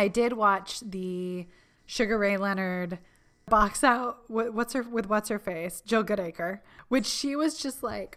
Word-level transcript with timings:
I 0.00 0.08
did 0.08 0.32
watch 0.32 0.80
the 0.80 1.46
Sugar 1.84 2.18
Ray 2.18 2.38
Leonard 2.38 3.00
box 3.44 3.84
out. 3.84 4.20
What's 4.28 4.72
her 4.72 4.82
with 4.82 5.10
what's 5.10 5.28
her 5.28 5.38
face? 5.38 5.82
Jill 5.84 6.02
Goodacre, 6.02 6.60
which 6.88 7.04
she 7.04 7.36
was 7.36 7.58
just 7.58 7.82
like, 7.82 8.16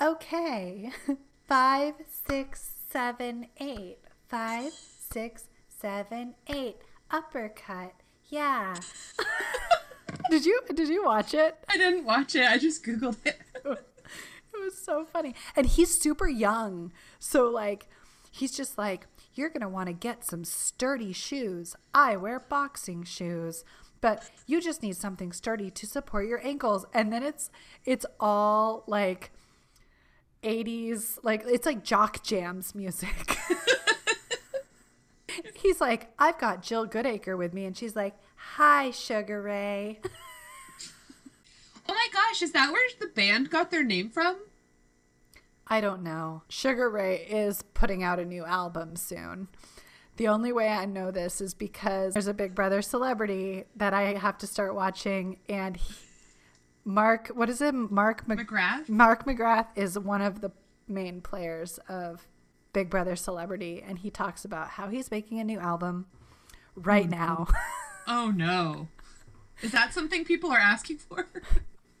okay, 0.00 0.90
five, 1.46 1.96
six, 2.26 2.70
seven, 2.90 3.48
eight, 3.60 3.98
five, 4.26 4.72
six, 4.72 5.48
seven, 5.68 6.34
eight, 6.46 6.78
uppercut. 7.10 7.92
Yeah. 8.30 8.74
did 10.30 10.46
you 10.46 10.62
did 10.72 10.88
you 10.88 11.04
watch 11.04 11.34
it? 11.34 11.58
I 11.68 11.76
didn't 11.76 12.06
watch 12.06 12.36
it. 12.36 12.46
I 12.46 12.56
just 12.56 12.82
googled 12.82 13.18
it. 13.26 13.38
it 13.66 13.84
was 14.54 14.78
so 14.82 15.04
funny. 15.04 15.34
And 15.54 15.66
he's 15.66 15.94
super 15.94 16.26
young. 16.26 16.90
So 17.18 17.50
like 17.50 17.86
he's 18.30 18.56
just 18.56 18.78
like 18.78 19.06
you're 19.38 19.48
going 19.48 19.62
to 19.62 19.68
want 19.68 19.86
to 19.86 19.92
get 19.92 20.24
some 20.24 20.44
sturdy 20.44 21.12
shoes. 21.12 21.76
I 21.94 22.16
wear 22.16 22.40
boxing 22.40 23.04
shoes. 23.04 23.64
But 24.00 24.30
you 24.46 24.60
just 24.60 24.82
need 24.82 24.96
something 24.96 25.32
sturdy 25.32 25.70
to 25.70 25.86
support 25.86 26.26
your 26.26 26.44
ankles. 26.46 26.84
And 26.92 27.12
then 27.12 27.22
it's 27.22 27.50
it's 27.84 28.06
all 28.20 28.84
like 28.86 29.30
80s 30.42 31.18
like 31.22 31.42
it's 31.46 31.66
like 31.66 31.84
jock 31.84 32.22
jams 32.22 32.74
music. 32.74 33.38
He's 35.54 35.80
like, 35.80 36.12
I've 36.18 36.38
got 36.38 36.62
Jill 36.62 36.86
Goodacre 36.86 37.36
with 37.36 37.52
me, 37.52 37.64
and 37.64 37.76
she's 37.76 37.94
like, 37.96 38.14
Hi, 38.36 38.90
Sugar 38.90 39.42
Ray. 39.42 40.00
oh 41.88 41.94
my 41.94 42.08
gosh, 42.12 42.42
is 42.42 42.52
that 42.52 42.72
where 42.72 42.88
the 43.00 43.08
band 43.08 43.50
got 43.50 43.70
their 43.70 43.84
name 43.84 44.10
from? 44.10 44.36
I 45.70 45.80
don't 45.80 46.02
know. 46.02 46.42
Sugar 46.48 46.88
Ray 46.88 47.16
is 47.16 47.62
putting 47.74 48.02
out 48.02 48.18
a 48.18 48.24
new 48.24 48.44
album 48.44 48.96
soon. 48.96 49.48
The 50.16 50.28
only 50.28 50.50
way 50.50 50.68
I 50.68 50.84
know 50.86 51.10
this 51.10 51.40
is 51.40 51.54
because 51.54 52.14
there's 52.14 52.26
a 52.26 52.34
Big 52.34 52.54
Brother 52.54 52.82
celebrity 52.82 53.64
that 53.76 53.94
I 53.94 54.14
have 54.14 54.38
to 54.38 54.46
start 54.46 54.74
watching, 54.74 55.38
and 55.48 55.76
he, 55.76 55.94
Mark, 56.84 57.28
what 57.28 57.48
is 57.48 57.60
it? 57.60 57.72
Mark 57.72 58.26
Mc- 58.26 58.40
McGrath. 58.40 58.88
Mark 58.88 59.26
McGrath 59.26 59.66
is 59.76 59.98
one 59.98 60.22
of 60.22 60.40
the 60.40 60.50
main 60.88 61.20
players 61.20 61.78
of 61.88 62.26
Big 62.72 62.90
Brother 62.90 63.14
Celebrity, 63.14 63.82
and 63.86 63.98
he 63.98 64.10
talks 64.10 64.44
about 64.44 64.70
how 64.70 64.88
he's 64.88 65.10
making 65.10 65.38
a 65.38 65.44
new 65.44 65.58
album 65.58 66.06
right 66.74 67.08
mm-hmm. 67.08 67.20
now. 67.20 67.46
oh 68.08 68.32
no. 68.34 68.88
Is 69.62 69.72
that 69.72 69.92
something 69.92 70.24
people 70.24 70.50
are 70.50 70.58
asking 70.58 70.98
for? 70.98 71.28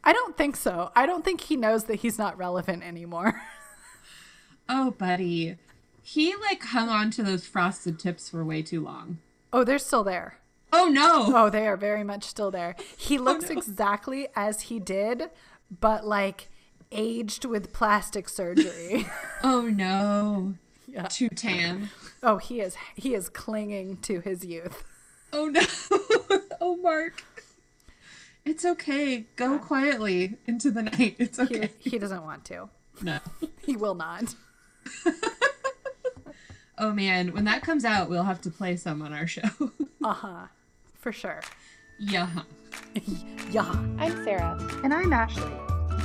I 0.02 0.12
don't 0.12 0.36
think 0.36 0.56
so. 0.56 0.90
I 0.96 1.06
don't 1.06 1.24
think 1.24 1.42
he 1.42 1.56
knows 1.56 1.84
that 1.84 1.96
he's 1.96 2.18
not 2.18 2.38
relevant 2.38 2.82
anymore. 2.82 3.42
oh, 4.68 4.92
buddy. 4.92 5.56
He 6.02 6.34
like 6.36 6.62
hung 6.62 6.88
on 6.88 7.10
to 7.12 7.22
those 7.22 7.46
frosted 7.46 7.98
tips 7.98 8.30
for 8.30 8.44
way 8.44 8.62
too 8.62 8.82
long. 8.82 9.18
Oh, 9.52 9.62
they're 9.64 9.78
still 9.78 10.04
there. 10.04 10.38
Oh 10.72 10.88
no. 10.88 11.32
Oh, 11.34 11.50
they 11.50 11.66
are 11.66 11.76
very 11.76 12.04
much 12.04 12.24
still 12.24 12.50
there. 12.50 12.76
He 12.96 13.18
oh, 13.18 13.22
looks 13.22 13.50
oh, 13.50 13.54
no. 13.54 13.58
exactly 13.58 14.28
as 14.34 14.62
he 14.62 14.78
did, 14.78 15.30
but 15.80 16.06
like 16.06 16.48
aged 16.92 17.44
with 17.44 17.72
plastic 17.72 18.28
surgery. 18.28 19.06
oh 19.42 19.62
no. 19.62 20.54
Yeah. 20.86 21.02
Too 21.02 21.28
tan. 21.28 21.90
Oh, 22.22 22.38
he 22.38 22.60
is 22.60 22.76
he 22.94 23.14
is 23.14 23.28
clinging 23.28 23.98
to 23.98 24.20
his 24.20 24.44
youth. 24.44 24.84
Oh 25.32 25.46
no. 25.46 25.60
oh 26.60 26.76
Mark. 26.76 27.22
It's 28.44 28.64
okay. 28.64 29.26
Go 29.36 29.58
quietly 29.58 30.38
into 30.46 30.70
the 30.70 30.84
night. 30.84 31.16
It's 31.18 31.38
okay. 31.38 31.70
He, 31.78 31.90
he 31.90 31.98
doesn't 31.98 32.24
want 32.24 32.46
to. 32.46 32.70
No. 33.02 33.18
he 33.64 33.76
will 33.76 33.94
not. 33.94 34.34
oh 36.78 36.92
man, 36.92 37.32
when 37.32 37.44
that 37.44 37.62
comes 37.62 37.84
out, 37.84 38.08
we'll 38.08 38.24
have 38.24 38.40
to 38.42 38.50
play 38.50 38.76
some 38.76 39.02
on 39.02 39.12
our 39.12 39.26
show. 39.26 39.48
uh-huh. 40.04 40.46
For 40.98 41.12
sure. 41.12 41.40
Yeah. 41.98 42.28
yeah. 43.50 43.70
I'm 43.98 44.24
Sarah. 44.24 44.58
And 44.84 44.92
I'm 44.92 45.12
Ashley. 45.12 45.52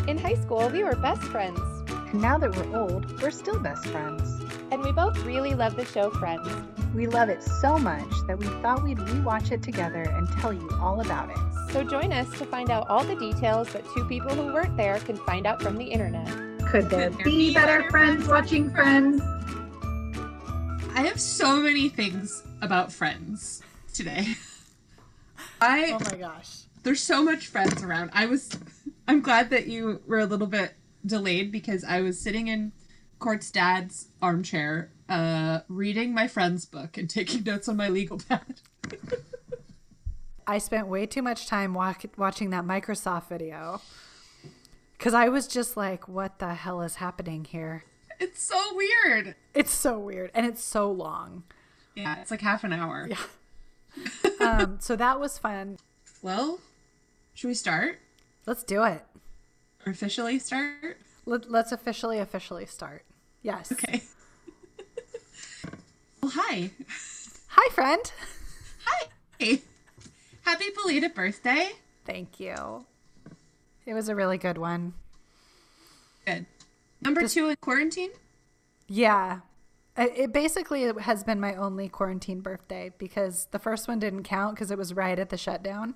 In 0.07 0.17
high 0.17 0.35
school, 0.35 0.69
we 0.69 0.83
were 0.83 0.95
best 0.95 1.23
friends. 1.23 1.59
And 1.89 2.21
now 2.21 2.37
that 2.37 2.55
we're 2.55 2.77
old, 2.77 3.21
we're 3.21 3.31
still 3.31 3.59
best 3.59 3.85
friends. 3.87 4.39
And 4.71 4.83
we 4.83 4.91
both 4.91 5.17
really 5.25 5.53
love 5.53 5.75
the 5.75 5.85
show 5.85 6.09
Friends. 6.11 6.47
We 6.93 7.07
love 7.07 7.29
it 7.29 7.41
so 7.41 7.79
much 7.79 8.11
that 8.27 8.37
we 8.37 8.45
thought 8.61 8.83
we'd 8.83 8.99
rewatch 8.99 9.51
it 9.51 9.63
together 9.63 10.03
and 10.03 10.27
tell 10.39 10.53
you 10.53 10.69
all 10.79 11.01
about 11.01 11.31
it. 11.31 11.37
So 11.71 11.83
join 11.83 12.13
us 12.13 12.29
to 12.37 12.45
find 12.45 12.69
out 12.69 12.87
all 12.87 13.03
the 13.03 13.15
details 13.15 13.73
that 13.73 13.83
two 13.95 14.05
people 14.05 14.29
who 14.29 14.53
weren't 14.53 14.77
there 14.77 14.99
can 14.99 15.17
find 15.17 15.47
out 15.47 15.61
from 15.61 15.77
the 15.77 15.85
internet. 15.85 16.52
Could 16.73 16.89
there 16.89 17.11
be 17.11 17.53
better 17.53 17.87
friends 17.91 18.27
watching 18.27 18.71
Friends? 18.71 19.21
I 20.95 21.01
have 21.01 21.21
so 21.21 21.57
many 21.57 21.87
things 21.87 22.41
about 22.63 22.91
Friends 22.91 23.61
today. 23.93 24.29
I 25.61 25.91
Oh 25.91 25.99
my 25.99 26.17
gosh. 26.17 26.61
There's 26.81 27.03
so 27.03 27.23
much 27.23 27.45
Friends 27.45 27.83
around. 27.83 28.09
I 28.11 28.25
was 28.25 28.57
I'm 29.07 29.21
glad 29.21 29.51
that 29.51 29.67
you 29.67 30.01
were 30.07 30.17
a 30.17 30.25
little 30.25 30.47
bit 30.47 30.73
delayed 31.05 31.51
because 31.51 31.83
I 31.83 32.01
was 32.01 32.19
sitting 32.19 32.47
in 32.47 32.71
Court's 33.19 33.51
dad's 33.51 34.07
armchair, 34.19 34.89
uh, 35.07 35.59
reading 35.67 36.11
my 36.11 36.27
friend's 36.27 36.65
book 36.65 36.97
and 36.97 37.07
taking 37.17 37.43
notes 37.43 37.69
on 37.69 37.77
my 37.77 37.89
legal 37.89 38.17
pad. 38.17 38.61
I 40.47 40.57
spent 40.57 40.87
way 40.87 41.05
too 41.05 41.21
much 41.21 41.45
time 41.45 41.75
walk- 41.75 42.17
watching 42.17 42.49
that 42.49 42.65
Microsoft 42.65 43.27
video 43.29 43.79
because 44.97 45.13
I 45.13 45.29
was 45.29 45.47
just 45.47 45.75
like, 45.75 46.07
what 46.07 46.39
the 46.39 46.53
hell 46.53 46.81
is 46.81 46.95
happening 46.95 47.45
here? 47.45 47.83
It's 48.19 48.41
so 48.41 48.61
weird. 48.73 49.35
It's 49.53 49.71
so 49.71 49.99
weird. 49.99 50.31
And 50.33 50.45
it's 50.45 50.63
so 50.63 50.91
long. 50.91 51.43
Yeah, 51.95 52.19
it's 52.21 52.31
like 52.31 52.41
half 52.41 52.63
an 52.63 52.73
hour. 52.73 53.09
Yeah. 53.09 54.39
um, 54.39 54.77
so 54.79 54.95
that 54.95 55.19
was 55.19 55.37
fun. 55.37 55.77
Well, 56.21 56.59
should 57.33 57.47
we 57.47 57.53
start? 57.53 57.99
Let's 58.45 58.63
do 58.63 58.83
it. 58.83 59.03
Or 59.85 59.91
officially 59.91 60.39
start? 60.39 60.97
Let, 61.25 61.51
let's 61.51 61.71
officially, 61.71 62.19
officially 62.19 62.65
start. 62.65 63.03
Yes. 63.41 63.71
Okay. 63.71 64.03
well, 66.21 66.31
hi. 66.33 66.71
Hi, 67.47 67.73
friend. 67.73 68.11
Hi. 68.85 69.59
Happy 70.43 70.65
belated 70.75 71.13
birthday. 71.13 71.71
Thank 72.05 72.39
you. 72.39 72.85
It 73.85 73.93
was 73.93 74.09
a 74.09 74.15
really 74.15 74.37
good 74.37 74.57
one. 74.57 74.93
Good. 76.25 76.45
Number 77.01 77.21
Just, 77.21 77.33
two 77.33 77.49
in 77.49 77.55
quarantine? 77.57 78.11
Yeah. 78.87 79.39
It 79.97 80.33
basically 80.33 80.91
has 81.01 81.23
been 81.23 81.39
my 81.39 81.55
only 81.55 81.89
quarantine 81.89 82.41
birthday 82.41 82.91
because 82.97 83.47
the 83.51 83.59
first 83.59 83.87
one 83.87 83.99
didn't 83.99 84.23
count 84.23 84.55
because 84.55 84.71
it 84.71 84.77
was 84.77 84.93
right 84.93 85.19
at 85.19 85.29
the 85.29 85.37
shutdown. 85.37 85.95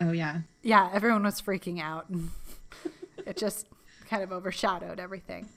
Oh, 0.00 0.12
yeah. 0.12 0.40
Yeah, 0.62 0.90
everyone 0.92 1.24
was 1.24 1.40
freaking 1.40 1.80
out. 1.80 2.06
it 3.26 3.36
just 3.36 3.66
kind 4.08 4.22
of 4.22 4.30
overshadowed 4.30 5.00
everything 5.00 5.48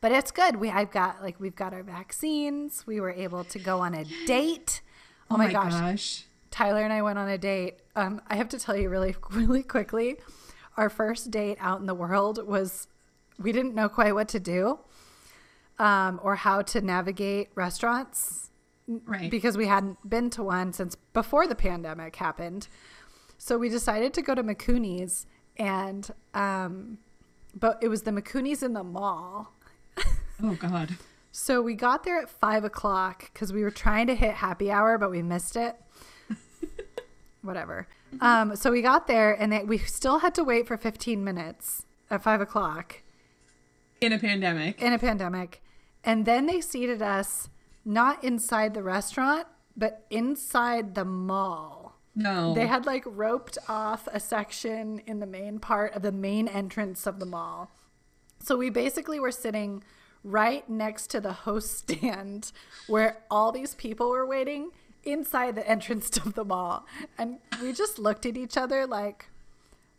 but 0.00 0.12
it's 0.12 0.30
good. 0.30 0.56
We 0.56 0.70
I've 0.70 0.90
got 0.90 1.22
like 1.22 1.40
we've 1.40 1.56
got 1.56 1.72
our 1.72 1.82
vaccines. 1.82 2.86
We 2.86 3.00
were 3.00 3.10
able 3.10 3.44
to 3.44 3.58
go 3.58 3.80
on 3.80 3.94
a 3.94 4.04
date. 4.26 4.80
Oh, 5.30 5.34
oh 5.34 5.38
my, 5.38 5.46
my 5.46 5.52
gosh. 5.52 5.72
gosh. 5.72 6.24
Tyler 6.50 6.82
and 6.82 6.92
I 6.92 7.02
went 7.02 7.18
on 7.18 7.28
a 7.28 7.38
date. 7.38 7.80
Um, 7.98 8.22
I 8.28 8.36
have 8.36 8.48
to 8.50 8.58
tell 8.58 8.76
you 8.76 8.88
really 8.88 9.16
really 9.30 9.62
quickly. 9.62 10.16
Our 10.76 10.88
first 10.88 11.30
date 11.30 11.58
out 11.60 11.80
in 11.80 11.86
the 11.86 11.94
world 11.94 12.46
was 12.46 12.86
we 13.38 13.50
didn't 13.52 13.74
know 13.74 13.88
quite 13.88 14.14
what 14.14 14.28
to 14.28 14.40
do 14.40 14.78
um, 15.78 16.20
or 16.22 16.36
how 16.36 16.62
to 16.62 16.80
navigate 16.80 17.48
restaurants. 17.54 18.50
Right. 18.86 19.30
Because 19.30 19.56
we 19.56 19.66
hadn't 19.66 20.08
been 20.08 20.30
to 20.30 20.42
one 20.42 20.72
since 20.72 20.96
before 21.12 21.46
the 21.46 21.54
pandemic 21.54 22.16
happened. 22.16 22.68
So 23.36 23.58
we 23.58 23.68
decided 23.68 24.14
to 24.14 24.22
go 24.22 24.34
to 24.34 24.42
McCooney's 24.42 25.26
and 25.56 26.08
um, 26.34 26.98
but 27.54 27.78
it 27.82 27.88
was 27.88 28.02
the 28.02 28.12
McCooney's 28.12 28.62
in 28.62 28.72
the 28.72 28.84
mall 28.84 29.52
Oh 30.42 30.54
God. 30.54 30.96
So 31.32 31.60
we 31.60 31.74
got 31.74 32.04
there 32.04 32.20
at 32.20 32.30
five 32.30 32.64
o'clock 32.64 33.30
because 33.32 33.52
we 33.52 33.62
were 33.62 33.70
trying 33.70 34.06
to 34.06 34.14
hit 34.14 34.34
happy 34.34 34.70
hour, 34.70 34.98
but 34.98 35.10
we 35.10 35.22
missed 35.22 35.56
it. 35.56 35.76
Whatever. 37.42 37.86
Um, 38.20 38.56
so 38.56 38.72
we 38.72 38.82
got 38.82 39.06
there, 39.06 39.32
and 39.32 39.52
they, 39.52 39.64
we 39.64 39.78
still 39.78 40.18
had 40.20 40.34
to 40.34 40.44
wait 40.44 40.66
for 40.66 40.76
fifteen 40.76 41.22
minutes 41.24 41.86
at 42.10 42.22
five 42.22 42.40
o'clock. 42.40 43.02
In 44.00 44.12
a 44.12 44.18
pandemic. 44.18 44.80
In 44.80 44.92
a 44.92 44.98
pandemic, 44.98 45.62
and 46.04 46.24
then 46.26 46.46
they 46.46 46.60
seated 46.60 47.02
us 47.02 47.48
not 47.84 48.22
inside 48.22 48.74
the 48.74 48.82
restaurant, 48.82 49.46
but 49.76 50.04
inside 50.10 50.94
the 50.94 51.04
mall. 51.04 51.98
No. 52.14 52.52
They 52.52 52.66
had 52.66 52.84
like 52.84 53.04
roped 53.06 53.58
off 53.68 54.08
a 54.12 54.18
section 54.18 55.00
in 55.06 55.20
the 55.20 55.26
main 55.26 55.60
part 55.60 55.94
of 55.94 56.02
the 56.02 56.12
main 56.12 56.48
entrance 56.48 57.06
of 57.06 57.20
the 57.20 57.26
mall. 57.26 57.70
So 58.40 58.56
we 58.56 58.70
basically 58.70 59.20
were 59.20 59.30
sitting 59.30 59.84
right 60.24 60.68
next 60.68 61.08
to 61.10 61.20
the 61.20 61.32
host 61.32 61.78
stand 61.78 62.52
where 62.88 63.18
all 63.30 63.52
these 63.52 63.74
people 63.74 64.10
were 64.10 64.26
waiting 64.26 64.70
inside 65.12 65.54
the 65.54 65.68
entrance 65.74 66.10
to 66.10 66.30
the 66.30 66.44
mall. 66.44 66.86
And 67.16 67.38
we 67.60 67.72
just 67.72 67.98
looked 67.98 68.26
at 68.26 68.36
each 68.36 68.56
other 68.56 68.86
like, 68.86 69.28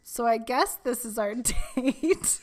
so 0.03 0.25
I 0.25 0.37
guess 0.37 0.75
this 0.75 1.05
is 1.05 1.17
our 1.17 1.35
date. 1.75 2.39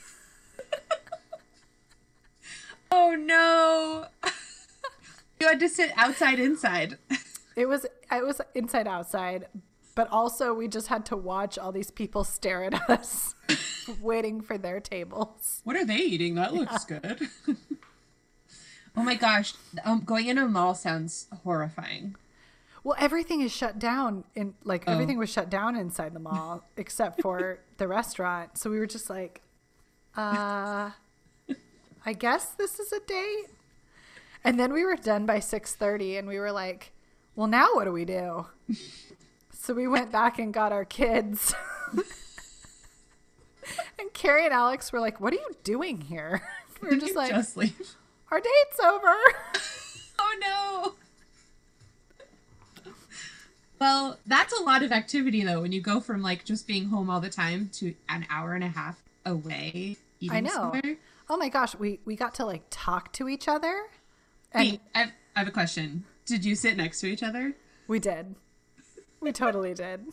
oh 2.90 3.14
no. 3.18 4.06
you 5.40 5.48
had 5.48 5.60
to 5.60 5.68
sit 5.68 5.92
outside 5.96 6.38
inside. 6.38 6.98
It 7.56 7.66
was 7.66 7.86
it 8.12 8.24
was 8.24 8.40
inside 8.54 8.86
outside, 8.86 9.46
but 9.94 10.08
also 10.10 10.52
we 10.52 10.68
just 10.68 10.88
had 10.88 11.06
to 11.06 11.16
watch 11.16 11.58
all 11.58 11.72
these 11.72 11.90
people 11.90 12.22
stare 12.22 12.64
at 12.64 12.74
us 12.90 13.34
waiting 14.00 14.42
for 14.42 14.58
their 14.58 14.78
tables. 14.78 15.62
What 15.64 15.74
are 15.76 15.84
they 15.84 15.96
eating? 15.96 16.34
That 16.34 16.52
looks 16.52 16.84
good. 16.84 17.28
oh 18.96 19.02
my 19.02 19.14
gosh, 19.14 19.54
um, 19.84 20.02
going 20.04 20.26
into 20.28 20.44
a 20.44 20.48
mall 20.48 20.74
sounds 20.74 21.26
horrifying. 21.42 22.14
Well, 22.86 22.94
everything 23.00 23.40
is 23.40 23.50
shut 23.50 23.80
down 23.80 24.22
in 24.36 24.54
like 24.62 24.84
Oh. 24.86 24.92
everything 24.92 25.18
was 25.18 25.28
shut 25.28 25.50
down 25.50 25.74
inside 25.74 26.14
the 26.14 26.20
mall 26.20 26.62
except 26.76 27.20
for 27.20 27.58
the 27.78 27.88
restaurant. 27.88 28.56
So 28.56 28.70
we 28.70 28.78
were 28.78 28.86
just 28.86 29.10
like, 29.10 29.42
uh 30.16 30.92
I 32.06 32.12
guess 32.16 32.44
this 32.50 32.78
is 32.78 32.92
a 32.92 33.00
date. 33.00 33.46
And 34.44 34.60
then 34.60 34.72
we 34.72 34.84
were 34.84 34.94
done 34.94 35.26
by 35.26 35.38
6:30 35.40 36.16
and 36.20 36.28
we 36.28 36.38
were 36.38 36.52
like, 36.52 36.92
well, 37.34 37.48
now 37.48 37.74
what 37.74 37.86
do 37.86 37.92
we 37.92 38.04
do? 38.04 38.46
So 39.50 39.74
we 39.74 39.88
went 39.88 40.12
back 40.12 40.38
and 40.38 40.54
got 40.54 40.70
our 40.70 40.84
kids. 40.84 41.52
and 43.98 44.12
Carrie 44.12 44.44
and 44.44 44.54
Alex 44.54 44.92
were 44.92 45.00
like, 45.00 45.20
"What 45.20 45.32
are 45.32 45.36
you 45.36 45.56
doing 45.64 46.02
here?" 46.02 46.40
We 46.80 46.90
are 46.90 46.96
just 47.00 47.16
like, 47.16 47.32
Just. 47.32 47.56
"Our 48.30 48.38
date's 48.40 48.78
over." 48.78 49.16
Oh 50.20 50.36
no. 50.40 50.94
Well, 53.78 54.18
that's 54.26 54.58
a 54.58 54.62
lot 54.62 54.82
of 54.82 54.90
activity 54.92 55.44
though 55.44 55.60
when 55.62 55.72
you 55.72 55.80
go 55.80 56.00
from 56.00 56.22
like 56.22 56.44
just 56.44 56.66
being 56.66 56.86
home 56.88 57.10
all 57.10 57.20
the 57.20 57.28
time 57.30 57.68
to 57.74 57.94
an 58.08 58.26
hour 58.30 58.54
and 58.54 58.64
a 58.64 58.68
half 58.68 59.02
away 59.24 59.96
I 60.30 60.40
know. 60.40 60.50
somewhere. 60.50 60.96
Oh 61.28 61.36
my 61.36 61.48
gosh, 61.48 61.74
we 61.76 62.00
we 62.04 62.16
got 62.16 62.34
to 62.36 62.46
like 62.46 62.62
talk 62.70 63.12
to 63.14 63.28
each 63.28 63.48
other. 63.48 63.74
And 64.52 64.70
Wait, 64.70 64.80
I 64.94 64.98
have, 65.00 65.12
I 65.34 65.38
have 65.40 65.48
a 65.48 65.52
question. 65.52 66.04
Did 66.24 66.44
you 66.44 66.54
sit 66.54 66.76
next 66.76 67.00
to 67.00 67.06
each 67.06 67.22
other? 67.22 67.54
we 67.88 67.98
did. 67.98 68.34
We 69.20 69.32
totally 69.32 69.74
did. 69.74 70.06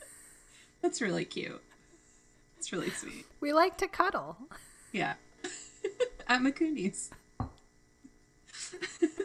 That's 0.82 1.00
really 1.00 1.24
cute. 1.24 1.60
It's 2.58 2.72
really 2.72 2.90
sweet. 2.90 3.26
We 3.40 3.52
like 3.52 3.76
to 3.78 3.88
cuddle. 3.88 4.36
Yeah. 4.92 5.14
At 6.28 6.40
McCooney's. 6.40 7.10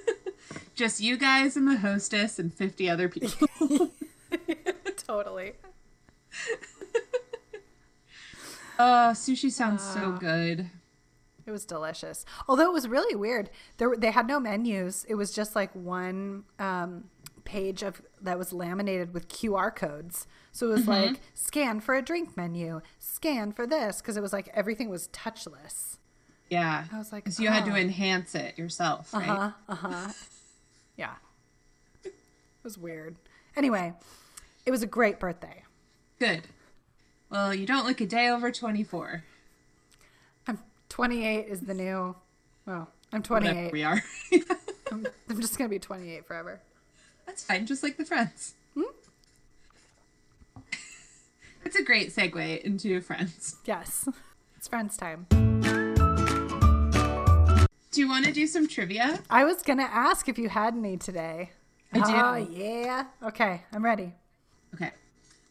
Just 0.76 1.02
you 1.02 1.18
guys 1.18 1.56
and 1.58 1.68
the 1.68 1.78
hostess 1.78 2.40
and 2.40 2.54
50 2.54 2.90
other 2.90 3.10
people. 3.10 3.48
totally. 4.98 5.54
Oh, 8.80 9.12
sushi 9.14 9.52
sounds 9.52 9.82
Ah. 9.86 9.94
so 9.94 10.12
good. 10.14 10.70
It 11.46 11.52
was 11.52 11.66
delicious. 11.66 12.26
Although 12.48 12.70
it 12.70 12.74
was 12.74 12.88
really 12.88 13.16
weird. 13.16 13.50
There 13.78 13.96
they 13.98 14.12
had 14.12 14.28
no 14.28 14.40
menus. 14.40 15.06
It 15.10 15.16
was 15.16 15.34
just 15.34 15.56
like 15.56 15.74
one 15.76 16.44
um, 16.60 17.06
page 17.44 17.82
of 17.84 18.02
that 18.22 18.38
was 18.38 18.54
laminated 18.54 19.14
with 19.14 19.28
QR 19.28 19.76
codes. 19.76 20.28
So 20.52 20.70
it 20.70 20.74
was 20.74 20.88
like 20.88 21.20
scan 21.34 21.80
for 21.80 21.96
a 21.96 22.02
drink 22.02 22.38
menu, 22.38 22.82
scan 23.00 23.52
for 23.52 23.66
this 23.66 24.02
because 24.02 24.18
it 24.18 24.22
was 24.22 24.32
like 24.34 24.50
everything 24.54 24.90
was 24.90 25.08
touchless. 25.10 25.98
Yeah. 26.50 26.84
I 26.92 26.98
was 26.98 27.12
like, 27.12 27.28
so 27.30 27.42
you 27.42 27.50
had 27.50 27.66
to 27.66 27.72
oh. 27.72 27.76
enhance 27.76 28.36
it 28.36 28.58
yourself, 28.58 29.14
right? 29.14 29.28
Uh-huh. 29.30 29.52
Uh-huh. 29.70 30.12
Yeah. 31.02 31.16
It 32.04 32.14
was 32.64 32.78
weird. 32.78 33.16
Anyway, 33.56 33.94
it 34.68 34.72
was 34.72 34.84
a 34.84 34.88
great 34.88 35.20
birthday. 35.20 35.64
Good. 36.20 36.44
Well, 37.32 37.56
you 37.56 37.66
don't 37.66 37.88
look 37.88 38.02
a 38.02 38.06
day 38.06 38.30
over 38.30 38.52
24. 38.52 39.24
I'm 40.46 40.60
28 40.90 41.48
is 41.48 41.62
the 41.62 41.74
new 41.74 42.16
well, 42.68 42.90
I'm 43.12 43.24
Whatever 43.24 43.70
28. 43.70 43.74
we 43.74 43.84
are. 43.84 44.04
I'm, 44.92 45.08
I'm 45.30 45.42
just 45.42 45.58
going 45.58 45.68
to 45.68 45.74
be 45.74 45.80
28 45.80 46.24
forever. 46.28 46.62
That's 47.26 47.44
fine, 47.44 47.66
just 47.66 47.82
like 47.82 47.98
the 47.98 48.06
friends. 48.06 48.54
Hmm? 48.76 48.84
It's 51.64 51.76
a 51.76 51.84
great 51.84 52.14
segue 52.14 52.62
into 52.62 53.02
friends. 53.02 53.58
Yes. 53.66 54.08
It's 54.58 54.68
friends 54.68 54.98
time. 54.98 55.28
Do 57.92 58.00
you 58.00 58.08
want 58.08 58.26
to 58.26 58.32
do 58.32 58.48
some 58.48 58.68
trivia? 58.68 59.20
I 59.30 59.44
was 59.44 59.62
going 59.62 59.80
to 59.80 59.84
ask 59.84 60.30
if 60.30 60.38
you 60.38 60.50
had 60.50 60.74
any 60.76 60.96
today. 60.98 61.52
I 61.94 61.98
do. 61.98 62.04
Oh, 62.16 62.36
yeah. 62.58 63.06
Okay, 63.22 63.64
I'm 63.74 63.84
ready. 63.84 64.14
Okay. 64.74 64.92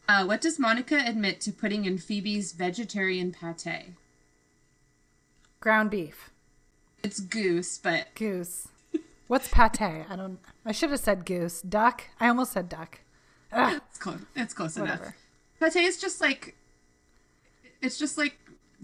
Uh, 0.09 0.25
what 0.25 0.41
does 0.41 0.57
Monica 0.57 1.01
admit 1.05 1.39
to 1.41 1.51
putting 1.51 1.85
in 1.85 1.99
Phoebe's 1.99 2.51
vegetarian 2.53 3.31
pate? 3.31 3.93
Ground 5.59 5.91
beef. 5.91 6.31
It's 7.03 7.19
goose, 7.19 7.77
but 7.77 8.07
Goose. 8.15 8.67
What's 9.27 9.47
pate? 9.47 9.79
I 10.09 10.15
don't 10.15 10.39
I 10.65 10.71
should 10.71 10.89
have 10.89 10.99
said 10.99 11.25
goose. 11.25 11.61
Duck? 11.61 12.03
I 12.19 12.27
almost 12.27 12.51
said 12.51 12.67
duck. 12.67 12.99
Ugh, 13.53 13.81
it's 13.87 13.97
close. 13.97 14.19
It's 14.35 14.53
close 14.53 14.77
whatever. 14.77 15.15
enough. 15.59 15.73
Pate 15.73 15.83
is 15.85 15.97
just 16.01 16.19
like 16.19 16.55
it's 17.81 17.97
just 17.97 18.17
like 18.17 18.37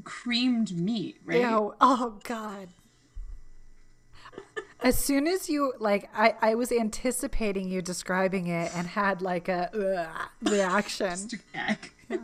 creamed 0.03 0.77
meat, 0.77 1.18
right? 1.25 1.42
Ew. 1.42 1.74
Oh 1.81 2.19
god. 2.24 2.69
As 4.79 4.97
soon 4.97 5.27
as 5.27 5.50
you 5.50 5.74
like, 5.79 6.09
I 6.15 6.35
I 6.41 6.56
was 6.56 6.71
anticipating 6.71 7.68
you 7.69 7.81
describing 7.81 8.47
it 8.47 8.71
and 8.75 8.88
had 8.88 9.21
like 9.21 9.47
a 9.47 10.29
reaction. 10.41 11.29
Gag. 11.53 11.91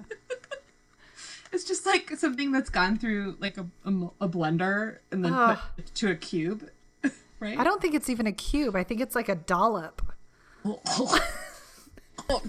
it's 1.51 1.63
just 1.63 1.85
like 1.85 2.09
something 2.11 2.51
that's 2.51 2.69
gone 2.69 2.97
through 2.97 3.37
like 3.39 3.57
a, 3.57 3.65
a, 3.85 3.89
a 4.21 4.29
blender 4.29 4.97
and 5.11 5.25
then 5.25 5.33
Ugh. 5.33 5.57
put 5.75 5.93
to 5.95 6.11
a 6.11 6.15
cube, 6.15 6.69
right? 7.39 7.57
I 7.57 7.63
don't 7.63 7.81
think 7.81 7.95
it's 7.95 8.09
even 8.09 8.27
a 8.27 8.31
cube. 8.31 8.75
I 8.75 8.83
think 8.83 9.01
it's 9.01 9.15
like 9.15 9.29
a 9.29 9.35
dollop. 9.35 10.01
oh 10.65 11.21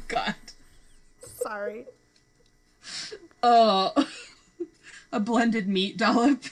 god. 0.08 0.34
Sorry. 1.22 1.86
Oh, 3.42 4.06
a 5.12 5.20
blended 5.20 5.66
meat 5.66 5.96
dollop. 5.96 6.44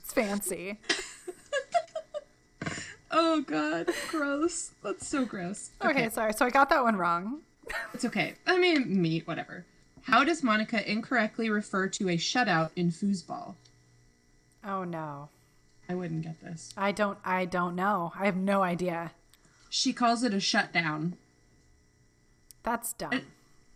It's 0.00 0.12
fancy. 0.12 0.78
Oh 3.12 3.42
god, 3.42 3.90
gross. 4.08 4.72
That's 4.82 5.06
so 5.06 5.24
gross. 5.24 5.70
Okay, 5.84 6.08
sorry. 6.08 6.32
So 6.32 6.46
I 6.46 6.50
got 6.50 6.70
that 6.70 6.82
one 6.82 6.96
wrong. 6.96 7.40
It's 7.94 8.04
okay. 8.04 8.34
I 8.46 8.58
mean, 8.58 9.00
meat, 9.00 9.26
whatever. 9.26 9.64
How 10.02 10.24
does 10.24 10.42
Monica 10.42 10.90
incorrectly 10.90 11.48
refer 11.48 11.86
to 11.88 12.08
a 12.08 12.16
shutout 12.16 12.70
in 12.74 12.90
foosball? 12.90 13.54
Oh 14.64 14.82
no. 14.84 15.28
I 15.88 15.94
wouldn't 15.94 16.22
get 16.22 16.40
this. 16.42 16.72
I 16.76 16.90
don't 16.92 17.18
I 17.24 17.44
don't 17.44 17.76
know. 17.76 18.12
I 18.18 18.26
have 18.26 18.36
no 18.36 18.62
idea. 18.62 19.12
She 19.70 19.92
calls 19.92 20.22
it 20.24 20.34
a 20.34 20.40
shutdown. 20.40 21.16
That's 22.62 22.92
dumb. 22.94 23.20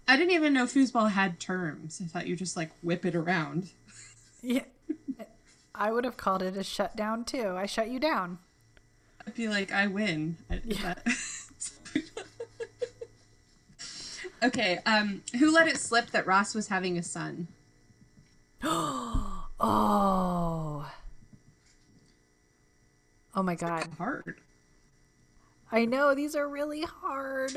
I 0.08 0.16
didn't 0.16 0.32
even 0.34 0.52
know 0.52 0.64
foosball 0.66 1.10
had 1.12 1.38
terms. 1.40 2.00
I 2.02 2.06
thought 2.08 2.26
you 2.26 2.36
just 2.36 2.56
like 2.56 2.70
whip 2.82 3.04
it 3.04 3.14
around. 3.14 3.70
Yeah. 4.42 4.64
I 5.74 5.90
would 5.90 6.04
have 6.04 6.16
called 6.16 6.42
it 6.42 6.56
a 6.56 6.62
shutdown 6.62 7.24
too. 7.24 7.54
I 7.56 7.66
shut 7.66 7.88
you 7.90 7.98
down. 7.98 8.38
I'd 9.26 9.34
be 9.34 9.48
like, 9.48 9.72
I 9.72 9.86
win. 9.88 10.36
I- 10.50 10.60
that- 10.82 11.06
okay. 14.44 14.78
Um, 14.86 15.22
who 15.38 15.52
let 15.52 15.66
it 15.68 15.78
slip 15.78 16.10
that 16.10 16.26
Ross 16.26 16.54
was 16.54 16.68
having 16.68 16.98
a 16.98 17.02
son? 17.02 17.48
Oh. 19.58 20.86
Oh 23.34 23.42
my 23.42 23.54
god. 23.54 23.88
Hard. 23.96 24.36
I 25.72 25.86
know 25.86 26.14
these 26.14 26.36
are 26.36 26.46
really 26.46 26.82
hard. 26.82 27.56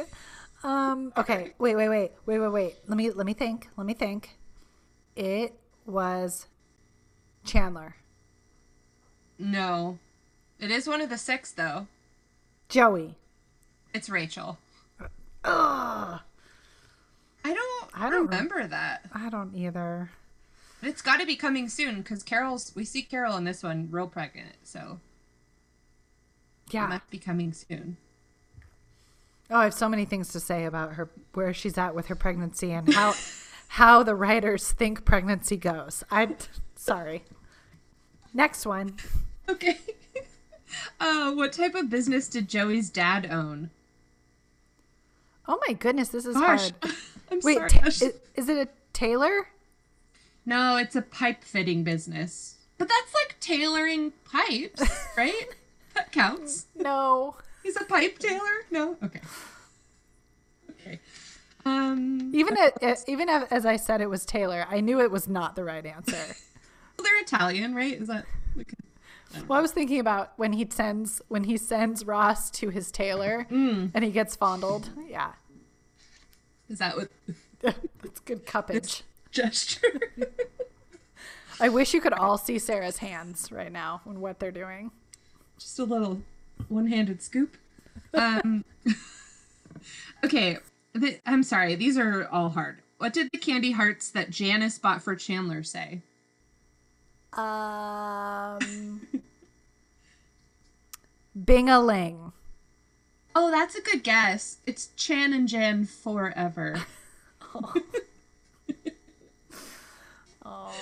Um 0.64 1.12
okay, 1.18 1.52
wait, 1.60 1.76
wait, 1.76 1.90
wait. 1.90 2.12
Wait, 2.26 2.40
wait, 2.40 2.48
wait. 2.52 2.76
Let 2.88 2.98
me 2.98 3.12
let 3.12 3.26
me 3.26 3.34
think. 3.34 3.68
Let 3.76 3.86
me 3.86 3.94
think. 3.94 4.38
It 5.18 5.60
was 5.86 6.48
Chandler. 7.44 7.96
No, 9.38 10.00
it 10.60 10.72
is 10.72 10.88
one 10.88 11.02
of 11.02 11.10
the 11.10 11.18
six 11.18 11.52
though. 11.52 11.88
Joey. 12.68 13.16
It's 13.94 14.10
Rachel. 14.10 14.58
Ugh. 15.44 16.20
I 17.44 17.54
don't. 17.54 17.90
I 17.94 18.10
don't 18.10 18.26
remember 18.26 18.68
that. 18.68 19.06
I 19.14 19.30
don't 19.30 19.56
either. 19.56 20.12
It's 20.82 21.02
got 21.02 21.20
to 21.20 21.26
be 21.26 21.36
coming 21.36 21.68
soon 21.68 21.98
because 21.98 22.24
Carol's. 22.24 22.74
We 22.76 22.86
see 22.86 23.02
Carol 23.02 23.38
in 23.38 23.44
this 23.44 23.64
one 23.64 23.88
real 23.90 24.08
pregnant, 24.08 24.56
so 24.64 25.00
yeah, 26.70 26.86
it 26.86 26.90
might 26.90 27.10
be 27.10 27.18
coming 27.18 27.54
soon. 27.54 27.98
Oh, 29.50 29.58
I 29.58 29.64
have 29.64 29.74
so 29.74 29.90
many 29.90 30.06
things 30.06 30.30
to 30.34 30.40
say 30.40 30.66
about 30.66 30.94
her 30.94 31.10
where 31.34 31.54
she's 31.54 31.78
at 31.78 31.96
with 31.96 32.08
her 32.08 32.16
pregnancy 32.16 32.72
and 32.72 32.94
how 32.94 33.16
how 33.70 34.04
the 34.04 34.16
writers 34.16 34.72
think 34.72 35.06
pregnancy 35.06 35.58
goes. 35.58 36.04
I'm 36.12 36.36
sorry. 36.76 37.24
Next 38.34 38.66
one. 38.66 38.98
Okay. 39.48 39.80
uh, 41.00 41.32
what 41.34 41.54
type 41.54 41.76
of 41.76 41.90
business 41.90 42.28
did 42.28 42.48
Joey's 42.50 42.90
dad 42.90 43.28
own? 43.32 43.70
Oh 45.48 45.60
my 45.68 45.74
goodness, 45.74 46.10
this 46.10 46.26
is 46.26 46.36
Gosh, 46.36 46.72
hard. 46.82 46.94
I'm 47.32 47.40
Wait, 47.44 47.56
sorry. 47.58 47.70
ta- 47.70 47.86
is, 47.88 48.02
is 48.36 48.50
it 48.50 48.58
a 48.58 48.68
tailor? 48.94 49.48
no, 50.46 50.78
it's 50.78 50.96
a 50.96 51.02
pipe 51.02 51.44
fitting 51.44 51.84
business. 51.84 52.56
But 52.78 52.88
that's 52.88 53.14
like 53.14 53.40
tailoring 53.40 54.14
pipes, 54.32 54.82
right? 55.18 55.46
that 55.96 56.12
counts. 56.12 56.68
No. 56.76 57.36
He's 57.62 57.76
a 57.80 57.84
pipe 57.86 58.18
tailor? 58.20 58.64
No? 58.72 58.96
Okay. 59.04 59.20
Okay. 60.72 61.00
Um 61.66 62.32
Even 62.34 62.56
it, 62.58 63.04
even 63.08 63.28
as 63.30 63.66
I 63.66 63.76
said 63.76 64.02
it 64.02 64.10
was 64.10 64.26
Taylor, 64.26 64.66
I 64.70 64.80
knew 64.80 65.02
it 65.02 65.12
was 65.12 65.28
not 65.28 65.56
the 65.56 65.64
right 65.66 65.86
answer. 65.86 66.16
well, 66.98 67.04
they're 67.04 67.20
Italian, 67.22 67.76
right? 67.76 67.94
Is 68.02 68.08
that 68.08 68.26
like 68.56 68.74
Well, 69.48 69.60
I 69.60 69.62
was 69.62 69.72
thinking 69.72 70.00
about 70.00 70.34
when 70.38 70.54
he 70.54 70.68
sends 70.70 71.22
when 71.28 71.44
he 71.44 71.56
sends 71.58 72.06
Ross 72.06 72.50
to 72.52 72.70
his 72.70 72.92
tailor 72.92 73.46
Mm. 73.52 73.92
and 73.94 74.04
he 74.04 74.12
gets 74.12 74.36
fondled. 74.36 74.90
Yeah, 75.08 75.34
is 76.68 76.80
that 76.80 76.98
what 76.98 77.10
that's 78.02 78.20
good 78.22 78.46
cuppage. 78.46 79.04
gesture? 79.32 80.12
I 81.60 81.70
wish 81.70 81.94
you 81.94 82.02
could 82.02 82.14
all 82.14 82.38
see 82.38 82.58
Sarah's 82.58 82.98
hands 82.98 83.52
right 83.52 83.72
now 83.72 84.02
and 84.06 84.20
what 84.22 84.40
they're 84.40 84.52
doing. 84.52 84.92
Just 85.60 85.78
a 85.80 85.84
little 85.84 86.22
one-handed 86.70 87.22
scoop. 87.22 87.56
Um 88.14 88.64
Okay, 90.24 90.58
the, 90.94 91.20
I'm 91.26 91.44
sorry. 91.44 91.76
These 91.76 91.98
are 91.98 92.28
all 92.30 92.50
hard. 92.50 92.80
What 92.98 93.14
did 93.14 93.30
the 93.32 93.38
candy 93.38 93.72
hearts 93.72 94.10
that 94.12 94.30
Janice 94.30 94.78
bought 94.78 95.02
for 95.02 95.16
Chandler 95.16 95.64
say? 95.64 96.02
Um, 97.34 99.08
Bing-a-ling. 101.46 102.32
Oh, 103.36 103.52
that's 103.52 103.76
a 103.76 103.82
good 103.82 104.04
guess. 104.04 104.58
It's 104.66 104.88
Chan 104.96 105.34
and 105.34 105.48
Jan 105.48 105.86
forever. 105.86 106.82
Oh, 110.52 110.74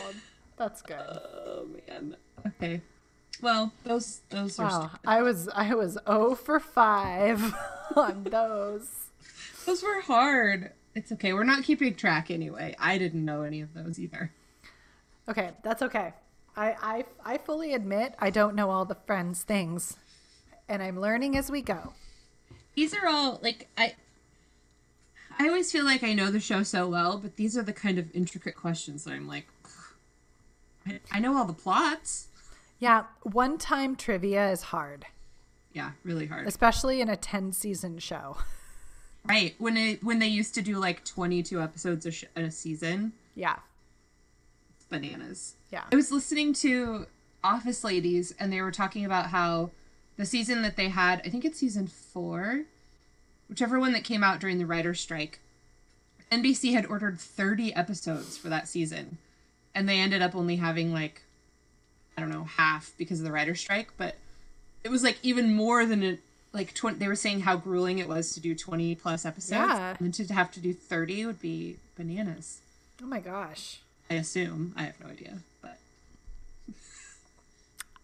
that's 0.56 0.82
good. 0.82 0.96
Oh 0.98 1.68
man. 1.90 2.16
Okay. 2.46 2.80
Well, 3.42 3.74
those 3.84 4.22
those 4.30 4.58
are 4.60 4.70
Wow, 4.70 4.92
I 5.06 5.22
was 5.22 5.50
I 5.54 5.76
was 5.76 5.98
0 6.08 6.36
for 6.36 6.62
5 6.62 7.54
on 7.98 8.24
those. 8.24 9.08
those 9.66 9.84
were 9.84 10.00
hard. 10.02 10.72
It's 10.96 11.12
okay. 11.12 11.34
We're 11.34 11.44
not 11.44 11.64
keeping 11.64 11.96
track 11.96 12.32
anyway. 12.32 12.76
I 12.80 12.98
didn't 12.98 13.26
know 13.26 13.42
any 13.42 13.60
of 13.60 13.74
those 13.74 14.00
either. 14.00 14.32
Okay, 15.28 15.50
that's 15.64 15.82
okay. 15.82 16.14
I, 16.58 16.76
I 17.24 17.34
I 17.34 17.38
fully 17.38 17.74
admit 17.74 18.16
I 18.20 18.30
don't 18.32 18.56
know 18.56 18.72
all 18.72 18.84
the 18.86 18.96
friends 19.06 19.44
things, 19.44 19.96
and 20.68 20.82
I'm 20.82 21.00
learning 21.00 21.38
as 21.38 21.52
we 21.52 21.62
go. 21.62 21.94
These 22.76 22.94
are 22.96 23.08
all 23.08 23.40
like 23.44 23.68
I 23.78 23.94
I 25.40 25.48
always 25.48 25.72
feel 25.72 25.86
like 25.86 26.04
I 26.04 26.14
know 26.14 26.32
the 26.32 26.40
show 26.40 26.64
so 26.64 26.88
well, 26.88 27.18
but 27.20 27.36
these 27.36 27.56
are 27.58 27.62
the 27.64 27.74
kind 27.74 28.00
of 28.00 28.14
intricate 28.16 28.56
questions 28.56 29.04
that 29.04 29.12
I'm 29.14 29.28
like 29.28 29.48
I, 30.88 31.00
I 31.12 31.20
know 31.20 31.38
all 31.38 31.46
the 31.46 31.54
plots. 31.54 32.28
Yeah, 32.80 33.04
one 33.24 33.58
time 33.58 33.96
trivia 33.96 34.52
is 34.52 34.62
hard, 34.64 35.06
Yeah, 35.74 35.92
really 36.04 36.28
hard. 36.28 36.48
especially 36.48 37.02
in 37.02 37.10
a 37.10 37.16
10 37.18 37.52
season 37.54 37.98
show. 38.00 38.38
Right. 39.26 39.56
When 39.58 39.76
it 39.78 40.04
when 40.04 40.20
they 40.20 40.28
used 40.28 40.54
to 40.56 40.62
do 40.62 40.78
like 40.78 41.04
22 41.04 41.60
episodes 41.62 42.06
a, 42.06 42.12
sh- 42.12 42.26
a 42.36 42.50
season, 42.50 43.14
Yeah, 43.36 43.58
bananas. 44.90 45.56
yeah. 45.72 45.84
I 45.92 45.96
was 45.96 46.12
listening 46.12 46.54
to 46.56 47.08
Office 47.44 47.84
Ladies, 47.84 48.34
and 48.40 48.52
they 48.52 48.62
were 48.62 48.72
talking 48.72 49.06
about 49.06 49.28
how 49.28 49.72
the 50.18 50.26
season 50.26 50.62
that 50.64 50.76
they 50.76 50.90
had, 50.90 51.22
I 51.26 51.30
think 51.30 51.46
it's 51.46 51.60
season 51.60 51.88
four, 51.88 52.64
whichever 53.50 53.80
one 53.80 53.94
that 53.94 54.04
came 54.04 54.24
out 54.24 54.40
during 54.40 54.58
the 54.58 54.66
writer's 54.66 55.00
strike, 55.00 55.40
NBC 56.32 56.74
had 56.74 56.86
ordered 56.86 57.20
30 57.20 57.74
episodes 57.74 58.38
for 58.38 58.50
that 58.50 58.68
season. 58.68 59.18
And 59.74 59.88
they 59.88 60.00
ended 60.00 60.22
up 60.22 60.36
only 60.36 60.56
having 60.56 60.92
like, 60.92 61.22
I 62.18 62.22
don't 62.22 62.32
know, 62.32 62.46
half 62.46 62.94
because 62.98 63.20
of 63.20 63.26
the 63.26 63.32
writer's 63.32 63.60
strike. 63.60 63.90
But 63.98 64.16
it 64.84 64.90
was 64.90 65.04
like 65.04 65.20
even 65.22 65.54
more 65.54 65.86
than 65.86 66.02
it, 66.02 66.20
like 66.52 66.74
20, 66.74 66.98
they 66.98 67.08
were 67.08 67.16
saying 67.16 67.42
how 67.42 67.56
grueling 67.58 68.00
it 68.00 68.08
was 68.08 68.34
to 68.34 68.40
do 68.40 68.56
20 68.56 68.96
plus 68.96 69.24
episodes. 69.26 69.70
Yeah. 69.70 69.96
And 70.00 70.14
to 70.16 70.34
have 70.34 70.52
to 70.52 70.60
do 70.60 70.74
30 70.74 71.28
would 71.28 71.42
be 71.42 71.78
bananas. 71.96 72.60
Oh 73.02 73.06
my 73.06 73.20
gosh. 73.20 73.82
I 74.10 74.16
assume. 74.16 74.74
I 74.76 74.84
have 74.84 75.00
no 75.00 75.08
idea. 75.10 75.38
But 75.62 75.78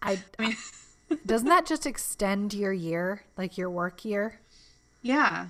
I 0.02 0.18
I 0.38 0.42
mean, 0.42 0.56
doesn't 1.26 1.48
that 1.48 1.66
just 1.66 1.86
extend 1.86 2.54
your 2.54 2.72
year, 2.72 3.22
like 3.36 3.56
your 3.56 3.70
work 3.70 4.04
year? 4.04 4.40
Yeah. 5.02 5.48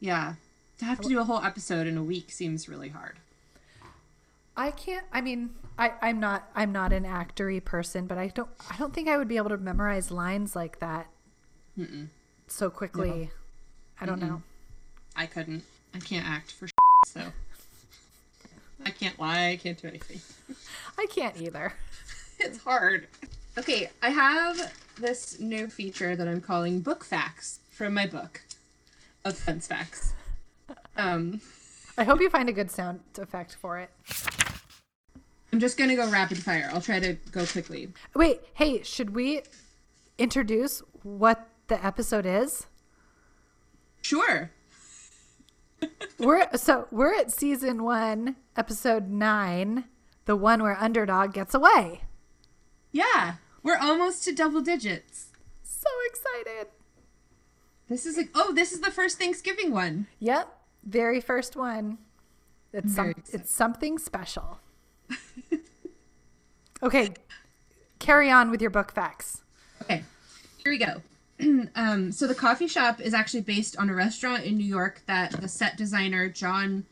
Yeah. 0.00 0.34
To 0.78 0.84
have 0.84 1.00
to 1.00 1.08
do 1.08 1.18
a 1.18 1.24
whole 1.24 1.42
episode 1.42 1.86
in 1.86 1.96
a 1.96 2.02
week 2.02 2.30
seems 2.30 2.68
really 2.68 2.90
hard. 2.90 3.16
I 4.56 4.70
can't. 4.70 5.04
I 5.12 5.20
mean, 5.20 5.50
I, 5.78 5.92
I'm 6.00 6.20
not. 6.20 6.48
I'm 6.54 6.72
not 6.72 6.92
an 6.92 7.04
actory 7.04 7.62
person, 7.62 8.06
but 8.06 8.18
I 8.18 8.28
don't. 8.28 8.48
I 8.70 8.76
don't 8.76 8.94
think 8.94 9.08
I 9.08 9.16
would 9.16 9.28
be 9.28 9.36
able 9.36 9.50
to 9.50 9.58
memorize 9.58 10.10
lines 10.10 10.56
like 10.56 10.80
that 10.80 11.08
so 12.46 12.70
quickly. 12.70 13.30
I 14.00 14.06
don't 14.06 14.20
know. 14.20 14.42
I 15.14 15.26
couldn't. 15.26 15.64
I 15.94 15.98
can't 15.98 16.26
act 16.26 16.52
for 16.52 16.68
so. 17.06 17.22
I 18.86 18.90
can't 18.90 19.18
lie. 19.18 19.48
I 19.48 19.56
can't 19.56 19.76
do 19.76 19.88
anything. 19.88 20.20
I 20.96 21.06
can't 21.06 21.36
either. 21.40 21.72
It's 22.38 22.58
hard. 22.58 23.06
Okay, 23.56 23.88
I 24.02 24.10
have 24.10 24.74
this 25.00 25.40
new 25.40 25.68
feature 25.68 26.14
that 26.14 26.28
I'm 26.28 26.42
calling 26.42 26.80
Book 26.80 27.02
Facts 27.02 27.60
from 27.70 27.94
my 27.94 28.06
book 28.06 28.42
of 29.24 29.38
fence 29.38 29.66
facts. 29.66 30.12
Um, 30.98 31.40
I 31.96 32.04
hope 32.04 32.20
you 32.20 32.28
find 32.28 32.50
a 32.50 32.52
good 32.52 32.70
sound 32.70 33.00
effect 33.18 33.54
for 33.54 33.78
it. 33.78 33.88
I'm 35.50 35.60
just 35.60 35.78
gonna 35.78 35.96
go 35.96 36.10
rapid 36.10 36.36
fire. 36.36 36.68
I'll 36.74 36.82
try 36.82 37.00
to 37.00 37.14
go 37.32 37.46
quickly. 37.46 37.88
Wait, 38.14 38.42
hey, 38.52 38.82
should 38.82 39.14
we 39.14 39.40
introduce 40.18 40.82
what 41.02 41.48
the 41.68 41.82
episode 41.82 42.26
is? 42.26 42.66
Sure. 44.02 44.50
We're 46.18 46.48
so 46.56 46.88
we're 46.90 47.14
at 47.14 47.30
season 47.30 47.82
one, 47.82 48.36
episode 48.56 49.08
nine, 49.08 49.84
the 50.24 50.36
one 50.36 50.62
where 50.62 50.76
underdog 50.80 51.34
gets 51.34 51.54
away. 51.54 52.02
Yeah, 52.90 53.34
we're 53.62 53.76
almost 53.76 54.24
to 54.24 54.32
double 54.32 54.62
digits. 54.62 55.28
So 55.62 55.88
excited! 56.06 56.68
This 57.88 58.06
is 58.06 58.16
like, 58.16 58.30
oh, 58.34 58.52
this 58.54 58.72
is 58.72 58.80
the 58.80 58.90
first 58.90 59.18
Thanksgiving 59.18 59.72
one. 59.72 60.06
Yep, 60.18 60.48
very 60.84 61.20
first 61.20 61.54
one. 61.54 61.98
It's 62.72 62.94
some, 62.94 63.14
it's 63.32 63.52
something 63.52 63.98
special. 63.98 64.60
okay, 66.82 67.10
carry 67.98 68.30
on 68.30 68.50
with 68.50 68.60
your 68.60 68.70
book 68.70 68.90
facts. 68.90 69.42
Okay, 69.82 70.02
here 70.64 70.72
we 70.72 70.78
go. 70.78 71.02
um, 71.74 72.12
so 72.12 72.26
the 72.26 72.34
coffee 72.34 72.66
shop 72.68 73.00
is 73.00 73.12
actually 73.14 73.42
based 73.42 73.76
on 73.76 73.90
a 73.90 73.94
restaurant 73.94 74.44
in 74.44 74.56
New 74.56 74.64
York 74.66 75.02
that 75.06 75.32
the 75.32 75.48
set 75.48 75.76
designer 75.76 76.28
John 76.28 76.84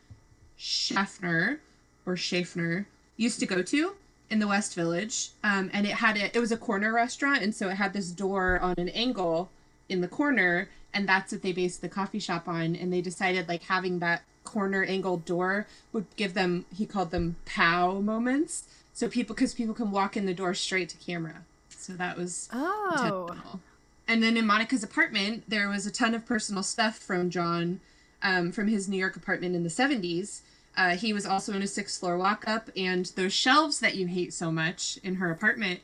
Shaffner 0.59 1.59
or 2.05 2.15
Shaffner 2.15 2.85
used 3.17 3.39
to 3.39 3.45
go 3.45 3.61
to 3.61 3.93
in 4.29 4.39
the 4.39 4.47
West 4.47 4.75
Village. 4.75 5.29
Um, 5.43 5.69
and 5.73 5.85
it 5.85 5.93
had 5.93 6.17
a, 6.17 6.35
it 6.35 6.39
was 6.39 6.51
a 6.51 6.57
corner 6.57 6.93
restaurant, 6.93 7.41
and 7.41 7.53
so 7.53 7.69
it 7.69 7.75
had 7.75 7.93
this 7.93 8.11
door 8.11 8.59
on 8.59 8.75
an 8.77 8.89
angle 8.89 9.49
in 9.89 10.01
the 10.01 10.07
corner, 10.07 10.69
and 10.93 11.07
that's 11.07 11.31
what 11.31 11.41
they 11.41 11.51
based 11.51 11.81
the 11.81 11.89
coffee 11.89 12.19
shop 12.19 12.47
on. 12.47 12.75
And 12.75 12.91
they 12.91 13.01
decided 13.01 13.47
like 13.47 13.63
having 13.63 13.99
that 13.99 14.23
corner 14.43 14.83
angled 14.83 15.25
door 15.25 15.65
would 15.91 16.05
give 16.15 16.33
them 16.35 16.65
he 16.75 16.85
called 16.85 17.11
them 17.11 17.35
pow 17.45 17.99
moments. 17.99 18.65
So 18.93 19.09
people 19.09 19.35
because 19.35 19.53
people 19.53 19.73
can 19.73 19.91
walk 19.91 20.15
in 20.15 20.25
the 20.25 20.33
door 20.33 20.53
straight 20.53 20.89
to 20.89 20.97
camera. 20.97 21.43
So 21.69 21.93
that 21.93 22.17
was 22.17 22.49
Oh, 22.53 23.27
intentional. 23.27 23.59
And 24.07 24.21
then 24.21 24.37
in 24.37 24.45
Monica's 24.45 24.83
apartment, 24.83 25.43
there 25.47 25.67
was 25.67 25.85
a 25.85 25.91
ton 25.91 26.13
of 26.13 26.25
personal 26.25 26.63
stuff 26.63 26.97
from 26.97 27.29
John 27.29 27.79
um, 28.21 28.51
from 28.51 28.67
his 28.67 28.87
New 28.87 28.97
York 28.97 29.15
apartment 29.15 29.55
in 29.55 29.63
the 29.63 29.69
70s. 29.69 30.41
Uh, 30.77 30.91
he 30.91 31.13
was 31.13 31.25
also 31.25 31.53
in 31.53 31.61
a 31.61 31.67
sixth 31.67 31.99
floor 31.99 32.17
walk 32.17 32.43
up, 32.47 32.69
and 32.75 33.05
those 33.15 33.33
shelves 33.33 33.79
that 33.79 33.95
you 33.95 34.07
hate 34.07 34.33
so 34.33 34.51
much 34.51 34.99
in 35.03 35.15
her 35.15 35.31
apartment. 35.31 35.79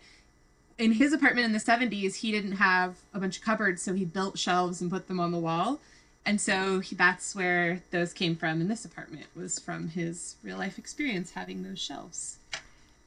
In 0.78 0.94
his 0.94 1.14
apartment 1.14 1.46
in 1.46 1.54
the 1.54 1.60
70s, 1.60 2.16
he 2.16 2.32
didn't 2.32 2.54
have 2.54 2.98
a 3.14 3.20
bunch 3.20 3.38
of 3.38 3.44
cupboards, 3.44 3.82
so 3.82 3.94
he 3.94 4.06
built 4.06 4.38
shelves 4.38 4.82
and 4.82 4.92
put 4.92 5.08
them 5.08 5.20
on 5.20 5.32
the 5.32 5.40
wall. 5.40 5.80
And 6.26 6.40
so 6.40 6.80
he, 6.80 6.96
that's 6.96 7.36
where 7.36 7.82
those 7.92 8.14
came 8.14 8.36
from 8.36 8.62
in 8.62 8.68
this 8.68 8.86
apartment, 8.86 9.26
was 9.36 9.58
from 9.58 9.90
his 9.90 10.36
real 10.44 10.58
life 10.58 10.78
experience 10.78 11.32
having 11.32 11.64
those 11.64 11.80
shelves. 11.80 12.38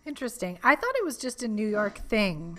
interesting. 0.07 0.59
I 0.63 0.75
thought 0.75 0.95
it 0.97 1.05
was 1.05 1.17
just 1.17 1.43
a 1.43 1.49
New 1.49 1.69
York 1.69 1.99
thing 2.09 2.59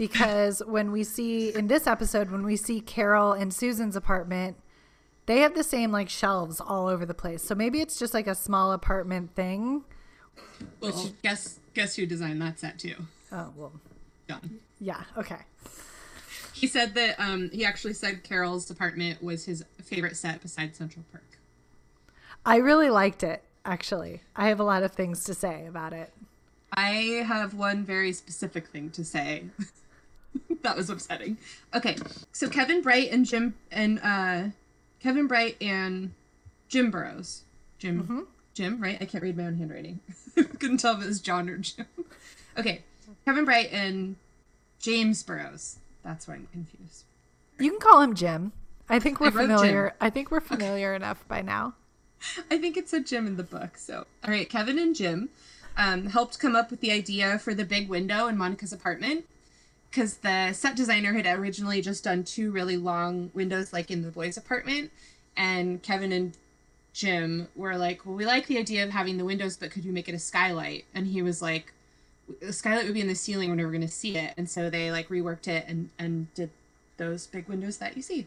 because 0.00 0.62
when 0.64 0.92
we 0.92 1.04
see 1.04 1.54
in 1.54 1.66
this 1.66 1.86
episode, 1.86 2.30
when 2.30 2.42
we 2.42 2.56
see 2.56 2.80
Carol 2.80 3.34
and 3.34 3.52
Susan's 3.52 3.94
apartment, 3.94 4.56
they 5.26 5.40
have 5.40 5.54
the 5.54 5.62
same 5.62 5.92
like 5.92 6.08
shelves 6.08 6.58
all 6.58 6.86
over 6.86 7.04
the 7.04 7.12
place. 7.12 7.42
So 7.42 7.54
maybe 7.54 7.82
it's 7.82 7.98
just 7.98 8.14
like 8.14 8.26
a 8.26 8.34
small 8.34 8.72
apartment 8.72 9.34
thing. 9.34 9.84
Well, 10.80 11.10
guess 11.22 11.60
guess 11.74 11.96
who 11.96 12.06
designed 12.06 12.40
that 12.40 12.58
set 12.58 12.78
too? 12.78 12.94
Oh, 13.30 13.52
well, 13.54 13.72
John. 14.26 14.60
yeah, 14.80 15.02
okay. 15.18 15.40
He 16.54 16.66
said 16.66 16.94
that 16.94 17.20
um, 17.20 17.50
he 17.52 17.66
actually 17.66 17.92
said 17.92 18.24
Carol's 18.24 18.70
apartment 18.70 19.22
was 19.22 19.44
his 19.44 19.62
favorite 19.84 20.16
set 20.16 20.40
besides 20.40 20.78
Central 20.78 21.04
Park. 21.12 21.24
I 22.46 22.56
really 22.56 22.88
liked 22.88 23.22
it, 23.22 23.44
actually. 23.66 24.22
I 24.34 24.48
have 24.48 24.60
a 24.60 24.64
lot 24.64 24.82
of 24.82 24.92
things 24.92 25.24
to 25.24 25.34
say 25.34 25.66
about 25.66 25.92
it. 25.92 26.10
I 26.72 27.22
have 27.26 27.52
one 27.52 27.84
very 27.84 28.12
specific 28.14 28.68
thing 28.68 28.88
to 28.90 29.04
say. 29.04 29.44
that 30.62 30.76
was 30.76 30.90
upsetting. 30.90 31.38
Okay, 31.74 31.96
so 32.32 32.48
Kevin 32.48 32.82
Bright 32.82 33.10
and 33.10 33.24
Jim 33.24 33.54
and 33.70 34.00
uh, 34.02 34.42
Kevin 35.00 35.26
Bright 35.26 35.56
and 35.60 36.12
Jim 36.68 36.90
Burrows. 36.90 37.42
Jim, 37.78 38.26
Jim, 38.54 38.80
right? 38.80 38.98
I 39.00 39.06
can't 39.06 39.24
read 39.24 39.36
my 39.36 39.46
own 39.46 39.56
handwriting. 39.56 40.00
Couldn't 40.34 40.78
tell 40.78 40.96
if 40.96 41.02
it 41.02 41.06
was 41.06 41.20
John 41.20 41.48
or 41.48 41.56
Jim. 41.58 41.86
Okay, 42.58 42.82
Kevin 43.24 43.44
Bright 43.44 43.72
and 43.72 44.16
James 44.78 45.22
Burrows. 45.22 45.78
That's 46.02 46.28
why 46.28 46.34
I'm 46.34 46.48
confused. 46.52 47.04
You 47.58 47.70
can 47.70 47.80
call 47.80 48.00
him 48.00 48.14
Jim. 48.14 48.52
I 48.88 48.98
think 48.98 49.20
we're 49.20 49.28
I 49.28 49.30
familiar. 49.30 49.88
Jim. 49.88 49.96
I 50.00 50.10
think 50.10 50.30
we're 50.30 50.40
familiar 50.40 50.94
enough 50.94 51.26
by 51.28 51.42
now. 51.42 51.74
I 52.50 52.58
think 52.58 52.76
it's 52.76 52.92
a 52.92 53.00
Jim 53.00 53.26
in 53.26 53.36
the 53.36 53.42
book. 53.42 53.78
So, 53.78 54.06
all 54.24 54.30
right, 54.30 54.48
Kevin 54.48 54.78
and 54.78 54.94
Jim 54.94 55.30
um, 55.76 56.06
helped 56.06 56.38
come 56.38 56.54
up 56.54 56.70
with 56.70 56.80
the 56.80 56.92
idea 56.92 57.38
for 57.38 57.54
the 57.54 57.64
big 57.64 57.88
window 57.88 58.26
in 58.26 58.36
Monica's 58.36 58.72
apartment 58.72 59.24
because 59.90 60.18
the 60.18 60.52
set 60.52 60.76
designer 60.76 61.12
had 61.12 61.26
originally 61.26 61.80
just 61.80 62.04
done 62.04 62.24
two 62.24 62.50
really 62.50 62.76
long 62.76 63.30
windows, 63.34 63.72
like 63.72 63.90
in 63.90 64.02
the 64.02 64.10
boys' 64.10 64.36
apartment, 64.36 64.90
and 65.36 65.82
Kevin 65.82 66.12
and 66.12 66.36
Jim 66.92 67.48
were 67.54 67.76
like, 67.76 68.04
"Well, 68.06 68.14
we 68.14 68.26
like 68.26 68.46
the 68.46 68.58
idea 68.58 68.84
of 68.84 68.90
having 68.90 69.18
the 69.18 69.24
windows, 69.24 69.56
but 69.56 69.70
could 69.70 69.84
you 69.84 69.92
make 69.92 70.08
it 70.08 70.14
a 70.14 70.18
skylight?" 70.18 70.84
And 70.94 71.06
he 71.06 71.22
was 71.22 71.42
like, 71.42 71.72
"The 72.40 72.52
skylight 72.52 72.84
would 72.84 72.94
be 72.94 73.00
in 73.00 73.08
the 73.08 73.14
ceiling 73.14 73.48
when 73.48 73.58
we 73.58 73.64
were 73.64 73.70
going 73.70 73.80
to 73.82 73.88
see 73.88 74.16
it," 74.16 74.34
and 74.36 74.48
so 74.48 74.70
they 74.70 74.90
like 74.90 75.08
reworked 75.08 75.48
it 75.48 75.64
and 75.66 75.90
and 75.98 76.32
did 76.34 76.50
those 76.96 77.26
big 77.26 77.48
windows 77.48 77.78
that 77.78 77.96
you 77.96 78.02
see. 78.02 78.26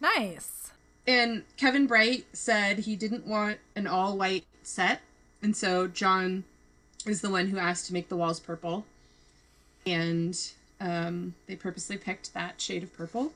Nice. 0.00 0.72
And 1.06 1.44
Kevin 1.56 1.86
Bright 1.86 2.26
said 2.32 2.80
he 2.80 2.96
didn't 2.96 3.26
want 3.26 3.58
an 3.74 3.86
all 3.86 4.16
white 4.16 4.44
set. 4.62 5.00
And 5.40 5.56
so 5.56 5.88
John 5.88 6.44
is 7.06 7.20
the 7.20 7.30
one 7.30 7.48
who 7.48 7.58
asked 7.58 7.86
to 7.86 7.92
make 7.92 8.08
the 8.08 8.16
walls 8.16 8.40
purple. 8.40 8.84
And 9.86 10.38
um, 10.82 11.34
they 11.46 11.54
purposely 11.54 11.96
picked 11.96 12.34
that 12.34 12.60
shade 12.60 12.82
of 12.82 12.92
purple 12.92 13.32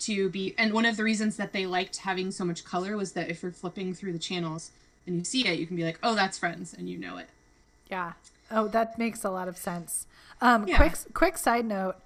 to 0.00 0.28
be. 0.28 0.54
And 0.58 0.72
one 0.72 0.84
of 0.84 0.96
the 0.96 1.04
reasons 1.04 1.36
that 1.36 1.52
they 1.52 1.66
liked 1.66 1.98
having 1.98 2.30
so 2.32 2.44
much 2.44 2.64
color 2.64 2.96
was 2.96 3.12
that 3.12 3.30
if 3.30 3.42
you're 3.42 3.52
flipping 3.52 3.94
through 3.94 4.12
the 4.12 4.18
channels 4.18 4.72
and 5.06 5.16
you 5.16 5.24
see 5.24 5.46
it, 5.46 5.58
you 5.58 5.66
can 5.66 5.76
be 5.76 5.84
like, 5.84 5.98
oh, 6.02 6.14
that's 6.14 6.36
Friends, 6.36 6.74
and 6.74 6.90
you 6.90 6.98
know 6.98 7.16
it. 7.16 7.28
Yeah. 7.88 8.14
Oh, 8.50 8.66
that 8.68 8.98
makes 8.98 9.24
a 9.24 9.30
lot 9.30 9.46
of 9.48 9.56
sense. 9.56 10.06
Um, 10.40 10.66
Yeah. 10.66 10.76
Quick, 10.76 11.14
quick 11.14 11.38
side 11.38 11.64
note: 11.64 11.96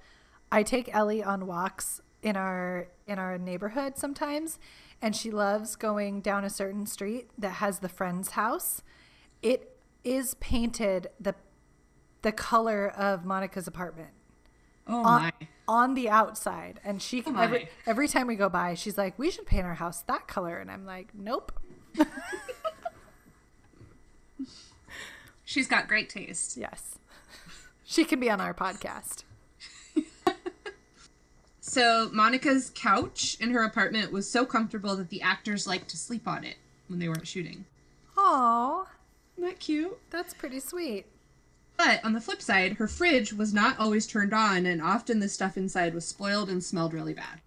I 0.50 0.62
take 0.62 0.94
Ellie 0.94 1.22
on 1.22 1.46
walks 1.46 2.02
in 2.22 2.36
our 2.36 2.88
in 3.06 3.18
our 3.18 3.38
neighborhood 3.38 3.96
sometimes, 3.96 4.58
and 5.00 5.16
she 5.16 5.30
loves 5.30 5.76
going 5.76 6.20
down 6.20 6.44
a 6.44 6.50
certain 6.50 6.86
street 6.86 7.30
that 7.38 7.54
has 7.54 7.78
the 7.78 7.88
friend's 7.88 8.30
house. 8.30 8.82
It 9.42 9.76
is 10.04 10.34
painted 10.34 11.08
the 11.18 11.34
the 12.22 12.32
color 12.32 12.88
of 12.88 13.24
Monica's 13.24 13.66
apartment 13.66 14.10
Oh, 14.86 14.96
on, 15.04 15.22
my. 15.22 15.32
on 15.68 15.94
the 15.94 16.08
outside, 16.10 16.80
and 16.84 17.00
she 17.00 17.22
Oh, 17.26 17.36
every 17.38 17.68
every 17.86 18.08
time 18.08 18.26
we 18.26 18.34
go 18.36 18.48
by, 18.48 18.74
she's 18.74 18.98
like, 18.98 19.18
"We 19.18 19.30
should 19.30 19.46
paint 19.46 19.64
our 19.64 19.74
house 19.74 20.02
that 20.02 20.26
color," 20.26 20.58
and 20.58 20.70
I'm 20.70 20.84
like, 20.84 21.08
"Nope." 21.14 21.52
She's 25.44 25.68
got 25.68 25.86
great 25.88 26.08
taste. 26.08 26.56
Yes, 26.56 26.98
she 27.84 28.04
can 28.04 28.18
be 28.20 28.30
on 28.30 28.40
our 28.40 28.54
podcast. 28.54 29.24
So 31.64 32.10
Monica's 32.12 32.70
couch 32.74 33.36
in 33.40 33.52
her 33.52 33.62
apartment 33.62 34.12
was 34.12 34.28
so 34.28 34.44
comfortable 34.44 34.94
that 34.96 35.08
the 35.08 35.22
actors 35.22 35.66
liked 35.66 35.88
to 35.90 35.96
sleep 35.96 36.28
on 36.28 36.44
it 36.44 36.56
when 36.88 36.98
they 36.98 37.08
weren't 37.08 37.26
shooting. 37.26 37.64
Oh, 38.16 38.86
Isn't 39.38 39.48
that 39.48 39.58
cute? 39.60 39.96
that's 40.10 40.34
pretty 40.34 40.60
sweet. 40.60 41.06
But 41.76 42.04
on 42.04 42.12
the 42.12 42.20
flip 42.20 42.42
side, 42.42 42.74
her 42.74 42.86
fridge 42.86 43.32
was 43.32 43.52
not 43.52 43.78
always 43.78 44.06
turned 44.06 44.32
on, 44.32 44.66
and 44.66 44.80
often 44.80 45.20
the 45.20 45.28
stuff 45.28 45.56
inside 45.56 45.94
was 45.94 46.06
spoiled 46.06 46.48
and 46.48 46.62
smelled 46.62 46.92
really 46.92 47.14
bad. 47.14 47.40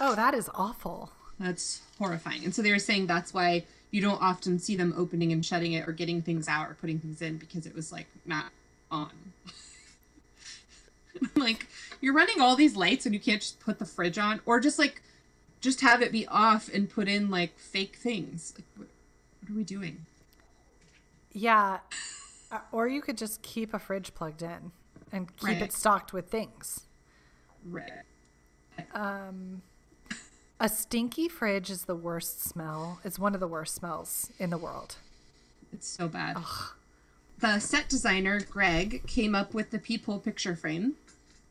Oh, 0.00 0.14
that 0.14 0.34
is 0.34 0.50
awful. 0.54 1.12
That's 1.38 1.80
horrifying. 1.98 2.44
And 2.44 2.54
so 2.54 2.62
they 2.62 2.70
were 2.70 2.78
saying 2.78 3.06
that's 3.06 3.32
why 3.32 3.64
you 3.90 4.00
don't 4.00 4.20
often 4.22 4.58
see 4.58 4.76
them 4.76 4.94
opening 4.96 5.32
and 5.32 5.44
shutting 5.44 5.72
it 5.72 5.88
or 5.88 5.92
getting 5.92 6.22
things 6.22 6.48
out 6.48 6.68
or 6.70 6.74
putting 6.74 6.98
things 6.98 7.22
in 7.22 7.38
because 7.38 7.66
it 7.66 7.74
was 7.74 7.90
like 7.90 8.06
not 8.24 8.46
on. 8.90 9.10
I'm 11.22 11.42
like, 11.42 11.66
you're 12.00 12.14
running 12.14 12.40
all 12.40 12.56
these 12.56 12.76
lights 12.76 13.04
and 13.06 13.14
you 13.14 13.20
can't 13.20 13.40
just 13.40 13.60
put 13.60 13.78
the 13.78 13.84
fridge 13.84 14.18
on 14.18 14.40
or 14.46 14.60
just 14.60 14.78
like 14.78 15.02
just 15.60 15.80
have 15.80 16.02
it 16.02 16.12
be 16.12 16.26
off 16.28 16.70
and 16.72 16.88
put 16.88 17.08
in 17.08 17.30
like 17.30 17.58
fake 17.58 17.96
things. 17.96 18.54
Like 18.56 18.66
what, 18.76 18.88
what 19.40 19.50
are 19.52 19.56
we 19.56 19.64
doing? 19.64 20.06
Yeah. 21.32 21.78
Uh, 22.50 22.58
Or 22.72 22.88
you 22.88 23.00
could 23.00 23.16
just 23.18 23.42
keep 23.42 23.72
a 23.74 23.78
fridge 23.78 24.14
plugged 24.14 24.42
in 24.42 24.72
and 25.12 25.34
keep 25.36 25.48
Right. 25.48 25.62
it 25.62 25.72
stocked 25.72 26.12
with 26.12 26.28
things. 26.30 26.86
Right. 27.64 27.92
Um, 28.92 29.62
A 30.58 30.68
stinky 30.68 31.28
fridge 31.28 31.70
is 31.70 31.84
the 31.86 31.94
worst 31.94 32.42
smell. 32.42 33.00
It's 33.04 33.18
one 33.18 33.32
of 33.34 33.40
the 33.40 33.48
worst 33.48 33.74
smells 33.74 34.30
in 34.38 34.50
the 34.50 34.58
world. 34.58 34.96
It's 35.72 35.86
so 35.88 36.06
bad. 36.08 36.36
The 37.38 37.58
set 37.60 37.88
designer, 37.88 38.40
Greg, 38.40 39.06
came 39.06 39.34
up 39.34 39.54
with 39.54 39.70
the 39.70 39.78
peephole 39.78 40.18
picture 40.18 40.54
frame. 40.54 40.96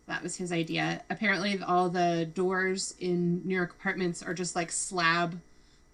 That 0.06 0.22
was 0.22 0.36
his 0.36 0.52
idea. 0.52 1.02
Apparently, 1.10 1.60
all 1.62 1.90
the 1.90 2.30
doors 2.32 2.94
in 3.00 3.42
New 3.48 3.56
York 3.56 3.72
apartments 3.72 4.22
are 4.22 4.34
just 4.36 4.56
like 4.56 4.72
slab, 4.72 5.40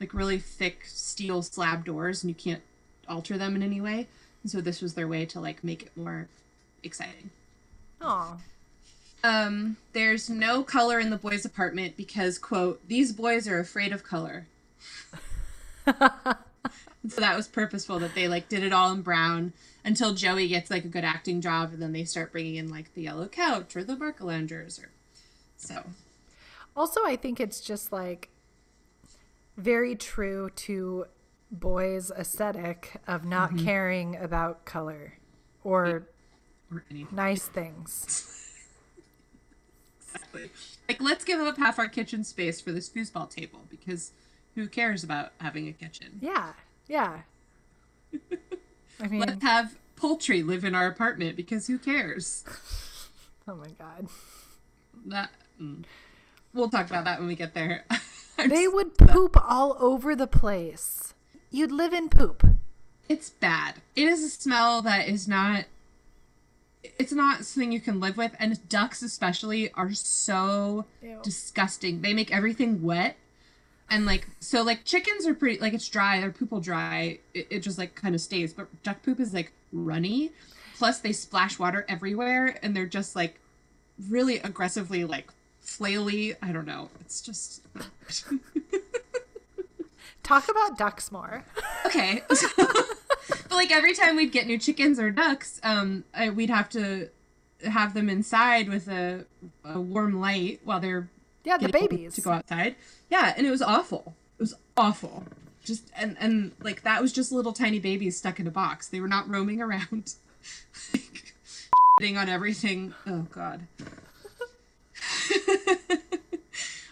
like 0.01 0.13
really 0.13 0.37
thick 0.39 0.83
steel 0.85 1.41
slab 1.41 1.85
doors, 1.85 2.21
and 2.23 2.29
you 2.29 2.35
can't 2.35 2.63
alter 3.07 3.37
them 3.37 3.55
in 3.55 3.63
any 3.63 3.79
way. 3.79 4.07
And 4.45 4.51
so 4.51 4.61
this 4.61 4.79
was 4.79 4.93
their 4.93 5.07
way 5.07 5.25
to 5.25 5.39
like 5.39 5.63
make 5.63 5.81
it 5.81 5.97
more 5.97 6.27
exciting. 6.83 7.31
Oh, 7.99 8.37
Um, 9.23 9.77
there's 9.93 10.29
no 10.29 10.61
color 10.61 10.99
in 10.99 11.09
the 11.09 11.17
boys' 11.17 11.45
apartment 11.45 11.97
because, 11.97 12.37
quote, 12.37 12.87
these 12.87 13.11
boys 13.11 13.47
are 13.47 13.57
afraid 13.57 13.91
of 13.91 14.03
color. 14.03 14.45
so 15.87 15.95
that 17.17 17.35
was 17.35 17.47
purposeful 17.47 17.97
that 17.97 18.13
they 18.13 18.27
like 18.27 18.47
did 18.47 18.61
it 18.61 18.71
all 18.71 18.91
in 18.91 19.01
brown 19.01 19.53
until 19.83 20.13
Joey 20.13 20.47
gets 20.47 20.69
like 20.69 20.85
a 20.85 20.89
good 20.89 21.03
acting 21.03 21.41
job, 21.41 21.73
and 21.73 21.81
then 21.81 21.91
they 21.91 22.03
start 22.03 22.31
bringing 22.31 22.57
in 22.57 22.69
like 22.69 22.93
the 22.93 23.01
yellow 23.01 23.27
couch 23.27 23.75
or 23.75 23.83
the 23.83 23.95
Barcaloungers 23.95 24.79
or 24.79 24.91
so. 25.57 25.85
Also, 26.75 27.01
I 27.03 27.15
think 27.15 27.39
it's 27.39 27.61
just 27.61 27.91
like 27.91 28.29
very 29.57 29.95
true 29.95 30.51
to 30.57 31.07
boys' 31.59 32.11
aesthetic 32.11 33.01
of 33.07 33.25
not 33.25 33.51
Mm-hmm. 33.51 33.65
caring 33.65 34.15
about 34.17 34.65
color 34.65 35.13
or 35.63 36.07
Or 36.71 36.83
nice 37.11 37.47
things. 37.47 38.31
Exactly. 40.03 40.49
Like, 40.87 41.01
let's 41.01 41.23
give 41.23 41.39
up 41.39 41.57
half 41.57 41.79
our 41.79 41.87
kitchen 41.87 42.23
space 42.23 42.61
for 42.61 42.71
this 42.71 42.89
foosball 42.89 43.29
table 43.29 43.61
because 43.69 44.11
who 44.55 44.67
cares 44.67 45.03
about 45.03 45.31
having 45.39 45.67
a 45.67 45.73
kitchen? 45.73 46.19
Yeah, 46.21 46.53
yeah. 46.87 47.21
I 49.01 49.07
mean, 49.07 49.19
Let's 49.19 49.43
have 49.43 49.75
poultry 49.95 50.41
live 50.43 50.63
in 50.63 50.73
our 50.75 50.87
apartment 50.87 51.35
because 51.35 51.67
who 51.67 51.77
cares? 51.77 52.43
oh 53.47 53.55
my 53.55 53.69
god. 53.77 54.07
That 55.07 55.31
mm. 55.61 55.83
we'll 56.53 56.69
talk 56.69 56.87
about 56.89 57.03
that 57.05 57.19
when 57.19 57.27
we 57.27 57.35
get 57.35 57.53
there. 57.53 57.83
They 58.37 58.67
would 58.67 58.97
poop 58.97 59.37
all 59.41 59.77
over 59.79 60.13
the 60.13 60.27
place. 60.27 61.13
You'd 61.55 61.71
live 61.71 61.93
in 61.93 62.09
poop. 62.09 62.45
It's 63.07 63.29
bad. 63.29 63.75
It 63.95 64.09
is 64.09 64.21
a 64.21 64.29
smell 64.29 64.81
that 64.81 65.07
is 65.07 65.25
not. 65.25 65.63
It's 66.83 67.13
not 67.13 67.45
something 67.45 67.71
you 67.71 67.79
can 67.79 68.01
live 68.01 68.17
with, 68.17 68.35
and 68.39 68.67
ducks 68.67 69.01
especially 69.01 69.71
are 69.71 69.93
so 69.93 70.83
Ew. 71.01 71.21
disgusting. 71.23 72.01
They 72.01 72.13
make 72.13 72.29
everything 72.29 72.83
wet, 72.83 73.15
and 73.89 74.05
like 74.05 74.27
so, 74.41 74.63
like 74.63 74.83
chickens 74.83 75.25
are 75.25 75.33
pretty 75.33 75.57
like 75.61 75.73
it's 75.73 75.87
dry. 75.87 76.19
Their 76.19 76.33
poop 76.33 76.51
will 76.51 76.59
dry. 76.59 77.19
It, 77.33 77.47
it 77.49 77.59
just 77.61 77.77
like 77.77 77.95
kind 77.95 78.15
of 78.15 78.19
stays, 78.19 78.51
but 78.51 78.67
duck 78.83 79.01
poop 79.01 79.21
is 79.21 79.33
like 79.33 79.53
runny. 79.71 80.33
Plus, 80.77 80.99
they 80.99 81.13
splash 81.13 81.57
water 81.57 81.85
everywhere, 81.87 82.59
and 82.63 82.75
they're 82.75 82.85
just 82.85 83.15
like 83.15 83.39
really 84.09 84.39
aggressively 84.39 85.05
like 85.05 85.31
flaily. 85.63 86.35
I 86.41 86.51
don't 86.51 86.67
know. 86.67 86.89
It's 86.99 87.21
just 87.21 87.61
Talk 90.25 90.49
about 90.49 90.75
ducks 90.77 91.11
more. 91.11 91.43
okay. 91.85 92.23
but 92.57 93.51
like 93.51 93.69
every 93.71 93.93
time 93.93 94.15
we'd 94.15 94.31
get 94.31 94.47
new 94.47 94.57
chickens 94.57 94.99
or 94.99 95.11
ducks, 95.11 95.61
um, 95.63 96.03
I, 96.15 96.31
we'd 96.31 96.49
have 96.49 96.67
to 96.69 97.09
have 97.63 97.93
them 97.93 98.09
inside 98.09 98.67
with 98.67 98.87
a, 98.87 99.25
a 99.63 99.79
warm 99.79 100.19
light 100.19 100.61
while 100.63 100.79
they're 100.79 101.07
Yeah, 101.43 101.57
the 101.57 101.69
babies. 101.69 102.15
to 102.15 102.21
go 102.21 102.31
outside. 102.31 102.75
Yeah, 103.09 103.35
and 103.37 103.45
it 103.45 103.51
was 103.51 103.61
awful. 103.61 104.15
It 104.39 104.41
was 104.41 104.55
awful. 104.75 105.25
Just 105.63 105.91
and 105.95 106.17
and 106.19 106.53
like 106.59 106.81
that 106.81 107.03
was 107.03 107.13
just 107.13 107.31
little 107.31 107.53
tiny 107.53 107.79
babies 107.79 108.17
stuck 108.17 108.39
in 108.39 108.47
a 108.47 108.51
box. 108.51 108.87
They 108.87 108.99
were 108.99 109.07
not 109.07 109.29
roaming 109.29 109.61
around, 109.61 110.15
like, 110.93 112.17
on 112.17 112.29
everything. 112.29 112.95
Oh 113.05 113.27
god. 113.31 113.67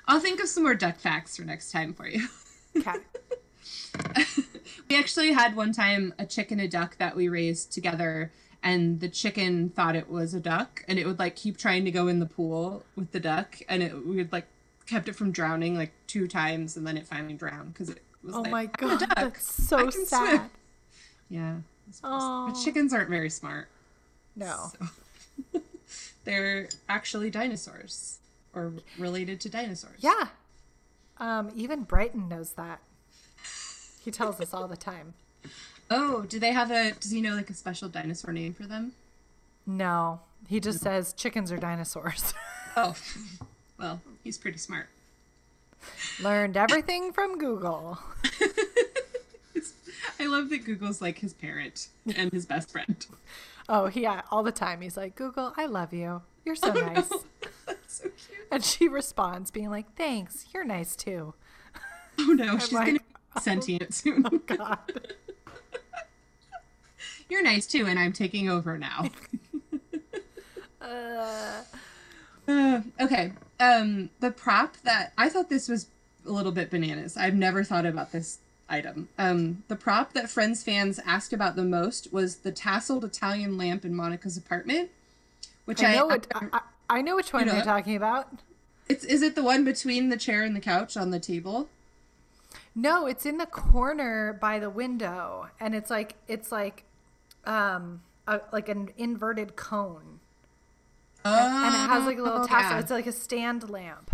I'll 0.07 0.19
think 0.19 0.39
of 0.39 0.47
some 0.47 0.63
more 0.63 0.75
duck 0.75 0.99
facts 0.99 1.37
for 1.37 1.43
next 1.43 1.71
time 1.71 1.93
for 1.93 2.07
you. 2.07 2.27
Okay. 2.77 2.93
we 4.89 4.97
actually 4.97 5.31
had 5.31 5.55
one 5.55 5.71
time 5.71 6.13
a 6.19 6.25
chick 6.25 6.51
and 6.51 6.59
a 6.61 6.67
duck 6.67 6.97
that 6.97 7.15
we 7.15 7.29
raised 7.29 7.71
together 7.71 8.31
and 8.61 8.99
the 9.01 9.09
chicken 9.09 9.69
thought 9.69 9.93
it 9.95 10.09
was 10.09 10.33
a 10.33 10.39
duck, 10.39 10.85
and 10.87 10.97
it 10.97 11.05
would 11.05 11.19
like 11.19 11.35
keep 11.35 11.57
trying 11.57 11.83
to 11.83 11.91
go 11.91 12.07
in 12.07 12.19
the 12.19 12.25
pool 12.25 12.85
with 12.95 13.11
the 13.11 13.19
duck, 13.19 13.57
and 13.67 13.83
it 13.83 14.05
we 14.07 14.15
would 14.15 14.31
like 14.31 14.47
kept 14.85 15.09
it 15.09 15.17
from 15.17 15.31
drowning 15.33 15.75
like 15.75 15.91
two 16.07 16.29
times, 16.29 16.77
and 16.77 16.87
then 16.87 16.95
it 16.95 17.05
finally 17.05 17.33
drowned 17.33 17.73
because 17.73 17.89
it 17.89 18.01
was 18.23 18.33
Oh 18.35 18.41
like, 18.41 18.51
my 18.51 18.61
"I'm 18.61 18.69
a 18.91 18.97
god, 18.97 18.99
duck. 19.01 19.15
that's 19.15 19.53
so 19.67 19.77
can 19.79 19.91
swim." 19.91 20.05
sad. 20.05 20.49
Yeah, 21.29 21.55
it's- 21.89 21.99
Oh. 22.05 22.47
but 22.53 22.53
chickens 22.63 22.93
aren't 22.93 23.09
very 23.09 23.29
smart. 23.29 23.67
No. 24.37 24.71
So- 25.53 25.59
They're 26.23 26.69
actually 26.87 27.29
dinosaurs 27.29 28.19
or 28.53 28.71
related 28.97 29.41
to 29.41 29.49
dinosaurs. 29.49 29.97
Yeah. 29.99 30.27
Um, 31.23 31.51
even 31.55 31.83
Brighton 31.83 32.27
knows 32.27 32.51
that. 32.51 32.81
He 34.03 34.11
tells 34.11 34.41
us 34.41 34.53
all 34.53 34.67
the 34.67 34.75
time. 34.75 35.13
Oh, 35.89 36.23
do 36.23 36.37
they 36.37 36.51
have 36.51 36.69
a? 36.69 36.91
Does 36.99 37.11
he 37.11 37.21
know 37.21 37.35
like 37.35 37.49
a 37.49 37.53
special 37.53 37.87
dinosaur 37.87 38.33
name 38.33 38.53
for 38.53 38.63
them? 38.63 38.91
No, 39.65 40.19
he 40.49 40.59
just 40.59 40.81
says 40.81 41.13
chickens 41.13 41.49
are 41.51 41.57
dinosaurs. 41.57 42.33
Oh, 42.75 42.95
well, 43.77 44.01
he's 44.23 44.39
pretty 44.39 44.57
smart. 44.57 44.87
Learned 46.19 46.57
everything 46.57 47.13
from 47.13 47.37
Google. 47.37 47.99
I 50.19 50.25
love 50.25 50.49
that 50.49 50.65
Google's 50.65 50.99
like 50.99 51.19
his 51.19 51.33
parent 51.33 51.89
and 52.15 52.33
his 52.33 52.47
best 52.47 52.71
friend. 52.71 53.05
Oh, 53.69 53.91
yeah, 53.93 54.23
all 54.31 54.41
the 54.41 54.51
time. 54.51 54.81
He's 54.81 54.97
like, 54.97 55.15
Google, 55.15 55.53
I 55.55 55.67
love 55.67 55.93
you. 55.93 56.23
You're 56.45 56.55
so 56.55 56.73
nice. 56.73 57.07
That's 57.07 57.23
so 58.03 58.03
cute. 58.09 58.47
And 58.51 58.63
she 58.63 58.87
responds, 58.87 59.51
being 59.51 59.69
like, 59.69 59.95
thanks. 59.95 60.45
You're 60.53 60.65
nice 60.65 60.95
too. 60.95 61.33
Oh 62.19 62.33
no, 62.33 62.57
she's 62.59 62.73
like, 62.73 62.85
gonna 62.87 62.99
be 63.35 63.41
sentient 63.41 63.93
soon. 63.93 64.25
Oh 64.31 64.37
God. 64.39 64.79
You're 67.29 67.43
nice 67.43 67.65
too, 67.65 67.85
and 67.87 67.97
I'm 67.97 68.13
taking 68.13 68.49
over 68.49 68.77
now. 68.77 69.09
Uh, 70.81 71.63
Uh, 72.47 72.81
okay. 72.99 73.31
Um, 73.59 74.09
the 74.19 74.31
prop 74.31 74.77
that 74.83 75.13
I 75.17 75.29
thought 75.29 75.49
this 75.49 75.69
was 75.69 75.87
a 76.25 76.31
little 76.31 76.51
bit 76.51 76.69
bananas. 76.69 77.15
I've 77.15 77.35
never 77.35 77.63
thought 77.63 77.85
about 77.85 78.11
this 78.11 78.39
item. 78.67 79.07
Um, 79.17 79.63
the 79.67 79.75
prop 79.75 80.13
that 80.13 80.29
Friends 80.29 80.63
fans 80.63 80.99
asked 81.05 81.33
about 81.33 81.55
the 81.55 81.63
most 81.63 82.11
was 82.11 82.37
the 82.37 82.51
tasseled 82.51 83.03
Italian 83.03 83.57
lamp 83.57 83.85
in 83.85 83.95
Monica's 83.95 84.37
apartment, 84.37 84.89
which 85.65 85.81
I, 85.81 85.93
I 85.93 85.95
know 85.95 86.07
what 86.07 86.27
I, 86.35 86.59
I- 86.89 87.01
know 87.01 87.15
which 87.15 87.33
one 87.33 87.45
know 87.47 87.53
you're 87.55 87.63
talking 87.63 87.95
about. 87.95 88.27
It's 88.89 89.03
is 89.05 89.21
it 89.21 89.35
the 89.35 89.43
one 89.43 89.63
between 89.63 90.09
the 90.09 90.17
chair 90.17 90.43
and 90.43 90.55
the 90.55 90.59
couch 90.59 90.95
on 90.97 91.11
the 91.11 91.19
table? 91.19 91.69
No, 92.75 93.05
it's 93.07 93.25
in 93.25 93.37
the 93.37 93.45
corner 93.45 94.33
by 94.33 94.59
the 94.59 94.69
window, 94.69 95.47
and 95.59 95.73
it's 95.75 95.89
like 95.89 96.15
it's 96.27 96.51
like, 96.51 96.83
um, 97.45 98.01
a, 98.27 98.41
like 98.51 98.67
an 98.69 98.89
inverted 98.97 99.55
cone, 99.55 100.19
Oh, 101.25 101.65
and 101.65 101.73
it 101.73 101.87
has 101.89 102.05
like 102.05 102.17
a 102.17 102.21
little 102.21 102.47
tassel. 102.47 102.71
yeah. 102.71 102.79
It's 102.79 102.91
like 102.91 103.07
a 103.07 103.11
stand 103.11 103.69
lamp. 103.69 104.11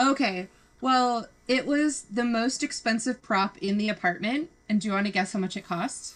Okay. 0.00 0.48
Well, 0.80 1.26
it 1.48 1.66
was 1.66 2.02
the 2.02 2.24
most 2.24 2.62
expensive 2.62 3.20
prop 3.22 3.56
in 3.58 3.78
the 3.78 3.88
apartment, 3.88 4.48
and 4.68 4.80
do 4.80 4.88
you 4.88 4.94
want 4.94 5.06
to 5.06 5.12
guess 5.12 5.32
how 5.32 5.38
much 5.38 5.56
it 5.56 5.64
cost? 5.66 6.14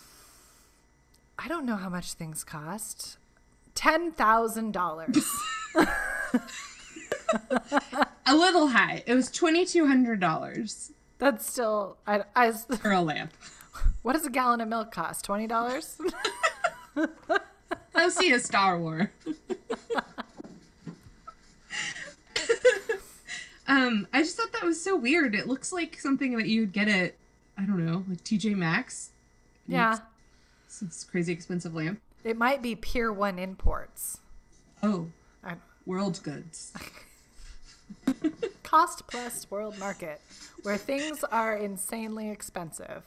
I 1.39 1.49
don't 1.49 1.67
know 1.67 1.77
how 1.77 1.89
much 1.89 2.13
things 2.15 2.43
cost. 2.45 3.17
Ten 3.75 4.13
thousand 4.13 4.73
dollars. 4.73 5.25
A 8.27 8.35
little 8.37 8.69
high. 8.69 9.03
It 9.07 9.15
was 9.15 9.31
twenty 9.31 9.65
two 9.67 9.87
hundred 9.87 10.21
dollars 10.21 10.93
That's 11.19 11.51
still. 11.51 11.97
I, 12.07 12.23
I. 12.37 12.53
for 12.53 12.93
a 12.93 13.01
lamp. 13.01 13.33
What 14.03 14.13
does 14.15 14.27
a 14.27 14.31
gallon 14.31 14.61
of 14.61 14.69
milk 14.69 14.93
cost? 14.93 15.25
Twenty 15.25 15.47
dollars. 15.47 15.99
Go 16.95 18.09
see 18.09 18.33
a 18.33 18.39
Star 18.41 18.79
War. 18.79 19.11
um, 23.67 24.07
I 24.13 24.23
just 24.23 24.37
thought 24.37 24.53
that 24.53 24.63
was 24.65 24.83
so 24.83 24.97
weird. 24.97 25.35
It 25.35 25.47
looks 25.47 25.73
like 25.73 25.99
something 25.99 26.37
that 26.37 26.47
you'd 26.49 26.73
get 26.73 26.89
at 26.89 27.15
I 27.57 27.63
don't 27.65 27.85
know, 27.85 28.05
like 28.09 28.25
TJ 28.25 28.57
Maxx. 28.57 29.11
yeah, 29.69 29.99
It's 30.67 30.81
this 30.81 31.05
crazy 31.05 31.33
expensive 31.33 31.75
lamp. 31.75 32.01
it 32.25 32.37
might 32.37 32.63
be 32.63 32.75
Pier 32.75 33.13
One 33.13 33.39
imports. 33.39 34.19
Oh, 34.83 35.09
world 35.87 36.21
goods. 36.23 36.73
cost 38.63 39.07
plus 39.07 39.51
world 39.51 39.79
market, 39.79 40.21
where 40.63 40.77
things 40.77 41.25
are 41.25 41.57
insanely 41.57 42.31
expensive. 42.31 43.03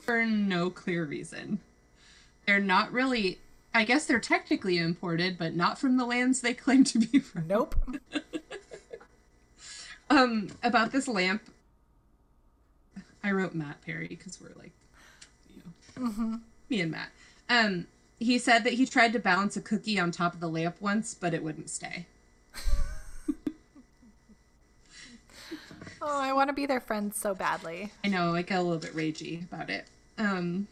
For 0.00 0.24
no 0.24 0.70
clear 0.70 1.04
reason. 1.04 1.60
They're 2.46 2.60
not 2.60 2.92
really 2.92 3.38
I 3.74 3.84
guess 3.84 4.06
they're 4.06 4.18
technically 4.18 4.78
imported, 4.78 5.38
but 5.38 5.54
not 5.54 5.78
from 5.78 5.98
the 5.98 6.06
lands 6.06 6.40
they 6.40 6.54
claim 6.54 6.84
to 6.84 6.98
be 6.98 7.18
from. 7.18 7.46
Nope. 7.46 7.74
Um, 10.10 10.48
about 10.62 10.90
this 10.90 11.06
lamp, 11.06 11.42
I 13.22 13.30
wrote 13.30 13.54
Matt 13.54 13.82
Perry 13.82 14.08
because 14.08 14.40
we're 14.40 14.54
like, 14.58 14.72
you 15.50 15.62
know, 15.98 16.40
me 16.70 16.80
and 16.80 16.90
Matt. 16.90 17.10
Um, 17.50 17.86
he 18.18 18.38
said 18.38 18.64
that 18.64 18.74
he 18.74 18.86
tried 18.86 19.12
to 19.12 19.18
balance 19.18 19.56
a 19.56 19.60
cookie 19.60 19.98
on 19.98 20.10
top 20.10 20.34
of 20.34 20.40
the 20.40 20.48
lamp 20.48 20.76
once, 20.80 21.14
but 21.14 21.34
it 21.34 21.42
wouldn't 21.42 21.70
stay. 21.70 22.06
Oh, 26.00 26.20
I 26.20 26.32
want 26.32 26.48
to 26.48 26.54
be 26.54 26.66
their 26.66 26.80
friend 26.80 27.14
so 27.14 27.34
badly. 27.34 27.90
I 28.04 28.08
know, 28.08 28.34
I 28.34 28.42
get 28.42 28.58
a 28.58 28.62
little 28.62 28.78
bit 28.78 28.94
ragey 28.94 29.42
about 29.42 29.68
it. 29.68 29.86
Um, 30.16 30.68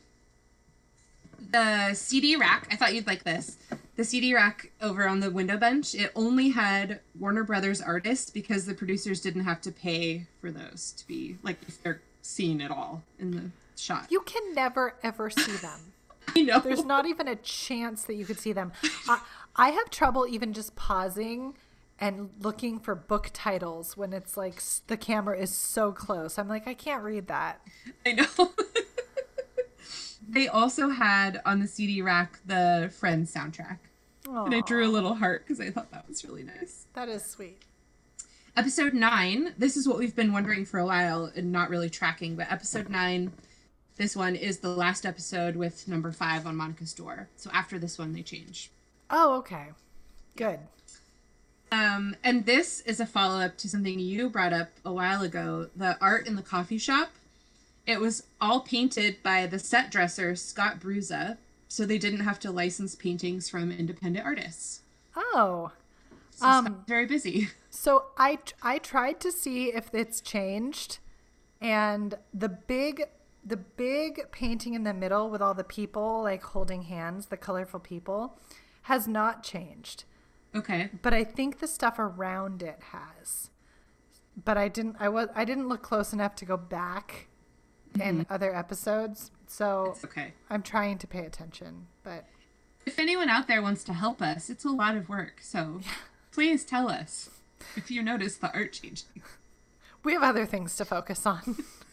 the 1.51 1.95
CD 1.95 2.37
rack, 2.37 2.69
I 2.71 2.77
thought 2.77 2.95
you'd 2.95 3.07
like 3.07 3.25
this. 3.25 3.57
The 3.97 4.05
CD 4.05 4.35
rack 4.35 4.71
over 4.81 5.09
on 5.09 5.21
the 5.21 5.31
window 5.31 5.57
bench, 5.57 5.95
it 5.95 6.13
only 6.15 6.51
had 6.51 7.01
Warner 7.19 7.45
Brothers 7.45 7.81
artists 7.81 8.31
because 8.31 8.67
the 8.67 8.75
producers 8.75 9.21
didn't 9.21 9.45
have 9.45 9.61
to 9.63 9.73
pay 9.73 10.27
for 10.41 10.51
those 10.51 10.93
to 10.93 11.07
be 11.07 11.39
like 11.43 11.59
if 11.67 11.83
they're 11.83 12.03
seen 12.23 12.61
at 12.61 12.71
all 12.71 13.03
in 13.19 13.31
the 13.31 13.51
shot. 13.81 14.07
You 14.11 14.21
can 14.21 14.55
never 14.55 14.95
ever 15.03 15.31
see 15.31 15.57
them. 15.57 15.93
I 16.41 16.43
know. 16.43 16.61
There's 16.61 16.85
not 16.85 17.07
even 17.07 17.29
a 17.29 17.37
chance 17.37 18.05
that 18.05 18.15
you 18.15 18.25
could 18.25 18.39
see 18.39 18.53
them. 18.53 18.73
I, 19.09 19.21
I 19.55 19.71
have 19.71 19.91
trouble 19.91 20.27
even 20.27 20.53
just 20.53 20.77
pausing 20.77 21.55
and 21.99 22.31
looking 22.41 22.79
for 22.79 22.95
book 22.95 23.31
titles 23.33 23.97
when 23.97 24.13
it's 24.13 24.37
like 24.37 24.63
the 24.87 24.97
camera 24.97 25.39
is 25.39 25.51
so 25.55 25.93
close. 25.93 26.39
I'm 26.39 26.49
like, 26.49 26.67
I 26.67 26.75
can't 26.75 27.03
read 27.03 27.29
that. 27.29 27.61
I 28.05 28.13
know. 28.13 28.53
they 30.29 30.49
also 30.49 30.91
had 30.91 31.41
on 31.47 31.61
the 31.61 31.67
CD 31.67 32.03
rack 32.03 32.41
the 32.45 32.93
Friends 32.99 33.33
soundtrack. 33.33 33.79
And 34.29 34.55
I 34.55 34.61
drew 34.61 34.85
a 34.85 34.91
little 34.91 35.15
heart 35.15 35.45
because 35.47 35.61
I 35.61 35.71
thought 35.71 35.91
that 35.93 36.09
was 36.09 36.25
really 36.25 36.43
nice. 36.43 36.87
That 36.95 37.09
is 37.09 37.25
sweet. 37.25 37.63
Episode 38.57 38.93
9, 38.93 39.55
this 39.57 39.77
is 39.77 39.87
what 39.87 39.99
we've 39.99 40.17
been 40.17 40.33
wondering 40.33 40.65
for 40.65 40.81
a 40.81 40.87
while 40.87 41.31
and 41.37 41.53
not 41.53 41.71
really 41.71 41.91
tracking, 41.91 42.37
but 42.37 42.51
episode 42.51 42.89
9, 42.89 43.31
this 43.97 44.15
one 44.17 44.37
is 44.37 44.59
the 44.59 44.69
last 44.69 45.07
episode 45.07 45.57
with 45.57 45.89
number 45.89 46.13
5 46.13 46.47
on 46.47 46.57
Monica's 46.57 46.93
door. 46.93 47.29
So 47.37 47.51
after 47.53 47.79
this 47.79 47.99
one, 47.99 48.13
they 48.13 48.23
change. 48.23 48.71
Oh, 49.11 49.37
okay. 49.39 49.69
Good. 50.37 50.59
Um, 51.73 52.15
and 52.23 52.47
this 52.47 52.81
is 52.83 53.01
a 53.01 53.07
follow 53.07 53.41
up 53.41 53.57
to 53.59 53.69
something 53.69 53.99
you 53.99 54.29
brought 54.29 54.53
up 54.53 54.69
a 54.85 54.93
while 54.93 55.23
ago 55.23 55.69
the 55.75 55.97
art 56.01 56.27
in 56.27 56.37
the 56.37 56.43
coffee 56.43 56.79
shop. 56.79 57.11
It 57.87 58.01
was 58.01 58.25
all 58.41 58.61
painted 58.61 59.23
by 59.23 59.47
the 59.47 59.59
set 59.59 59.91
dresser, 59.91 60.37
Scott 60.37 60.81
Bruza, 60.81 61.39
so 61.69 61.85
they 61.87 61.99
didn't 61.99 62.21
have 62.21 62.39
to 62.41 62.51
license 62.51 62.95
paintings 62.95 63.49
from 63.49 63.71
independent 63.73 64.25
artists. 64.25 64.81
Oh. 65.17 65.73
So 66.31 66.47
Um, 66.47 66.85
very 66.87 67.07
busy. 67.07 67.49
So 67.71 68.07
I 68.17 68.39
I 68.63 68.79
tried 68.79 69.21
to 69.21 69.31
see 69.31 69.67
if 69.67 69.95
it's 69.95 70.23
changed, 70.23 70.97
and 71.61 72.15
the 72.33 72.49
big 72.49 73.05
the 73.47 73.57
big 73.57 74.31
painting 74.33 74.75
in 74.75 74.83
the 74.83 74.93
middle 74.93 75.31
with 75.31 75.41
all 75.41 75.55
the 75.55 75.65
people 75.65 76.23
like 76.23 76.43
holding 76.43 76.83
hands, 76.83 77.27
the 77.27 77.37
colorful 77.37 77.79
people, 77.79 78.39
has 78.83 79.07
not 79.07 79.45
changed. 79.45 80.05
Okay. 80.55 80.91
But 81.03 81.15
I 81.15 81.23
think 81.23 81.61
the 81.61 81.69
stuff 81.69 81.99
around 81.99 82.63
it 82.63 82.81
has. 82.91 83.51
But 84.45 84.57
I 84.59 84.69
didn't 84.69 84.97
I 84.99 85.09
was 85.09 85.29
I 85.35 85.45
didn't 85.45 85.69
look 85.69 85.83
close 85.83 86.13
enough 86.13 86.35
to 86.37 86.45
go 86.45 86.57
back 86.57 87.29
in 87.95 88.23
mm-hmm. 88.23 88.33
other 88.33 88.55
episodes. 88.55 89.31
So 89.47 89.93
It's 89.95 90.05
okay. 90.05 90.35
I'm 90.51 90.63
trying 90.63 90.99
to 90.99 91.07
pay 91.07 91.25
attention, 91.25 91.87
but 92.03 92.27
If 92.85 92.99
anyone 92.99 93.29
out 93.29 93.47
there 93.47 93.63
wants 93.63 93.85
to 93.85 93.93
help 93.93 94.21
us, 94.21 94.51
it's 94.51 94.65
a 94.65 94.71
lot 94.71 94.97
of 94.97 95.09
work. 95.09 95.41
So 95.41 95.81
please 96.33 96.65
tell 96.65 96.91
us 96.91 97.31
if 97.77 97.91
you 97.91 98.03
notice 98.03 98.37
the 98.37 98.53
art 98.53 98.73
changing. 98.73 99.23
we 100.03 100.15
have 100.15 100.23
other 100.23 100.47
things 100.47 100.77
to 100.77 100.85
focus 100.85 101.27
on. 101.27 101.57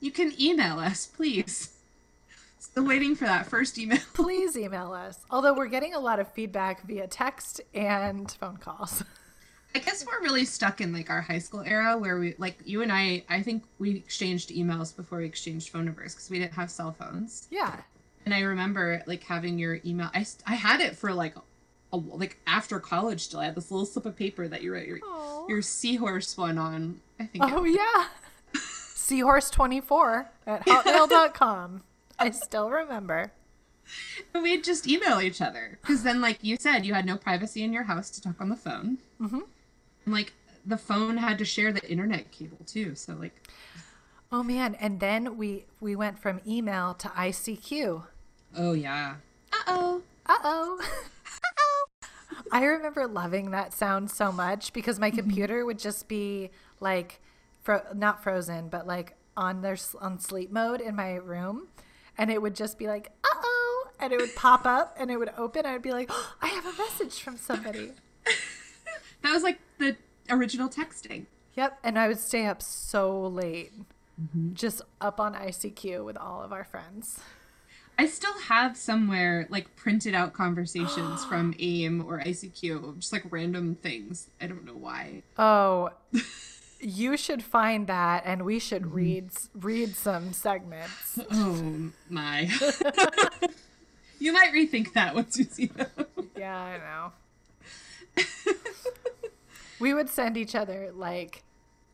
You 0.00 0.10
can 0.10 0.32
email 0.40 0.78
us, 0.78 1.06
please. 1.06 1.72
Still 2.58 2.84
waiting 2.84 3.14
for 3.14 3.24
that 3.24 3.46
first 3.46 3.78
email. 3.78 3.98
please 4.14 4.56
email 4.56 4.92
us. 4.92 5.18
Although 5.30 5.54
we're 5.54 5.66
getting 5.68 5.94
a 5.94 5.98
lot 6.00 6.18
of 6.18 6.30
feedback 6.32 6.82
via 6.86 7.06
text 7.06 7.60
and 7.74 8.30
phone 8.32 8.56
calls. 8.56 9.02
I 9.74 9.78
guess 9.78 10.04
we're 10.06 10.22
really 10.22 10.44
stuck 10.44 10.80
in 10.80 10.92
like 10.92 11.10
our 11.10 11.20
high 11.20 11.38
school 11.38 11.62
era 11.66 11.98
where 11.98 12.18
we 12.18 12.34
like 12.38 12.58
you 12.64 12.80
and 12.82 12.90
I 12.90 13.24
I 13.28 13.42
think 13.42 13.64
we 13.78 13.90
exchanged 13.96 14.48
emails 14.50 14.94
before 14.96 15.18
we 15.18 15.26
exchanged 15.26 15.68
phone 15.68 15.84
numbers 15.84 16.14
because 16.14 16.30
we 16.30 16.38
didn't 16.38 16.54
have 16.54 16.70
cell 16.70 16.92
phones. 16.98 17.46
yeah. 17.50 17.80
And 18.24 18.34
I 18.34 18.40
remember 18.40 19.02
like 19.06 19.22
having 19.22 19.58
your 19.58 19.78
email. 19.84 20.10
I, 20.12 20.26
I 20.46 20.54
had 20.54 20.80
it 20.80 20.96
for 20.96 21.12
like 21.12 21.34
a, 21.92 21.96
like 21.96 22.38
after 22.46 22.80
college 22.80 23.20
still. 23.20 23.38
I 23.40 23.44
had 23.44 23.54
this 23.54 23.70
little 23.70 23.86
slip 23.86 24.04
of 24.06 24.16
paper 24.16 24.48
that 24.48 24.62
you 24.62 24.72
wrote 24.72 24.86
your 24.86 24.98
Aw. 25.04 25.46
your 25.46 25.62
seahorse 25.62 26.36
one 26.36 26.58
on. 26.58 27.00
I 27.20 27.26
think. 27.26 27.44
Oh 27.46 27.64
yeah. 27.64 28.06
Seahorse24 29.06 30.26
at 30.46 30.66
hotmail.com. 30.66 31.82
I 32.18 32.30
still 32.30 32.70
remember. 32.70 33.32
We'd 34.34 34.64
just 34.64 34.88
email 34.88 35.20
each 35.20 35.40
other 35.40 35.78
because 35.80 36.02
then, 36.02 36.20
like 36.20 36.38
you 36.42 36.56
said, 36.58 36.84
you 36.84 36.94
had 36.94 37.06
no 37.06 37.16
privacy 37.16 37.62
in 37.62 37.72
your 37.72 37.84
house 37.84 38.10
to 38.10 38.22
talk 38.22 38.40
on 38.40 38.48
the 38.48 38.56
phone. 38.56 38.98
Mm-hmm. 39.20 39.40
And 40.04 40.14
like 40.14 40.32
the 40.64 40.76
phone 40.76 41.18
had 41.18 41.38
to 41.38 41.44
share 41.44 41.72
the 41.72 41.88
internet 41.88 42.32
cable 42.32 42.58
too. 42.66 42.94
So 42.94 43.14
like, 43.14 43.34
Oh 44.32 44.42
man, 44.42 44.74
and 44.80 44.98
then 44.98 45.36
we 45.36 45.66
we 45.80 45.94
went 45.94 46.18
from 46.18 46.40
email 46.46 46.94
to 46.94 47.08
ICQ. 47.08 48.02
oh 48.56 48.72
yeah. 48.72 49.16
Uh-oh. 49.52 50.02
Uh 50.26 50.36
oh. 50.42 50.80
Uh-oh. 51.26 51.86
I 52.50 52.64
remember 52.64 53.06
loving 53.06 53.52
that 53.52 53.72
sound 53.72 54.10
so 54.10 54.32
much 54.32 54.72
because 54.72 54.98
my 54.98 55.10
computer 55.10 55.64
would 55.64 55.78
just 55.78 56.08
be 56.08 56.50
like 56.80 57.20
fro- 57.66 57.92
not 57.94 58.22
frozen, 58.22 58.68
but 58.68 58.86
like 58.86 59.16
on 59.36 59.60
their 59.60 59.76
on 60.00 60.18
sleep 60.18 60.50
mode 60.50 60.80
in 60.80 60.96
my 60.96 61.16
room 61.16 61.68
and 62.16 62.30
it 62.30 62.40
would 62.40 62.54
just 62.54 62.78
be 62.78 62.86
like, 62.86 63.12
"Uh-oh." 63.24 63.88
And 64.00 64.12
it 64.12 64.18
would 64.18 64.34
pop 64.34 64.64
up 64.64 64.96
and 64.98 65.10
it 65.10 65.18
would 65.18 65.30
open 65.36 65.66
I'd 65.66 65.82
be 65.82 65.92
like, 65.92 66.08
oh, 66.10 66.34
"I 66.40 66.46
have 66.48 66.64
a 66.64 66.72
message 66.78 67.20
from 67.20 67.36
somebody." 67.36 67.92
That 69.22 69.32
was 69.32 69.42
like 69.42 69.58
the 69.78 69.96
original 70.30 70.68
texting. 70.68 71.26
Yep, 71.54 71.80
and 71.82 71.98
I 71.98 72.06
would 72.06 72.20
stay 72.20 72.46
up 72.46 72.62
so 72.62 73.26
late. 73.26 73.72
Mm-hmm. 74.20 74.52
Just 74.54 74.82
up 75.00 75.18
on 75.18 75.34
ICQ 75.34 76.04
with 76.04 76.16
all 76.16 76.42
of 76.42 76.52
our 76.52 76.62
friends. 76.62 77.18
I 77.98 78.06
still 78.06 78.38
have 78.40 78.76
somewhere 78.76 79.48
like 79.50 79.74
printed 79.74 80.14
out 80.14 80.32
conversations 80.32 81.24
from 81.28 81.54
AIM 81.58 82.04
or 82.06 82.20
ICQ, 82.20 82.98
just 82.98 83.12
like 83.12 83.24
random 83.30 83.74
things. 83.74 84.30
I 84.40 84.46
don't 84.46 84.64
know 84.64 84.76
why. 84.76 85.22
Oh, 85.38 85.90
you 86.86 87.16
should 87.16 87.42
find 87.42 87.88
that 87.88 88.22
and 88.24 88.42
we 88.42 88.60
should 88.60 88.82
mm-hmm. 88.82 88.94
read 88.94 89.30
read 89.54 89.96
some 89.96 90.32
segments. 90.32 91.18
Oh 91.32 91.90
my. 92.08 92.42
you 94.20 94.32
might 94.32 94.52
rethink 94.52 94.92
that 94.92 95.14
once 95.14 95.36
you 95.36 95.44
see 95.44 95.66
them. 95.66 95.88
Yeah, 96.36 96.56
I 96.56 96.78
know. 96.78 98.24
we 99.80 99.94
would 99.94 100.08
send 100.08 100.36
each 100.36 100.54
other 100.54 100.92
like 100.94 101.42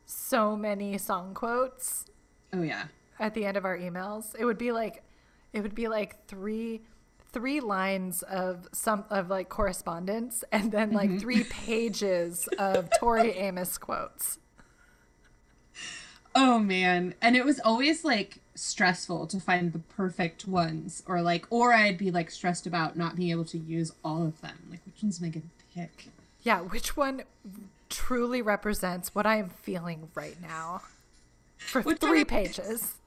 so 0.05 0.57
many 0.57 0.98
song 0.98 1.33
quotes 1.33 2.05
Oh 2.52 2.62
yeah. 2.62 2.85
at 3.18 3.33
the 3.33 3.46
end 3.46 3.57
of 3.57 3.64
our 3.64 3.78
emails. 3.78 4.35
It 4.38 4.44
would 4.44 4.59
be 4.59 4.72
like 4.72 5.02
it 5.55 5.62
would 5.62 5.74
be 5.74 5.88
like 5.88 6.26
three 6.26 6.83
three 7.33 7.61
lines 7.61 8.22
of 8.24 8.68
some 8.72 9.05
of 9.09 9.31
like 9.31 9.48
correspondence 9.48 10.44
and 10.52 10.70
then 10.70 10.92
like 10.92 11.09
mm-hmm. 11.09 11.18
three 11.18 11.44
pages 11.44 12.46
of 12.59 12.90
Tori 13.00 13.31
Amos 13.31 13.78
quotes. 13.78 14.38
Oh 16.35 16.59
man. 16.59 17.14
And 17.21 17.37
it 17.37 17.45
was 17.45 17.61
always 17.61 18.05
like 18.05 18.38
stressful 18.55 19.27
to 19.29 19.40
find 19.40 19.73
the 19.73 19.79
perfect 19.79 20.47
ones 20.47 21.03
or 21.07 21.23
like 21.23 21.47
or 21.51 21.73
I'd 21.73 21.99
be 21.99 22.11
like 22.11 22.31
stressed 22.31 22.66
about 22.66 22.97
not 22.97 23.16
being 23.16 23.31
able 23.31 23.45
to 23.47 23.59
use 23.59 23.92
all 24.05 24.23
of 24.27 24.40
them. 24.40 24.57
Like 24.71 24.81
which 24.87 25.03
ones 25.03 25.21
am 25.21 25.27
I 25.27 25.31
gonna 25.31 25.45
pick? 25.75 26.09
Yeah, 26.42 26.61
which 26.61 26.97
one 26.97 27.23
truly 27.90 28.40
represents 28.42 29.14
what 29.14 29.27
I 29.27 29.37
am 29.37 29.51
feeling 29.51 30.09
right 30.14 30.37
now? 30.40 30.83
For 31.59 31.83
Which 31.83 31.99
three 31.99 32.25
pages. 32.25 32.95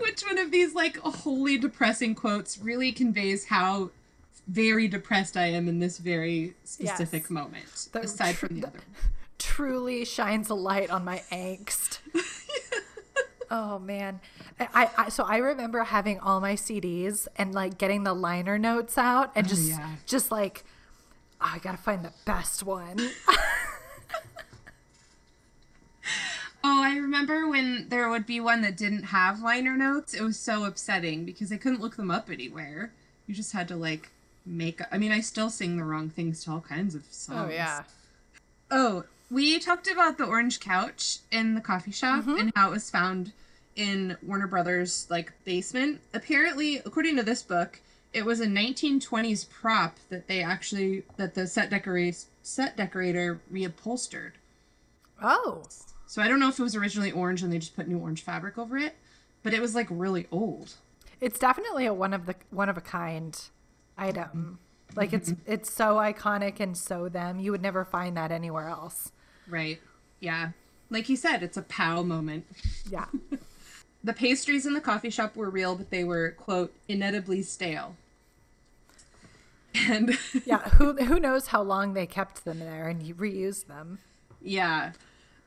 Which 0.00 0.22
one 0.26 0.38
of 0.38 0.50
these 0.50 0.74
like 0.74 0.96
wholly 0.98 1.58
depressing 1.58 2.14
quotes 2.14 2.58
really 2.58 2.90
conveys 2.92 3.46
how 3.46 3.90
very 4.48 4.88
depressed 4.88 5.36
I 5.36 5.46
am 5.46 5.68
in 5.68 5.78
this 5.78 5.98
very 5.98 6.54
specific 6.64 7.22
Yes. 7.24 7.30
moment, 7.30 7.88
The 7.92 8.00
aside 8.02 8.36
from 8.36 8.54
the 8.56 8.60
the- 8.62 8.66
other 8.68 8.78
one? 8.78 8.96
Truly 9.56 10.04
shines 10.04 10.50
a 10.50 10.54
light 10.54 10.90
on 10.90 11.02
my 11.02 11.22
angst. 11.32 12.00
oh 13.50 13.78
man, 13.78 14.20
I, 14.60 14.90
I 14.98 15.08
so 15.08 15.24
I 15.24 15.38
remember 15.38 15.82
having 15.82 16.20
all 16.20 16.42
my 16.42 16.56
CDs 16.56 17.26
and 17.36 17.54
like 17.54 17.78
getting 17.78 18.02
the 18.04 18.12
liner 18.12 18.58
notes 18.58 18.98
out 18.98 19.32
and 19.34 19.46
oh, 19.46 19.48
just 19.48 19.70
yeah. 19.70 19.96
just 20.04 20.30
like 20.30 20.62
oh, 21.40 21.52
I 21.54 21.58
gotta 21.58 21.78
find 21.78 22.04
the 22.04 22.12
best 22.26 22.62
one. 22.62 22.98
Oh, 26.68 26.82
I 26.82 26.96
remember 26.96 27.46
when 27.48 27.90
there 27.90 28.08
would 28.08 28.26
be 28.26 28.40
one 28.40 28.60
that 28.62 28.76
didn't 28.76 29.04
have 29.04 29.40
liner 29.40 29.76
notes. 29.76 30.14
It 30.14 30.22
was 30.22 30.36
so 30.36 30.64
upsetting 30.64 31.24
because 31.24 31.52
I 31.52 31.58
couldn't 31.58 31.80
look 31.80 31.94
them 31.94 32.10
up 32.10 32.28
anywhere. 32.28 32.92
You 33.28 33.36
just 33.36 33.52
had 33.52 33.68
to 33.68 33.76
like 33.76 34.10
make. 34.44 34.80
I 34.90 34.98
mean, 34.98 35.12
I 35.12 35.20
still 35.20 35.48
sing 35.48 35.76
the 35.76 35.84
wrong 35.84 36.10
things 36.10 36.42
to 36.42 36.50
all 36.50 36.60
kinds 36.60 36.96
of 36.96 37.02
oh, 37.02 37.12
songs. 37.12 37.50
Oh 37.52 37.54
yeah. 37.54 37.84
Oh, 38.68 39.04
we 39.30 39.58
talked 39.58 39.90
about 39.90 40.18
the 40.18 40.24
orange 40.24 40.60
couch 40.60 41.18
in 41.30 41.54
the 41.54 41.60
coffee 41.60 41.90
shop 41.90 42.22
mm-hmm. 42.22 42.38
and 42.38 42.52
how 42.54 42.68
it 42.68 42.72
was 42.72 42.90
found 42.90 43.32
in 43.74 44.16
Warner 44.22 44.46
Brothers 44.46 45.06
like 45.10 45.32
basement. 45.44 46.00
Apparently, 46.14 46.78
according 46.78 47.16
to 47.16 47.22
this 47.22 47.42
book, 47.42 47.80
it 48.12 48.24
was 48.24 48.40
a 48.40 48.46
1920s 48.46 49.48
prop 49.48 49.96
that 50.08 50.26
they 50.26 50.42
actually 50.42 51.04
that 51.16 51.34
the 51.34 51.46
set 51.46 51.70
decorator 51.70 52.16
set 52.42 52.76
decorator 52.76 53.40
reupholstered. 53.52 54.32
Oh, 55.22 55.64
So 56.06 56.22
I 56.22 56.28
don't 56.28 56.38
know 56.38 56.48
if 56.48 56.58
it 56.58 56.62
was 56.62 56.76
originally 56.76 57.10
orange 57.10 57.42
and 57.42 57.52
they 57.52 57.58
just 57.58 57.74
put 57.74 57.88
new 57.88 57.98
orange 57.98 58.22
fabric 58.22 58.56
over 58.56 58.78
it, 58.78 58.94
but 59.42 59.52
it 59.52 59.60
was 59.60 59.74
like 59.74 59.88
really 59.90 60.26
old. 60.30 60.74
it's 61.20 61.38
definitely 61.38 61.86
a 61.86 61.94
one 61.94 62.14
of 62.14 62.26
the 62.26 62.36
one 62.50 62.68
of 62.68 62.76
a 62.76 62.80
kind 62.80 63.38
item. 63.98 64.58
Like 64.94 65.12
it's 65.12 65.30
mm-hmm. 65.30 65.52
it's 65.52 65.72
so 65.72 65.96
iconic 65.96 66.60
and 66.60 66.76
so 66.76 67.08
them. 67.08 67.40
You 67.40 67.50
would 67.50 67.62
never 67.62 67.84
find 67.84 68.16
that 68.16 68.30
anywhere 68.30 68.68
else. 68.68 69.12
Right. 69.48 69.80
Yeah. 70.20 70.50
Like 70.90 71.08
you 71.08 71.16
said, 71.16 71.42
it's 71.42 71.56
a 71.56 71.62
pow 71.62 72.02
moment. 72.02 72.46
Yeah. 72.90 73.06
The 74.04 74.12
pastries 74.12 74.66
in 74.66 74.72
the 74.74 74.80
coffee 74.80 75.10
shop 75.10 75.34
were 75.34 75.50
real, 75.50 75.74
but 75.74 75.90
they 75.90 76.04
were, 76.04 76.30
quote, 76.38 76.72
inedibly 76.86 77.42
stale. 77.42 77.96
And 79.74 80.16
Yeah, 80.46 80.60
who 80.70 80.94
who 80.94 81.18
knows 81.18 81.48
how 81.48 81.62
long 81.62 81.92
they 81.94 82.06
kept 82.06 82.44
them 82.44 82.60
there 82.60 82.88
and 82.88 83.02
you 83.02 83.16
reused 83.16 83.66
them. 83.66 83.98
yeah, 84.40 84.92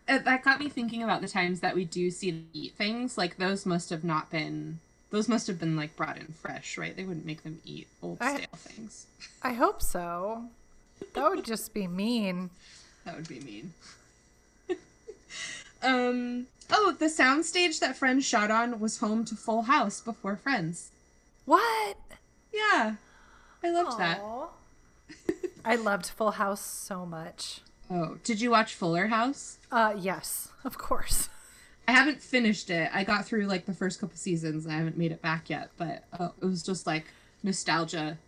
that 0.07 0.43
got 0.43 0.59
me 0.59 0.67
thinking 0.67 1.03
about 1.03 1.21
the 1.21 1.27
times 1.29 1.62
that 1.62 1.73
we 1.73 1.85
do 1.85 2.12
see 2.12 2.31
them 2.31 2.47
eat 2.51 2.73
things. 2.73 3.17
Like 3.17 3.38
those 3.38 3.65
must 3.65 3.89
have 3.91 4.03
not 4.03 4.29
been, 4.29 4.79
those 5.09 5.29
must 5.29 5.47
have 5.47 5.57
been 5.59 5.77
like 5.77 5.95
brought 5.95 6.17
in 6.17 6.27
fresh, 6.27 6.77
right? 6.77 6.95
They 6.95 7.03
wouldn't 7.05 7.25
make 7.25 7.43
them 7.43 7.59
eat 7.63 7.88
old 8.03 8.17
I- 8.19 8.35
stale 8.35 8.47
things. 8.57 9.07
I 9.41 9.53
hope 9.53 9.81
so. 9.81 10.45
That 11.13 11.29
would 11.29 11.45
just 11.45 11.73
be 11.73 11.88
mean. 11.88 12.49
That 13.05 13.15
would 13.15 13.27
be 13.27 13.39
mean. 13.39 13.73
um. 15.83 16.47
Oh, 16.71 16.95
the 16.97 17.05
soundstage 17.05 17.79
that 17.79 17.97
Friends 17.97 18.25
shot 18.25 18.51
on 18.51 18.79
was 18.79 18.99
home 18.99 19.25
to 19.25 19.35
Full 19.35 19.63
House 19.63 20.01
before 20.01 20.35
Friends. 20.35 20.91
What? 21.45 21.97
Yeah, 22.53 22.95
I 23.63 23.69
loved 23.71 23.97
that. 23.97 24.21
I 25.65 25.75
loved 25.75 26.05
Full 26.07 26.31
House 26.31 26.62
so 26.62 27.05
much. 27.07 27.62
Oh, 27.89 28.17
did 28.23 28.39
you 28.39 28.51
watch 28.51 28.75
Fuller 28.75 29.07
House? 29.07 29.57
Uh 29.71 29.95
yes, 29.97 30.49
of 30.63 30.77
course. 30.77 31.29
I 31.88 31.91
haven't 31.91 32.21
finished 32.21 32.69
it. 32.69 32.88
I 32.93 33.03
got 33.03 33.25
through 33.25 33.47
like 33.47 33.65
the 33.65 33.73
first 33.73 33.99
couple 33.99 34.15
seasons. 34.15 34.67
I 34.67 34.73
haven't 34.73 34.95
made 34.95 35.12
it 35.12 35.23
back 35.23 35.49
yet, 35.49 35.71
but 35.75 36.03
uh, 36.13 36.29
it 36.39 36.45
was 36.45 36.62
just 36.62 36.85
like 36.85 37.05
nostalgia. 37.41 38.19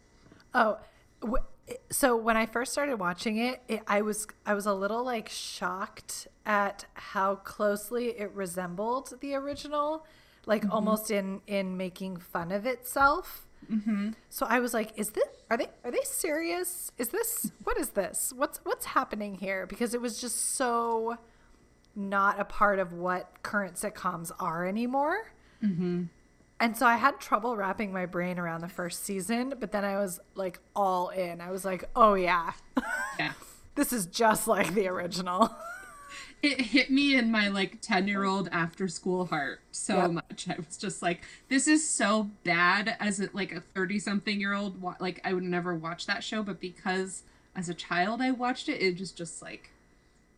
Oh, 0.55 0.79
w- 1.21 1.43
so 1.89 2.15
when 2.15 2.37
I 2.37 2.45
first 2.45 2.71
started 2.71 2.97
watching 2.97 3.37
it, 3.37 3.61
it, 3.67 3.81
I 3.87 4.01
was 4.01 4.27
I 4.45 4.53
was 4.53 4.65
a 4.65 4.73
little 4.73 5.03
like 5.03 5.29
shocked 5.29 6.27
at 6.45 6.85
how 6.93 7.35
closely 7.35 8.09
it 8.09 8.31
resembled 8.33 9.13
the 9.21 9.35
original, 9.35 10.05
like 10.45 10.63
almost 10.71 11.11
in 11.11 11.41
in 11.47 11.77
making 11.77 12.17
fun 12.17 12.51
of 12.51 12.65
itself. 12.65 13.47
Mm-hmm. 13.71 14.11
So 14.29 14.45
I 14.49 14.59
was 14.59 14.73
like, 14.73 14.97
"Is 14.97 15.11
this? 15.11 15.25
Are 15.49 15.57
they? 15.57 15.67
Are 15.83 15.91
they 15.91 16.03
serious? 16.03 16.91
Is 16.97 17.09
this? 17.09 17.51
What 17.63 17.77
is 17.77 17.89
this? 17.89 18.33
What's 18.35 18.59
what's 18.63 18.85
happening 18.85 19.35
here?" 19.35 19.65
Because 19.65 19.93
it 19.93 20.01
was 20.01 20.19
just 20.19 20.55
so 20.55 21.17
not 21.95 22.39
a 22.39 22.45
part 22.45 22.79
of 22.79 22.93
what 22.93 23.43
current 23.43 23.75
sitcoms 23.75 24.31
are 24.39 24.65
anymore. 24.65 25.31
And 26.61 26.77
so 26.77 26.85
I 26.85 26.95
had 26.97 27.19
trouble 27.19 27.57
wrapping 27.57 27.91
my 27.91 28.05
brain 28.05 28.37
around 28.37 28.61
the 28.61 28.69
first 28.69 29.03
season, 29.03 29.55
but 29.59 29.71
then 29.71 29.83
I 29.83 29.97
was 29.97 30.19
like 30.35 30.59
all 30.75 31.09
in. 31.09 31.41
I 31.41 31.49
was 31.51 31.65
like, 31.65 31.89
oh 31.95 32.13
yeah, 32.13 32.53
Yeah. 33.19 33.33
this 33.75 33.91
is 33.91 34.05
just 34.05 34.47
like 34.47 34.73
the 34.73 34.87
original. 34.87 35.53
It 36.43 36.59
hit 36.59 36.89
me 36.89 37.15
in 37.15 37.29
my 37.31 37.49
like 37.49 37.81
10 37.81 38.07
year 38.07 38.23
old 38.23 38.49
after 38.51 38.87
school 38.87 39.27
heart 39.27 39.59
so 39.71 39.97
Yep. 39.97 40.11
much. 40.11 40.47
I 40.49 40.55
was 40.57 40.75
just 40.75 41.03
like, 41.03 41.21
this 41.49 41.67
is 41.67 41.87
so 41.87 42.31
bad 42.43 42.97
as 42.99 43.19
a, 43.19 43.29
like 43.31 43.51
a 43.51 43.61
30 43.61 43.99
something 43.99 44.39
year 44.39 44.53
old. 44.55 44.81
wa- 44.81 44.95
Like, 44.99 45.21
I 45.23 45.33
would 45.33 45.43
never 45.43 45.75
watch 45.75 46.07
that 46.07 46.23
show, 46.23 46.41
but 46.41 46.59
because 46.59 47.21
as 47.55 47.69
a 47.69 47.75
child 47.75 48.21
I 48.23 48.31
watched 48.31 48.69
it, 48.69 48.81
it 48.81 48.95
just 48.97 49.15
just 49.15 49.43
like 49.43 49.69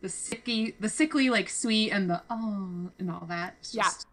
the 0.02 0.08
sicky, 0.08 0.74
the 0.78 0.90
sickly, 0.90 1.30
like 1.30 1.48
sweet 1.48 1.90
and 1.90 2.10
the 2.10 2.20
oh 2.28 2.90
and 2.98 3.10
all 3.10 3.24
that. 3.30 3.54
It's 3.60 3.74
Yeah. 3.74 3.84
just- 3.84 4.06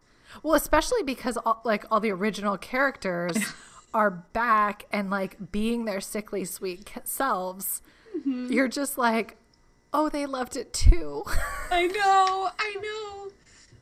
Well, 0.44 0.54
especially 0.56 1.04
because 1.04 1.38
all, 1.38 1.62
like 1.66 1.86
all 1.92 2.00
the 2.00 2.12
original 2.12 2.58
characters 2.58 3.38
are 3.94 4.12
back 4.12 4.86
and 4.92 5.10
like 5.10 5.52
being 5.52 5.86
their 5.86 6.02
sickly 6.02 6.46
sweet 6.46 6.90
selves. 7.04 7.82
Mm-hmm. 8.18 8.52
You're 8.52 8.68
just 8.68 8.98
like, 8.98 9.38
oh, 9.94 10.10
they 10.10 10.26
loved 10.26 10.56
it 10.56 10.74
too. 10.74 11.24
I 11.72 11.88
know, 11.88 12.50
I 12.60 12.76
know. 12.82 13.32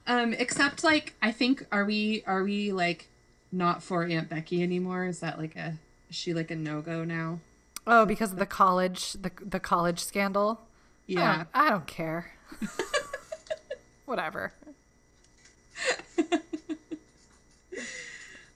Um, 0.07 0.33
except 0.33 0.83
like 0.83 1.13
I 1.21 1.31
think 1.31 1.65
are 1.71 1.85
we 1.85 2.23
are 2.25 2.43
we 2.43 2.71
like 2.71 3.09
not 3.51 3.83
for 3.83 4.03
Aunt 4.05 4.29
Becky 4.29 4.63
anymore? 4.63 5.05
Is 5.05 5.19
that 5.19 5.37
like 5.37 5.55
a 5.55 5.75
is 6.09 6.15
she 6.15 6.33
like 6.33 6.49
a 6.51 6.55
no 6.55 6.81
go 6.81 7.03
now? 7.03 7.39
oh, 7.87 8.05
because 8.05 8.31
of 8.31 8.37
the 8.39 8.45
college 8.45 9.13
the 9.13 9.31
the 9.43 9.59
college 9.59 9.99
scandal. 9.99 10.61
I 10.61 11.11
Yeah. 11.11 11.35
don't, 11.37 11.47
I 11.53 11.69
don't 11.69 11.87
care. 11.87 12.31
Whatever. 14.05 14.53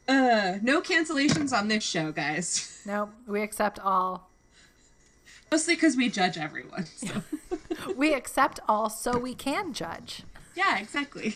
Uh, 0.07 0.57
no 0.61 0.81
cancellations 0.81 1.57
on 1.57 1.69
this 1.69 1.83
show, 1.83 2.11
guys. 2.11 2.81
No, 2.85 3.09
we 3.25 3.41
accept 3.41 3.79
all. 3.79 4.29
Mostly 5.49 5.75
because 5.75 5.95
we 5.95 6.09
judge 6.09 6.37
everyone. 6.37 6.85
So. 6.85 7.07
We 7.97 8.13
accept 8.13 8.59
all 8.67 8.89
so 8.89 9.17
we 9.17 9.35
can 9.35 9.73
judge. 9.73 10.23
yeah, 10.55 10.79
exactly. 10.79 11.35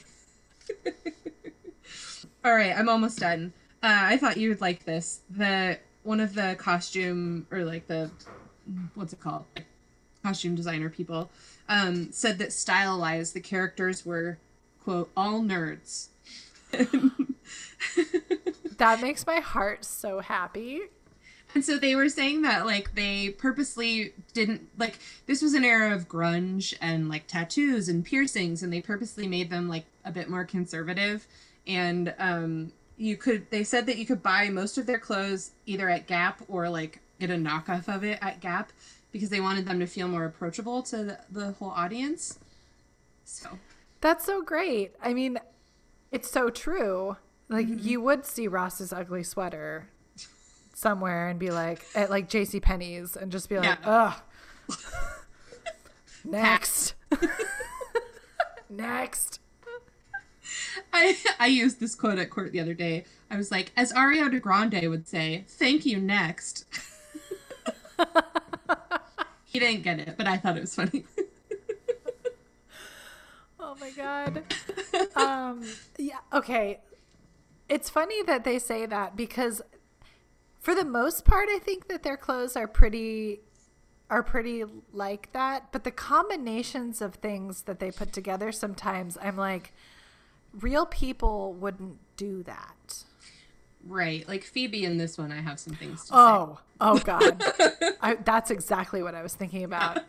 All 2.46 2.56
right, 2.56 2.74
I'm 2.78 2.88
almost 2.88 3.20
done. 3.20 3.52
Uh, 3.84 4.00
I 4.04 4.18
thought 4.18 4.38
you 4.38 4.48
would 4.50 4.62
like 4.62 4.86
this. 4.86 5.22
The 5.30 5.78
one 6.04 6.22
of 6.22 6.34
the 6.34 6.56
costume 6.58 7.46
or 7.52 7.66
like 7.66 7.88
the 7.88 8.10
what's 8.96 9.12
it 9.12 9.20
called? 9.20 9.44
Costume 10.24 10.56
designer 10.56 10.90
people 10.90 11.30
um, 11.68 12.12
said 12.14 12.38
that 12.38 12.54
stylized 12.54 13.34
the 13.34 13.42
characters 13.42 14.06
were 14.06 14.38
quote 14.88 15.12
all 15.18 15.42
nerds. 15.42 16.08
That 18.78 19.02
makes 19.02 19.26
my 19.26 19.40
heart 19.40 19.84
so 19.84 20.20
happy. 20.20 20.82
And 21.54 21.66
so 21.66 21.78
they 21.78 21.96
were 21.96 22.10
saying 22.10 22.44
that 22.44 22.66
like 22.66 22.94
they 22.94 23.32
purposely 23.32 24.14
didn't 24.34 24.70
like 24.78 25.00
this 25.26 25.42
was 25.42 25.56
an 25.56 25.66
era 25.66 25.96
of 25.96 26.08
grunge 26.08 26.76
and 26.80 27.10
like 27.10 27.26
tattoos 27.28 27.90
and 27.90 28.06
piercings 28.06 28.62
and 28.62 28.72
they 28.72 28.82
purposely 28.82 29.28
made 29.28 29.50
them 29.50 29.68
like 29.68 29.86
a 30.06 30.12
bit 30.12 30.30
more 30.30 30.46
conservative 30.46 31.26
and 31.66 32.14
um 32.20 32.72
you 32.98 33.18
could 33.18 33.50
they 33.50 33.64
said 33.64 33.88
that 33.88 33.98
you 33.98 34.06
could 34.06 34.22
buy 34.22 34.50
most 34.50 34.78
of 34.78 34.86
their 34.86 35.00
clothes 35.00 35.52
either 35.66 35.90
at 35.90 36.06
Gap 36.06 36.44
or 36.48 36.70
like 36.70 37.00
get 37.20 37.32
a 37.32 37.36
knockoff 37.36 37.88
of 37.88 38.04
it 38.04 38.20
at 38.22 38.40
Gap 38.42 38.72
because 39.12 39.30
they 39.30 39.42
wanted 39.42 39.66
them 39.66 39.80
to 39.80 39.88
feel 39.88 40.08
more 40.08 40.26
approachable 40.26 40.84
to 40.84 40.98
the, 40.98 41.20
the 41.32 41.52
whole 41.54 41.72
audience. 41.72 42.38
So 43.24 43.58
That's 44.02 44.26
so 44.26 44.42
great. 44.42 44.94
I 45.02 45.14
mean, 45.14 45.40
it's 46.12 46.30
so 46.30 46.50
true. 46.50 47.18
Like 47.50 47.68
mm-hmm. 47.68 47.88
you 47.88 48.02
would 48.02 48.26
see 48.26 48.48
Ross's 48.48 48.92
ugly 48.94 49.24
sweater 49.24 49.90
somewhere 50.74 51.28
and 51.28 51.40
be 51.40 51.50
like 51.50 51.86
at 51.96 52.10
like 52.10 52.30
JC 52.30 52.62
Penney's 52.62 53.16
and 53.16 53.32
just 53.32 53.50
be 53.50 53.58
like, 53.58 53.80
Yeah. 53.84 54.14
ugh. 54.70 54.78
Next. 56.24 56.94
Next. 58.70 59.40
I 60.94 61.18
I 61.40 61.48
used 61.48 61.80
this 61.80 61.96
quote 61.96 62.20
at 62.20 62.30
court 62.30 62.52
the 62.52 62.60
other 62.60 62.74
day. 62.74 63.06
I 63.30 63.38
was 63.38 63.52
like, 63.52 63.72
as 63.76 63.92
Ariana 63.94 64.42
Grande 64.42 64.90
would 64.90 65.08
say, 65.08 65.46
"Thank 65.48 65.86
you, 65.86 66.00
next." 66.00 66.66
he 69.46 69.60
didn't 69.60 69.84
get 69.84 70.00
it, 70.00 70.16
but 70.18 70.28
I 70.28 70.38
thought 70.38 70.58
it 70.58 70.62
was 70.62 70.76
funny. 70.76 71.06
Oh 73.78 73.86
my 73.86 73.92
god. 73.92 74.44
um 75.16 75.64
yeah, 75.98 76.20
okay. 76.34 76.80
It's 77.70 77.90
funny 77.90 78.24
that 78.24 78.44
they 78.44 78.60
say 78.60 78.86
that 78.86 79.16
because 79.16 79.62
for 80.60 80.74
the 80.74 80.86
most 80.86 81.26
part 81.26 81.50
I 81.52 81.60
think 81.60 81.88
that 81.88 82.04
their 82.04 82.18
clothes 82.18 82.56
are 82.56 82.68
pretty 82.68 83.42
are 84.10 84.24
pretty 84.24 84.64
like 84.94 85.32
that, 85.34 85.72
but 85.72 85.84
the 85.84 85.92
combinations 85.92 87.02
of 87.02 87.16
things 87.16 87.64
that 87.64 87.80
they 87.80 87.92
put 87.92 88.14
together 88.14 88.52
sometimes 88.52 89.18
I'm 89.22 89.36
like 89.36 89.74
real 90.54 90.86
people 90.86 91.54
wouldn't 91.54 91.98
do 92.16 92.42
that. 92.44 93.04
right, 93.86 94.28
like 94.28 94.44
Phoebe 94.44 94.86
in 94.86 94.98
this 94.98 95.18
one, 95.18 95.32
I 95.32 95.42
have 95.42 95.60
some 95.60 95.76
things 95.76 96.02
to 96.04 96.08
say. 96.08 96.14
Oh, 96.16 96.60
oh 96.82 96.98
god. 97.00 97.44
I, 98.02 98.16
that's 98.16 98.50
exactly 98.50 99.04
what 99.04 99.14
I 99.14 99.22
was 99.22 99.36
thinking 99.36 99.64
about. 99.64 100.00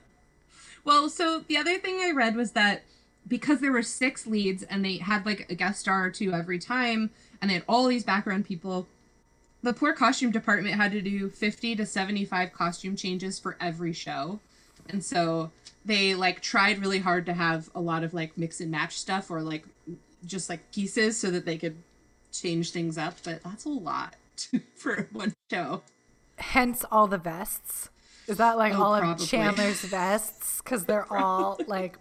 Well, 0.85 1.11
so 1.11 1.40
the 1.40 1.57
other 1.59 1.76
thing 1.78 2.00
I 2.00 2.12
read 2.12 2.35
was 2.35 2.52
that 2.52 2.83
because 3.29 3.61
there 3.61 3.73
were 3.73 3.83
six 3.83 4.27
leads 4.27 4.62
and 4.64 4.85
they 4.85 4.97
had 4.99 5.27
like 5.27 5.47
a 5.51 5.55
guest 5.55 5.81
star 5.81 6.05
or 6.07 6.11
two 6.11 6.33
every 6.33 6.59
time, 6.59 7.11
and 7.41 7.51
they 7.51 7.55
had 7.55 7.64
all 7.69 7.87
these 7.87 8.05
background 8.05 8.45
people, 8.47 8.87
the 9.62 9.73
poor 9.73 9.93
costume 9.93 10.31
department 10.31 10.77
had 10.77 10.93
to 10.93 11.01
do 11.03 11.29
50 11.29 11.77
to 11.77 11.87
75 11.87 12.53
costume 12.53 12.97
changes 12.97 13.38
for 13.38 13.57
every 13.61 13.93
show. 13.93 14.41
And 14.88 15.05
so 15.05 15.51
they 15.85 16.14
like 16.14 16.41
tried 16.41 16.81
really 16.81 17.01
hard 17.01 17.27
to 17.27 17.35
have 17.35 17.69
a 17.75 17.81
lot 17.81 18.05
of 18.05 18.14
like 18.14 18.38
mix 18.38 18.61
and 18.61 18.71
match 18.71 18.99
stuff 18.99 19.31
or 19.31 19.43
like 19.43 19.64
just 20.25 20.49
like 20.49 20.73
pieces 20.73 21.19
so 21.19 21.31
that 21.31 21.45
they 21.45 21.59
could 21.59 21.77
change 22.33 22.71
things 22.71 22.97
up, 22.97 23.17
but 23.25 23.43
that's 23.43 23.64
a 23.64 23.69
lot 23.69 24.17
for 24.77 25.09
one 25.12 25.35
show. 25.51 25.83
Hence 26.37 26.85
all 26.91 27.07
the 27.09 27.19
vests. 27.19 27.91
Is 28.29 28.37
that 28.37 28.59
like 28.59 28.75
Oh, 28.75 28.83
all 28.83 28.99
probably. 28.99 29.25
of 29.25 29.29
Chandler's 29.29 29.81
vests? 29.81 30.61
Because 30.62 30.85
they're 30.85 31.11
all 31.12 31.59
like, 31.67 31.99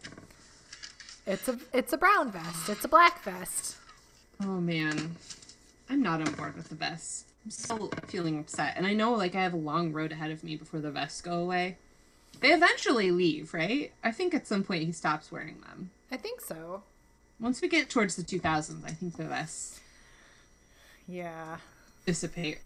it's 1.28 1.48
a 1.48 1.60
it's 1.74 1.94
a 1.94 1.98
brown 1.98 2.32
vest, 2.32 2.70
it's 2.70 2.86
a 2.86 2.88
black 2.88 3.24
vest. 3.24 3.76
Oh 4.42 4.60
man, 4.62 5.16
I'm 5.90 6.02
not 6.02 6.22
on 6.28 6.34
board 6.34 6.56
with 6.56 6.70
the 6.70 6.76
vests. 6.76 7.26
I'm 7.46 7.52
still 7.52 7.90
feeling 8.08 8.40
upset, 8.40 8.74
and 8.78 8.86
I 8.86 8.94
know 8.94 9.14
like 9.14 9.36
I 9.36 9.44
have 9.44 9.54
a 9.54 9.58
long 9.58 9.94
road 9.94 10.12
ahead 10.12 10.32
of 10.32 10.44
me 10.44 10.56
before 10.56 10.80
the 10.80 10.92
vests 10.92 11.22
go 11.22 11.34
away. 11.40 11.78
They 12.40 12.52
eventually 12.54 13.10
leave, 13.12 13.54
right? 13.54 13.92
I 14.04 14.12
think 14.12 14.34
at 14.34 14.46
some 14.48 14.64
point 14.64 14.84
he 14.84 14.92
stops 14.92 15.32
wearing 15.32 15.60
them. 15.62 15.90
I 16.12 16.18
think 16.18 16.42
so. 16.42 16.84
Once 17.40 17.62
we 17.62 17.68
get 17.68 17.90
towards 17.90 18.16
the 18.16 18.24
2000s, 18.24 18.84
I 18.86 18.90
think 18.92 19.16
the 19.18 19.24
vests 19.26 19.80
Yeah. 21.08 21.58
dissipate. 22.06 22.60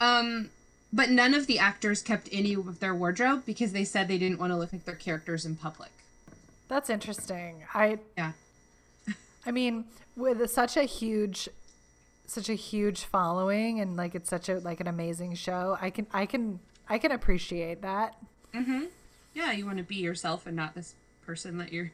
Um, 0.00 0.50
but 0.92 1.10
none 1.10 1.34
of 1.34 1.46
the 1.46 1.58
actors 1.58 2.02
kept 2.02 2.28
any 2.32 2.54
of 2.54 2.80
their 2.80 2.94
wardrobe 2.94 3.42
because 3.44 3.72
they 3.72 3.84
said 3.84 4.08
they 4.08 4.18
didn't 4.18 4.38
want 4.38 4.52
to 4.52 4.56
look 4.56 4.72
like 4.72 4.84
their 4.84 4.94
characters 4.94 5.44
in 5.44 5.56
public. 5.56 5.90
That's 6.70 6.88
interesting. 6.88 7.64
I 7.74 7.98
Yeah. 8.16 8.32
I 9.46 9.50
mean, 9.50 9.86
with 10.16 10.48
such 10.50 10.76
a 10.76 10.84
huge 10.84 11.48
such 12.26 12.48
a 12.48 12.54
huge 12.54 13.02
following 13.04 13.80
and 13.80 13.96
like 13.96 14.14
it's 14.14 14.30
such 14.30 14.48
a 14.48 14.60
like 14.60 14.78
an 14.80 14.86
amazing 14.86 15.34
show, 15.34 15.76
I 15.80 15.90
can 15.90 16.06
I 16.12 16.26
can 16.26 16.60
I 16.88 16.98
can 16.98 17.10
appreciate 17.10 17.82
that. 17.82 18.16
Mm-hmm. 18.54 18.84
Yeah, 19.34 19.50
you 19.50 19.66
want 19.66 19.78
to 19.78 19.84
be 19.84 19.96
yourself 19.96 20.46
and 20.46 20.56
not 20.56 20.74
this 20.76 20.94
person 21.26 21.58
that 21.58 21.72
you're. 21.72 21.90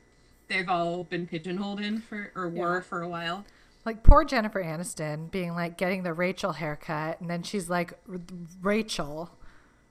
They've 0.48 0.68
all 0.68 1.04
been 1.04 1.26
pigeonholed 1.26 1.80
in 1.80 2.00
for, 2.02 2.30
or 2.36 2.48
were 2.48 2.80
for 2.82 3.02
a 3.02 3.08
while. 3.08 3.44
Like 3.86 4.02
poor 4.02 4.24
Jennifer 4.24 4.62
Aniston 4.62 5.30
being 5.30 5.54
like 5.54 5.78
getting 5.78 6.02
the 6.02 6.12
Rachel 6.12 6.52
haircut 6.52 7.20
and 7.20 7.30
then 7.30 7.42
she's 7.42 7.70
like 7.70 7.94
"R- 8.10 8.20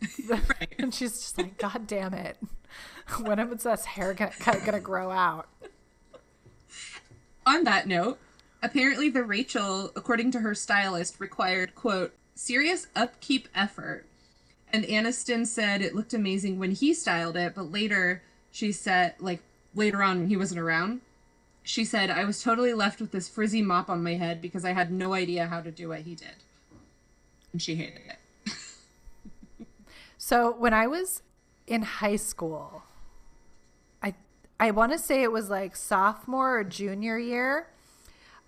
Rachel. 0.01 0.67
and 0.79 0.93
she's 0.93 1.13
just 1.13 1.38
like 1.38 1.58
god 1.58 1.88
damn 1.88 2.13
it. 2.13 2.38
when 3.21 3.39
is 3.39 3.63
this 3.63 3.86
haircut 3.86 4.34
gonna 4.65 4.79
grow 4.79 5.12
out? 5.12 5.47
On 7.45 7.63
that 7.63 7.88
note, 7.88 8.17
apparently 8.63 9.10
the 9.10 9.23
Rachel, 9.23 9.91
according 9.95 10.31
to 10.31 10.39
her 10.39 10.55
stylist, 10.55 11.19
required, 11.19 11.75
quote, 11.75 12.13
serious 12.34 12.88
upkeep 12.95 13.47
effort. 13.53 14.05
And 14.73 14.84
Aniston 14.86 15.45
said 15.45 15.81
it 15.81 15.95
looked 15.95 16.13
amazing 16.13 16.60
when 16.60 16.71
he 16.71 16.93
styled 16.93 17.38
it, 17.38 17.53
but 17.55 17.71
later 17.71 18.23
she 18.51 18.71
said, 18.71 19.15
like, 19.19 19.41
later 19.75 20.01
on 20.01 20.19
when 20.19 20.27
he 20.29 20.38
wasn't 20.38 20.60
around, 20.60 21.01
she 21.62 21.84
said, 21.84 22.10
I 22.10 22.23
was 22.25 22.41
totally 22.41 22.73
left 22.73 23.01
with 23.01 23.12
this 23.12 23.27
frizzy 23.27 23.62
mop 23.62 23.89
on 23.89 24.03
my 24.03 24.13
head 24.13 24.41
because 24.41 24.63
I 24.63 24.71
had 24.71 24.91
no 24.91 25.13
idea 25.13 25.47
how 25.47 25.62
to 25.62 25.71
do 25.71 25.89
what 25.89 26.01
he 26.01 26.15
did. 26.15 26.36
And 27.51 27.62
she 27.62 27.75
hated 27.75 28.01
it. 28.08 28.17
So 30.28 30.52
when 30.58 30.73
I 30.73 30.88
was 30.88 31.21
in 31.67 31.84
high 31.84 32.15
school, 32.15 32.82
I 34.02 34.15
I 34.60 34.71
want 34.71 34.92
to 34.92 34.98
say 34.98 35.21
it 35.21 35.32
was 35.32 35.52
like 35.52 35.76
sophomore 35.76 36.58
or 36.58 36.63
junior 36.63 37.19
year, 37.19 37.67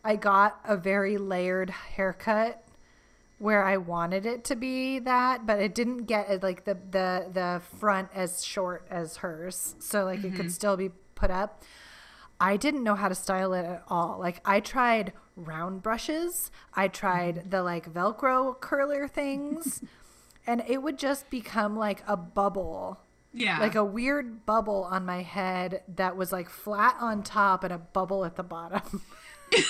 I 0.03 0.15
got 0.15 0.59
a 0.65 0.75
very 0.75 1.19
layered 1.19 1.69
haircut 1.69 2.63
where 3.37 3.63
I 3.63 3.77
wanted 3.77 4.25
it 4.25 4.43
to 4.45 4.55
be 4.55 4.97
that, 4.97 5.45
but 5.45 5.59
it 5.59 5.75
didn't 5.75 6.05
get 6.05 6.31
it 6.31 6.41
like 6.41 6.65
the 6.65 6.73
the 6.73 7.27
the 7.31 7.61
front 7.77 8.09
as 8.11 8.43
short 8.43 8.87
as 8.89 9.17
hers, 9.17 9.75
so 9.77 10.05
like 10.05 10.23
it 10.23 10.31
could 10.31 10.31
mm-hmm. 10.31 10.47
still 10.47 10.77
be 10.77 10.89
put 11.13 11.29
up. 11.29 11.61
I 12.39 12.57
didn't 12.57 12.83
know 12.83 12.95
how 12.95 13.07
to 13.07 13.13
style 13.13 13.53
it 13.53 13.65
at 13.65 13.83
all. 13.87 14.17
Like 14.19 14.41
I 14.43 14.61
tried 14.61 15.13
round 15.35 15.83
brushes, 15.83 16.49
I 16.73 16.87
tried 16.87 17.35
mm-hmm. 17.35 17.49
the 17.51 17.61
like 17.61 17.93
velcro 17.93 18.59
curler 18.59 19.07
things, 19.07 19.83
and 20.47 20.63
it 20.67 20.81
would 20.81 20.97
just 20.97 21.29
become 21.29 21.75
like 21.77 22.01
a 22.07 22.17
bubble. 22.17 22.99
Yeah. 23.33 23.59
Like 23.59 23.75
a 23.75 23.83
weird 23.83 24.45
bubble 24.47 24.87
on 24.89 25.05
my 25.05 25.21
head 25.21 25.83
that 25.95 26.17
was 26.17 26.31
like 26.31 26.49
flat 26.49 26.95
on 26.99 27.21
top 27.21 27.63
and 27.63 27.71
a 27.73 27.77
bubble 27.77 28.25
at 28.25 28.35
the 28.35 28.43
bottom. 28.43 29.01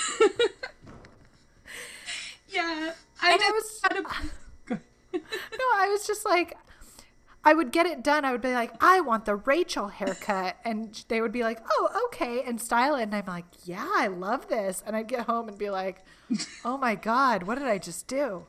Yeah, 2.49 2.93
I 3.21 3.31
And 3.33 3.41
I 3.43 3.51
was- 3.51 3.81
had 3.83 3.97
a- 3.97 4.73
No, 5.13 5.65
I 5.75 5.87
was 5.89 6.07
just 6.07 6.25
like, 6.25 6.57
I 7.43 7.53
would 7.53 7.71
get 7.71 7.85
it 7.85 8.03
done. 8.03 8.23
I 8.25 8.31
would 8.31 8.41
be 8.41 8.53
like, 8.53 8.71
I 8.81 9.01
want 9.01 9.25
the 9.25 9.35
Rachel 9.35 9.87
haircut. 9.89 10.57
And 10.63 11.03
they 11.07 11.21
would 11.21 11.31
be 11.31 11.43
like, 11.43 11.59
oh, 11.69 11.89
okay, 12.07 12.43
and 12.43 12.59
style 12.61 12.95
it. 12.95 13.03
And 13.03 13.15
I'm 13.15 13.25
like, 13.25 13.45
yeah, 13.65 13.87
I 13.95 14.07
love 14.07 14.47
this. 14.47 14.83
And 14.85 14.95
I'd 14.95 15.07
get 15.07 15.21
home 15.25 15.47
and 15.49 15.57
be 15.57 15.69
like, 15.69 16.03
oh 16.63 16.77
my 16.77 16.95
God, 16.95 17.43
what 17.43 17.57
did 17.57 17.67
I 17.67 17.77
just 17.77 18.07
do? 18.07 18.45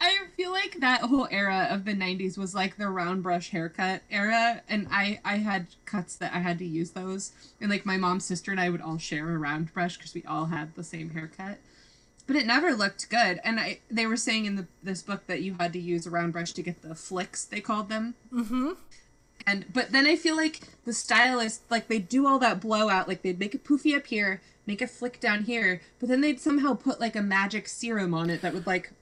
I 0.00 0.18
feel 0.36 0.50
like 0.50 0.80
that 0.80 1.02
whole 1.02 1.28
era 1.30 1.68
of 1.70 1.84
the 1.84 1.94
90s 1.94 2.36
was 2.36 2.54
like 2.54 2.76
the 2.76 2.88
round 2.88 3.22
brush 3.22 3.50
haircut 3.50 4.02
era 4.10 4.62
and 4.68 4.88
I 4.90 5.20
I 5.24 5.36
had 5.36 5.68
cuts 5.84 6.16
that 6.16 6.34
I 6.34 6.38
had 6.40 6.58
to 6.58 6.64
use 6.64 6.90
those. 6.90 7.32
And 7.60 7.70
like 7.70 7.86
my 7.86 7.96
mom's 7.96 8.24
sister 8.24 8.50
and 8.50 8.60
I 8.60 8.70
would 8.70 8.80
all 8.80 8.98
share 8.98 9.32
a 9.34 9.38
round 9.38 9.72
brush 9.72 9.96
because 9.96 10.14
we 10.14 10.24
all 10.24 10.46
had 10.46 10.74
the 10.74 10.84
same 10.84 11.10
haircut. 11.10 11.58
But 12.26 12.36
it 12.36 12.46
never 12.46 12.72
looked 12.72 13.10
good 13.10 13.40
and 13.44 13.60
I 13.60 13.80
they 13.90 14.06
were 14.06 14.16
saying 14.16 14.46
in 14.46 14.56
the 14.56 14.66
this 14.82 15.02
book 15.02 15.26
that 15.26 15.42
you 15.42 15.54
had 15.58 15.72
to 15.74 15.80
use 15.80 16.06
a 16.06 16.10
round 16.10 16.32
brush 16.32 16.52
to 16.52 16.62
get 16.62 16.82
the 16.82 16.94
flicks 16.94 17.44
they 17.44 17.60
called 17.60 17.88
them. 17.88 18.14
Mm-hmm. 18.32 18.70
and 19.46 19.64
but 19.72 19.90
then 19.92 20.06
I 20.06 20.16
feel 20.16 20.36
like 20.36 20.60
the 20.84 20.92
stylists 20.92 21.62
like 21.70 21.88
they 21.88 21.98
do 21.98 22.26
all 22.26 22.38
that 22.38 22.60
blowout 22.60 23.08
like 23.08 23.22
they'd 23.22 23.38
make 23.38 23.54
it 23.54 23.64
poofy 23.64 23.96
up 23.96 24.06
here 24.06 24.40
make 24.66 24.80
a 24.80 24.86
flick 24.86 25.18
down 25.20 25.42
here 25.44 25.80
but 25.98 26.08
then 26.08 26.20
they'd 26.20 26.40
somehow 26.40 26.74
put 26.74 27.00
like 27.00 27.16
a 27.16 27.22
magic 27.22 27.66
serum 27.68 28.14
on 28.14 28.30
it 28.30 28.40
that 28.42 28.54
would 28.54 28.66
like 28.66 28.92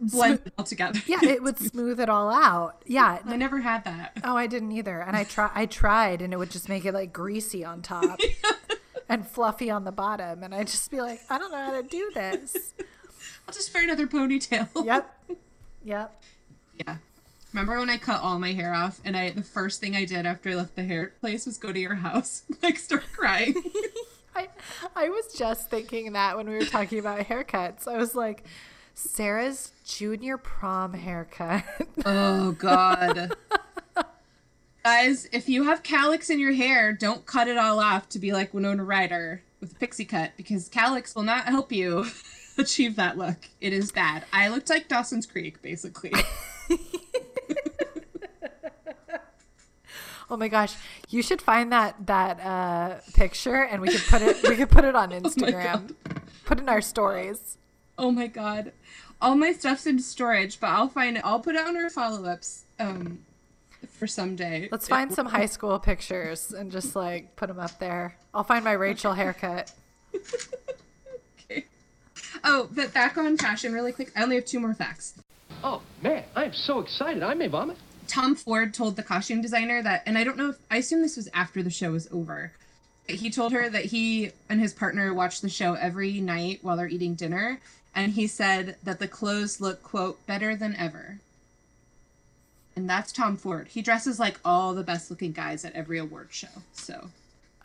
blend 0.00 0.40
it 0.44 0.52
all 0.58 0.64
together 0.64 1.00
Yeah, 1.06 1.24
it 1.24 1.42
would 1.42 1.58
smooth 1.70 2.00
it 2.00 2.08
all 2.08 2.30
out. 2.30 2.82
Yeah. 2.86 3.18
I 3.24 3.36
never 3.36 3.60
had 3.60 3.84
that. 3.84 4.18
Oh, 4.24 4.36
I 4.36 4.46
didn't 4.46 4.72
either. 4.72 5.00
And 5.00 5.16
I 5.16 5.24
try 5.24 5.50
I 5.54 5.66
tried 5.66 6.20
and 6.22 6.32
it 6.32 6.36
would 6.36 6.50
just 6.50 6.68
make 6.68 6.84
it 6.84 6.92
like 6.92 7.12
greasy 7.12 7.64
on 7.64 7.82
top 7.82 8.20
and 9.08 9.26
fluffy 9.26 9.70
on 9.70 9.84
the 9.84 9.92
bottom. 9.92 10.42
And 10.42 10.54
I'd 10.54 10.66
just 10.66 10.90
be 10.90 11.00
like, 11.00 11.20
I 11.30 11.38
don't 11.38 11.52
know 11.52 11.64
how 11.64 11.80
to 11.80 11.82
do 11.82 12.10
this. 12.14 12.74
I'll 13.46 13.54
just 13.54 13.72
wear 13.74 13.84
another 13.84 14.06
ponytail. 14.06 14.68
Yep. 14.84 15.20
Yep. 15.84 16.22
Yeah. 16.86 16.96
Remember 17.52 17.78
when 17.78 17.90
I 17.90 17.98
cut 17.98 18.20
all 18.20 18.38
my 18.38 18.52
hair 18.52 18.74
off 18.74 19.00
and 19.04 19.16
I 19.16 19.30
the 19.30 19.42
first 19.42 19.80
thing 19.80 19.94
I 19.94 20.04
did 20.04 20.26
after 20.26 20.50
I 20.50 20.54
left 20.54 20.74
the 20.74 20.82
hair 20.82 21.12
place 21.20 21.46
was 21.46 21.56
go 21.56 21.72
to 21.72 21.78
your 21.78 21.94
house, 21.94 22.42
like 22.62 22.78
start 22.78 23.04
crying. 23.12 23.54
I 24.34 24.48
I 24.96 25.08
was 25.08 25.32
just 25.34 25.70
thinking 25.70 26.14
that 26.14 26.36
when 26.36 26.48
we 26.48 26.54
were 26.56 26.64
talking 26.64 26.98
about 26.98 27.20
haircuts. 27.20 27.86
I 27.86 27.96
was 27.96 28.14
like, 28.16 28.42
Sarah's 28.94 29.72
junior 29.84 30.38
prom 30.38 30.94
haircut. 30.94 31.64
oh 32.04 32.52
god. 32.52 33.34
Guys, 34.84 35.28
if 35.32 35.48
you 35.48 35.64
have 35.64 35.82
cowlicks 35.82 36.28
in 36.30 36.38
your 36.38 36.52
hair, 36.52 36.92
don't 36.92 37.24
cut 37.24 37.48
it 37.48 37.56
all 37.56 37.80
off 37.80 38.08
to 38.10 38.18
be 38.18 38.32
like 38.32 38.52
Winona 38.52 38.84
Ryder 38.84 39.42
with 39.60 39.72
a 39.72 39.74
pixie 39.76 40.04
cut 40.04 40.32
because 40.36 40.68
cowlicks 40.68 41.14
will 41.16 41.22
not 41.22 41.46
help 41.46 41.72
you 41.72 42.04
achieve 42.58 42.96
that 42.96 43.16
look. 43.16 43.36
It 43.62 43.72
is 43.72 43.90
bad. 43.90 44.24
I 44.32 44.48
looked 44.48 44.68
like 44.68 44.88
Dawson's 44.88 45.24
Creek 45.26 45.62
basically. 45.62 46.12
oh 50.30 50.36
my 50.36 50.48
gosh, 50.48 50.74
you 51.08 51.22
should 51.22 51.40
find 51.40 51.72
that 51.72 52.06
that 52.06 52.40
uh, 52.40 52.96
picture 53.14 53.62
and 53.64 53.80
we 53.80 53.88
could 53.88 54.02
put 54.02 54.20
it 54.22 54.42
we 54.46 54.54
could 54.56 54.70
put 54.70 54.84
it 54.84 54.94
on 54.94 55.08
my 55.12 55.20
Instagram. 55.20 55.94
put 56.44 56.58
in 56.60 56.68
our 56.68 56.82
stories. 56.82 57.56
Oh 57.98 58.10
my 58.10 58.26
god. 58.26 58.72
All 59.20 59.36
my 59.36 59.52
stuff's 59.52 59.86
in 59.86 59.98
storage, 59.98 60.60
but 60.60 60.68
I'll 60.68 60.88
find 60.88 61.16
it. 61.16 61.22
I'll 61.24 61.40
put 61.40 61.54
it 61.54 61.66
on 61.66 61.76
our 61.76 61.88
follow 61.88 62.24
ups 62.24 62.64
um, 62.78 63.20
for 63.88 64.06
someday. 64.06 64.68
Let's 64.70 64.88
find 64.88 65.12
some 65.12 65.26
high 65.26 65.46
school 65.46 65.78
pictures 65.78 66.52
and 66.52 66.70
just 66.70 66.94
like 66.96 67.36
put 67.36 67.48
them 67.48 67.60
up 67.60 67.78
there. 67.78 68.16
I'll 68.34 68.44
find 68.44 68.64
my 68.64 68.72
Rachel 68.72 69.12
haircut. 69.12 69.72
Okay. 71.50 71.66
Oh, 72.42 72.68
but 72.72 72.94
back 72.94 73.18
on 73.18 73.36
fashion 73.36 73.72
really 73.74 73.92
quick. 73.92 74.10
I 74.16 74.22
only 74.22 74.36
have 74.36 74.46
two 74.46 74.60
more 74.60 74.72
facts. 74.72 75.14
Oh, 75.62 75.82
man, 76.02 76.24
I'm 76.34 76.54
so 76.54 76.80
excited. 76.80 77.22
I 77.22 77.34
may 77.34 77.48
vomit. 77.48 77.76
Tom 78.06 78.34
Ford 78.34 78.74
told 78.74 78.96
the 78.96 79.02
costume 79.02 79.40
designer 79.40 79.82
that, 79.82 80.02
and 80.06 80.16
I 80.16 80.24
don't 80.24 80.36
know 80.36 80.50
if, 80.50 80.56
I 80.70 80.78
assume 80.78 81.02
this 81.02 81.16
was 81.16 81.28
after 81.34 81.62
the 81.62 81.70
show 81.70 81.92
was 81.92 82.08
over. 82.12 82.52
He 83.08 83.30
told 83.30 83.52
her 83.52 83.68
that 83.68 83.84
he 83.86 84.30
and 84.48 84.60
his 84.60 84.72
partner 84.72 85.12
watch 85.12 85.40
the 85.40 85.48
show 85.48 85.74
every 85.74 86.20
night 86.20 86.60
while 86.62 86.76
they're 86.76 86.88
eating 86.88 87.14
dinner, 87.14 87.60
and 87.94 88.12
he 88.12 88.26
said 88.26 88.76
that 88.82 88.98
the 88.98 89.08
clothes 89.08 89.60
look, 89.60 89.82
quote, 89.82 90.24
better 90.26 90.54
than 90.56 90.74
ever. 90.76 91.18
And 92.76 92.90
that's 92.90 93.12
Tom 93.12 93.36
Ford. 93.36 93.68
He 93.68 93.82
dresses 93.82 94.18
like 94.18 94.40
all 94.44 94.74
the 94.74 94.82
best 94.82 95.10
looking 95.10 95.32
guys 95.32 95.64
at 95.64 95.72
every 95.74 95.98
award 95.98 96.28
show. 96.30 96.48
So, 96.72 97.10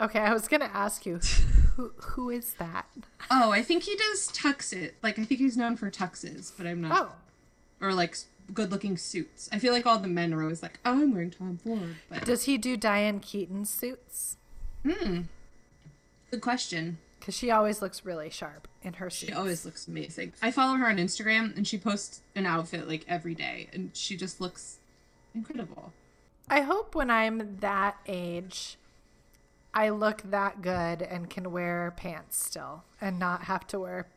Okay, 0.02 0.20
I 0.20 0.32
was 0.34 0.48
gonna 0.48 0.70
ask 0.74 1.06
you, 1.06 1.18
who 1.76 1.92
who 1.98 2.30
is 2.30 2.54
that? 2.54 2.86
oh, 3.32 3.52
I 3.52 3.62
think 3.64 3.84
he 3.84 3.96
does 3.96 4.30
tuxes. 4.32 4.92
Like, 5.02 5.18
I 5.20 5.24
think 5.26 5.40
he's 5.40 5.58
known 5.58 5.76
for 5.78 5.90
tuxes, 5.92 6.52
but 6.58 6.66
I'm 6.68 6.82
not. 6.82 7.12
Oh, 7.82 7.86
Or 7.86 7.94
like 7.94 8.16
good 8.54 8.72
looking 8.72 8.98
suits. 8.98 9.50
I 9.52 9.60
feel 9.60 9.74
like 9.74 9.86
all 9.86 10.00
the 10.00 10.08
men 10.08 10.34
are 10.34 10.42
always 10.42 10.64
like, 10.64 10.80
oh, 10.86 11.02
I'm 11.02 11.14
wearing 11.14 11.32
Tom 11.32 11.58
Ford. 11.58 11.96
But 12.10 12.24
does 12.26 12.44
he 12.46 12.58
do 12.58 12.78
Diane 12.78 13.20
Keaton 13.20 13.66
suits? 13.66 14.38
Hmm. 14.88 15.22
Good 16.32 16.42
question. 16.42 17.00
Because 17.20 17.36
she 17.36 17.52
always 17.52 17.82
looks 17.82 18.06
really 18.06 18.30
sharp 18.30 18.68
in 18.82 18.94
her. 18.94 19.10
She 19.10 19.34
always 19.34 19.66
looks 19.66 19.88
amazing. 19.88 20.34
I 20.42 20.52
follow 20.52 20.78
her 20.78 20.88
on 20.88 20.98
Instagram 20.98 21.56
and 21.56 21.68
she 21.68 21.78
posts 21.78 22.22
an 22.36 22.46
outfit 22.46 22.88
like 22.88 23.06
every 23.08 23.36
day 23.36 23.68
and 23.74 23.92
she 23.94 24.16
just 24.16 24.40
looks 24.40 24.78
incredible. 25.34 25.92
I 26.50 26.62
hope 26.62 26.96
when 26.96 27.10
I'm 27.10 27.58
that 27.58 27.98
age, 28.08 28.78
I 29.74 29.90
look 29.90 30.22
that 30.24 30.62
good 30.62 31.02
and 31.02 31.30
can 31.30 31.52
wear 31.52 31.94
pants 31.96 32.44
still 32.44 32.84
and 33.00 33.20
not 33.20 33.44
have 33.44 33.68
to 33.68 33.80
wear 33.80 34.08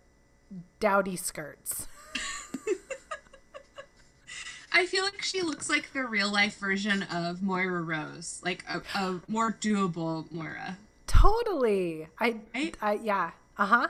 dowdy 0.81 1.17
skirts. 1.17 1.89
I 4.73 4.87
feel 4.87 5.05
like 5.05 5.23
she 5.23 5.43
looks 5.43 5.69
like 5.69 5.93
the 5.93 6.05
real 6.05 6.33
life 6.33 6.59
version 6.59 7.03
of 7.03 7.43
Moira 7.43 7.83
Rose, 7.83 8.41
like 8.45 8.65
a, 8.69 8.81
a 8.99 9.21
more 9.29 9.53
doable 9.53 10.31
Moira. 10.33 10.79
Totally. 11.07 12.09
I, 12.19 12.37
Right? 12.55 12.77
I 12.81 12.95
yeah. 12.95 13.33
Uh 13.59 13.67
huh. 13.67 13.89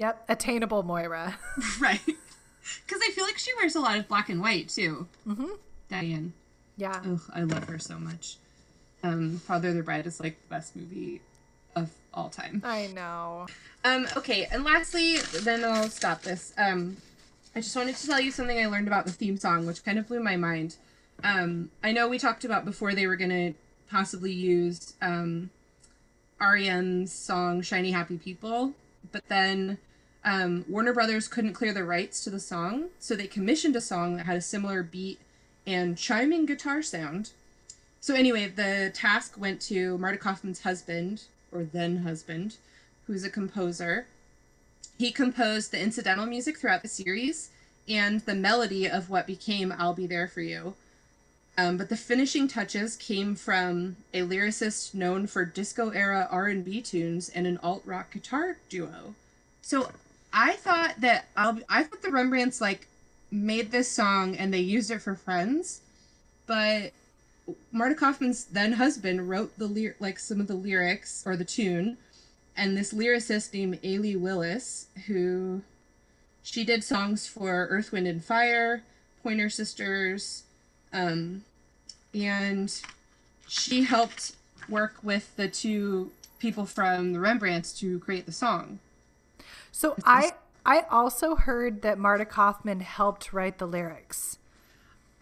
Yep. 0.00 0.24
Attainable 0.30 0.82
Moira. 0.82 1.38
right. 1.80 2.00
Because 2.04 3.02
I 3.06 3.10
feel 3.10 3.24
like 3.24 3.38
she 3.38 3.52
wears 3.58 3.76
a 3.76 3.80
lot 3.80 3.98
of 3.98 4.08
black 4.08 4.30
and 4.30 4.40
white 4.40 4.70
too. 4.70 5.06
Mm-hmm. 5.28 5.50
Diane. 5.90 6.32
yeah. 6.76 7.02
Ugh, 7.04 7.20
I 7.34 7.42
love 7.42 7.64
her 7.64 7.78
so 7.78 7.98
much. 7.98 8.38
Um, 9.02 9.38
Father 9.38 9.68
of 9.68 9.74
the 9.74 9.82
Bride 9.82 10.06
is 10.06 10.18
like 10.18 10.40
the 10.40 10.54
best 10.54 10.74
movie 10.74 11.20
of 11.76 11.90
all 12.14 12.30
time. 12.30 12.62
I 12.64 12.88
know. 12.94 13.46
Um, 13.84 14.06
okay, 14.16 14.46
and 14.50 14.64
lastly, 14.64 15.18
then 15.18 15.64
I'll 15.64 15.88
stop 15.88 16.22
this. 16.22 16.54
Um, 16.56 16.96
I 17.54 17.60
just 17.60 17.76
wanted 17.76 17.96
to 17.96 18.06
tell 18.06 18.20
you 18.20 18.30
something 18.30 18.58
I 18.58 18.66
learned 18.66 18.88
about 18.88 19.04
the 19.04 19.12
theme 19.12 19.36
song, 19.36 19.66
which 19.66 19.84
kind 19.84 19.98
of 19.98 20.08
blew 20.08 20.20
my 20.20 20.36
mind. 20.36 20.76
Um, 21.22 21.70
I 21.82 21.92
know 21.92 22.08
we 22.08 22.18
talked 22.18 22.44
about 22.44 22.64
before 22.64 22.94
they 22.94 23.06
were 23.06 23.16
gonna 23.16 23.52
possibly 23.90 24.32
use 24.32 24.94
um, 25.02 25.50
REM's 26.40 27.12
song 27.12 27.60
"Shiny 27.62 27.90
Happy 27.90 28.16
People," 28.16 28.72
but 29.12 29.28
then 29.28 29.78
um, 30.24 30.64
Warner 30.68 30.92
Brothers 30.92 31.28
couldn't 31.28 31.54
clear 31.54 31.72
the 31.72 31.84
rights 31.84 32.22
to 32.24 32.30
the 32.30 32.40
song, 32.40 32.88
so 32.98 33.14
they 33.14 33.26
commissioned 33.26 33.76
a 33.76 33.80
song 33.80 34.16
that 34.16 34.26
had 34.26 34.36
a 34.36 34.42
similar 34.42 34.82
beat 34.82 35.18
and 35.66 35.96
chiming 35.96 36.46
guitar 36.46 36.82
sound. 36.82 37.30
So 38.00 38.14
anyway, 38.14 38.48
the 38.48 38.90
task 38.94 39.34
went 39.38 39.60
to 39.62 39.96
Marta 39.98 40.18
Kauffman's 40.18 40.62
husband, 40.62 41.24
or 41.52 41.64
then 41.64 41.98
husband, 41.98 42.56
who's 43.06 43.24
a 43.24 43.30
composer. 43.30 44.06
He 44.98 45.10
composed 45.10 45.70
the 45.70 45.80
incidental 45.80 46.26
music 46.26 46.58
throughout 46.58 46.82
the 46.82 46.88
series 46.88 47.50
and 47.88 48.20
the 48.20 48.34
melody 48.34 48.88
of 48.88 49.10
what 49.10 49.26
became 49.26 49.74
I'll 49.76 49.94
Be 49.94 50.06
There 50.06 50.28
For 50.28 50.42
You. 50.42 50.74
Um, 51.56 51.76
but 51.76 51.88
the 51.88 51.96
finishing 51.96 52.46
touches 52.46 52.96
came 52.96 53.34
from 53.34 53.96
a 54.14 54.20
lyricist 54.20 54.94
known 54.94 55.26
for 55.26 55.44
disco 55.44 55.90
era 55.90 56.28
R&B 56.30 56.80
tunes 56.82 57.28
and 57.28 57.46
an 57.46 57.58
alt 57.62 57.82
rock 57.84 58.12
guitar 58.12 58.58
duo. 58.68 59.14
So 59.60 59.90
I 60.32 60.52
thought 60.54 61.00
that 61.00 61.26
I'll, 61.36 61.58
I 61.68 61.82
thought 61.82 62.02
the 62.02 62.10
Rembrandts 62.10 62.60
like 62.60 62.86
made 63.30 63.70
this 63.70 63.90
song 63.90 64.36
and 64.36 64.52
they 64.52 64.60
used 64.60 64.90
it 64.90 65.00
for 65.02 65.14
Friends, 65.14 65.80
but 66.46 66.92
Marta 67.72 67.94
Kauffman's 67.94 68.44
then 68.44 68.72
husband 68.72 69.28
wrote 69.28 69.58
the 69.58 69.66
ly- 69.66 69.94
like 69.98 70.18
some 70.18 70.40
of 70.40 70.46
the 70.46 70.54
lyrics 70.54 71.24
or 71.26 71.36
the 71.36 71.44
tune, 71.44 71.96
and 72.56 72.76
this 72.76 72.92
lyricist 72.92 73.52
named 73.54 73.80
Allee 73.82 74.16
Willis, 74.16 74.86
who 75.06 75.62
she 76.42 76.64
did 76.64 76.84
songs 76.84 77.26
for 77.26 77.66
Earth, 77.70 77.92
Wind, 77.92 78.06
and 78.06 78.24
Fire, 78.24 78.82
Pointer 79.22 79.50
Sisters, 79.50 80.44
um, 80.92 81.44
and 82.14 82.80
she 83.48 83.84
helped 83.84 84.32
work 84.68 84.94
with 85.02 85.34
the 85.36 85.48
two 85.48 86.10
people 86.38 86.66
from 86.66 87.12
the 87.12 87.20
Rembrandts 87.20 87.78
to 87.80 87.98
create 88.00 88.26
the 88.26 88.32
song. 88.32 88.78
So 89.72 89.94
I 90.04 90.32
I 90.64 90.82
also 90.90 91.36
heard 91.36 91.82
that 91.82 91.98
Marta 91.98 92.24
Kauffman 92.24 92.80
helped 92.80 93.32
write 93.32 93.58
the 93.58 93.66
lyrics. 93.66 94.38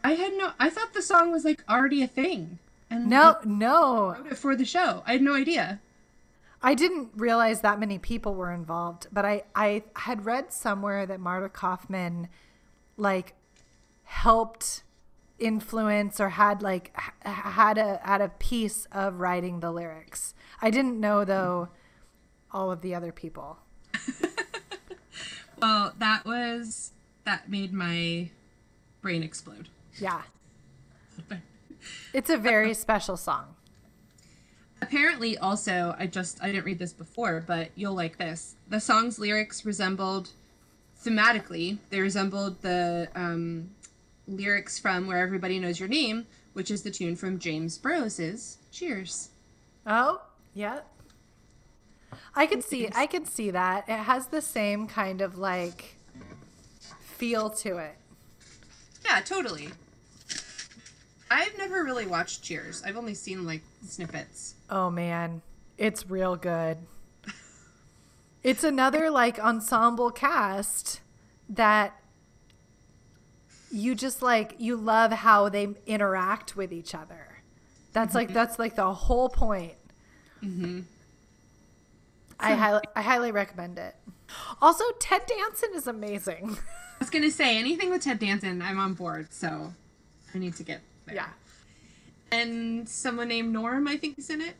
I 0.02 0.12
had 0.12 0.32
no, 0.34 0.52
I 0.58 0.70
thought 0.70 0.94
the 0.94 1.02
song 1.02 1.32
was 1.32 1.44
like 1.44 1.62
already 1.68 2.02
a 2.02 2.06
thing, 2.06 2.58
and 2.90 3.08
No, 3.08 3.36
no. 3.44 4.12
wrote 4.12 4.26
it 4.32 4.38
for 4.38 4.54
the 4.56 4.64
show. 4.64 5.02
I 5.06 5.12
had 5.12 5.22
no 5.22 5.34
idea. 5.34 5.80
I 6.62 6.74
didn't 6.74 7.10
realize 7.14 7.60
that 7.60 7.78
many 7.78 7.98
people 7.98 8.34
were 8.34 8.52
involved, 8.52 9.06
but 9.12 9.24
I, 9.24 9.44
I 9.54 9.84
had 9.94 10.24
read 10.26 10.52
somewhere 10.52 11.06
that 11.06 11.20
Marta 11.20 11.48
Kauffman 11.48 12.28
like 12.96 13.34
helped 14.04 14.82
influence 15.38 16.18
or 16.20 16.30
had 16.30 16.62
like 16.62 16.96
had 17.24 17.78
a 17.78 18.00
had 18.02 18.20
a 18.20 18.28
piece 18.28 18.86
of 18.90 19.20
writing 19.20 19.60
the 19.60 19.70
lyrics. 19.70 20.34
I 20.60 20.70
didn't 20.70 20.98
know 20.98 21.24
though 21.24 21.68
all 22.50 22.72
of 22.72 22.80
the 22.80 22.94
other 22.94 23.12
people. 23.12 23.58
Well, 25.60 25.92
that 25.98 26.24
was 26.24 26.92
that 27.24 27.50
made 27.50 27.72
my 27.72 28.30
brain 29.00 29.22
explode. 29.22 29.68
Yeah. 30.00 30.22
It's 32.12 32.30
a 32.30 32.36
very 32.36 32.74
special 32.74 33.16
song. 33.16 33.54
Apparently, 34.80 35.36
also, 35.36 35.94
I 35.98 36.06
just 36.06 36.42
I 36.42 36.46
didn't 36.46 36.64
read 36.64 36.78
this 36.78 36.92
before, 36.92 37.42
but 37.46 37.70
you'll 37.74 37.94
like 37.94 38.18
this. 38.18 38.54
The 38.68 38.80
song's 38.80 39.18
lyrics 39.18 39.64
resembled 39.64 40.30
thematically. 41.04 41.78
They 41.90 42.00
resembled 42.00 42.62
the 42.62 43.08
um, 43.14 43.70
lyrics 44.26 44.78
from 44.78 45.06
"Where 45.06 45.18
Everybody 45.18 45.58
Knows 45.58 45.80
Your 45.80 45.88
Name," 45.88 46.26
which 46.52 46.70
is 46.70 46.82
the 46.82 46.90
tune 46.90 47.16
from 47.16 47.38
James 47.38 47.76
Burrows' 47.78 48.58
"Cheers." 48.70 49.30
Oh, 49.86 50.22
yeah. 50.54 50.80
I 52.34 52.46
could 52.46 52.62
see 52.62 52.88
I 52.94 53.06
could 53.06 53.26
see 53.26 53.50
that. 53.50 53.88
It 53.88 53.98
has 53.98 54.28
the 54.28 54.42
same 54.42 54.86
kind 54.86 55.20
of 55.20 55.38
like 55.38 55.96
feel 57.00 57.50
to 57.50 57.78
it. 57.78 57.96
Yeah, 59.04 59.20
totally. 59.20 59.70
I've 61.30 61.56
never 61.58 61.84
really 61.84 62.06
watched 62.06 62.42
Cheers. 62.42 62.82
I've 62.84 62.96
only 62.96 63.14
seen 63.14 63.44
like 63.44 63.62
snippets. 63.86 64.54
Oh 64.70 64.90
man, 64.90 65.42
it's 65.76 66.08
real 66.08 66.36
good. 66.36 66.78
It's 68.42 68.64
another 68.64 69.10
like 69.10 69.38
ensemble 69.38 70.10
cast 70.10 71.00
that 71.48 71.98
you 73.70 73.94
just 73.94 74.22
like 74.22 74.54
you 74.58 74.76
love 74.76 75.12
how 75.12 75.48
they 75.48 75.74
interact 75.86 76.56
with 76.56 76.72
each 76.72 76.94
other. 76.94 77.42
That's 77.92 78.14
like 78.14 78.28
mm-hmm. 78.28 78.34
that's 78.34 78.58
like 78.58 78.76
the 78.76 78.92
whole 78.92 79.28
point. 79.28 79.74
Mm-hmm. 80.42 80.80
I 82.40 82.54
highly 82.54 82.82
I 82.94 83.02
highly 83.02 83.32
recommend 83.32 83.78
it. 83.78 83.96
Also, 84.60 84.84
Ted 85.00 85.22
Danson 85.26 85.70
is 85.74 85.86
amazing. 85.86 86.56
I 86.66 86.98
was 87.00 87.10
gonna 87.10 87.30
say 87.30 87.58
anything 87.58 87.90
with 87.90 88.02
Ted 88.02 88.18
Danson, 88.18 88.62
I'm 88.62 88.78
on 88.78 88.94
board. 88.94 89.32
So 89.32 89.72
I 90.34 90.38
need 90.38 90.54
to 90.56 90.62
get 90.62 90.80
there. 91.06 91.16
Yeah. 91.16 91.28
And 92.30 92.88
someone 92.88 93.28
named 93.28 93.52
Norm, 93.52 93.88
I 93.88 93.96
think, 93.96 94.18
is 94.18 94.28
in 94.30 94.42
it. 94.42 94.54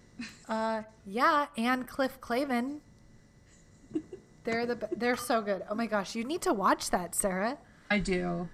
Uh, 0.49 0.83
yeah, 1.07 1.47
and 1.57 1.87
Cliff 1.87 2.21
Clavin. 2.21 2.79
They're 4.45 4.67
the 4.67 4.77
be- 4.77 4.87
they're 4.97 5.17
so 5.17 5.43
good. 5.43 5.63
Oh 5.69 5.75
my 5.75 5.87
gosh, 5.87 6.15
you 6.15 6.25
need 6.25 6.43
to 6.43 6.55
watch 6.55 6.91
that, 6.91 7.15
Sarah. 7.15 7.59
I 7.91 7.99
do. 7.99 8.49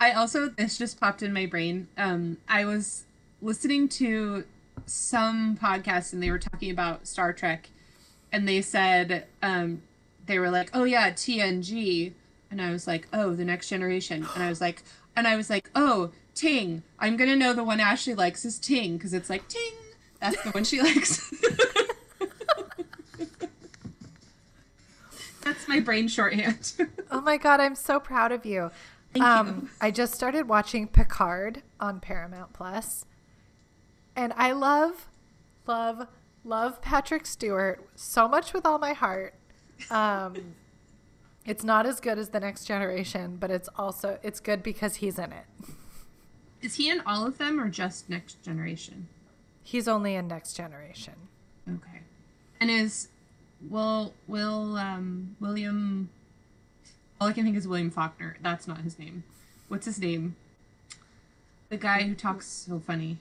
I 0.00 0.12
also 0.12 0.48
this 0.48 0.78
just 0.78 0.98
popped 1.00 1.22
in 1.22 1.32
my 1.32 1.46
brain. 1.46 1.86
Um, 1.96 2.38
I 2.48 2.64
was 2.64 3.04
listening 3.40 3.88
to 3.90 4.44
some 4.86 5.56
podcast 5.56 6.12
and 6.12 6.22
they 6.22 6.30
were 6.30 6.38
talking 6.40 6.70
about 6.70 7.06
Star 7.06 7.32
Trek, 7.32 7.70
and 8.32 8.48
they 8.48 8.62
said 8.62 9.26
um, 9.42 9.82
they 10.26 10.38
were 10.38 10.50
like, 10.50 10.70
"Oh 10.72 10.84
yeah, 10.84 11.10
TNG," 11.10 12.12
and 12.50 12.60
I 12.60 12.72
was 12.72 12.86
like, 12.86 13.06
"Oh, 13.12 13.34
the 13.34 13.44
Next 13.44 13.68
Generation," 13.68 14.26
and 14.34 14.42
I 14.42 14.48
was 14.48 14.60
like, 14.60 14.82
and 15.14 15.28
I 15.28 15.36
was 15.36 15.50
like, 15.50 15.70
"Oh, 15.74 16.10
Ting." 16.34 16.82
I'm 16.98 17.16
gonna 17.16 17.36
know 17.36 17.52
the 17.52 17.62
one 17.62 17.78
Ashley 17.78 18.14
likes 18.14 18.44
is 18.44 18.58
Ting 18.58 18.96
because 18.96 19.12
it's 19.12 19.28
like 19.28 19.46
Ting. 19.48 19.72
That's 20.20 20.42
the 20.42 20.50
one 20.50 20.64
she 20.64 20.80
likes. 20.82 21.30
That's 25.42 25.68
my 25.68 25.80
brain 25.80 26.08
shorthand. 26.08 26.72
Oh 27.10 27.20
my 27.20 27.36
god, 27.36 27.60
I'm 27.60 27.74
so 27.74 28.00
proud 28.00 28.32
of 28.32 28.46
you. 28.46 28.70
Thank 29.12 29.24
um, 29.24 29.46
you. 29.46 29.68
I 29.80 29.90
just 29.90 30.14
started 30.14 30.48
watching 30.48 30.86
Picard 30.86 31.62
on 31.78 32.00
Paramount 32.00 32.52
Plus, 32.52 33.04
and 34.16 34.32
I 34.36 34.52
love, 34.52 35.08
love, 35.66 36.06
love 36.44 36.80
Patrick 36.82 37.26
Stewart 37.26 37.88
so 37.94 38.28
much 38.28 38.52
with 38.52 38.66
all 38.66 38.78
my 38.78 38.92
heart. 38.92 39.34
Um, 39.90 40.54
it's 41.46 41.64
not 41.64 41.86
as 41.86 42.00
good 42.00 42.18
as 42.18 42.30
the 42.30 42.40
Next 42.40 42.64
Generation, 42.64 43.36
but 43.38 43.50
it's 43.50 43.68
also 43.76 44.18
it's 44.22 44.40
good 44.40 44.62
because 44.62 44.96
he's 44.96 45.18
in 45.18 45.32
it. 45.32 45.44
Is 46.60 46.76
he 46.76 46.90
in 46.90 47.00
all 47.06 47.26
of 47.26 47.38
them 47.38 47.60
or 47.60 47.68
just 47.68 48.08
Next 48.08 48.42
Generation? 48.42 49.08
He's 49.62 49.88
only 49.88 50.14
in 50.14 50.28
Next 50.28 50.54
Generation. 50.54 51.14
Okay. 51.68 52.00
And 52.60 52.70
is 52.70 53.08
Will 53.68 54.14
Will 54.28 54.76
um 54.76 55.36
William 55.40 56.10
all 57.20 57.28
I 57.28 57.32
can 57.32 57.44
think 57.44 57.56
is 57.56 57.68
William 57.68 57.90
Faulkner. 57.90 58.36
That's 58.42 58.66
not 58.66 58.78
his 58.78 58.98
name. 58.98 59.22
What's 59.68 59.86
his 59.86 60.00
name? 60.00 60.34
The 61.68 61.76
guy 61.76 62.02
who 62.02 62.14
talks 62.14 62.48
so 62.48 62.80
funny. 62.80 63.18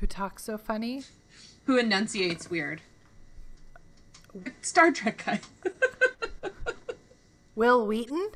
Who 0.00 0.06
talks 0.06 0.44
so 0.44 0.56
funny? 0.56 1.02
Who 1.66 1.78
enunciates 1.78 2.50
weird. 2.50 2.80
Star 4.62 4.90
Trek 4.90 5.22
guy. 5.24 5.40
Wil 7.54 7.86
Wheaton? 7.86 8.30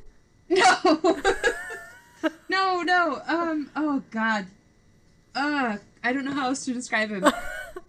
no. 0.49 0.75
no, 2.49 2.81
no. 2.83 3.21
Um 3.27 3.69
oh 3.75 4.03
god. 4.11 4.47
Uh 5.35 5.77
I 6.03 6.13
don't 6.13 6.23
know 6.25 6.31
how 6.33 6.47
else 6.47 6.63
to 6.65 6.73
describe 6.73 7.09
him. 7.09 7.25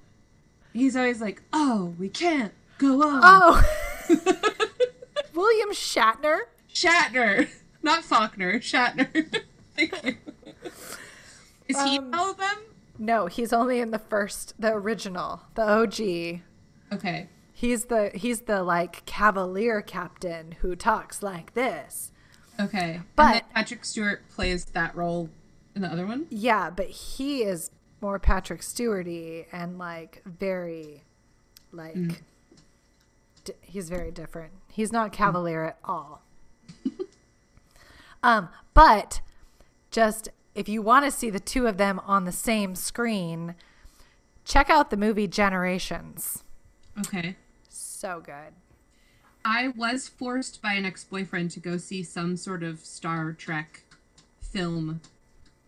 He's 0.73 0.97
always 0.97 1.21
like, 1.21 1.43
"Oh, 1.53 1.95
we 1.99 2.09
can't 2.09 2.53
go 2.79 3.03
on." 3.03 3.21
Oh, 3.23 3.63
William 5.35 5.71
Shatner. 5.73 6.41
Shatner, 6.73 7.49
not 7.83 8.05
Faulkner. 8.05 8.61
Shatner. 8.61 9.09
Thank 9.77 10.05
you. 10.05 10.17
Is 11.69 11.83
he 11.83 11.99
Um, 11.99 12.15
all 12.15 12.31
of 12.31 12.37
them? 12.39 12.59
No, 12.99 13.27
he's 13.27 13.53
only 13.53 13.81
in 13.81 13.91
the 13.93 13.99
first, 13.99 14.55
the 14.59 14.73
original, 14.73 15.43
the 15.55 15.63
OG. 15.63 16.43
Okay. 16.93 17.29
He's 17.53 17.87
the 17.87 18.11
he's 18.15 18.43
the 18.43 18.63
like 18.63 19.05
cavalier 19.05 19.83
captain 19.83 20.53
who 20.61 20.75
talks 20.77 21.23
like 21.23 21.55
this. 21.55 22.13
Okay. 22.61 23.01
But- 23.17 23.45
Patrick 23.55 23.85
Stewart 23.85 24.29
plays 24.29 24.65
that 24.67 24.97
role 24.97 25.31
in 25.75 25.83
the 25.83 25.89
other 25.89 26.07
one. 26.07 26.27
Yeah, 26.31 26.71
but 26.71 26.87
he 26.89 27.43
is 27.43 27.71
more 28.01 28.19
Patrick 28.19 28.61
Stewarty 28.63 29.47
and 29.53 29.77
like 29.79 30.23
very 30.25 31.05
like 31.73 32.23
d- 33.45 33.53
he's 33.61 33.89
very 33.89 34.11
different. 34.13 34.53
He's 34.71 34.93
not 34.93 35.13
cavalier 35.13 35.65
at 35.65 35.79
all. 35.85 36.23
um, 38.23 38.49
but 38.75 39.21
just 39.91 40.29
if 40.59 40.69
you 40.69 40.83
want 40.83 41.05
to 41.05 41.11
see 41.11 41.31
the 41.31 41.39
two 41.41 41.67
of 41.69 41.77
them 41.77 42.01
on 42.05 42.25
the 42.25 42.33
same 42.33 42.75
screen, 42.75 43.55
check 44.45 44.69
out 44.69 44.91
the 44.91 44.97
movie 44.97 45.29
Generations. 45.29 46.43
Okay. 46.99 47.37
So 47.69 48.21
good. 48.25 48.53
I 49.45 49.69
was 49.69 50.09
forced 50.09 50.61
by 50.61 50.73
an 50.75 50.85
ex-boyfriend 50.85 51.53
to 51.53 51.61
go 51.61 51.77
see 51.77 52.03
some 52.03 52.37
sort 52.37 52.63
of 52.65 52.81
Star 52.81 53.33
Trek 53.33 53.85
film, 54.41 55.01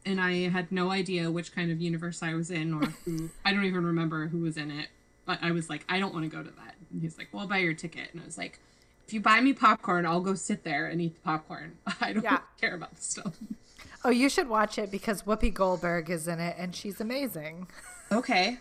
and 0.04 0.20
I 0.20 0.48
had 0.48 0.72
no 0.72 0.90
idea 0.90 1.30
which 1.30 1.54
kind 1.54 1.70
of 1.70 1.80
universe 1.80 2.22
I 2.22 2.34
was 2.34 2.50
in 2.50 2.74
or 2.74 2.86
who. 3.04 3.30
I 3.44 3.52
don't 3.52 3.64
even 3.64 3.84
remember 3.86 4.26
who 4.26 4.38
was 4.40 4.56
in 4.56 4.70
it. 4.72 4.88
But 5.24 5.38
I 5.42 5.52
was 5.52 5.70
like, 5.70 5.84
I 5.88 6.00
don't 6.00 6.12
want 6.12 6.28
to 6.28 6.36
go 6.36 6.42
to 6.42 6.50
that. 6.50 6.74
And 6.92 7.00
he's 7.00 7.16
like, 7.16 7.28
Well, 7.32 7.42
I'll 7.42 7.48
buy 7.48 7.58
your 7.58 7.74
ticket, 7.74 8.08
and 8.12 8.20
I 8.20 8.24
was 8.26 8.36
like, 8.36 8.58
If 9.06 9.12
you 9.14 9.20
buy 9.20 9.40
me 9.40 9.52
popcorn, 9.52 10.04
I'll 10.04 10.20
go 10.20 10.34
sit 10.34 10.64
there 10.64 10.86
and 10.86 11.00
eat 11.00 11.14
the 11.14 11.20
popcorn. 11.20 11.76
I 12.00 12.12
don't 12.12 12.24
Yeah. 12.24 12.40
care 12.60 12.74
about 12.74 12.96
the 12.96 13.02
stuff. 13.02 13.34
Oh, 14.04 14.10
you 14.10 14.28
should 14.28 14.48
watch 14.48 14.78
it 14.78 14.90
because 14.90 15.22
Whoopi 15.22 15.52
Goldberg 15.52 16.08
is 16.10 16.26
in 16.26 16.40
it 16.40 16.56
and 16.58 16.74
she's 16.74 17.00
amazing. 17.00 17.68
Okay. 18.10 18.58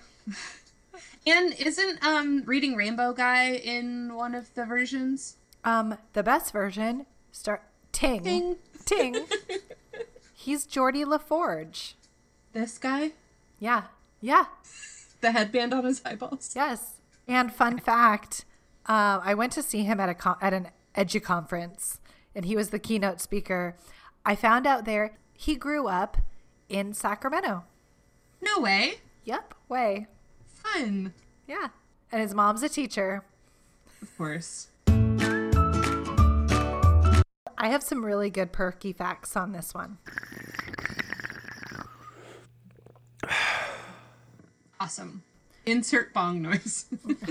And 1.26 1.54
isn't 1.60 2.06
um 2.06 2.44
Reading 2.46 2.76
Rainbow 2.76 3.14
guy 3.14 3.52
in 3.52 4.16
one 4.16 4.36
of 4.36 4.54
the 4.54 4.66
versions? 4.66 5.38
Um, 5.64 5.98
the 6.14 6.24
best 6.24 6.52
version, 6.54 7.06
start 7.32 7.64
Ting. 7.92 8.24
Ting. 8.24 8.56
Ting. 8.86 9.16
He's 10.34 10.66
Geordi 10.66 11.06
La 11.06 11.18
Forge. 11.18 11.96
This 12.54 12.78
guy? 12.78 13.12
Yeah. 13.60 13.84
Yeah. 14.22 14.46
The 15.22 15.32
headband 15.32 15.74
on 15.74 15.84
his 15.84 16.02
eyeballs? 16.06 16.54
Yes. 16.56 16.96
And 17.28 17.54
fun 17.54 17.78
fact, 17.80 18.46
uh, 18.88 19.20
I 19.24 19.34
went 19.34 19.52
to 19.54 19.62
see 19.62 19.84
him 19.84 20.00
at 20.00 20.10
a 20.10 20.14
con- 20.14 20.38
at 20.42 20.54
an 20.54 20.70
edu 20.96 21.22
conference, 21.22 22.00
and 22.34 22.46
he 22.46 22.56
was 22.56 22.70
the 22.70 22.80
keynote 22.80 23.20
speaker. 23.22 23.76
I 24.26 24.36
found 24.36 24.66
out 24.66 24.86
there 24.86 25.18
he 25.40 25.56
grew 25.56 25.88
up 25.88 26.18
in 26.68 26.94
Sacramento. 26.94 27.64
No 28.42 28.60
way. 28.60 28.96
Yep. 29.24 29.54
Way. 29.70 30.08
Fun. 30.46 31.14
Yeah. 31.48 31.70
And 32.12 32.22
his 32.22 32.34
mom's 32.34 32.62
a 32.62 32.68
teacher. 32.68 33.24
Of 34.02 34.18
course. 34.18 34.68
I 37.58 37.70
have 37.70 37.82
some 37.82 38.04
really 38.04 38.30
good 38.30 38.52
perky 38.52 38.92
facts 38.92 39.38
on 39.38 39.54
this 39.54 39.74
one. 39.74 39.98
Awesome. 44.82 45.24
Insert 45.66 46.14
bong 46.14 46.42
noise. 46.42 46.86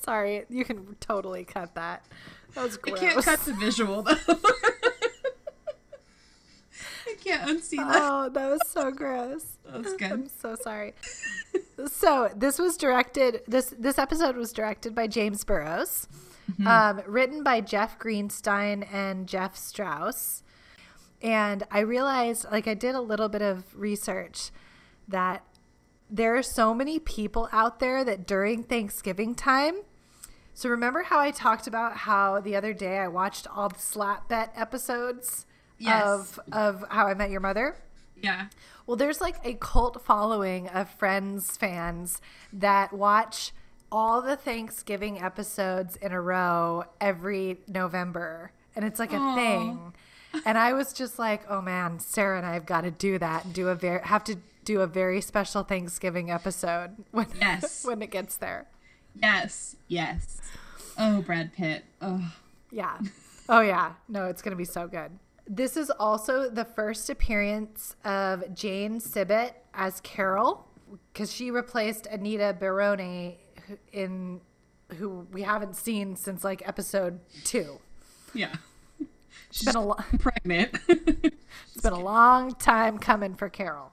Sorry, 0.00 0.44
you 0.48 0.64
can 0.64 0.94
totally 1.00 1.42
cut 1.42 1.74
that. 1.74 2.04
That 2.54 2.62
was 2.62 2.78
I 2.86 2.92
can't 2.92 3.24
cut 3.24 3.40
the 3.40 3.52
visual 3.54 4.02
though. 4.02 4.14
I 7.24 7.28
can't 7.28 7.50
unsee 7.50 7.76
that. 7.76 7.96
Oh, 7.96 8.28
that 8.28 8.50
was 8.50 8.60
so 8.66 8.90
gross. 8.90 9.58
That's 9.72 9.92
good. 9.94 10.12
I'm 10.12 10.28
so 10.28 10.56
sorry. 10.56 10.94
so 11.86 12.30
this 12.36 12.58
was 12.58 12.76
directed. 12.76 13.42
This 13.46 13.74
this 13.78 13.98
episode 13.98 14.36
was 14.36 14.52
directed 14.52 14.94
by 14.94 15.06
James 15.06 15.44
Burrows, 15.44 16.08
um, 16.66 17.02
written 17.06 17.42
by 17.42 17.60
Jeff 17.60 17.98
Greenstein 17.98 18.86
and 18.92 19.26
Jeff 19.26 19.56
Strauss. 19.56 20.42
And 21.22 21.62
I 21.70 21.80
realized, 21.80 22.44
like, 22.52 22.68
I 22.68 22.74
did 22.74 22.94
a 22.94 23.00
little 23.00 23.30
bit 23.30 23.40
of 23.40 23.74
research 23.74 24.50
that 25.08 25.42
there 26.10 26.36
are 26.36 26.42
so 26.42 26.74
many 26.74 26.98
people 26.98 27.48
out 27.50 27.80
there 27.80 28.04
that 28.04 28.26
during 28.26 28.62
Thanksgiving 28.62 29.34
time. 29.34 29.76
So 30.52 30.68
remember 30.68 31.02
how 31.02 31.18
I 31.18 31.30
talked 31.30 31.66
about 31.66 31.96
how 31.96 32.40
the 32.40 32.54
other 32.54 32.72
day 32.72 32.98
I 32.98 33.08
watched 33.08 33.46
all 33.48 33.70
the 33.70 33.78
slap 33.78 34.28
bet 34.28 34.52
episodes 34.54 35.46
Yes. 35.78 36.04
of 36.04 36.40
of 36.52 36.84
How 36.90 37.06
I 37.06 37.14
Met 37.14 37.30
Your 37.30 37.40
Mother. 37.40 37.76
Yeah. 38.20 38.46
Well, 38.86 38.96
there's 38.96 39.20
like 39.20 39.36
a 39.44 39.54
cult 39.54 40.02
following 40.04 40.68
of 40.68 40.88
Friends 40.90 41.56
fans 41.56 42.20
that 42.52 42.92
watch 42.92 43.52
all 43.90 44.22
the 44.22 44.36
Thanksgiving 44.36 45.20
episodes 45.20 45.96
in 45.96 46.12
a 46.12 46.20
row 46.20 46.84
every 47.00 47.58
November. 47.68 48.52
And 48.76 48.84
it's 48.84 48.98
like 48.98 49.12
a 49.12 49.16
Aw. 49.18 49.34
thing. 49.34 49.92
And 50.44 50.58
I 50.58 50.72
was 50.72 50.92
just 50.92 51.18
like, 51.18 51.42
oh 51.48 51.60
man, 51.60 51.98
Sarah 52.00 52.36
and 52.38 52.46
I 52.46 52.54
have 52.54 52.66
got 52.66 52.80
to 52.82 52.90
do 52.90 53.18
that 53.18 53.44
and 53.44 53.54
do 53.54 53.68
a 53.68 53.74
very 53.74 54.00
have 54.04 54.24
to 54.24 54.36
do 54.64 54.80
a 54.80 54.86
very 54.86 55.20
special 55.20 55.62
Thanksgiving 55.62 56.30
episode 56.30 56.96
when 57.10 57.26
Yes. 57.40 57.84
when 57.86 58.00
it 58.02 58.10
gets 58.10 58.36
there. 58.36 58.66
Yes. 59.14 59.76
Yes. 59.88 60.40
Oh, 60.98 61.22
Brad 61.22 61.52
Pitt. 61.52 61.84
Oh. 62.02 62.32
Yeah. 62.70 62.98
Oh 63.48 63.60
yeah. 63.60 63.92
No, 64.08 64.26
it's 64.26 64.42
gonna 64.42 64.56
be 64.56 64.64
so 64.64 64.88
good. 64.88 65.12
This 65.46 65.76
is 65.76 65.90
also 65.90 66.48
the 66.48 66.64
first 66.64 67.10
appearance 67.10 67.96
of 68.04 68.54
Jane 68.54 68.98
Sibbett 69.00 69.52
as 69.74 70.00
Carol, 70.00 70.66
because 71.12 71.32
she 71.32 71.50
replaced 71.50 72.06
Anita 72.06 72.56
Barone 72.58 73.34
in 73.92 74.40
who 74.98 75.26
we 75.32 75.42
haven't 75.42 75.76
seen 75.76 76.16
since 76.16 76.44
like 76.44 76.66
episode 76.66 77.20
two. 77.44 77.78
Yeah. 78.32 78.54
It's 79.50 79.64
been 79.64 79.76
a 79.76 79.84
lo- 79.86 79.98
Pregnant. 80.18 80.76
it's 80.88 81.80
been 81.80 81.92
a 81.92 82.00
long 82.00 82.54
time 82.56 82.98
coming 82.98 83.36
for 83.36 83.48
Carol. 83.48 83.92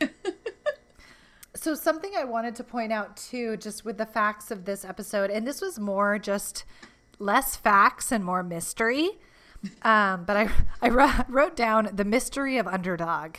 so 1.54 1.76
something 1.76 2.10
I 2.18 2.24
wanted 2.24 2.56
to 2.56 2.64
point 2.64 2.92
out 2.92 3.16
too, 3.16 3.56
just 3.56 3.84
with 3.84 3.98
the 3.98 4.06
facts 4.06 4.50
of 4.50 4.64
this 4.64 4.84
episode, 4.84 5.30
and 5.30 5.46
this 5.46 5.60
was 5.60 5.78
more 5.78 6.18
just 6.18 6.64
less 7.20 7.54
facts 7.54 8.10
and 8.10 8.24
more 8.24 8.42
mystery. 8.42 9.10
Um, 9.82 10.24
but 10.24 10.36
I 10.36 10.50
I 10.82 10.88
wrote- 10.88 11.56
down 11.56 11.90
the 11.92 12.04
mystery 12.04 12.58
of 12.58 12.66
underdog, 12.66 13.36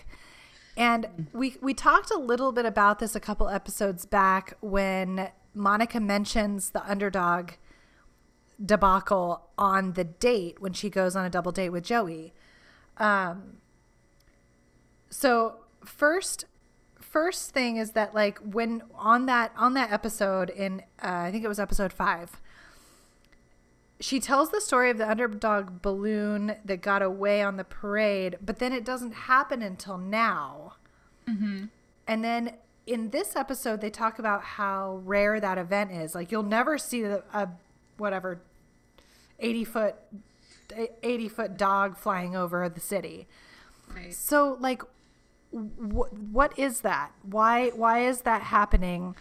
and 0.76 1.28
we 1.34 1.58
we 1.62 1.74
talked 1.74 2.12
a 2.12 2.18
little 2.18 2.52
bit 2.52 2.66
about 2.66 3.00
this 3.00 3.16
a 3.16 3.20
couple 3.20 3.50
episodes 3.50 4.06
back 4.06 4.56
when 4.62 5.30
Monica 5.54 6.00
mentions 6.00 6.72
the 6.72 6.88
underdog 6.90 7.52
debacle 8.64 9.50
on 9.58 9.94
the 9.94 10.04
date 10.04 10.60
when 10.60 10.74
she 10.74 10.90
goes 10.90 11.16
on 11.16 11.26
a 11.26 11.30
double 11.30 11.52
date 11.52 11.70
with 11.70 11.84
Joey. 11.84 12.34
Um, 12.98 13.58
so 15.10 15.58
first, 15.86 16.46
first 17.00 17.52
thing 17.52 17.78
is 17.78 17.92
that 17.92 18.14
like 18.16 18.40
when 18.40 18.82
on 18.96 19.26
that 19.28 19.52
on 19.56 19.74
that 19.76 19.92
episode 19.92 20.50
in 20.50 20.82
uh, 21.04 21.26
I 21.28 21.32
think 21.32 21.44
it 21.44 21.48
was 21.48 21.60
episode 21.60 21.94
five, 21.94 22.42
she 24.00 24.20
tells 24.20 24.50
the 24.52 24.62
story 24.62 24.90
of 24.92 24.98
the 24.98 25.10
underdog 25.10 25.82
balloon 25.82 26.56
that 26.66 26.82
got 26.82 27.02
away 27.02 27.42
on 27.42 27.58
the 27.58 27.64
parade, 27.64 28.38
but 28.46 28.60
then 28.60 28.72
it 28.74 28.86
doesn't 28.86 29.14
happen 29.14 29.62
until 29.62 29.98
now. 29.98 30.74
And 32.08 32.24
then 32.24 32.54
in 32.86 33.10
this 33.10 33.36
episode, 33.36 33.82
they 33.82 33.90
talk 33.90 34.18
about 34.18 34.42
how 34.44 35.02
rare 35.04 35.40
that 35.40 35.58
event 35.58 35.92
is. 35.92 36.16
Like 36.16 36.32
you'll 36.32 36.44
never 36.44 36.78
see 36.78 37.02
the, 37.02 37.24
a 37.34 37.50
whatever 37.98 38.40
eighty 39.40 39.66
foot 39.66 39.96
eighty 41.04 41.28
foot 41.28 41.58
dog 41.58 41.98
flying 41.98 42.36
over 42.36 42.70
the 42.70 42.80
city. 42.80 43.28
right. 43.94 44.14
So 44.14 44.58
like, 44.60 44.82
wh- 45.52 46.14
what 46.32 46.58
is 46.58 46.82
that? 46.82 47.12
Why 47.24 47.70
why 47.70 48.06
is 48.06 48.22
that 48.22 48.44
happening? 48.44 49.16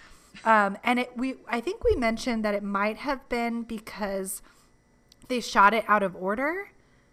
Um, 0.44 0.76
and 0.84 1.00
it 1.00 1.16
we 1.16 1.34
I 1.48 1.60
think 1.60 1.82
we 1.82 1.96
mentioned 1.96 2.44
that 2.44 2.54
it 2.54 2.62
might 2.62 2.98
have 2.98 3.28
been 3.28 3.62
because 3.62 4.42
they 5.28 5.40
shot 5.40 5.74
it 5.74 5.84
out 5.88 6.02
of 6.02 6.14
order. 6.16 6.70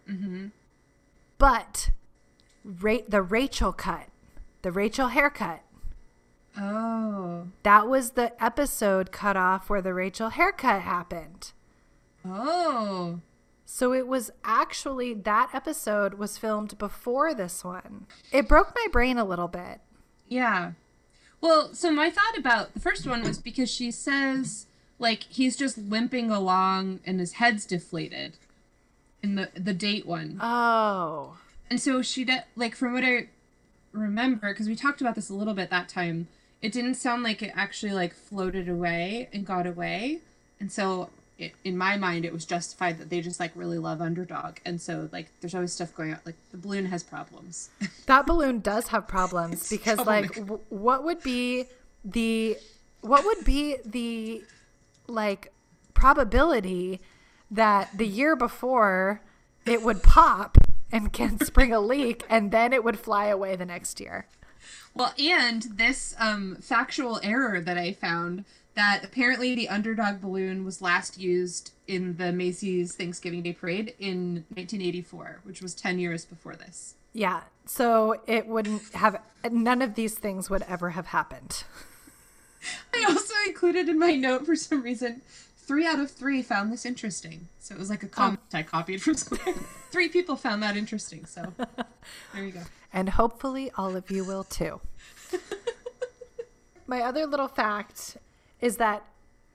Mm-hmm. 0.10 0.48
But 1.38 1.92
Ra- 2.64 2.98
the 3.08 3.22
Rachel 3.22 3.72
cut, 3.74 4.08
the 4.62 4.72
Rachel 4.72 5.08
haircut, 5.10 5.62
Oh. 6.58 7.48
that 7.64 7.88
was 7.88 8.12
the 8.12 8.32
episode 8.44 9.12
cut 9.12 9.36
off 9.36 9.70
where 9.70 9.82
the 9.82 9.94
Rachel 9.94 10.30
haircut 10.30 10.82
happened. 10.84 11.52
Oh. 12.26 13.20
So 13.66 13.92
it 13.94 14.08
was 14.08 14.30
actually 14.44 15.14
that 15.16 15.50
episode 15.54 16.14
was 16.16 16.38
filmed 16.38 16.78
before 16.78 17.34
this 17.34 17.64
one. 17.64 18.06
It 18.32 18.48
broke 18.48 18.74
my 18.76 18.88
brain 18.92 19.18
a 19.18 19.26
little 19.26 19.48
bit. 19.48 19.82
Yeah. 20.28 20.74
Well, 21.42 21.74
so 21.74 21.92
my 21.92 22.10
thought 22.10 22.38
about 22.38 22.74
the 22.74 22.80
first 22.80 23.08
one 23.08 23.24
was 23.24 23.40
because 23.40 23.70
she 23.72 23.90
says 23.92 24.68
like 25.04 25.24
he's 25.24 25.56
just 25.56 25.78
limping 25.78 26.32
along 26.32 27.02
and 27.06 27.20
his 27.20 27.34
head's 27.34 27.66
deflated 27.66 28.38
in 29.22 29.36
the 29.36 29.50
the 29.54 29.74
date 29.74 30.08
one. 30.08 30.40
Oh. 30.42 31.38
And 31.70 31.80
so 31.80 32.02
she 32.02 32.24
did 32.24 32.44
like 32.56 32.76
from 32.76 32.94
what 32.94 33.04
I 33.04 33.28
remember 33.92 34.52
because 34.52 34.68
we 34.68 34.76
talked 34.76 35.02
about 35.02 35.14
this 35.14 35.30
a 35.30 35.36
little 35.36 35.54
bit 35.54 35.70
that 35.70 35.90
time. 35.90 36.28
It 36.62 36.72
didn't 36.72 36.96
sound 36.96 37.24
like 37.24 37.44
it 37.44 37.52
actually 37.54 37.92
like 37.92 38.16
floated 38.16 38.70
away 38.70 39.30
and 39.34 39.46
got 39.46 39.68
away. 39.68 40.20
And 40.60 40.72
so 40.72 41.10
it, 41.38 41.54
in 41.66 41.78
my 41.78 41.98
mind 41.98 42.24
it 42.24 42.32
was 42.32 42.46
justified 42.46 42.98
that 43.00 43.10
they 43.10 43.20
just 43.20 43.40
like 43.40 43.52
really 43.56 43.78
love 43.78 44.02
underdog. 44.02 44.58
And 44.66 44.82
so 44.82 45.10
like 45.12 45.28
there's 45.42 45.54
always 45.54 45.74
stuff 45.74 45.94
going 45.94 46.14
on 46.14 46.20
like 46.26 46.38
the 46.52 46.58
balloon 46.58 46.86
has 46.88 47.04
problems. 47.04 47.70
That 48.06 48.26
balloon 48.26 48.60
does 48.60 48.88
have 48.90 49.08
problems 49.08 49.70
because 49.70 50.06
like 50.06 50.36
w- 50.36 50.60
what 50.70 51.06
would 51.06 51.24
be 51.24 51.66
the 52.04 52.58
what 53.00 53.24
would 53.24 53.46
be 53.46 53.78
the 53.86 54.44
like 55.08 55.52
probability 55.94 57.02
that 57.50 57.98
the 57.98 58.08
year 58.08 58.36
before 58.36 59.22
it 59.66 59.84
would 59.84 60.04
pop 60.04 60.58
and 60.92 61.14
can 61.14 61.40
spring 61.46 61.74
a 61.74 61.80
leak 61.80 62.24
and 62.30 62.52
then 62.52 62.74
it 62.74 62.84
would 62.84 63.00
fly 63.00 63.26
away 63.26 63.56
the 63.56 63.66
next 63.66 64.00
year. 64.00 64.28
Well, 64.94 65.14
and 65.18 65.64
this 65.64 66.16
um, 66.20 66.58
factual 66.58 67.20
error 67.24 67.60
that 67.62 67.78
I 67.78 67.94
found 67.94 68.46
that 68.76 69.04
apparently 69.04 69.56
the 69.56 69.70
underdog 69.70 70.22
balloon 70.22 70.66
was 70.66 70.82
last 70.82 71.20
used 71.20 71.72
in 71.88 72.18
the 72.18 72.32
Macy's 72.32 72.96
Thanksgiving 72.96 73.44
Day 73.44 73.54
Parade 73.54 73.94
in 74.00 74.46
1984, 74.50 75.42
which 75.44 75.62
was 75.62 75.76
10 75.76 76.00
years 76.00 76.26
before 76.26 76.56
this. 76.56 76.96
Yeah. 77.12 77.42
So 77.66 78.22
it 78.26 78.48
wouldn't 78.48 78.94
have 78.94 79.22
none 79.52 79.82
of 79.82 79.96
these 79.96 80.16
things 80.16 80.50
would 80.50 80.64
ever 80.64 80.92
have 80.92 81.08
happened. 81.08 81.64
I 82.94 83.06
also 83.08 83.34
included 83.48 83.90
in 83.90 84.00
my 84.00 84.16
note 84.16 84.46
for 84.46 84.56
some 84.56 84.82
reason 84.82 85.22
three 85.58 85.86
out 85.86 86.00
of 86.00 86.12
three 86.12 86.42
found 86.42 86.72
this 86.72 86.86
interesting. 86.86 87.48
So 87.60 87.76
it 87.76 87.80
was 87.80 87.90
like 87.90 88.04
a 88.04 88.08
oh. 88.08 88.10
comment 88.10 88.40
I 88.54 88.64
copied 88.64 89.02
from 89.02 89.16
somewhere. 89.16 89.56
three 89.92 90.10
people 90.10 90.36
found 90.36 90.62
that 90.64 90.76
interesting. 90.76 91.26
So 91.26 91.54
there 92.34 92.44
you 92.44 92.52
go. 92.52 92.62
And 92.92 93.10
hopefully 93.10 93.72
all 93.78 93.96
of 93.96 94.12
you 94.12 94.24
will 94.24 94.44
too. 94.44 94.82
My 96.86 97.02
other 97.02 97.26
little 97.26 97.48
fact 97.48 98.18
is 98.60 98.78
that 98.78 99.06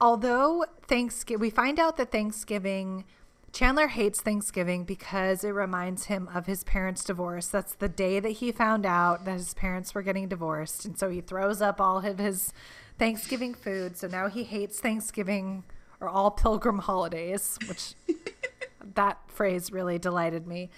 although 0.01 0.65
Thanksgiving, 0.87 1.39
we 1.41 1.49
find 1.49 1.79
out 1.79 1.97
that 1.97 2.11
Thanksgiving, 2.11 3.05
Chandler 3.53 3.87
hates 3.87 4.21
Thanksgiving 4.21 4.83
because 4.83 5.43
it 5.43 5.51
reminds 5.51 6.05
him 6.05 6.29
of 6.33 6.47
his 6.47 6.63
parents' 6.63 7.03
divorce. 7.03 7.47
That's 7.47 7.75
the 7.75 7.89
day 7.89 8.19
that 8.19 8.29
he 8.29 8.51
found 8.51 8.85
out 8.85 9.25
that 9.25 9.33
his 9.33 9.53
parents 9.53 9.93
were 9.93 10.01
getting 10.01 10.27
divorced. 10.27 10.85
And 10.85 10.97
so 10.97 11.09
he 11.09 11.21
throws 11.21 11.61
up 11.61 11.79
all 11.79 12.03
of 12.03 12.17
his 12.17 12.51
Thanksgiving 12.99 13.53
food. 13.53 13.97
So 13.97 14.07
now 14.07 14.27
he 14.27 14.43
hates 14.43 14.79
Thanksgiving 14.79 15.63
or 15.99 16.07
all 16.09 16.31
pilgrim 16.31 16.79
holidays, 16.79 17.57
which 17.67 17.93
that 18.95 19.17
phrase 19.27 19.71
really 19.71 19.97
delighted 19.97 20.45
me. 20.45 20.69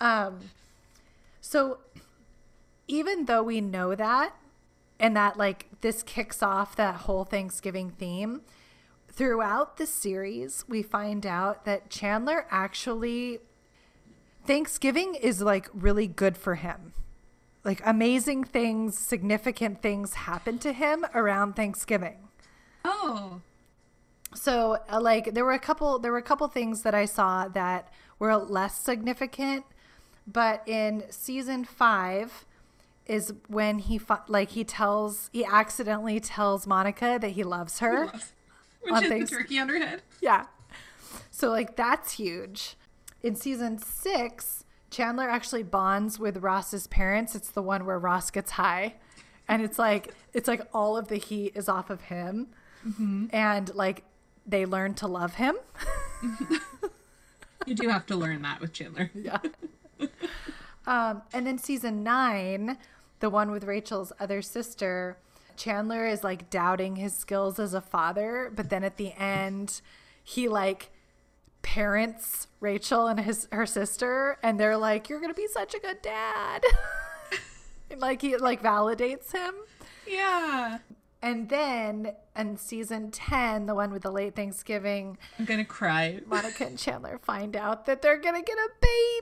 Um, 0.00 0.40
so 1.40 1.78
even 2.88 3.26
though 3.26 3.42
we 3.42 3.60
know 3.60 3.94
that, 3.94 4.34
and 4.98 5.16
that 5.16 5.36
like 5.36 5.66
this 5.80 6.02
kicks 6.02 6.42
off 6.42 6.76
that 6.76 6.94
whole 6.94 7.24
Thanksgiving 7.24 7.90
theme, 7.90 8.42
throughout 9.08 9.76
the 9.76 9.86
series, 9.86 10.64
we 10.68 10.82
find 10.82 11.26
out 11.26 11.64
that 11.64 11.90
Chandler 11.90 12.46
actually 12.50 13.40
Thanksgiving 14.44 15.14
is 15.14 15.40
like 15.40 15.68
really 15.72 16.06
good 16.06 16.36
for 16.36 16.56
him. 16.56 16.92
Like 17.64 17.80
amazing 17.84 18.44
things, 18.44 18.98
significant 18.98 19.82
things 19.82 20.14
happen 20.14 20.58
to 20.60 20.72
him 20.72 21.06
around 21.14 21.54
Thanksgiving. 21.54 22.28
Oh. 22.84 23.40
So 24.34 24.78
uh, 24.90 25.00
like 25.00 25.34
there 25.34 25.44
were 25.44 25.52
a 25.52 25.58
couple 25.58 25.98
there 25.98 26.10
were 26.10 26.18
a 26.18 26.22
couple 26.22 26.48
things 26.48 26.82
that 26.82 26.94
I 26.94 27.04
saw 27.04 27.48
that 27.48 27.92
were 28.18 28.34
less 28.36 28.78
significant, 28.78 29.64
but 30.26 30.66
in 30.66 31.04
season 31.10 31.64
5 31.64 32.46
is 33.06 33.32
when 33.48 33.78
he 33.78 33.98
fi- 33.98 34.20
like 34.28 34.50
he 34.50 34.64
tells 34.64 35.28
he 35.32 35.44
accidentally 35.44 36.20
tells 36.20 36.66
Monica 36.66 37.18
that 37.20 37.32
he 37.32 37.44
loves 37.44 37.80
her. 37.80 38.10
Which 38.80 39.04
is 39.04 39.30
the 39.30 39.36
turkey 39.36 39.58
on 39.60 39.68
her 39.68 39.78
head. 39.78 40.02
Yeah. 40.20 40.46
So 41.30 41.50
like 41.50 41.76
that's 41.76 42.12
huge. 42.12 42.76
In 43.22 43.36
season 43.36 43.78
6, 43.78 44.64
Chandler 44.92 45.28
actually 45.28 45.62
bonds 45.64 46.18
with 46.20 46.36
Ross's 46.38 46.86
parents. 46.86 47.34
It's 47.34 47.50
the 47.50 47.62
one 47.62 47.84
where 47.84 47.98
Ross 47.98 48.30
gets 48.30 48.52
high. 48.52 48.94
And 49.48 49.62
it's 49.62 49.78
like 49.78 50.14
it's 50.32 50.46
like 50.46 50.62
all 50.72 50.96
of 50.96 51.08
the 51.08 51.16
heat 51.16 51.52
is 51.56 51.68
off 51.68 51.90
of 51.90 52.02
him. 52.02 52.48
And 53.32 53.74
like 53.74 54.04
they 54.46 54.66
learn 54.66 54.94
to 54.94 55.06
love 55.08 55.34
him. 55.34 55.56
You 57.66 57.74
do 57.74 57.88
have 57.88 58.06
to 58.06 58.16
learn 58.16 58.42
that 58.42 58.60
with 58.60 58.72
Chandler. 58.72 59.10
Yeah. 59.14 59.38
um, 60.86 61.22
and 61.32 61.46
then 61.46 61.58
season 61.58 62.02
nine, 62.02 62.76
the 63.20 63.30
one 63.30 63.50
with 63.52 63.64
Rachel's 63.64 64.12
other 64.18 64.42
sister, 64.42 65.16
Chandler 65.56 66.06
is 66.06 66.24
like 66.24 66.50
doubting 66.50 66.96
his 66.96 67.14
skills 67.14 67.58
as 67.60 67.72
a 67.72 67.80
father, 67.80 68.50
but 68.54 68.68
then 68.68 68.82
at 68.82 68.96
the 68.96 69.12
end, 69.12 69.80
he 70.24 70.48
like 70.48 70.90
parents 71.62 72.48
Rachel 72.60 73.06
and 73.08 73.18
his 73.20 73.48
her 73.52 73.66
sister, 73.66 74.38
and 74.42 74.58
they're 74.58 74.76
like, 74.76 75.08
"You're 75.08 75.20
gonna 75.20 75.34
be 75.34 75.48
such 75.48 75.74
a 75.74 75.80
good 75.80 76.02
dad." 76.02 76.62
And, 77.90 78.00
like 78.00 78.22
he 78.22 78.36
like 78.36 78.62
validates 78.62 79.32
him. 79.32 79.54
Yeah. 80.06 80.78
And 81.24 81.48
then 81.48 82.14
in 82.36 82.56
season 82.56 83.12
10, 83.12 83.66
the 83.66 83.76
one 83.76 83.92
with 83.92 84.02
the 84.02 84.10
late 84.10 84.34
Thanksgiving, 84.34 85.18
I'm 85.38 85.44
gonna 85.44 85.64
cry. 85.64 86.20
Monica 86.26 86.66
and 86.66 86.76
Chandler 86.76 87.18
find 87.18 87.54
out 87.54 87.86
that 87.86 88.02
they're 88.02 88.18
gonna 88.18 88.42
get 88.42 88.58
a 88.58 88.68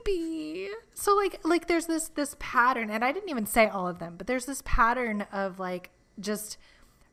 baby. 0.05 0.69
So 0.93 1.15
like 1.15 1.39
like 1.43 1.67
there's 1.67 1.85
this 1.85 2.09
this 2.09 2.35
pattern, 2.39 2.89
and 2.89 3.05
I 3.05 3.11
didn't 3.11 3.29
even 3.29 3.45
say 3.45 3.67
all 3.67 3.87
of 3.87 3.99
them, 3.99 4.15
but 4.17 4.27
there's 4.27 4.45
this 4.45 4.63
pattern 4.65 5.25
of 5.31 5.59
like 5.59 5.91
just 6.19 6.57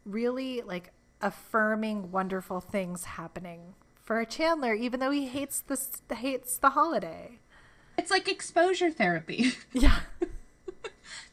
really 0.05 0.63
like 0.63 0.91
affirming 1.21 2.11
wonderful 2.11 2.61
things 2.61 3.05
happening 3.05 3.75
for 4.09 4.25
Chandler, 4.25 4.73
even 4.73 5.01
though 5.01 5.11
he 5.11 5.27
hates 5.29 5.61
this 5.61 6.01
hates 6.11 6.57
the 6.57 6.71
holiday. 6.71 7.41
It's 7.99 8.11
like 8.11 8.27
exposure 8.27 8.91
therapy. 8.91 9.53
Yeah. 9.75 9.99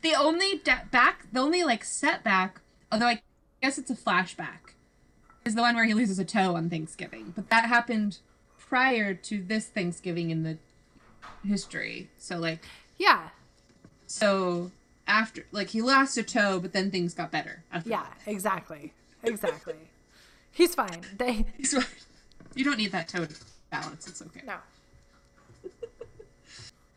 the 0.01 0.13
only 0.13 0.57
da- 0.61 0.83
back, 0.91 1.25
the 1.31 1.39
only 1.39 1.63
like 1.63 1.85
setback, 1.85 2.59
although 2.91 3.05
I 3.07 3.21
guess 3.63 3.77
it's 3.77 3.89
a 3.89 3.95
flashback, 3.95 4.73
is 5.45 5.55
the 5.55 5.61
one 5.61 5.75
where 5.75 5.85
he 5.85 5.93
loses 5.93 6.19
a 6.19 6.25
toe 6.25 6.57
on 6.57 6.69
Thanksgiving. 6.69 7.31
But 7.33 7.49
that 7.49 7.69
happened 7.69 8.17
prior 8.59 9.13
to 9.13 9.41
this 9.41 9.67
Thanksgiving 9.67 10.29
in 10.29 10.43
the 10.43 10.57
history. 11.47 12.09
So 12.17 12.37
like, 12.37 12.65
Yeah. 12.97 13.29
so 14.05 14.71
after 15.07 15.45
like 15.53 15.69
he 15.69 15.81
lost 15.81 16.17
a 16.17 16.23
toe, 16.23 16.59
but 16.59 16.73
then 16.73 16.91
things 16.91 17.13
got 17.13 17.31
better. 17.31 17.63
After 17.71 17.89
Yeah, 17.91 18.07
exactly. 18.25 18.91
Exactly. 19.23 19.75
He's 20.51 20.75
fine. 20.75 21.03
They 21.17 21.45
that. 21.71 21.87
You 22.55 22.63
don't 22.63 22.77
need 22.77 22.91
that 22.91 23.07
toe 23.07 23.25
to 23.25 23.35
balance. 23.69 24.07
It's 24.07 24.21
okay. 24.21 24.41
no. 24.45 24.55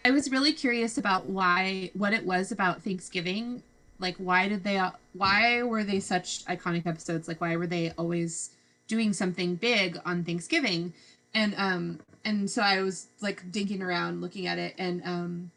I 0.05 0.11
was 0.11 0.31
really 0.31 0.53
curious 0.53 0.97
about 0.97 1.27
why 1.27 1.91
what 1.95 2.13
it 2.13 2.25
was 2.25 2.53
about 2.53 2.83
Thanksgiving. 2.83 3.63
Like 3.99 4.17
why 4.17 4.49
did 4.49 4.65
they 4.65 4.81
why 5.13 5.63
were 5.63 5.85
they 5.85 6.01
such 6.01 6.45
iconic 6.47 6.87
episodes? 6.87 7.29
Like 7.29 7.41
why 7.41 7.57
were 7.57 7.67
they 7.67 7.93
always 7.99 8.51
doing 8.87 9.13
something 9.13 9.57
big 9.57 10.01
on 10.07 10.25
Thanksgiving? 10.25 10.95
And 11.35 11.55
um 11.59 12.01
and 12.25 12.49
so 12.51 12.63
I 12.63 12.81
was 12.81 13.09
like 13.21 13.51
dinking 13.51 13.83
around 13.83 14.21
looking 14.21 14.47
at 14.47 14.59
it 14.59 14.75
and 14.79 15.03
um 15.05 15.51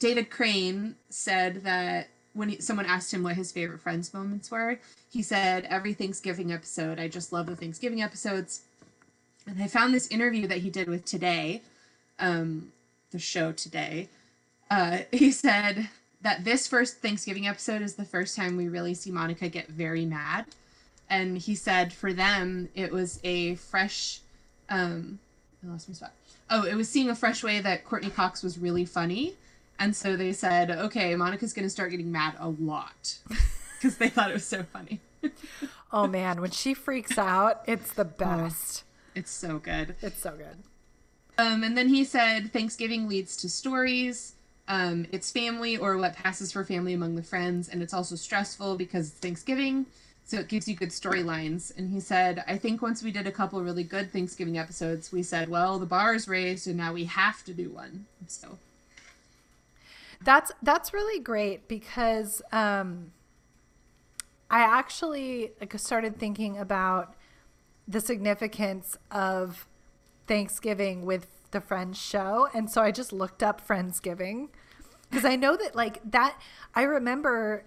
David 0.00 0.28
Crane 0.28 0.96
said 1.08 1.62
that 1.62 2.08
when 2.34 2.48
he, 2.50 2.60
someone 2.60 2.84
asked 2.84 3.14
him 3.14 3.22
what 3.22 3.36
his 3.36 3.52
favorite 3.52 3.80
Friends 3.80 4.12
moments 4.12 4.50
were, 4.50 4.78
he 5.08 5.22
said 5.22 5.66
every 5.70 5.94
Thanksgiving 5.94 6.52
episode. 6.52 6.98
I 6.98 7.08
just 7.08 7.32
love 7.32 7.46
the 7.46 7.56
Thanksgiving 7.56 8.02
episodes. 8.02 8.62
And 9.46 9.62
I 9.62 9.66
found 9.66 9.92
this 9.92 10.06
interview 10.08 10.46
that 10.46 10.58
he 10.58 10.70
did 10.70 10.88
with 10.88 11.04
Today, 11.04 11.62
um, 12.18 12.72
the 13.10 13.18
show 13.18 13.52
Today. 13.52 14.08
Uh, 14.70 14.98
he 15.12 15.30
said 15.30 15.88
that 16.22 16.44
this 16.44 16.66
first 16.66 17.02
Thanksgiving 17.02 17.46
episode 17.46 17.82
is 17.82 17.94
the 17.94 18.04
first 18.04 18.36
time 18.36 18.56
we 18.56 18.68
really 18.68 18.94
see 18.94 19.10
Monica 19.10 19.48
get 19.48 19.68
very 19.68 20.06
mad. 20.06 20.46
And 21.10 21.36
he 21.36 21.54
said 21.54 21.92
for 21.92 22.12
them, 22.12 22.68
it 22.74 22.90
was 22.90 23.20
a 23.22 23.56
fresh. 23.56 24.20
Um, 24.70 25.18
I 25.62 25.70
lost 25.70 25.88
my 25.88 25.94
spot. 25.94 26.12
Oh, 26.50 26.64
it 26.64 26.74
was 26.74 26.88
seeing 26.88 27.10
a 27.10 27.14
fresh 27.14 27.42
way 27.42 27.60
that 27.60 27.84
Courteney 27.84 28.10
Cox 28.10 28.42
was 28.42 28.58
really 28.58 28.84
funny. 28.84 29.34
And 29.78 29.94
so 29.94 30.16
they 30.16 30.32
said, 30.32 30.70
okay, 30.70 31.14
Monica's 31.14 31.52
going 31.52 31.66
to 31.66 31.70
start 31.70 31.90
getting 31.90 32.10
mad 32.10 32.34
a 32.38 32.48
lot 32.48 33.18
because 33.76 33.98
they 33.98 34.08
thought 34.08 34.30
it 34.30 34.34
was 34.34 34.46
so 34.46 34.62
funny. 34.62 35.00
Oh 35.92 36.08
man, 36.08 36.40
when 36.40 36.50
she 36.50 36.74
freaks 36.74 37.16
out, 37.18 37.62
it's 37.68 37.92
the 37.92 38.04
best. 38.04 38.82
It's 39.14 39.30
so 39.30 39.58
good. 39.58 39.94
It's 40.02 40.20
so 40.20 40.32
good. 40.32 40.56
Um, 41.36 41.64
and 41.64 41.76
then 41.76 41.88
he 41.88 42.04
said, 42.04 42.52
Thanksgiving 42.52 43.08
leads 43.08 43.36
to 43.38 43.48
stories. 43.48 44.34
Um, 44.66 45.06
it's 45.12 45.30
family 45.30 45.76
or 45.76 45.96
what 45.98 46.14
passes 46.14 46.52
for 46.52 46.64
family 46.64 46.94
among 46.94 47.16
the 47.16 47.22
friends, 47.22 47.68
and 47.68 47.82
it's 47.82 47.92
also 47.92 48.16
stressful 48.16 48.76
because 48.76 49.10
it's 49.10 49.18
Thanksgiving, 49.18 49.84
so 50.24 50.38
it 50.38 50.48
gives 50.48 50.66
you 50.66 50.74
good 50.74 50.88
storylines. 50.88 51.76
And 51.76 51.90
he 51.90 52.00
said, 52.00 52.42
I 52.46 52.56
think 52.56 52.80
once 52.80 53.02
we 53.02 53.10
did 53.10 53.26
a 53.26 53.32
couple 53.32 53.62
really 53.62 53.84
good 53.84 54.10
Thanksgiving 54.10 54.56
episodes, 54.56 55.12
we 55.12 55.22
said, 55.22 55.50
well, 55.50 55.78
the 55.78 55.86
bar 55.86 56.14
is 56.14 56.28
raised, 56.28 56.66
and 56.66 56.76
now 56.76 56.94
we 56.94 57.04
have 57.04 57.44
to 57.44 57.52
do 57.52 57.68
one. 57.70 58.06
So 58.26 58.58
That's 60.22 60.50
that's 60.62 60.94
really 60.94 61.20
great 61.20 61.68
because 61.68 62.40
um, 62.52 63.12
I 64.50 64.60
actually 64.60 65.52
like 65.60 65.78
started 65.78 66.18
thinking 66.18 66.56
about 66.58 67.13
the 67.86 68.00
significance 68.00 68.96
of 69.10 69.66
Thanksgiving 70.26 71.04
with 71.04 71.26
the 71.50 71.60
Friends 71.60 71.98
show, 71.98 72.48
and 72.54 72.70
so 72.70 72.82
I 72.82 72.90
just 72.90 73.12
looked 73.12 73.42
up 73.42 73.66
Friendsgiving 73.66 74.48
because 75.10 75.24
I 75.24 75.36
know 75.36 75.56
that 75.56 75.74
like 75.74 76.00
that. 76.10 76.36
I 76.74 76.82
remember 76.82 77.64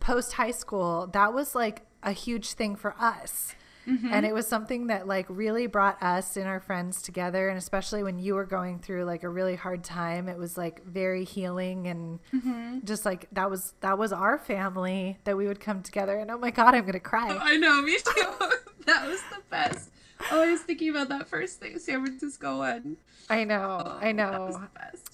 post 0.00 0.34
high 0.34 0.50
school 0.50 1.08
that 1.12 1.32
was 1.32 1.54
like 1.54 1.82
a 2.02 2.12
huge 2.12 2.52
thing 2.52 2.76
for 2.76 2.94
us. 2.98 3.54
Mm-hmm. 3.86 4.08
And 4.12 4.26
it 4.26 4.34
was 4.34 4.48
something 4.48 4.88
that 4.88 5.06
like 5.06 5.26
really 5.28 5.68
brought 5.68 6.02
us 6.02 6.36
and 6.36 6.46
our 6.46 6.58
friends 6.58 7.02
together. 7.02 7.48
And 7.48 7.56
especially 7.56 8.02
when 8.02 8.18
you 8.18 8.34
were 8.34 8.44
going 8.44 8.80
through 8.80 9.04
like 9.04 9.22
a 9.22 9.28
really 9.28 9.54
hard 9.54 9.84
time, 9.84 10.28
it 10.28 10.36
was 10.36 10.58
like 10.58 10.84
very 10.84 11.22
healing 11.24 11.86
and 11.86 12.18
mm-hmm. 12.34 12.78
just 12.84 13.04
like 13.04 13.28
that 13.32 13.48
was 13.48 13.74
that 13.80 13.96
was 13.96 14.12
our 14.12 14.38
family 14.38 15.18
that 15.24 15.36
we 15.36 15.46
would 15.46 15.60
come 15.60 15.82
together. 15.82 16.18
And 16.18 16.30
oh 16.32 16.38
my 16.38 16.50
god, 16.50 16.74
I'm 16.74 16.84
gonna 16.84 16.98
cry. 16.98 17.38
I 17.40 17.56
know, 17.56 17.80
me 17.80 17.96
too. 17.96 18.32
that 18.92 19.06
was 19.06 19.20
the 19.30 19.42
best. 19.50 19.90
Oh, 20.30 20.42
I 20.42 20.50
was 20.50 20.62
thinking 20.62 20.90
about 20.90 21.08
that 21.10 21.28
first 21.28 21.60
thing, 21.60 21.78
San 21.78 22.04
Francisco 22.04 22.58
one. 22.58 22.96
I 23.28 23.44
know, 23.44 23.98
I 24.00 24.12
That 24.12 24.40
was 24.40 24.54
know. 24.56 24.68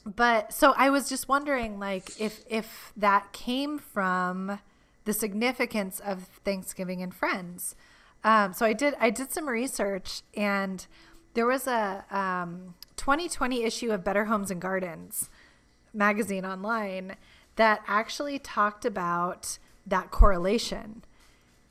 But 0.05 0.53
so 0.53 0.75
I 0.77 0.91
was 0.91 1.09
just 1.09 1.29
wondering, 1.29 1.79
like, 1.79 2.21
if 2.21 2.45
if 2.49 2.93
that 2.97 3.33
came 3.33 3.79
from 3.79 4.61
the 5.05 5.13
significance 5.13 6.01
of 6.01 6.25
Thanksgiving 6.45 7.03
and 7.03 7.15
Friends. 7.15 7.75
Um, 8.25 8.53
so 8.53 8.65
I 8.65 8.73
did 8.73 8.95
I 9.01 9.11
did 9.11 9.33
some 9.33 9.49
research, 9.49 10.23
and 10.35 10.87
there 11.35 11.47
was 11.47 11.67
a 11.67 12.05
um, 12.11 12.75
2020 12.97 13.65
issue 13.65 13.91
of 13.91 14.05
Better 14.05 14.27
Homes 14.27 14.51
and 14.51 14.61
Gardens 14.61 15.29
magazine 15.93 16.45
online 16.45 17.17
that 17.57 17.83
actually 17.87 18.39
talked 18.39 18.85
about 18.85 19.59
that 19.87 20.11
correlation, 20.11 21.03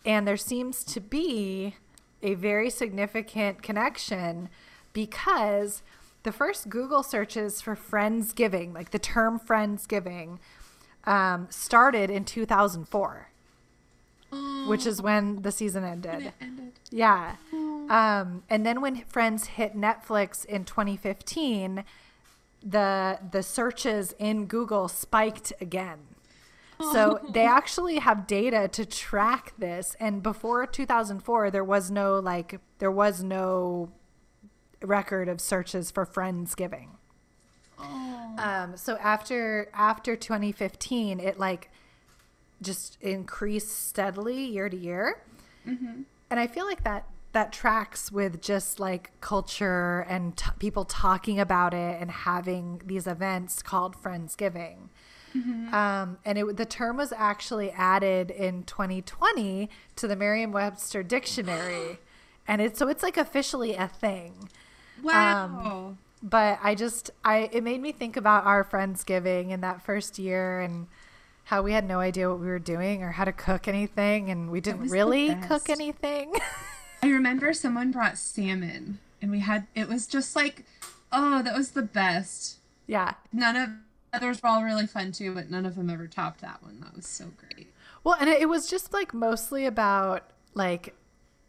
and 0.06 0.28
there 0.28 0.38
seems 0.38 0.84
to 0.84 1.00
be 1.00 1.76
a 2.24 2.36
very 2.36 2.70
significant 2.70 3.62
connection 3.62 4.50
because 4.94 5.82
the 6.24 6.32
first 6.32 6.70
Google 6.70 7.04
searches 7.04 7.62
for 7.62 7.76
Friendsgiving, 7.76 8.74
like 8.74 8.92
the 8.92 9.00
term 9.00 9.40
Friendsgiving, 9.40 10.40
um, 11.06 11.48
started 11.50 12.10
in 12.10 12.26
2004, 12.26 13.30
which 14.68 14.86
is 14.86 15.02
when 15.02 15.42
the 15.42 15.52
season 15.52 15.84
ended. 15.84 16.34
Ended. 16.40 16.74
Yeah. 16.92 17.36
Um, 17.52 18.44
and 18.50 18.66
then 18.66 18.82
when 18.82 19.04
Friends 19.06 19.48
hit 19.48 19.76
Netflix 19.76 20.46
in 20.46 20.66
2015, 20.66 21.84
the 22.64 23.20
the 23.32 23.42
searches 23.42 24.14
in 24.20 24.46
Google 24.46 24.88
spiked 24.88 25.52
again. 25.60 26.00
So 26.92 27.20
they 27.34 27.46
actually 27.46 27.98
have 28.00 28.28
data 28.28 28.68
to 28.70 28.86
track 28.86 29.54
this 29.58 29.96
and 30.00 30.24
before 30.24 30.66
2004 30.66 31.52
there 31.52 31.64
was 31.64 31.92
no 31.92 32.20
like 32.20 32.60
there 32.80 32.92
was 32.92 33.24
no 33.24 33.92
record 34.82 35.30
of 35.30 35.40
searches 35.40 35.92
for 35.92 36.06
Friendsgiving. 36.06 36.90
Oh. 37.80 38.36
Um, 38.38 38.78
so 38.78 38.98
after 38.98 39.70
after 39.74 40.16
2015 40.16 41.20
it 41.20 41.40
like 41.40 41.70
just 42.62 42.98
increased 43.02 43.88
steadily 43.88 44.46
year 44.46 44.70
to 44.70 44.78
year. 44.78 45.24
Mm-hmm. 45.68 46.04
And 46.30 46.40
I 46.40 46.48
feel 46.48 46.66
like 46.66 46.84
that 46.84 47.08
that 47.34 47.54
tracks 47.54 48.12
with 48.12 48.42
just 48.42 48.80
like 48.80 49.12
culture 49.22 50.06
and 50.10 50.36
t- 50.36 50.50
people 50.60 50.84
talking 50.84 51.40
about 51.40 51.74
it 51.74 52.02
and 52.02 52.12
having 52.12 52.82
these 52.86 53.08
events 53.08 53.62
called 53.62 53.96
Friendsgiving. 53.96 54.90
Um, 55.34 56.18
and 56.26 56.38
it, 56.38 56.58
the 56.58 56.66
term 56.66 56.98
was 56.98 57.14
actually 57.16 57.72
added 57.72 58.30
in 58.32 58.64
2020 58.64 59.70
to 59.96 60.08
the 60.08 60.16
Merriam-Webster 60.16 61.04
dictionary, 61.04 62.00
and 62.48 62.62
it's 62.62 62.78
so 62.80 62.88
it's 62.88 63.04
like 63.04 63.18
officially 63.18 63.76
a 63.76 63.88
thing 63.88 64.50
Wow. 65.02 65.96
but 66.22 66.60
I 66.62 66.76
just 66.76 67.12
I 67.24 67.50
it 67.52 67.64
made 67.64 67.82
me 67.82 67.92
think 67.92 68.18
about 68.18 68.46
our 68.46 68.64
Friendsgiving 68.64 69.50
in 69.50 69.62
that 69.62 69.82
first 69.82 70.20
year 70.20 70.60
and 70.60 70.88
how 71.46 71.62
we 71.62 71.72
had 71.74 71.88
no 71.88 72.00
idea 72.00 72.30
what 72.30 72.40
we 72.40 72.46
were 72.48 72.60
doing 72.60 73.02
or 73.04 73.12
how 73.12 73.26
to 73.26 73.32
cook 73.34 73.68
anything 73.68 74.30
and 74.30 74.52
we 74.52 74.62
didn't 74.62 74.90
really 74.90 75.36
cook 75.48 75.70
anything. 75.70 76.34
I 77.04 77.08
remember 77.10 77.54
someone 77.54 77.92
brought 77.92 78.18
salmon 78.18 79.00
and 79.22 79.32
we 79.32 79.40
had 79.40 79.68
it 79.76 79.88
was 79.88 80.06
just 80.08 80.36
like 80.36 80.66
oh 81.12 81.42
that 81.42 81.56
was 81.58 81.72
the 81.72 81.82
best. 81.82 82.58
yeah. 82.86 83.14
None 83.34 83.56
of 83.56 83.70
others 84.14 84.42
were 84.42 84.50
all 84.50 84.64
really 84.64 84.88
fun 84.88 85.12
too, 85.12 85.34
but 85.34 85.50
none 85.50 85.66
of 85.66 85.76
them 85.76 85.90
ever 85.90 86.08
topped 86.08 86.42
that 86.42 86.62
one. 86.64 86.80
That 86.82 86.96
was 86.96 87.06
so 87.08 87.26
great. 87.38 87.68
Well, 88.04 88.16
and 88.20 88.30
it, 88.30 88.42
it 88.42 88.46
was 88.50 88.70
just 88.70 88.94
like 88.94 89.14
mostly 89.14 89.66
about 89.66 90.30
like 90.54 90.94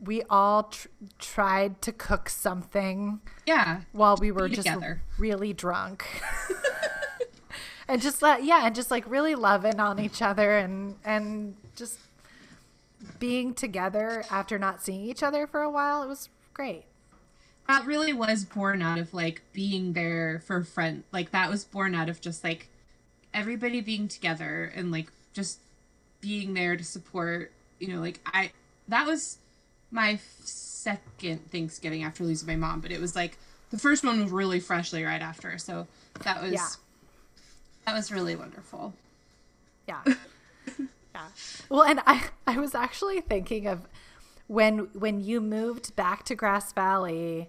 we 0.00 0.22
all 0.28 0.64
tr- 0.64 0.88
tried 1.18 1.80
to 1.82 1.92
cook 1.92 2.28
something 2.28 3.20
Yeah. 3.46 3.82
while 3.92 4.16
we 4.16 4.32
were 4.32 4.48
just 4.48 4.66
together. 4.66 5.02
really 5.18 5.52
drunk. 5.52 6.04
and 7.88 8.00
just 8.02 8.22
let 8.22 8.44
yeah, 8.44 8.66
and 8.66 8.74
just 8.74 8.90
like 8.90 9.08
really 9.10 9.34
loving 9.34 9.80
on 9.80 9.98
each 9.98 10.22
other 10.22 10.56
and 10.58 10.96
and 11.04 11.56
just 11.76 11.98
being 13.18 13.54
together 13.54 14.24
after 14.30 14.58
not 14.58 14.82
seeing 14.82 15.04
each 15.04 15.22
other 15.22 15.46
for 15.46 15.62
a 15.62 15.70
while. 15.70 16.02
It 16.02 16.08
was 16.08 16.28
great. 16.54 16.84
That 17.68 17.86
really 17.86 18.12
was 18.12 18.44
born 18.44 18.82
out 18.82 18.98
of 18.98 19.14
like 19.14 19.42
being 19.52 19.92
there 19.92 20.42
for 20.46 20.62
friend. 20.64 21.04
Like 21.12 21.30
that 21.30 21.48
was 21.48 21.64
born 21.64 21.94
out 21.94 22.08
of 22.08 22.20
just 22.20 22.42
like 22.44 22.68
everybody 23.32 23.80
being 23.80 24.08
together 24.08 24.70
and 24.74 24.90
like 24.90 25.10
just 25.32 25.58
being 26.20 26.54
there 26.54 26.76
to 26.76 26.84
support, 26.84 27.52
you 27.78 27.88
know, 27.88 28.00
like 28.00 28.20
I 28.26 28.52
that 28.88 29.06
was 29.06 29.38
my 29.90 30.12
f- 30.12 30.20
second 30.44 31.50
Thanksgiving 31.50 32.02
after 32.02 32.24
losing 32.24 32.46
my 32.48 32.56
mom, 32.56 32.80
but 32.80 32.90
it 32.90 33.00
was 33.00 33.14
like 33.14 33.38
the 33.70 33.78
first 33.78 34.04
one 34.04 34.22
was 34.22 34.30
really 34.32 34.60
freshly 34.60 35.04
right 35.04 35.22
after. 35.22 35.56
So 35.58 35.86
that 36.24 36.42
was 36.42 36.52
Yeah. 36.52 36.68
that 37.86 37.94
was 37.94 38.10
really 38.12 38.36
wonderful. 38.36 38.92
Yeah. 39.88 40.02
yeah. 41.14 41.26
Well, 41.68 41.82
and 41.84 42.00
I 42.06 42.24
I 42.46 42.58
was 42.58 42.74
actually 42.74 43.20
thinking 43.20 43.66
of 43.66 43.86
when 44.46 44.88
when 44.94 45.20
you 45.20 45.40
moved 45.40 45.94
back 45.96 46.24
to 46.24 46.34
Grass 46.34 46.72
Valley 46.72 47.48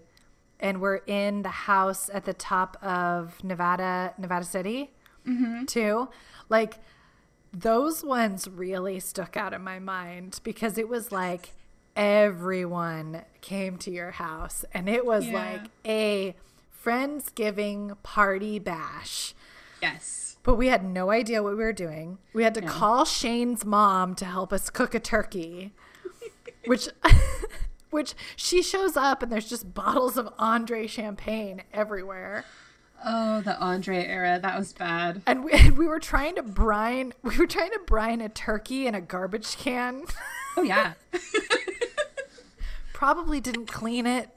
and 0.59 0.79
we're 0.79 1.01
in 1.07 1.41
the 1.41 1.49
house 1.49 2.09
at 2.13 2.25
the 2.25 2.33
top 2.33 2.77
of 2.81 3.43
Nevada 3.43 4.13
Nevada 4.17 4.45
City 4.45 4.91
mm-hmm. 5.27 5.65
too. 5.65 6.09
Like 6.49 6.79
those 7.51 8.03
ones 8.03 8.47
really 8.47 8.99
stuck 8.99 9.37
out 9.37 9.53
in 9.53 9.61
my 9.61 9.79
mind 9.79 10.39
because 10.43 10.77
it 10.77 10.89
was 10.89 11.11
like 11.11 11.51
everyone 11.95 13.23
came 13.41 13.77
to 13.77 13.91
your 13.91 14.11
house 14.11 14.65
and 14.73 14.89
it 14.89 15.05
was 15.05 15.27
Yeah. 15.27 15.33
like 15.33 15.61
a 15.85 16.35
Friendsgiving 16.83 17.95
party 18.03 18.59
bash. 18.59 19.33
Yes. 19.81 20.37
But 20.43 20.55
we 20.55 20.67
had 20.67 20.83
no 20.83 21.11
idea 21.11 21.41
what 21.41 21.53
we 21.57 21.63
were 21.63 21.71
doing. 21.73 22.17
We 22.33 22.43
had 22.43 22.53
to 22.55 22.61
call 22.61 23.05
Shane's 23.05 23.63
mom 23.63 24.15
to 24.15 24.25
help 24.25 24.51
us 24.51 24.69
cook 24.69 24.93
a 24.93 24.99
turkey, 24.99 25.73
which, 26.65 26.87
which 27.89 28.13
she 28.35 28.61
shows 28.61 28.97
up 28.97 29.23
and 29.23 29.31
there's 29.31 29.49
just 29.49 29.73
bottles 29.73 30.17
of 30.17 30.29
Andre 30.37 30.87
champagne 30.87 31.63
everywhere. 31.73 32.45
Oh, 33.05 33.41
the 33.41 33.59
Andre 33.59 34.05
era. 34.05 34.39
That 34.41 34.57
was 34.57 34.71
bad. 34.73 35.21
And 35.25 35.43
we, 35.43 35.51
and 35.51 35.77
we 35.77 35.87
were 35.87 35.99
trying 35.99 36.35
to 36.35 36.43
brine, 36.43 37.13
we 37.21 37.37
were 37.37 37.47
trying 37.47 37.71
to 37.71 37.81
brine 37.85 38.21
a 38.21 38.29
turkey 38.29 38.87
in 38.87 38.95
a 38.95 39.01
garbage 39.01 39.57
can. 39.57 40.03
Oh 40.55 40.61
yeah. 40.61 40.93
Probably 42.93 43.41
didn't 43.41 43.65
clean 43.65 44.05
it. 44.05 44.29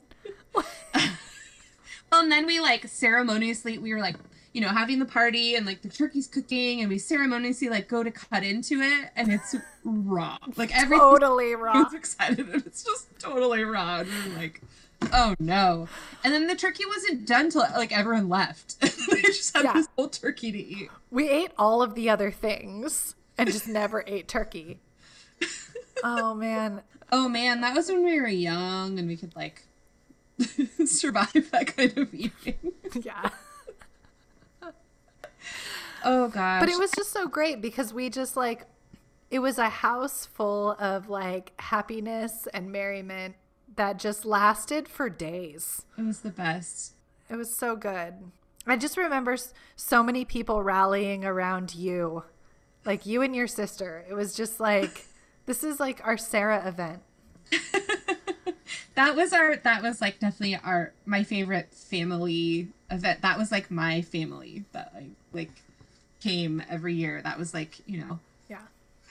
Well, 2.11 2.23
and 2.23 2.33
then 2.33 2.47
we 2.47 2.61
like 2.61 2.89
ceremoniously, 2.89 3.79
we 3.79 3.93
were 3.93 4.01
like, 4.01 4.17
you 4.57 4.63
know, 4.63 4.69
having 4.69 4.99
the 4.99 5.05
party 5.05 5.55
and 5.55 5.67
like 5.67 5.83
the 5.83 5.89
turkey's 5.91 6.27
cooking, 6.27 6.81
and 6.81 6.89
we 6.89 6.99
ceremoniously 6.99 7.69
like 7.69 7.89
go 7.89 8.03
to 8.03 8.11
cut 8.11 8.43
into 8.43 8.81
it, 8.81 9.11
and 9.15 9.31
it's 9.31 9.55
raw. 9.85 10.39
Like 10.57 10.75
everything 10.75 10.99
Totally 10.99 11.55
raw. 11.67 11.85
excited, 11.93 12.49
and 12.49 12.65
it's 12.67 12.83
just 12.83 13.07
totally 13.19 13.65
raw. 13.65 13.99
And 14.01 14.09
we're 14.33 14.39
like, 14.39 14.63
oh 15.13 15.35
no. 15.39 15.89
And 16.25 16.33
then 16.33 16.47
the 16.47 16.57
turkey 16.57 16.85
wasn't 16.87 17.27
done 17.27 17.51
till 17.51 17.67
like 17.77 17.93
everyone 17.93 18.31
left. 18.31 18.81
they 18.81 19.21
just 19.21 19.55
had 19.55 19.65
Yeah. 19.67 19.75
this 19.75 19.89
whole 19.95 20.09
turkey 20.09 20.51
to 20.53 20.59
eat. 20.59 20.89
We 21.11 21.29
ate 21.29 21.51
all 21.59 21.83
of 21.83 21.95
the 21.95 22.09
other 22.09 22.31
things 22.31 23.15
and 23.37 23.53
just 23.53 23.69
never 23.69 24.05
ate 24.07 24.27
turkey. 24.27 24.79
Oh 26.03 26.33
man. 26.35 26.81
Oh 27.13 27.29
man, 27.29 27.61
that 27.61 27.75
was 27.75 27.89
when 27.91 28.03
we 28.05 28.19
were 28.19 28.27
young 28.27 28.99
and 28.99 29.07
we 29.07 29.17
could 29.19 29.37
like 29.37 29.65
survive 30.87 31.51
that 31.53 31.77
kind 31.77 31.97
of 31.99 32.15
eating. 32.15 32.73
Yeah. 33.03 33.29
Oh 36.07 36.29
gosh. 36.29 36.61
But 36.61 36.69
it 36.69 36.79
was 36.79 36.93
just 36.93 37.11
so 37.13 37.27
great 37.27 37.61
because 37.61 37.93
we 37.93 38.09
just 38.09 38.37
like 38.37 38.65
it 39.29 39.41
was 39.41 39.59
a 39.59 39.69
house 39.69 40.25
full 40.25 40.73
of 40.79 41.09
like 41.09 41.53
happiness 41.61 42.47
and 42.55 42.71
merriment 42.71 43.35
that 43.75 43.99
just 43.99 44.25
lasted 44.25 44.89
for 44.89 45.11
days. 45.11 45.83
it 45.99 46.03
was 46.03 46.21
the 46.21 46.31
best. 46.31 46.95
It 47.29 47.35
was 47.35 47.53
so 47.53 47.75
good. 47.75 48.15
I 48.69 48.77
just 48.77 48.97
remember 48.97 49.37
so 49.75 50.03
many 50.03 50.25
people 50.25 50.63
rallying 50.63 51.25
around 51.25 51.75
you. 51.75 52.23
Like 52.85 53.05
you 53.05 53.21
and 53.23 53.35
your 53.35 53.49
sister. 53.49 54.05
It 54.09 54.15
was 54.15 54.35
just 54.37 54.61
like 54.61 55.07
this 55.47 55.65
is 55.65 55.81
like 55.81 56.01
our 56.07 56.17
Sarah 56.17 56.67
event. 56.69 57.03
that 58.95 59.17
was 59.17 59.33
our 59.33 59.57
that 59.57 59.83
was 59.83 60.01
like 60.01 60.21
definitely 60.21 60.57
our 60.63 60.93
my 61.05 61.25
favorite 61.25 61.73
family 61.73 62.69
event 62.91 63.23
that 63.23 63.39
was 63.39 63.53
like 63.53 63.71
my 63.71 64.03
family 64.03 64.65
that 64.73 64.93
i 64.97 65.07
like 65.33 65.51
came 66.23 66.63
every 66.69 66.95
year 66.95 67.21
that 67.23 67.39
was 67.39 67.53
like 67.55 67.79
you 67.87 67.99
know 67.99 68.19
Yeah. 68.49 68.63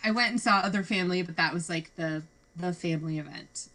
i 0.03 0.11
went 0.11 0.31
and 0.31 0.41
saw 0.41 0.57
other 0.59 0.83
family 0.83 1.21
but 1.21 1.35
that 1.37 1.53
was 1.53 1.69
like 1.69 1.95
the 1.95 2.23
the 2.55 2.73
family 2.73 3.19
event 3.19 3.69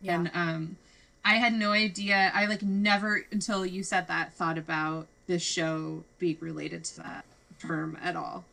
Yeah. 0.00 0.16
and 0.16 0.30
um 0.34 0.76
i 1.24 1.34
had 1.34 1.52
no 1.54 1.72
idea 1.72 2.30
i 2.34 2.46
like 2.46 2.62
never 2.62 3.24
until 3.32 3.64
you 3.64 3.82
said 3.82 4.08
that 4.08 4.32
thought 4.34 4.58
about 4.58 5.06
this 5.26 5.42
show 5.42 6.04
being 6.18 6.36
related 6.40 6.84
to 6.84 6.96
that 6.98 7.24
term 7.60 7.96
at 8.02 8.14
all 8.16 8.44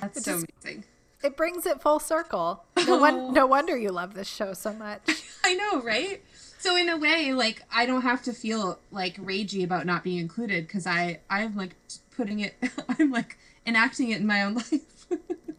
that's 0.00 0.18
It 0.18 0.24
so 0.24 0.32
just- 0.40 0.46
amazing 0.64 0.84
it 1.20 1.36
brings 1.36 1.66
it 1.66 1.80
full 1.82 1.98
circle. 1.98 2.62
No, 2.86 2.96
one, 3.00 3.32
no 3.34 3.44
wonder 3.44 3.76
you 3.76 3.90
love 3.90 4.14
this 4.14 4.28
show 4.28 4.52
so 4.52 4.72
much. 4.72 5.00
I 5.44 5.54
know, 5.54 5.80
right? 5.82 6.22
So 6.58 6.76
in 6.76 6.88
a 6.88 6.96
way, 6.96 7.32
like 7.32 7.62
I 7.72 7.86
don't 7.86 8.02
have 8.02 8.22
to 8.24 8.32
feel 8.32 8.80
like 8.90 9.16
ragey 9.16 9.64
about 9.64 9.86
not 9.86 10.04
being 10.04 10.18
included 10.18 10.66
because 10.66 10.86
I 10.86 11.20
I'm 11.30 11.56
like 11.56 11.76
putting 12.16 12.40
it, 12.40 12.56
I'm 12.98 13.10
like 13.10 13.38
enacting 13.66 14.10
it 14.10 14.20
in 14.20 14.26
my 14.26 14.42
own 14.42 14.54
life. 14.56 15.06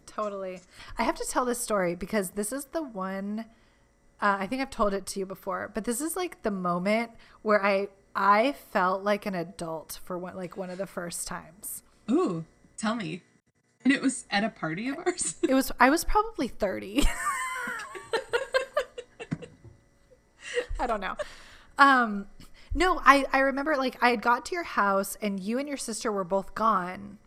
Totally. 0.05 0.59
I 0.97 1.03
have 1.03 1.15
to 1.15 1.25
tell 1.27 1.45
this 1.45 1.59
story 1.59 1.95
because 1.95 2.31
this 2.31 2.51
is 2.51 2.65
the 2.65 2.83
one 2.83 3.45
uh, 4.21 4.35
I 4.39 4.47
think 4.47 4.61
I've 4.61 4.69
told 4.69 4.93
it 4.93 5.05
to 5.07 5.19
you 5.19 5.25
before, 5.25 5.71
but 5.73 5.85
this 5.85 6.01
is 6.01 6.15
like 6.17 6.41
the 6.41 6.51
moment 6.51 7.11
where 7.41 7.63
I 7.63 7.87
I 8.15 8.53
felt 8.71 9.03
like 9.03 9.25
an 9.25 9.35
adult 9.35 9.99
for 10.03 10.17
one 10.17 10.35
like 10.35 10.57
one 10.57 10.69
of 10.69 10.77
the 10.77 10.87
first 10.87 11.27
times. 11.27 11.83
Ooh, 12.11 12.43
tell 12.77 12.95
me. 12.95 13.23
And 13.83 13.93
it 13.93 14.01
was 14.01 14.25
at 14.29 14.43
a 14.43 14.49
party 14.49 14.89
of 14.89 14.97
ours. 14.97 15.35
It 15.47 15.53
was 15.53 15.71
I 15.79 15.89
was 15.89 16.03
probably 16.03 16.49
30. 16.49 17.07
I 20.79 20.87
don't 20.87 21.01
know. 21.01 21.15
Um 21.77 22.27
no, 22.73 23.01
I 23.03 23.25
I 23.33 23.39
remember 23.39 23.75
like 23.75 23.97
I 24.01 24.09
had 24.09 24.21
got 24.21 24.45
to 24.47 24.55
your 24.55 24.63
house 24.63 25.17
and 25.21 25.39
you 25.39 25.57
and 25.59 25.67
your 25.67 25.77
sister 25.77 26.11
were 26.11 26.23
both 26.23 26.55
gone. 26.55 27.17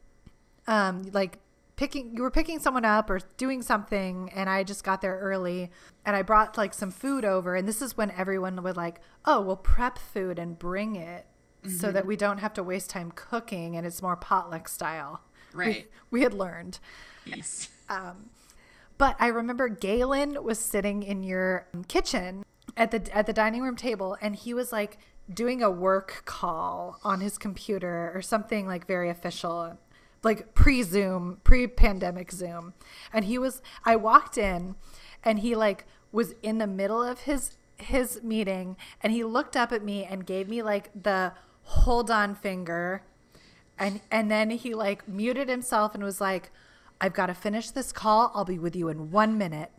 Um 0.67 1.03
like 1.13 1.39
picking 1.77 2.15
you 2.15 2.23
were 2.23 2.31
picking 2.31 2.59
someone 2.61 2.85
up 2.85 3.11
or 3.11 3.21
doing 3.37 3.63
something 3.63 4.31
and 4.35 4.49
I 4.49 4.63
just 4.63 4.85
got 4.85 5.01
there 5.01 5.19
early 5.19 5.71
and 6.05 6.15
I 6.15 6.23
brought 6.23 6.57
like 6.59 6.75
some 6.75 6.91
food 6.91 7.25
over 7.25 7.57
and 7.57 7.67
this 7.67 7.83
is 7.83 7.97
when 7.97 8.11
everyone 8.13 8.63
would 8.63 8.77
like, 8.77 9.01
"Oh, 9.25 9.41
we'll 9.41 9.57
prep 9.57 9.99
food 9.99 10.39
and 10.39 10.59
bring 10.59 10.97
it." 10.97 11.27
So 11.79 11.93
that 11.93 12.07
we 12.07 12.17
don't 12.17 12.39
have 12.39 12.53
to 12.55 12.63
waste 12.65 12.91
time 12.91 13.13
cooking 13.15 13.77
and 13.77 13.87
it's 13.87 14.03
more 14.03 14.17
potluck 14.17 14.67
style. 14.69 15.21
Right. 15.55 15.89
we 16.11 16.23
had 16.23 16.35
learned. 16.35 16.81
yes. 17.25 17.69
Um, 17.89 18.31
But 18.99 19.15
I 19.21 19.29
remember 19.29 19.69
Galen 19.69 20.43
was 20.43 20.59
sitting 20.59 21.05
in 21.05 21.23
your 21.23 21.69
kitchen 21.87 22.45
at 22.77 22.91
the 22.91 23.17
at 23.17 23.27
the 23.27 23.33
dining 23.33 23.63
room 23.63 23.77
table, 23.77 24.17
and 24.21 24.37
he 24.37 24.55
was 24.55 24.73
like 24.73 24.99
doing 25.33 25.63
a 25.63 25.71
work 25.71 26.23
call 26.25 26.99
on 27.05 27.21
his 27.21 27.39
computer 27.39 28.11
or 28.15 28.23
something 28.23 28.67
like 28.67 28.87
very 28.87 29.09
official. 29.09 29.79
like 30.23 30.55
pre 30.55 30.83
Zoom, 30.83 31.39
pre 31.43 31.67
pandemic 31.67 32.31
Zoom. 32.31 32.75
And 33.13 33.25
he 33.25 33.39
was, 33.39 33.61
I 33.85 33.97
walked 33.97 34.39
in 34.39 34.77
and 35.25 35.41
he 35.41 35.55
like 35.55 35.85
was 36.13 36.35
in 36.43 36.59
the 36.59 36.67
middle 36.67 37.03
of 37.03 37.21
his 37.21 37.57
his 37.79 38.23
meeting 38.23 38.77
and 39.03 39.13
he 39.13 39.25
looked 39.25 39.57
up 39.57 39.73
at 39.73 39.83
me 39.83 40.05
and 40.05 40.25
gave 40.25 40.49
me 40.49 40.63
like 40.63 40.91
the 41.01 41.33
hold 41.65 42.11
on 42.11 42.35
finger 42.35 43.03
and 43.79 44.01
and 44.11 44.31
then 44.31 44.51
he 44.51 44.75
like 44.75 45.09
muted 45.09 45.49
himself 45.49 45.95
and 45.95 46.05
was 46.05 46.21
like 46.21 46.51
i've 47.01 47.13
got 47.13 47.27
to 47.27 47.35
finish 47.35 47.71
this 47.71 47.91
call 47.91 48.31
i'll 48.35 48.45
be 48.45 48.59
with 48.59 48.77
you 48.77 48.89
in 48.89 49.11
one 49.11 49.37
minute 49.37 49.73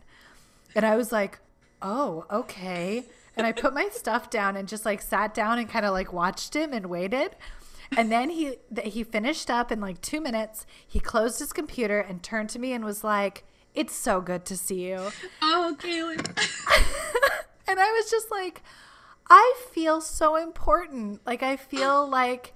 and 0.74 0.84
i 0.84 0.96
was 0.96 1.12
like 1.12 1.38
oh 1.84 2.24
okay 2.30 3.04
and 3.36 3.46
i 3.46 3.52
put 3.52 3.72
my 3.72 3.88
stuff 3.92 4.30
down 4.30 4.56
and 4.56 4.66
just 4.66 4.84
like 4.84 5.00
sat 5.00 5.32
down 5.34 5.58
and 5.58 5.68
kind 5.68 5.84
of 5.84 5.92
like 5.92 6.12
watched 6.12 6.56
him 6.56 6.72
and 6.72 6.86
waited 6.86 7.36
and 7.96 8.10
then 8.10 8.30
he 8.30 8.56
he 8.82 9.04
finished 9.04 9.48
up 9.50 9.70
in 9.70 9.80
like 9.80 10.00
two 10.00 10.20
minutes 10.20 10.66
he 10.86 10.98
closed 10.98 11.38
his 11.38 11.52
computer 11.52 12.00
and 12.00 12.22
turned 12.22 12.48
to 12.48 12.58
me 12.58 12.72
and 12.72 12.84
was 12.84 13.04
like 13.04 13.44
it's 13.74 13.94
so 13.94 14.20
good 14.20 14.44
to 14.46 14.56
see 14.56 14.88
you 14.88 15.10
Oh, 15.42 15.76
Kaylin. 15.78 16.18
and 17.68 17.80
I 17.80 17.90
was 17.92 18.10
just 18.10 18.30
like, 18.30 18.62
I 19.30 19.54
feel 19.72 20.00
so 20.00 20.36
important. 20.36 21.20
Like 21.26 21.42
I 21.42 21.56
feel 21.56 22.08
like 22.08 22.52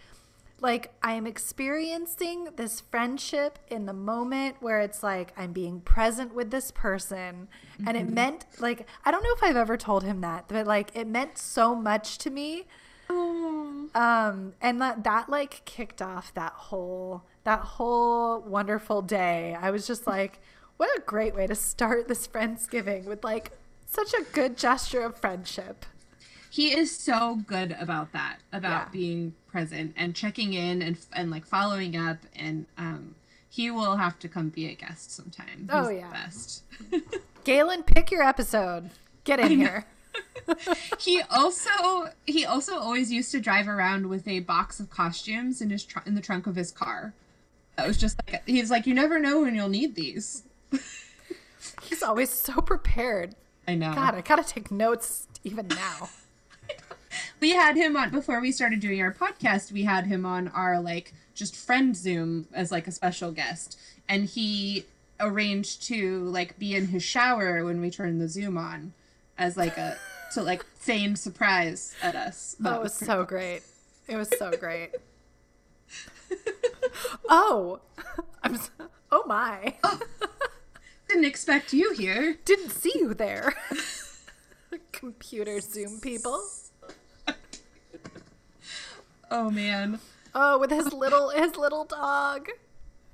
like 0.60 0.92
I 1.02 1.12
am 1.12 1.26
experiencing 1.26 2.48
this 2.56 2.80
friendship 2.80 3.58
in 3.68 3.86
the 3.86 3.92
moment 3.92 4.56
where 4.60 4.80
it's 4.80 5.02
like 5.02 5.32
I'm 5.36 5.52
being 5.52 5.80
present 5.80 6.34
with 6.34 6.50
this 6.50 6.70
person. 6.70 7.48
And 7.86 7.96
it 7.96 8.08
meant 8.08 8.44
like 8.58 8.86
I 9.04 9.10
don't 9.10 9.22
know 9.22 9.32
if 9.36 9.42
I've 9.42 9.56
ever 9.56 9.76
told 9.76 10.02
him 10.02 10.20
that, 10.22 10.46
but 10.48 10.66
like 10.66 10.90
it 10.94 11.06
meant 11.06 11.38
so 11.38 11.74
much 11.74 12.18
to 12.18 12.30
me. 12.30 12.66
Oh. 13.08 13.88
Um 13.94 14.54
and 14.60 14.80
that 14.80 15.04
that 15.04 15.28
like 15.28 15.64
kicked 15.64 16.02
off 16.02 16.34
that 16.34 16.52
whole 16.52 17.22
that 17.44 17.60
whole 17.60 18.40
wonderful 18.40 19.00
day. 19.02 19.56
I 19.60 19.70
was 19.70 19.86
just 19.86 20.06
like, 20.06 20.40
what 20.76 20.90
a 20.98 21.02
great 21.02 21.34
way 21.34 21.46
to 21.46 21.54
start 21.54 22.08
this 22.08 22.26
Friendsgiving 22.26 23.04
with 23.04 23.22
like 23.22 23.52
such 23.86 24.12
a 24.12 24.24
good 24.32 24.56
gesture 24.56 25.02
of 25.02 25.16
friendship. 25.16 25.86
He 26.50 26.72
is 26.76 26.96
so 26.96 27.36
good 27.46 27.76
about 27.78 28.12
that, 28.12 28.38
about 28.52 28.86
Yeah. 28.86 28.92
being 28.92 29.34
present 29.48 29.94
and 29.96 30.14
checking 30.14 30.54
in 30.54 30.82
and 30.82 30.98
and 31.12 31.30
like 31.30 31.46
following 31.46 31.96
up 31.96 32.18
and 32.36 32.66
um 32.76 33.14
he 33.50 33.70
will 33.70 33.96
have 33.96 34.18
to 34.20 34.28
come 34.28 34.50
be 34.50 34.66
a 34.66 34.74
guest 34.74 35.10
sometime. 35.14 35.68
Oh, 35.72 35.88
He's 35.88 35.98
yeah. 36.00 36.06
the 36.08 36.12
best. 36.12 36.62
Galen, 37.44 37.82
pick 37.82 38.10
your 38.10 38.22
episode. 38.22 38.90
Get 39.24 39.40
in 39.40 39.52
here. 39.58 39.84
he 40.98 41.20
also 41.30 42.08
he 42.26 42.44
also 42.44 42.76
always 42.78 43.12
used 43.12 43.30
to 43.32 43.40
drive 43.40 43.68
around 43.68 44.06
with 44.08 44.26
a 44.26 44.40
box 44.40 44.80
of 44.80 44.90
costumes 44.90 45.60
in 45.60 45.70
his 45.70 45.84
tr- 45.84 45.98
in 46.06 46.14
the 46.14 46.20
trunk 46.20 46.46
of 46.46 46.56
his 46.56 46.70
car. 46.72 47.12
That 47.76 47.86
was 47.86 47.96
just 47.98 48.18
like 48.26 48.42
he's 48.46 48.70
like 48.70 48.86
you 48.86 48.94
never 48.94 49.18
know 49.18 49.42
when 49.42 49.54
you'll 49.54 49.68
need 49.68 49.94
these. 49.94 50.42
He's 51.82 52.02
always 52.02 52.30
so 52.30 52.60
prepared. 52.60 53.34
I 53.66 53.74
know. 53.74 53.92
God, 53.94 54.14
I 54.14 54.20
gotta 54.22 54.44
take 54.44 54.70
notes 54.70 55.26
even 55.44 55.68
now. 55.68 56.08
We 57.40 57.50
had 57.50 57.76
him 57.76 57.96
on 57.96 58.10
before 58.10 58.40
we 58.40 58.52
started 58.52 58.80
doing 58.80 59.00
our 59.00 59.12
podcast 59.12 59.72
we 59.72 59.84
had 59.84 60.06
him 60.06 60.24
on 60.26 60.48
our 60.48 60.80
like 60.80 61.12
just 61.34 61.54
friend 61.56 61.96
zoom 61.96 62.46
as 62.52 62.72
like 62.72 62.86
a 62.86 62.92
special 62.92 63.30
guest 63.30 63.78
and 64.08 64.24
he 64.24 64.84
arranged 65.20 65.82
to 65.82 66.24
like 66.24 66.58
be 66.58 66.74
in 66.74 66.88
his 66.88 67.02
shower 67.02 67.64
when 67.64 67.80
we 67.80 67.90
turned 67.90 68.20
the 68.20 68.28
zoom 68.28 68.56
on 68.56 68.92
as 69.36 69.56
like 69.56 69.76
a 69.76 69.96
to 70.32 70.42
like 70.42 70.64
feign 70.76 71.16
surprise 71.16 71.94
at 72.02 72.14
us 72.14 72.56
oh, 72.60 72.64
That 72.64 72.82
was 72.82 72.94
so 72.94 73.24
great. 73.24 73.62
It 74.06 74.16
was 74.16 74.28
so 74.38 74.50
great. 74.52 74.90
oh, 77.28 77.80
I'm. 78.42 78.54
s 78.54 78.70
oh 79.10 79.24
my! 79.26 79.74
didn't 81.08 81.24
expect 81.24 81.72
you 81.72 81.94
here 81.94 82.36
Didn't 82.44 82.70
see 82.70 82.92
you 82.94 83.14
there. 83.14 83.54
Computer 84.92 85.60
Zoom 85.60 86.00
people. 86.00 86.42
Oh 89.30 89.50
man 89.50 89.98
Oh, 90.34 90.58
with 90.58 90.70
his 90.70 90.92
little 90.92 91.30
his 91.30 91.56
little 91.56 91.84
dog, 91.84 92.48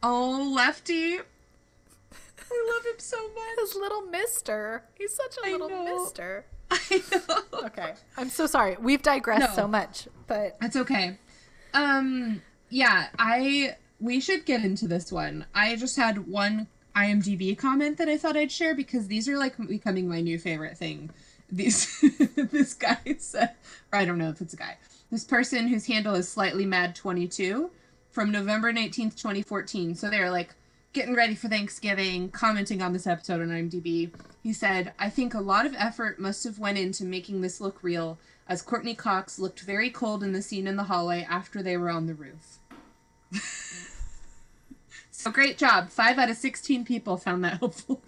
oh 0.03 0.53
lefty 0.55 1.17
i 1.17 2.73
love 2.75 2.85
him 2.85 2.99
so 2.99 3.17
much 3.35 3.59
his 3.61 3.75
little 3.75 4.03
Mister. 4.03 4.83
He's 4.99 5.15
such 5.15 5.37
a 5.43 5.49
I 5.49 5.53
little 5.53 5.69
know. 5.71 6.03
Mister. 6.05 6.45
i 6.71 7.03
know 7.13 7.61
Okay, 7.67 7.95
I'm 8.17 8.29
so 8.29 8.47
sorry. 8.47 8.77
We've 8.81 9.03
digressed 9.03 9.51
No. 9.51 9.55
so 9.63 9.69
much, 9.69 10.09
but 10.27 10.57
That's 10.61 10.77
okay. 10.77 11.19
Um 11.73 12.43
yeah, 12.69 13.09
I 13.19 13.77
we 14.01 14.21
should 14.21 14.45
get 14.45 14.65
into 14.65 14.87
this 14.89 15.11
one. 15.13 15.47
I 15.55 15.77
just 15.77 15.97
had 15.97 16.27
one 16.29 16.67
IMDb 16.97 17.57
comment 17.57 17.99
that 17.99 18.09
I 18.09 18.17
thought 18.19 18.37
I'd 18.37 18.53
share 18.53 18.75
because 18.75 19.07
these 19.09 19.29
are 19.29 19.39
like 19.39 19.55
becoming 19.69 20.09
my 20.09 20.21
new 20.21 20.39
favorite 20.39 20.77
thing. 20.77 21.11
These 21.51 22.01
this 22.37 22.75
guy 22.75 22.99
said 23.19 23.53
or 23.93 23.99
I 24.01 24.05
don't 24.05 24.19
know 24.19 24.29
if 24.31 24.41
it's 24.41 24.55
a 24.55 24.57
guy. 24.59 24.77
This 25.11 25.25
person 25.25 25.69
whose 25.69 25.87
handle 25.87 26.15
is 26.15 26.29
slightly 26.29 26.67
mad 26.67 26.97
22 26.97 27.71
from 28.11 28.31
November 28.31 28.73
19th, 28.73 29.17
2014. 29.17 29.95
So 29.95 30.09
they're 30.09 30.31
like 30.31 30.55
getting 30.93 31.15
ready 31.15 31.35
for 31.35 31.49
Thanksgiving, 31.49 32.31
commenting 32.31 32.81
on 32.81 32.93
this 32.93 33.07
episode 33.07 33.43
on 33.43 33.49
IMDb. 33.49 34.11
He 34.43 34.53
said, 34.53 34.93
"I 34.99 35.11
think 35.11 35.35
a 35.35 35.41
lot 35.41 35.67
of 35.67 35.75
effort 35.77 36.21
must 36.21 36.45
have 36.45 36.59
went 36.59 36.79
into 36.79 37.05
making 37.05 37.41
this 37.41 37.61
look 37.61 37.83
real, 37.83 38.19
as 38.49 38.63
Courteney 38.63 38.95
Cox 38.95 39.39
looked 39.39 39.61
very 39.61 39.91
cold 39.91 40.23
in 40.23 40.33
the 40.33 40.43
scene 40.43 40.67
in 40.67 40.77
the 40.77 40.85
hallway 40.85 41.27
after 41.29 41.63
they 41.63 41.77
were 41.77 41.91
on 41.91 42.07
the 42.07 42.15
roof." 42.15 42.59
so 45.11 45.31
great 45.31 45.59
job! 45.59 45.91
Five 45.91 46.19
out 46.19 46.31
of 46.31 46.37
sixteen 46.37 46.85
people 46.85 47.17
found 47.17 47.45
that 47.45 47.59
helpful. 47.59 48.01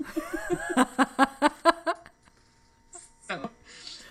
so 3.29 3.51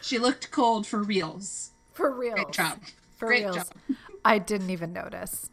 she 0.02 0.20
looked 0.20 0.52
cold 0.52 0.86
for 0.86 1.02
reals. 1.02 1.72
For 1.96 2.12
real. 2.12 2.36
Great 2.36 2.52
job. 2.52 2.80
For 3.18 3.28
Great 3.28 3.44
reals. 3.46 3.56
job. 3.56 3.68
I 4.24 4.38
didn't 4.38 4.70
even 4.70 4.94
notice. 4.94 5.50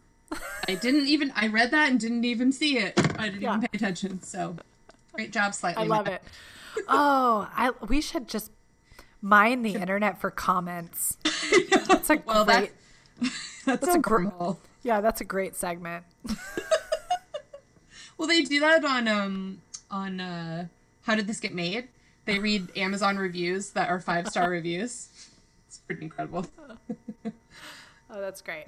I 0.68 0.74
didn't 0.74 1.07
even 1.09 1.32
I 1.36 1.47
read 1.49 1.70
that 1.70 1.90
and 1.90 1.99
didn't 2.01 2.24
even 2.24 2.53
see 2.53 2.78
it. 2.78 2.95
I 3.18 3.26
didn't 3.28 3.43
Yeah. 3.43 3.57
even 3.57 3.61
pay 3.62 3.68
attention. 3.76 4.22
So 4.22 4.57
great 5.12 5.32
job, 5.32 5.55
slightly. 5.55 5.84
I 5.84 5.86
love 5.86 6.07
it. 6.07 6.22
Oh, 6.88 7.49
I 7.55 7.70
we 7.86 8.01
should 8.01 8.28
just 8.28 8.51
mine 9.20 9.62
the 9.62 9.74
internet 9.74 10.20
for 10.20 10.30
comments. 10.30 11.16
That's 11.86 12.11
a 12.11 12.22
Well, 12.26 12.45
great. 12.45 12.72
that 13.20 13.30
that's, 13.64 13.64
That's 13.84 13.95
a 13.95 13.99
a 13.99 14.03
gr- 14.03 14.26
Yeah, 14.82 15.01
that's 15.01 15.20
a 15.20 15.24
great 15.24 15.55
segment. 15.57 16.05
Well, 18.18 18.28
they 18.28 18.43
do 18.43 18.61
that 18.61 18.84
on 18.84 19.09
um 19.09 19.62
on 19.90 20.20
uh 20.20 20.66
how 21.03 21.14
did 21.16 21.26
this 21.26 21.40
get 21.40 21.55
made? 21.55 21.88
They 22.24 22.38
read 22.38 22.68
Amazon 22.76 23.16
reviews 23.16 23.70
that 23.70 23.88
are 23.88 23.99
five 24.01 24.28
star 24.28 24.49
reviews. 24.49 25.09
Pretty 25.86 26.04
incredible. 26.04 26.46
Oh, 28.14 28.20
that's 28.20 28.42
great. 28.42 28.66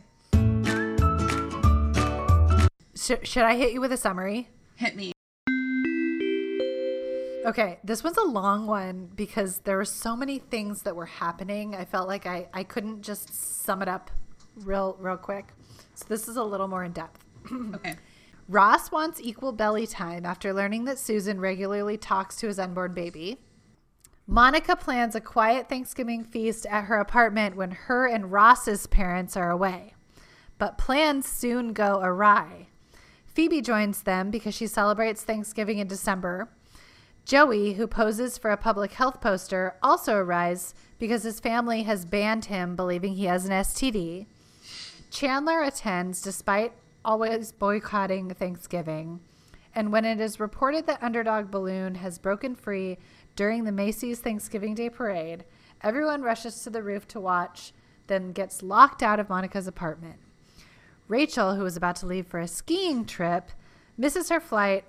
Sh- 2.95 3.29
should 3.29 3.43
I 3.43 3.57
hit 3.57 3.75
you 3.75 3.81
with 3.83 3.93
a 3.93 3.97
summary? 3.99 4.49
Hit 4.77 4.97
me. 4.97 5.13
Okay, 7.45 7.79
this 7.85 8.03
one's 8.03 8.17
a 8.17 8.23
long 8.23 8.67
one 8.67 9.11
because 9.15 9.59
there 9.59 9.77
were 9.77 9.85
so 9.85 10.17
many 10.17 10.39
things 10.39 10.81
that 10.83 10.97
were 10.97 11.05
happening. 11.05 11.75
I 11.75 11.85
felt 11.85 12.09
like 12.09 12.25
I, 12.25 12.49
I 12.55 12.63
couldn't 12.65 13.03
just 13.03 13.35
sum 13.35 13.83
it 13.83 13.89
up 13.89 14.11
real 14.57 14.97
real 14.99 15.19
quick. 15.19 15.49
So 15.95 16.07
this 16.09 16.27
is 16.27 16.37
a 16.39 16.43
little 16.43 16.69
more 16.69 16.85
in 16.85 16.93
depth. 16.93 17.23
Okay. 17.75 17.97
Ross 18.49 18.91
wants 18.91 19.21
equal 19.23 19.53
belly 19.53 19.87
time 19.87 20.25
after 20.25 20.55
learning 20.55 20.85
that 20.87 20.99
Susan 20.99 21.39
regularly 21.41 21.97
talks 21.99 22.37
to 22.37 22.47
his 22.47 22.59
unborn 22.59 22.95
baby. 22.95 23.39
Monica 24.27 24.75
plans 24.75 25.15
a 25.15 25.21
quiet 25.21 25.69
Thanksgiving 25.69 26.25
feast 26.25 26.65
at 26.67 26.85
her 26.85 26.99
apartment 26.99 27.57
when 27.57 27.73
her 27.73 28.07
and 28.07 28.33
Ross's 28.33 28.87
parents 28.87 29.37
are 29.37 29.51
away. 29.51 29.95
But 30.57 30.79
plans 30.79 31.29
soon 31.29 31.75
go 31.75 32.01
awry. 32.03 32.69
Phoebe 33.27 33.61
joins 33.61 34.03
them 34.03 34.31
because 34.31 34.55
she 34.55 34.67
celebrates 34.67 35.23
Thanksgiving 35.23 35.79
in 35.79 35.89
December. 35.89 36.49
Joey, 37.27 37.75
who 37.75 37.87
poses 37.87 38.39
for 38.39 38.51
a 38.51 38.57
public 38.57 38.93
health 38.93 39.21
poster, 39.21 39.77
also 39.83 40.15
arrives 40.15 40.75
because 40.99 41.23
his 41.23 41.41
family 41.41 41.83
has 41.83 42.07
banned 42.07 42.47
him, 42.47 42.77
believing 42.77 43.15
he 43.15 43.25
has 43.25 43.45
an 43.45 43.51
STD. 43.51 44.27
Chandler 45.11 45.63
attends 45.63 46.23
despite 46.23 46.73
always 47.05 47.53
boycotting 47.53 48.31
Thanksgiving. 48.31 49.21
And 49.75 49.93
when 49.93 50.05
it 50.05 50.21
is 50.21 50.39
reported 50.39 50.87
that 50.87 51.03
Underdog 51.03 51.51
Balloon 51.51 51.97
has 51.97 52.19
broken 52.19 52.55
free 52.55 52.99
during 53.37 53.65
the 53.65 53.73
Macy's 53.73 54.21
Thanksgiving 54.21 54.75
Day 54.75 54.91
parade, 54.91 55.45
everyone 55.83 56.23
rushes 56.23 56.63
to 56.63 56.71
the 56.71 56.83
roof 56.83 57.07
to 57.09 57.21
watch, 57.21 57.73
then 58.07 58.33
gets 58.33 58.63
locked 58.63 59.03
out 59.03 59.21
of 59.21 59.29
Monica's 59.29 59.67
apartment. 59.67 60.17
Rachel, 61.09 61.55
who 61.57 61.65
is 61.67 61.77
about 61.77 61.97
to 61.97 62.07
leave 62.07 62.27
for 62.27 62.41
a 62.41 62.49
skiing 62.49 63.05
trip, 63.05 63.51
misses 63.97 64.29
her 64.31 64.41
flight. 64.41 64.85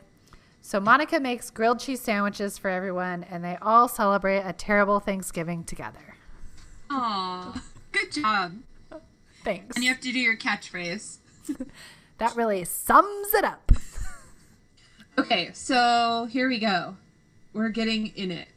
So 0.62 0.80
Monica 0.80 1.20
makes 1.20 1.50
grilled 1.50 1.80
cheese 1.80 2.02
sandwiches 2.02 2.58
for 2.58 2.70
everyone, 2.70 3.24
and 3.24 3.44
they 3.44 3.58
all 3.62 3.88
celebrate 3.88 4.42
a 4.42 4.54
terrible 4.54 5.00
Thanksgiving 5.00 5.64
together. 5.64 6.16
Aw. 6.90 7.62
Good 7.92 8.12
job. 8.12 8.54
Thanks. 9.44 9.76
And 9.76 9.84
you 9.84 9.92
have 9.92 10.02
to 10.02 10.12
do 10.12 10.20
your 10.20 10.38
catchphrase. 10.38 11.18
That 12.18 12.36
really 12.36 12.64
sums 12.64 13.34
it 13.34 13.44
up. 13.44 13.74
Okay, 15.18 15.50
so 15.54 16.28
here 16.30 16.48
we 16.48 16.60
go. 16.60 16.96
We're 17.56 17.70
getting 17.70 18.08
in 18.18 18.32
it. 18.32 18.50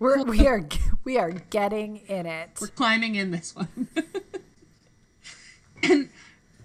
We're 0.00 0.24
we 0.24 0.48
are 0.48 0.66
we 1.04 1.16
are 1.16 1.30
getting 1.30 1.98
in 2.08 2.26
it. 2.26 2.50
We're 2.60 2.66
climbing 2.66 3.14
in 3.14 3.30
this 3.30 3.54
one. 3.54 3.86
and 5.84 6.08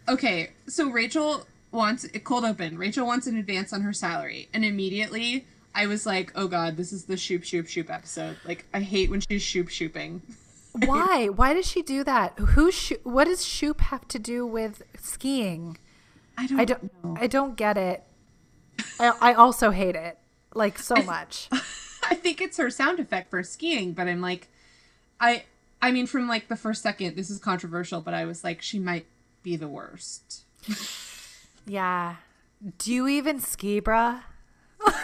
okay, 0.10 0.50
so 0.66 0.90
Rachel 0.90 1.46
wants 1.72 2.04
it 2.06 2.24
cold 2.24 2.46
open. 2.46 2.80
Rachel 2.80 3.06
wants 3.06 3.28
an 3.28 3.38
advance 3.38 3.74
on 3.74 3.82
her 3.82 3.94
salary, 3.94 4.50
and 4.56 4.66
immediately 4.66 5.46
I 5.76 5.86
was 5.86 6.08
like, 6.08 6.32
"Oh 6.36 6.48
God, 6.48 6.78
this 6.78 6.92
is 6.92 7.06
the 7.06 7.16
shoop 7.16 7.44
shoop 7.44 7.68
shoop 7.68 7.92
episode." 7.92 8.38
Like 8.44 8.66
I 8.74 8.80
hate 8.80 9.12
when 9.12 9.22
she's 9.22 9.44
shoop 9.44 9.70
shooping. 9.70 10.24
Why? 10.74 11.28
Why 11.28 11.54
does 11.54 11.68
she 11.68 11.84
do 11.84 12.04
that? 12.06 12.40
Who? 12.40 12.72
Sho- 12.72 12.98
what 13.04 13.26
does 13.26 13.46
Shoop 13.46 13.82
have 13.82 14.08
to 14.08 14.20
do 14.20 14.48
with 14.48 14.82
skiing? 15.00 15.78
I 16.40 16.48
don't. 16.48 16.60
I 16.60 16.66
don't. 16.66 17.04
know. 17.04 17.18
I 17.20 17.28
don't 17.28 17.56
get 17.56 17.78
it. 17.78 18.04
I, 19.00 19.14
I 19.22 19.34
also 19.34 19.70
hate 19.70 19.96
it 19.96 20.18
like 20.58 20.80
so 20.80 20.96
much. 20.96 21.48
I 22.10 22.16
think 22.16 22.42
it's 22.42 22.58
her 22.58 22.70
sound 22.70 23.00
effect 23.00 23.30
for 23.30 23.42
skiing, 23.44 23.94
but 23.94 24.08
I'm 24.08 24.22
like, 24.22 24.48
I. 25.20 25.44
I 25.80 25.92
mean, 25.92 26.08
from 26.08 26.28
like 26.28 26.48
the 26.48 26.56
first 26.56 26.82
second, 26.82 27.16
this 27.16 27.30
is 27.30 27.38
controversial, 27.38 28.02
but 28.02 28.16
I 28.16 28.26
was 28.26 28.44
like, 28.44 28.64
she 28.64 28.80
might 28.80 29.06
be 29.44 29.56
the 29.56 29.68
worst. 29.68 30.44
Yeah. 31.68 32.16
Do 32.80 32.92
you 32.92 33.08
even 33.08 33.40
ski, 33.40 33.80
bruh? 33.80 34.24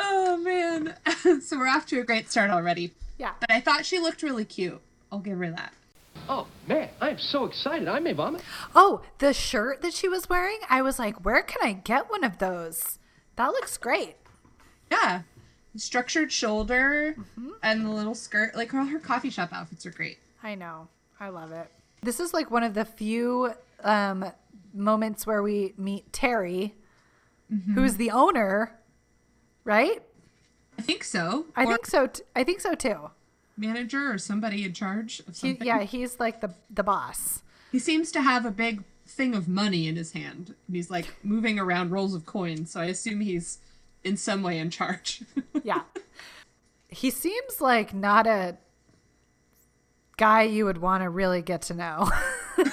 Oh 0.00 0.36
man. 0.36 0.94
so 1.42 1.58
we're 1.58 1.68
off 1.68 1.86
to 1.86 2.00
a 2.00 2.04
great 2.04 2.30
start 2.30 2.50
already. 2.50 2.92
Yeah. 3.18 3.32
But 3.40 3.50
I 3.50 3.60
thought 3.60 3.84
she 3.84 3.98
looked 3.98 4.22
really 4.22 4.44
cute. 4.44 4.80
I'll 5.10 5.18
give 5.18 5.38
her 5.38 5.50
that. 5.50 5.72
Oh, 6.28 6.46
man, 6.66 6.90
I'm 7.00 7.18
so 7.18 7.44
excited. 7.46 7.88
I 7.88 8.00
may 8.00 8.12
vomit. 8.12 8.42
Oh, 8.74 9.00
the 9.18 9.32
shirt 9.32 9.80
that 9.82 9.94
she 9.94 10.08
was 10.08 10.28
wearing, 10.28 10.58
I 10.68 10.82
was 10.82 10.98
like, 10.98 11.24
where 11.24 11.42
can 11.42 11.66
I 11.66 11.72
get 11.72 12.10
one 12.10 12.22
of 12.24 12.38
those? 12.38 12.98
That 13.36 13.48
looks 13.48 13.76
great. 13.78 14.16
Yeah. 14.90 15.22
Structured 15.76 16.32
shoulder 16.32 17.16
and 17.62 17.84
the 17.84 17.90
little 17.90 18.14
skirt. 18.14 18.54
Like 18.56 18.74
all 18.74 18.84
her 18.84 18.98
coffee 18.98 19.30
shop 19.30 19.50
outfits 19.52 19.86
are 19.86 19.90
great. 19.90 20.18
I 20.42 20.54
know. 20.54 20.88
I 21.20 21.28
love 21.28 21.52
it. 21.52 21.70
This 22.02 22.20
is 22.20 22.34
like 22.34 22.50
one 22.50 22.62
of 22.62 22.74
the 22.74 22.84
few 22.84 23.52
um, 23.82 24.24
moments 24.74 25.26
where 25.26 25.42
we 25.42 25.74
meet 25.76 26.12
Terry, 26.12 26.74
who's 27.74 27.96
the 27.96 28.10
owner, 28.10 28.78
right? 29.64 30.02
I 30.78 30.82
think 30.82 31.04
so. 31.04 31.46
I 31.56 31.64
or 31.64 31.66
think 31.68 31.86
so. 31.86 32.06
T- 32.06 32.22
I 32.36 32.44
think 32.44 32.60
so 32.60 32.74
too. 32.74 33.10
Manager 33.58 34.12
or 34.12 34.18
somebody 34.18 34.64
in 34.64 34.72
charge 34.72 35.20
of 35.26 35.36
He, 35.36 35.58
yeah, 35.62 35.82
he's 35.82 36.18
like 36.20 36.40
the 36.40 36.54
the 36.70 36.82
boss. 36.82 37.42
He 37.72 37.78
seems 37.78 38.10
to 38.12 38.22
have 38.22 38.46
a 38.46 38.50
big 38.50 38.84
thing 39.06 39.34
of 39.34 39.48
money 39.48 39.88
in 39.88 39.96
his 39.96 40.12
hand. 40.12 40.54
And 40.66 40.76
he's 40.76 40.90
like 40.90 41.14
moving 41.22 41.58
around 41.58 41.90
rolls 41.90 42.14
of 42.14 42.26
coins, 42.26 42.70
so 42.70 42.80
I 42.80 42.86
assume 42.86 43.20
he's 43.20 43.58
in 44.04 44.16
some 44.16 44.42
way 44.42 44.58
in 44.58 44.70
charge. 44.70 45.22
Yeah. 45.64 45.82
he 46.88 47.10
seems 47.10 47.60
like 47.60 47.92
not 47.92 48.26
a 48.26 48.56
guy 50.16 50.42
you 50.42 50.64
would 50.64 50.78
want 50.78 51.02
to 51.02 51.10
really 51.10 51.42
get 51.42 51.62
to 51.62 51.74
know. 51.74 52.08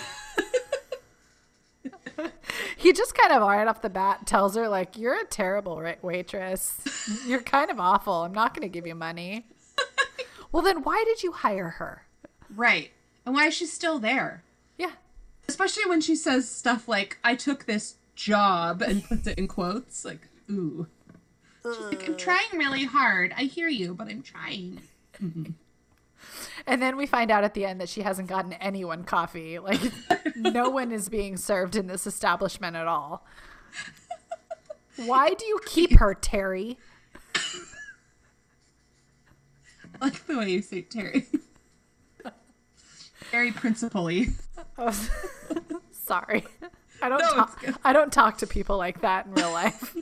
he 2.78 2.94
just 2.94 3.16
kind 3.16 3.34
of 3.34 3.42
right 3.42 3.68
off 3.68 3.82
the 3.82 3.90
bat 3.90 4.26
tells 4.28 4.56
her 4.56 4.70
like 4.70 4.98
you're 4.98 5.20
a 5.20 5.26
terrible 5.26 5.84
waitress. 6.02 6.80
You're 7.26 7.42
kind 7.42 7.72
of 7.72 7.80
awful. 7.80 8.14
I'm 8.24 8.34
not 8.34 8.54
going 8.54 8.62
to 8.62 8.70
give 8.70 8.86
you 8.88 8.96
money. 8.96 9.48
Well, 10.52 10.64
then 10.64 10.84
why 10.84 11.04
did 11.06 11.24
you 11.24 11.32
hire 11.32 11.70
her? 11.70 12.06
right. 12.56 12.92
And 13.26 13.34
why 13.34 13.48
is 13.48 13.56
she 13.56 13.66
still 13.66 13.98
there? 13.98 14.44
Yeah. 14.78 14.92
Especially 15.48 15.86
when 15.88 16.00
she 16.00 16.16
says 16.16 16.48
stuff 16.48 16.88
like, 16.88 17.18
I 17.24 17.34
took 17.36 17.66
this 17.66 17.96
job 18.16 18.84
and 18.84 19.04
puts 19.04 19.26
it 19.26 19.38
in 19.40 19.48
quotes. 19.48 20.06
Like, 20.06 20.28
ooh. 20.50 20.86
She's 21.64 21.80
like, 21.80 22.08
I'm 22.08 22.16
trying 22.18 22.46
really 22.54 22.84
hard. 22.84 23.34
I 23.36 23.46
hear 23.46 23.68
you, 23.68 23.96
but 23.96 24.08
I'm 24.08 24.22
trying. 24.22 24.82
And 26.68 26.82
then 26.82 26.98
we 26.98 27.06
find 27.06 27.32
out 27.32 27.44
at 27.44 27.54
the 27.54 27.66
end 27.66 27.82
that 27.82 27.90
she 27.90 28.02
hasn't 28.02 28.28
gotten 28.28 28.54
anyone 28.54 29.04
coffee. 29.04 29.58
Like 29.60 29.82
no 30.36 30.70
one 30.70 30.92
is 30.92 31.10
being 31.10 31.38
served 31.38 31.76
in 31.76 31.88
this 31.88 32.06
establishment 32.06 32.76
at 32.76 32.88
all. 32.88 33.26
Why 34.98 35.34
do 35.34 35.46
you 35.46 35.60
keep 35.66 35.98
her, 35.98 36.14
Terry? 36.14 36.78
I 39.94 39.95
like 40.06 40.26
the 40.28 40.38
way 40.38 40.52
you 40.52 40.62
say 40.62 40.82
Terry. 40.82 41.26
Very 43.32 43.52
principally. 43.52 44.28
Oh, 44.78 44.92
sorry. 45.92 46.46
I 47.02 47.10
don't 47.10 47.20
No, 47.20 47.32
talk. 47.32 47.64
I 47.84 47.92
don't 47.92 48.14
talk 48.14 48.38
to 48.38 48.48
people 48.48 48.78
like 48.78 49.02
that 49.02 49.26
in 49.26 49.34
real 49.34 49.52
life. 49.52 49.96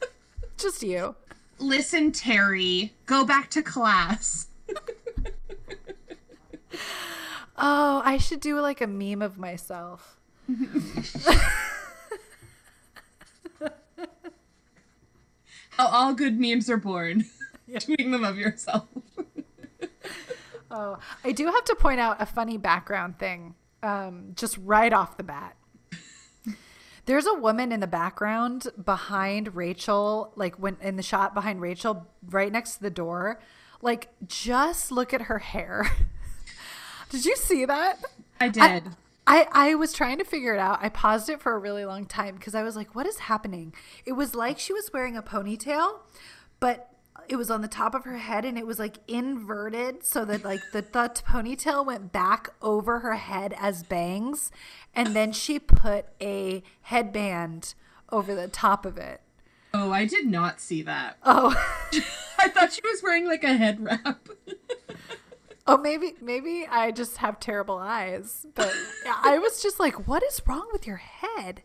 Just 0.56 0.82
you. 0.82 1.14
Listen, 1.58 2.12
Terry, 2.12 2.94
go 3.06 3.24
back 3.24 3.50
to 3.50 3.62
class. 3.62 4.48
Oh, 7.58 8.00
I 8.04 8.16
should 8.18 8.40
do 8.40 8.58
like 8.60 8.80
a 8.80 8.86
meme 8.86 9.22
of 9.22 9.38
myself. 9.38 10.18
How 15.70 15.86
all 15.88 16.14
good 16.14 16.40
memes 16.40 16.68
are 16.70 16.76
born. 16.76 17.26
Tweeting 17.70 18.10
them 18.10 18.24
of 18.24 18.36
yourself. 18.38 18.86
Oh, 20.72 20.98
I 21.24 21.32
do 21.32 21.46
have 21.46 21.64
to 21.64 21.74
point 21.74 22.00
out 22.00 22.20
a 22.20 22.26
funny 22.26 22.56
background 22.56 23.18
thing, 23.18 23.54
um, 23.82 24.32
just 24.34 24.56
right 24.58 24.92
off 24.92 25.16
the 25.16 25.22
bat. 25.22 25.56
There's 27.06 27.26
a 27.26 27.34
woman 27.34 27.72
in 27.72 27.80
the 27.80 27.86
background 27.86 28.68
behind 28.82 29.54
Rachel, 29.54 30.32
like 30.34 30.56
when 30.56 30.76
in 30.80 30.96
the 30.96 31.02
shot 31.02 31.34
behind 31.34 31.60
Rachel, 31.60 32.06
right 32.30 32.50
next 32.50 32.76
to 32.76 32.82
the 32.82 32.90
door. 32.90 33.40
Like, 33.82 34.08
just 34.26 34.92
look 34.92 35.12
at 35.12 35.22
her 35.22 35.40
hair. 35.40 35.90
Did 37.10 37.26
you 37.26 37.36
see 37.36 37.64
that? 37.66 38.02
I 38.40 38.48
did. 38.48 38.84
I, 39.26 39.46
I 39.52 39.74
was 39.74 39.92
trying 39.92 40.18
to 40.18 40.24
figure 40.24 40.54
it 40.54 40.58
out. 40.58 40.78
I 40.82 40.88
paused 40.88 41.28
it 41.28 41.40
for 41.40 41.54
a 41.54 41.58
really 41.58 41.84
long 41.84 42.06
time 42.06 42.36
because 42.36 42.54
I 42.54 42.62
was 42.62 42.74
like, 42.74 42.94
what 42.94 43.06
is 43.06 43.18
happening? 43.18 43.74
It 44.04 44.12
was 44.12 44.34
like 44.34 44.58
she 44.58 44.72
was 44.72 44.90
wearing 44.92 45.16
a 45.16 45.22
ponytail, 45.22 46.00
but 46.58 46.91
it 47.28 47.36
was 47.36 47.50
on 47.50 47.62
the 47.62 47.68
top 47.68 47.94
of 47.94 48.04
her 48.04 48.18
head 48.18 48.44
and 48.44 48.58
it 48.58 48.66
was 48.66 48.78
like 48.78 48.98
inverted 49.08 50.04
so 50.04 50.24
that 50.24 50.44
like 50.44 50.60
the, 50.72 50.82
the 50.82 51.22
ponytail 51.26 51.84
went 51.84 52.12
back 52.12 52.50
over 52.60 53.00
her 53.00 53.14
head 53.14 53.54
as 53.58 53.82
bangs. 53.82 54.50
And 54.94 55.14
then 55.16 55.32
she 55.32 55.58
put 55.58 56.06
a 56.20 56.62
headband 56.82 57.74
over 58.10 58.34
the 58.34 58.48
top 58.48 58.84
of 58.84 58.98
it. 58.98 59.20
oh, 59.72 59.90
I 59.90 60.04
did 60.04 60.26
not 60.26 60.60
see 60.60 60.82
that. 60.82 61.16
Oh, 61.22 61.50
I 62.38 62.48
thought 62.48 62.72
she 62.72 62.82
was 62.84 63.02
wearing 63.02 63.26
like 63.26 63.44
a 63.44 63.54
head 63.54 63.82
wrap. 63.82 64.28
oh, 65.66 65.78
maybe, 65.78 66.14
maybe 66.20 66.66
I 66.70 66.90
just 66.90 67.18
have 67.18 67.40
terrible 67.40 67.78
eyes, 67.78 68.46
but 68.54 68.72
I 69.06 69.38
was 69.38 69.62
just 69.62 69.80
like, 69.80 70.06
what 70.06 70.22
is 70.22 70.42
wrong 70.46 70.68
with 70.72 70.86
your 70.86 70.96
head? 70.96 71.62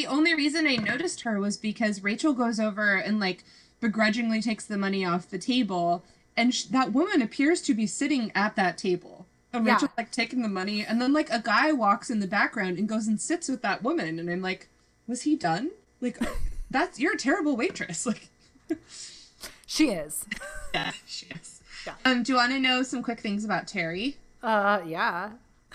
the 0.00 0.06
only 0.06 0.34
reason 0.34 0.66
I 0.66 0.76
noticed 0.76 1.22
her 1.22 1.38
was 1.38 1.58
because 1.58 2.02
Rachel 2.02 2.32
goes 2.32 2.58
over 2.58 2.94
and 2.94 3.20
like 3.20 3.44
begrudgingly 3.80 4.40
takes 4.42 4.64
the 4.64 4.76
money 4.78 5.04
off 5.04 5.28
the 5.30 5.38
table, 5.38 6.02
and 6.36 6.54
sh- 6.54 6.64
that 6.64 6.92
woman 6.92 7.22
appears 7.22 7.60
to 7.62 7.74
be 7.74 7.86
sitting 7.86 8.30
at 8.34 8.56
that 8.56 8.78
table. 8.78 9.26
And 9.52 9.66
Yeah. 9.66 9.74
Rachel's 9.74 9.90
like 9.96 10.10
taking 10.12 10.42
the 10.42 10.48
money, 10.48 10.84
and 10.84 11.00
then 11.02 11.12
like 11.12 11.30
a 11.30 11.40
guy 11.40 11.72
walks 11.72 12.10
in 12.10 12.20
the 12.20 12.26
background 12.26 12.78
and 12.78 12.88
goes 12.88 13.06
and 13.08 13.20
sits 13.20 13.48
with 13.48 13.62
that 13.62 13.82
woman, 13.82 14.18
and 14.18 14.30
I'm 14.30 14.42
like, 14.42 14.68
was 15.06 15.22
he 15.22 15.34
done? 15.36 15.70
Like, 16.00 16.18
that's 16.70 17.00
you're 17.00 17.14
a 17.14 17.18
terrible 17.18 17.56
waitress. 17.56 18.06
Like, 18.06 18.28
She 19.66 19.88
is. 19.90 20.24
yeah, 20.74 20.92
she 21.06 21.26
is. 21.26 21.60
Yeah. 21.86 21.94
Um, 22.04 22.22
do 22.22 22.32
you 22.32 22.36
want 22.36 22.52
to 22.52 22.58
know 22.60 22.82
some 22.82 23.02
quick 23.02 23.20
things 23.20 23.44
about 23.44 23.66
Terry? 23.66 24.16
Uh, 24.42 24.80
yeah. 24.86 25.30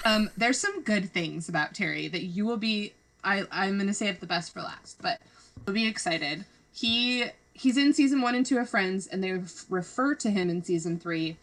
Um, 0.05 0.29
there's 0.37 0.59
some 0.59 0.81
good 0.83 1.11
things 1.11 1.49
about 1.49 1.73
Terry 1.73 2.07
that 2.09 2.23
you 2.23 2.45
will 2.45 2.57
be. 2.57 2.93
I 3.23 3.45
I'm 3.51 3.77
gonna 3.77 3.93
save 3.93 4.19
the 4.19 4.25
best 4.27 4.53
for 4.53 4.61
last, 4.61 5.01
but 5.01 5.19
you'll 5.65 5.73
be 5.73 5.87
excited. 5.87 6.45
He 6.73 7.25
he's 7.55 7.77
in 7.77 7.93
season 7.93 8.21
one 8.21 8.35
and 8.35 8.45
two 8.45 8.57
of 8.59 8.69
Friends, 8.69 9.07
and 9.07 9.23
they 9.23 9.31
refer 9.69 10.13
to 10.15 10.29
him 10.29 10.49
in 10.49 10.63
season 10.63 10.99
three. 10.99 11.37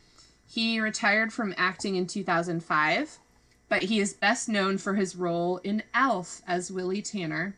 He 0.47 0.79
retired 0.79 1.33
from 1.33 1.55
acting 1.57 1.97
in 1.97 2.07
2005, 2.07 3.19
but 3.69 3.83
he 3.85 3.99
is 4.01 4.13
best 4.13 4.49
known 4.49 4.77
for 4.79 4.95
his 4.95 5.17
role 5.17 5.57
in 5.65 5.83
Alf 5.95 6.43
as 6.47 6.71
Willie 6.71 7.01
Tanner. 7.03 7.57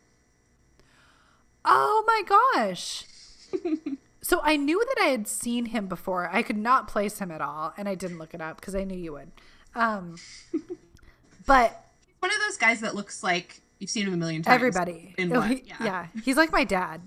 Oh 1.65 2.05
my 2.07 2.23
gosh. 2.65 3.05
so 4.23 4.41
I 4.43 4.57
knew 4.57 4.79
that 4.85 5.03
I 5.05 5.09
had 5.09 5.27
seen 5.27 5.67
him 5.67 5.87
before. 5.87 6.29
I 6.33 6.43
could 6.43 6.57
not 6.59 6.89
place 6.89 7.19
him 7.19 7.31
at 7.31 7.41
all, 7.41 7.73
and 7.77 7.89
I 7.89 7.95
didn't 7.95 8.19
look 8.19 8.35
it 8.35 8.41
up 8.41 8.61
because 8.61 8.75
I 8.75 8.85
knew 8.85 8.97
you 8.97 9.13
would. 9.13 9.31
Um, 9.75 10.17
but 11.47 11.85
One 12.21 12.31
of 12.31 12.39
those 12.47 12.57
guys 12.59 12.81
that 12.81 12.95
looks 12.95 13.23
like 13.23 13.61
you've 13.79 13.91
seen 13.91 14.07
him 14.07 14.15
a 14.15 14.17
million 14.17 14.43
times. 14.43 14.55
everybody, 14.55 15.15
In 15.19 15.35
Oh, 15.35 15.41
he- 15.41 15.65
yeah. 15.81 16.07
he's 16.25 16.37
like 16.37 16.53
my 16.53 16.65
dad. 16.65 17.01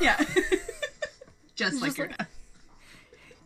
Yeah. 0.00 0.16
Just 1.56 1.80
like 1.82 1.88
just 1.88 1.98
your 1.98 2.06
like- 2.08 2.18
dad. 2.18 2.26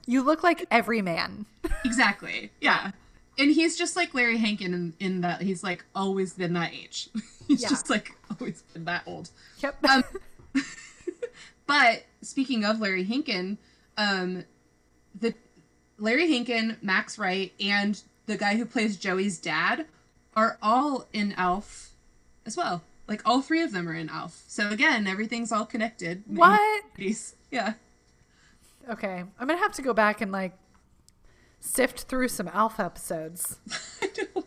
You 0.07 0.23
look 0.23 0.43
like 0.43 0.67
every 0.71 1.03
man. 1.03 1.47
Exactly. 1.85 2.51
Yeah. 2.61 2.91
And 3.39 3.51
he's 3.53 3.77
just 3.79 3.95
like 3.97 4.13
Larry 4.13 4.37
Hankin 4.39 4.75
in, 4.75 4.93
in 4.99 5.21
that 5.23 5.41
he's 5.41 5.63
like 5.63 5.85
always 5.95 6.35
been 6.35 6.53
that 6.55 6.73
age. 6.75 7.09
he's 7.49 7.63
Yeah. 7.63 7.69
just 7.69 7.89
like 7.89 8.13
always 8.39 8.63
been 8.75 8.85
that 8.87 9.03
old. 9.07 9.31
Yep. 9.63 9.85
Um, 9.85 10.05
but 11.67 12.05
speaking 12.23 12.65
of 12.65 12.81
Larry 12.81 13.05
Hankin, 13.05 13.59
um, 13.97 14.45
the 15.19 15.35
Larry 15.99 16.29
Hankin, 16.29 16.77
Max 16.83 17.19
Wright, 17.19 17.53
and 17.61 18.01
the 18.27 18.37
guy 18.37 18.57
who 18.57 18.65
plays 18.67 18.97
Joey's 18.97 19.39
dad 19.39 19.87
are 20.35 20.59
all 20.61 21.07
in 21.13 21.33
Alf 21.33 21.91
as 22.47 22.57
well. 22.57 22.83
Like 23.07 23.23
all 23.25 23.43
three 23.43 23.63
of 23.63 23.73
them 23.73 23.89
are 23.89 23.95
in 23.95 24.09
Alf. 24.09 24.43
So 24.49 24.69
again, 24.71 25.07
everything's 25.07 25.53
all 25.53 25.67
connected. 25.67 26.23
what? 26.27 26.83
Yeah. 27.51 27.75
Okay. 28.89 29.25
I'm 29.39 29.49
to 29.49 29.57
have 29.57 29.73
to 29.73 29.83
go 29.83 29.93
back 29.93 30.21
and 30.21 30.33
like 30.33 30.53
sift 31.61 32.03
through 32.03 32.29
some 32.29 32.49
Alf 32.49 32.81
episodes. 32.81 33.59
I 34.03 34.09
don't. 34.15 34.47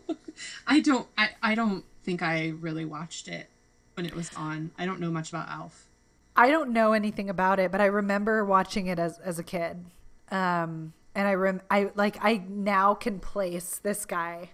I 0.66 0.80
don't. 0.80 1.08
I, 1.16 1.28
I 1.42 1.54
don't 1.54 1.84
think 2.02 2.22
I 2.22 2.48
really 2.48 2.84
watched 2.84 3.28
it 3.28 3.48
when 3.94 4.06
it 4.06 4.14
was 4.14 4.30
on. 4.36 4.72
I 4.76 4.86
don't 4.86 5.00
know 5.00 5.10
much 5.10 5.30
about 5.30 5.48
Alf. 5.48 5.88
I 6.36 6.50
don't 6.50 6.72
know 6.72 6.92
anything 6.92 7.30
about 7.30 7.60
it, 7.60 7.70
but 7.70 7.80
I 7.80 7.86
remember 7.86 8.44
watching 8.44 8.88
it 8.88 8.98
as 8.98 9.18
as 9.20 9.38
a 9.38 9.44
kid. 9.44 9.84
Um 10.30 10.92
and 11.14 11.28
I 11.28 11.34
rem 11.34 11.62
I 11.70 11.90
like 11.94 12.18
I 12.20 12.42
now 12.48 12.94
can 12.94 13.20
place 13.20 13.78
this 13.78 14.04
guy 14.04 14.50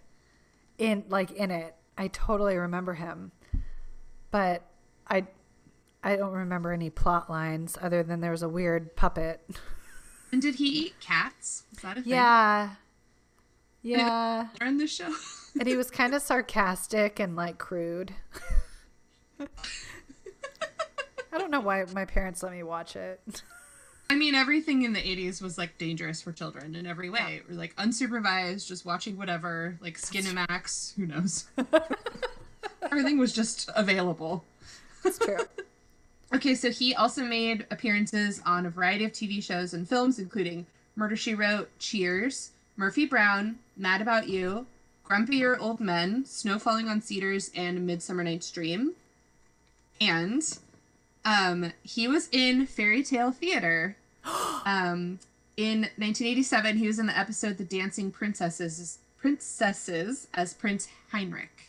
in 0.78 1.04
like 1.08 1.30
in 1.32 1.50
it. 1.50 1.74
I 1.96 2.08
totally 2.08 2.56
remember 2.56 2.94
him. 2.94 3.32
But 4.30 4.62
I 5.08 5.26
I 6.02 6.16
don't 6.16 6.32
remember 6.32 6.72
any 6.72 6.90
plot 6.90 7.28
lines 7.28 7.76
other 7.80 8.02
than 8.02 8.20
there 8.20 8.30
was 8.30 8.42
a 8.42 8.48
weird 8.48 8.96
puppet. 8.96 9.46
And 10.32 10.40
did 10.40 10.54
he 10.56 10.66
eat 10.66 10.94
cats? 11.00 11.64
Is 11.72 11.82
that 11.82 11.98
a 11.98 12.02
thing? 12.02 12.10
Yeah. 12.10 12.70
Yeah. 13.82 14.48
In 14.60 14.78
this 14.78 14.94
show. 14.94 15.12
And 15.58 15.68
he 15.68 15.76
was 15.76 15.90
kind 15.90 16.14
of 16.14 16.22
sarcastic 16.22 17.18
and 17.18 17.34
like 17.36 17.58
crude. 17.58 18.14
I 21.32 21.38
don't 21.38 21.50
know 21.50 21.60
why 21.60 21.84
my 21.92 22.04
parents 22.04 22.42
let 22.42 22.52
me 22.52 22.62
watch 22.62 22.96
it. 22.96 23.42
I 24.08 24.16
mean, 24.16 24.34
everything 24.34 24.82
in 24.82 24.92
the 24.92 25.00
80s 25.00 25.40
was 25.40 25.56
like 25.56 25.78
dangerous 25.78 26.20
for 26.20 26.32
children 26.32 26.74
in 26.74 26.86
every 26.86 27.10
way. 27.10 27.42
Or 27.48 27.54
like 27.54 27.74
unsupervised, 27.76 28.66
just 28.66 28.84
watching 28.84 29.16
whatever, 29.16 29.78
like 29.80 29.96
Skinamax, 29.98 30.94
who 30.96 31.06
knows. 31.06 31.46
everything 32.82 33.18
was 33.18 33.32
just 33.32 33.70
available. 33.74 34.44
It's 35.04 35.18
true. 35.18 35.38
Okay, 36.32 36.54
so 36.54 36.70
he 36.70 36.94
also 36.94 37.24
made 37.24 37.66
appearances 37.70 38.40
on 38.46 38.64
a 38.64 38.70
variety 38.70 39.04
of 39.04 39.12
TV 39.12 39.42
shows 39.42 39.74
and 39.74 39.88
films, 39.88 40.18
including 40.18 40.66
Murder 40.94 41.16
She 41.16 41.34
Wrote, 41.34 41.68
Cheers, 41.78 42.50
Murphy 42.76 43.04
Brown, 43.04 43.58
Mad 43.76 44.00
About 44.00 44.28
You, 44.28 44.66
Grumpier 45.04 45.58
Old 45.58 45.80
Men, 45.80 46.24
Snow 46.24 46.58
Falling 46.58 46.88
on 46.88 47.02
Cedars, 47.02 47.50
and 47.56 47.84
Midsummer 47.84 48.22
Night's 48.22 48.50
Dream. 48.50 48.92
And 50.00 50.42
um, 51.24 51.72
he 51.82 52.06
was 52.06 52.28
in 52.30 52.66
Fairy 52.66 53.02
Tale 53.02 53.32
Theater. 53.32 53.96
um, 54.64 55.18
in 55.56 55.80
1987, 55.80 56.76
he 56.78 56.86
was 56.86 56.98
in 56.98 57.06
the 57.06 57.18
episode 57.18 57.58
"The 57.58 57.64
Dancing 57.64 58.10
Princesses" 58.12 58.98
Princesses 59.18 60.28
as 60.32 60.54
Prince 60.54 60.88
Heinrich. 61.10 61.66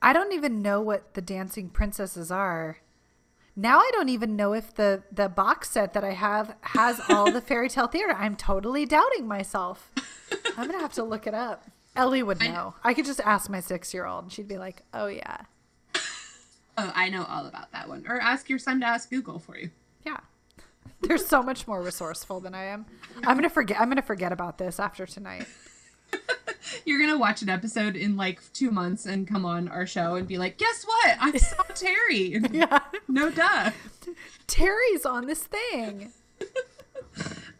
I 0.00 0.12
don't 0.12 0.32
even 0.32 0.60
know 0.60 0.80
what 0.80 1.14
the 1.14 1.22
dancing 1.22 1.70
princesses 1.70 2.30
are. 2.30 2.76
Now 3.56 3.78
I 3.78 3.88
don't 3.92 4.08
even 4.08 4.34
know 4.36 4.52
if 4.52 4.74
the 4.74 5.02
the 5.12 5.28
box 5.28 5.70
set 5.70 5.92
that 5.92 6.02
I 6.04 6.12
have 6.12 6.56
has 6.62 7.00
all 7.08 7.30
the 7.30 7.40
fairy 7.48 7.68
tale 7.68 7.86
theater. 7.86 8.12
I'm 8.12 8.34
totally 8.36 8.84
doubting 8.86 9.26
myself. 9.28 9.90
I'm 10.56 10.66
gonna 10.66 10.80
have 10.80 10.92
to 10.94 11.04
look 11.04 11.26
it 11.26 11.34
up. 11.34 11.64
Ellie 11.96 12.24
would 12.24 12.40
know. 12.40 12.74
I 12.82 12.92
could 12.94 13.04
just 13.04 13.20
ask 13.20 13.48
my 13.48 13.60
six 13.60 13.94
year 13.94 14.06
old, 14.06 14.24
and 14.24 14.32
she'd 14.32 14.48
be 14.48 14.58
like, 14.58 14.82
"Oh 14.92 15.06
yeah, 15.06 15.42
Oh, 16.76 16.90
I 16.94 17.08
know 17.08 17.24
all 17.28 17.46
about 17.46 17.70
that 17.70 17.88
one. 17.88 18.04
Or 18.08 18.18
ask 18.20 18.48
your 18.48 18.58
son 18.58 18.80
to 18.80 18.86
ask 18.86 19.08
Google 19.10 19.38
for 19.38 19.56
you. 19.56 19.70
yeah." 20.04 20.18
They're 21.02 21.18
so 21.18 21.42
much 21.42 21.66
more 21.68 21.82
resourceful 21.82 22.40
than 22.40 22.54
I 22.54 22.64
am. 22.64 22.86
I'm 23.24 23.36
gonna 23.36 23.50
forget. 23.50 23.78
I'm 23.80 23.88
gonna 23.88 24.02
forget 24.02 24.32
about 24.32 24.58
this 24.58 24.80
after 24.80 25.06
tonight. 25.06 25.46
You're 26.84 27.00
gonna 27.00 27.18
watch 27.18 27.42
an 27.42 27.48
episode 27.48 27.96
in 27.96 28.16
like 28.16 28.40
two 28.52 28.70
months 28.70 29.06
and 29.06 29.26
come 29.26 29.44
on 29.44 29.68
our 29.68 29.86
show 29.86 30.14
and 30.16 30.26
be 30.28 30.38
like, 30.38 30.58
"Guess 30.58 30.84
what? 30.84 31.16
I 31.20 31.36
saw 31.38 31.62
Terry." 31.74 32.40
Yeah, 32.52 32.80
no 33.08 33.30
duh. 33.30 33.70
Terry's 34.46 35.04
on 35.06 35.26
this 35.26 35.44
thing. 35.44 36.12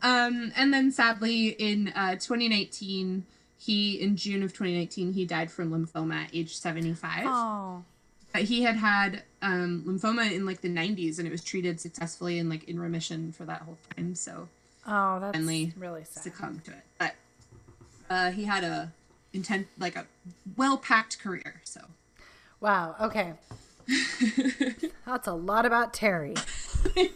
Um, 0.02 0.52
and 0.54 0.74
then 0.74 0.92
sadly, 0.92 1.48
in 1.48 1.88
uh, 1.96 2.12
2019, 2.16 3.24
he 3.56 3.94
in 3.98 4.16
June 4.16 4.42
of 4.42 4.52
2019 4.52 5.14
he 5.14 5.24
died 5.24 5.50
from 5.50 5.70
lymphoma 5.70 6.24
at 6.24 6.30
age 6.34 6.54
75. 6.54 7.24
Oh, 7.26 7.84
But 8.30 8.42
he 8.42 8.62
had 8.64 8.76
had 8.76 9.22
um, 9.40 9.82
lymphoma 9.86 10.30
in 10.30 10.44
like 10.44 10.60
the 10.60 10.68
90s 10.68 11.18
and 11.18 11.26
it 11.26 11.30
was 11.30 11.42
treated 11.42 11.80
successfully 11.80 12.38
and 12.38 12.50
like 12.50 12.64
in 12.64 12.78
remission 12.78 13.32
for 13.32 13.46
that 13.46 13.62
whole 13.62 13.78
time. 13.96 14.14
So 14.14 14.46
oh, 14.86 15.20
that's 15.20 15.34
Finally 15.38 15.72
really 15.78 16.04
sad. 16.04 16.24
succumbed 16.24 16.64
to 16.66 16.72
it. 16.72 16.82
But 16.98 17.14
uh, 18.10 18.30
he 18.30 18.44
had 18.44 18.64
a 18.64 18.92
intent 19.32 19.66
like 19.78 19.96
a 19.96 20.06
well 20.56 20.78
packed 20.78 21.18
career. 21.18 21.60
So 21.64 21.80
Wow. 22.64 22.96
Okay. 22.98 23.34
That's 25.06 25.26
a 25.26 25.34
lot 25.34 25.66
about 25.66 25.92
Terry. 25.92 26.34
I 26.96 27.10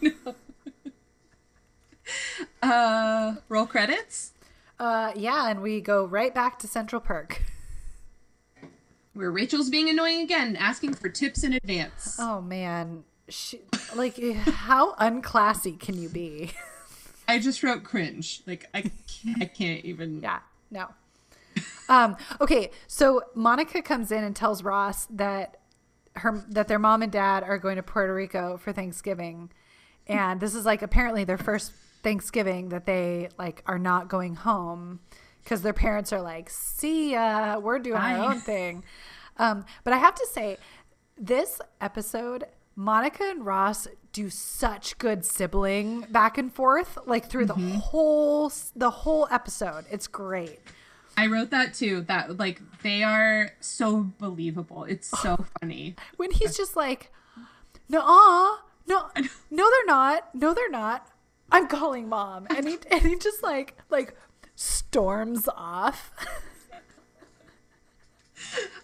uh, 2.61 3.35
roll 3.49 3.65
credits. 3.65 4.33
Uh, 4.79 5.11
yeah, 5.15 5.49
and 5.49 5.61
we 5.63 5.81
go 5.81 6.05
right 6.05 6.35
back 6.35 6.59
to 6.59 6.67
Central 6.67 7.01
Perk. 7.01 7.41
Where 9.13 9.31
Rachel's 9.31 9.71
being 9.71 9.89
annoying 9.89 10.21
again, 10.21 10.55
asking 10.55 10.93
for 10.93 11.09
tips 11.09 11.43
in 11.43 11.53
advance. 11.53 12.17
Oh 12.19 12.41
man, 12.41 13.03
she, 13.27 13.61
like 13.95 14.21
how 14.35 14.93
unclassy 14.95 15.79
can 15.79 15.99
you 15.99 16.09
be? 16.09 16.51
I 17.27 17.39
just 17.39 17.63
wrote 17.63 17.83
cringe. 17.83 18.43
Like 18.45 18.67
I, 18.73 18.81
can't, 18.81 19.41
I 19.41 19.45
can't 19.45 19.83
even. 19.83 20.21
yeah, 20.21 20.39
no. 20.71 20.87
Um, 21.87 22.17
okay, 22.39 22.71
so 22.87 23.23
Monica 23.33 23.81
comes 23.81 24.11
in 24.11 24.23
and 24.23 24.35
tells 24.35 24.63
Ross 24.63 25.07
that 25.07 25.57
her 26.15 26.43
that 26.49 26.67
their 26.67 26.79
mom 26.79 27.01
and 27.01 27.11
dad 27.11 27.43
are 27.43 27.57
going 27.57 27.77
to 27.77 27.83
Puerto 27.83 28.13
Rico 28.13 28.57
for 28.57 28.71
Thanksgiving, 28.71 29.51
and 30.07 30.39
this 30.39 30.53
is 30.53 30.65
like 30.65 30.81
apparently 30.81 31.23
their 31.23 31.37
first 31.37 31.73
Thanksgiving 32.03 32.69
that 32.69 32.85
they 32.85 33.29
like 33.37 33.63
are 33.65 33.79
not 33.79 34.07
going 34.07 34.35
home 34.35 34.99
because 35.43 35.61
their 35.61 35.73
parents 35.73 36.13
are 36.13 36.21
like, 36.21 36.49
"See 36.49 37.13
ya, 37.13 37.57
we're 37.57 37.79
doing 37.79 37.97
Bye." 37.97 38.17
our 38.17 38.31
own 38.31 38.39
thing." 38.39 38.83
Um, 39.37 39.65
but 39.83 39.93
I 39.93 39.97
have 39.97 40.15
to 40.15 40.27
say, 40.31 40.57
this 41.17 41.61
episode, 41.81 42.45
Monica 42.79 43.25
and 43.25 43.45
Ross 43.45 43.89
do 44.13 44.29
such 44.29 44.97
good 44.99 45.25
sibling 45.25 45.99
back 46.11 46.37
and 46.37 46.53
forth, 46.53 46.97
like 47.05 47.29
through 47.29 47.45
the 47.45 47.53
mm-hmm. 47.53 47.75
whole 47.75 48.49
the 48.73 48.89
whole 48.89 49.27
episode. 49.29 49.83
It's 49.91 50.07
great. 50.07 50.61
I 51.17 51.27
wrote 51.27 51.49
that 51.49 51.73
too. 51.73 51.99
That 52.03 52.37
like 52.37 52.61
they 52.81 53.03
are 53.03 53.51
so 53.59 54.13
believable. 54.17 54.85
It's 54.85 55.09
so 55.21 55.45
funny. 55.59 55.97
when 56.15 56.31
he's 56.31 56.55
just 56.55 56.77
like, 56.77 57.11
no, 57.89 58.59
no, 58.87 59.09
no, 59.51 59.69
they're 59.69 59.85
not. 59.85 60.33
No, 60.33 60.53
they're 60.53 60.69
not. 60.69 61.05
I'm 61.51 61.67
calling 61.67 62.07
mom, 62.07 62.47
and 62.55 62.65
he 62.65 62.77
and 62.89 63.01
he 63.01 63.17
just 63.17 63.43
like 63.43 63.75
like 63.89 64.15
storms 64.55 65.49
off. 65.49 66.13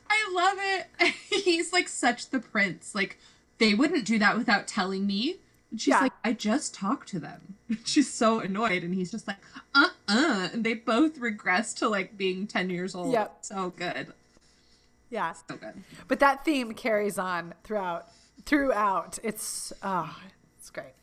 I 0.09 0.31
love 0.33 0.57
it. 0.59 1.13
He's 1.43 1.71
like 1.71 1.87
such 1.87 2.29
the 2.29 2.39
prince. 2.39 2.93
Like 2.93 3.17
they 3.57 3.73
wouldn't 3.73 4.05
do 4.05 4.19
that 4.19 4.37
without 4.37 4.67
telling 4.67 5.05
me. 5.07 5.37
And 5.71 5.79
she's 5.81 5.91
Yeah. 5.93 6.01
like, 6.01 6.13
I 6.23 6.33
just 6.33 6.73
talked 6.73 7.07
to 7.09 7.19
them. 7.19 7.55
She's 7.83 8.13
so 8.13 8.39
annoyed, 8.39 8.83
and 8.83 8.93
he's 8.93 9.09
just 9.09 9.27
like, 9.27 9.37
uh 9.73 9.89
uh 10.07 10.49
And 10.53 10.63
they 10.63 10.75
both 10.75 11.17
regress 11.17 11.73
to 11.75 11.89
like 11.89 12.15
being 12.15 12.45
ten 12.47 12.69
years 12.69 12.93
old. 12.93 13.11
Yep. 13.11 13.37
So 13.41 13.73
good. 13.75 14.13
yeah, 15.09 15.33
So 15.33 15.55
good. 15.57 15.83
but 16.07 16.19
that 16.19 16.45
theme 16.45 16.73
carries 16.73 17.17
on 17.17 17.53
throughout. 17.63 18.07
Throughout, 18.45 19.17
it's 19.23 19.73
oh, 19.81 20.15
it's 20.59 20.69
great. 20.69 20.93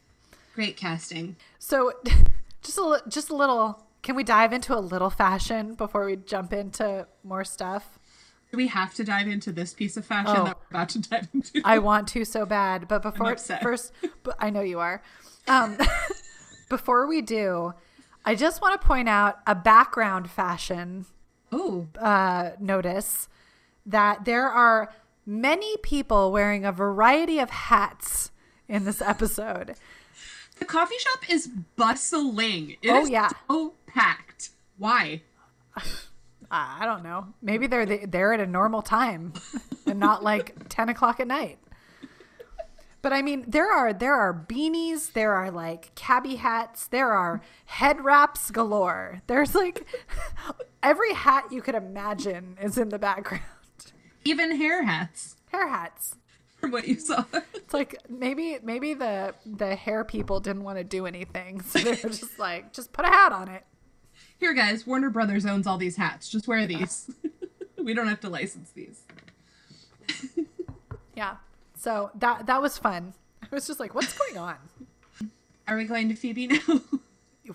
Great 0.54 0.76
casting. 0.76 1.34
So, 1.58 1.92
just 2.62 2.78
a 2.78 3.02
just 3.08 3.30
a 3.30 3.34
little. 3.36 3.84
Can 4.02 4.14
we 4.16 4.22
dive 4.24 4.52
into 4.52 4.76
a 4.76 4.80
little 4.80 5.10
fashion 5.10 5.74
before 5.74 6.04
we 6.04 6.16
jump 6.16 6.52
into 6.52 7.06
more 7.24 7.44
stuff? 7.44 7.98
Do 8.52 8.58
we 8.58 8.66
have 8.66 8.92
to 8.94 9.04
dive 9.04 9.28
into 9.28 9.50
this 9.50 9.72
piece 9.72 9.96
of 9.96 10.04
fashion 10.04 10.36
Oh. 10.36 10.44
that 10.44 10.58
we're 10.58 10.66
about 10.76 10.90
to 10.90 10.98
dive 11.00 11.26
into? 11.32 11.62
I 11.64 11.78
want 11.78 12.06
to 12.08 12.24
so 12.26 12.44
bad, 12.44 12.86
but 12.86 13.00
before 13.00 13.34
first, 13.36 13.92
but 14.22 14.36
I 14.38 14.50
know 14.50 14.60
you 14.60 14.78
are. 14.78 15.02
Um, 15.48 15.78
before 16.68 17.06
we 17.06 17.22
do, 17.22 17.72
I 18.26 18.34
just 18.34 18.60
want 18.60 18.78
to 18.78 18.86
point 18.86 19.08
out 19.08 19.38
a 19.46 19.54
background 19.54 20.30
fashion 20.30 21.06
oh, 21.50 21.88
uh, 21.98 22.50
notice 22.60 23.30
that 23.86 24.26
there 24.26 24.48
are 24.48 24.92
many 25.24 25.78
people 25.78 26.30
wearing 26.30 26.66
a 26.66 26.72
variety 26.72 27.38
of 27.38 27.48
hats 27.48 28.32
in 28.68 28.84
this 28.84 29.00
episode. 29.00 29.76
The 30.58 30.66
coffee 30.66 30.98
shop 30.98 31.30
is 31.30 31.48
bustling. 31.76 32.76
It 32.82 32.90
Oh, 32.90 33.00
is 33.02 33.08
yeah. 33.10 33.30
so 33.50 33.72
packed. 33.86 34.50
Why? 34.76 35.22
I 36.54 36.84
don't 36.84 37.02
know. 37.02 37.28
Maybe 37.40 37.66
they're 37.66 37.86
the, 37.86 38.04
they're 38.06 38.34
at 38.34 38.40
a 38.40 38.46
normal 38.46 38.82
time 38.82 39.32
and 39.86 39.98
not 39.98 40.22
like 40.22 40.68
ten 40.68 40.88
o'clock 40.90 41.18
at 41.18 41.26
night. 41.26 41.58
But 43.00 43.12
I 43.12 43.22
mean, 43.22 43.44
there 43.48 43.72
are 43.72 43.92
there 43.92 44.14
are 44.14 44.32
beanies, 44.32 45.12
there 45.12 45.32
are 45.32 45.50
like 45.50 45.92
cabbie 45.96 46.36
hats, 46.36 46.86
there 46.86 47.10
are 47.10 47.40
head 47.64 48.04
wraps 48.04 48.50
galore. 48.50 49.22
There's 49.26 49.54
like 49.54 49.86
every 50.82 51.14
hat 51.14 51.46
you 51.50 51.62
could 51.62 51.74
imagine 51.74 52.56
is 52.62 52.78
in 52.78 52.90
the 52.90 52.98
background. 52.98 53.42
Even 54.24 54.54
hair 54.56 54.84
hats, 54.84 55.36
Hair 55.50 55.68
hats. 55.68 56.14
from 56.60 56.70
what 56.70 56.86
you 56.86 56.94
saw. 57.00 57.24
It's 57.54 57.74
like 57.74 57.96
maybe 58.08 58.58
maybe 58.62 58.94
the 58.94 59.34
the 59.44 59.74
hair 59.74 60.04
people 60.04 60.38
didn't 60.38 60.62
want 60.62 60.78
to 60.78 60.84
do 60.84 61.06
anything, 61.06 61.60
so 61.62 61.80
they 61.80 61.90
were 61.90 62.10
just 62.10 62.38
like, 62.38 62.72
just 62.72 62.92
put 62.92 63.04
a 63.04 63.08
hat 63.08 63.32
on 63.32 63.48
it. 63.48 63.64
Here, 64.43 64.55
guys, 64.55 64.89
Warner 64.89 65.09
Brothers 65.09 65.47
owns 65.47 65.69
all 65.69 65.78
these 65.78 65.94
hats. 65.94 66.28
Just 66.28 66.48
wear 66.48 66.66
these. 66.66 67.09
we 67.78 67.94
don't 67.94 68.09
have 68.09 68.19
to 68.23 68.28
license 68.28 68.70
these. 68.70 69.02
Yeah. 71.14 71.36
So 71.78 72.10
that 72.16 72.47
that 72.47 72.60
was 72.60 72.78
fun. 72.78 73.12
I 73.43 73.47
was 73.55 73.66
just 73.66 73.78
like, 73.78 73.94
what's 73.94 74.19
going 74.19 74.39
on? 74.39 74.56
Are 75.69 75.77
we 75.77 75.85
going 75.85 76.09
to 76.09 76.16
Phoebe 76.16 76.47
now? 76.48 76.81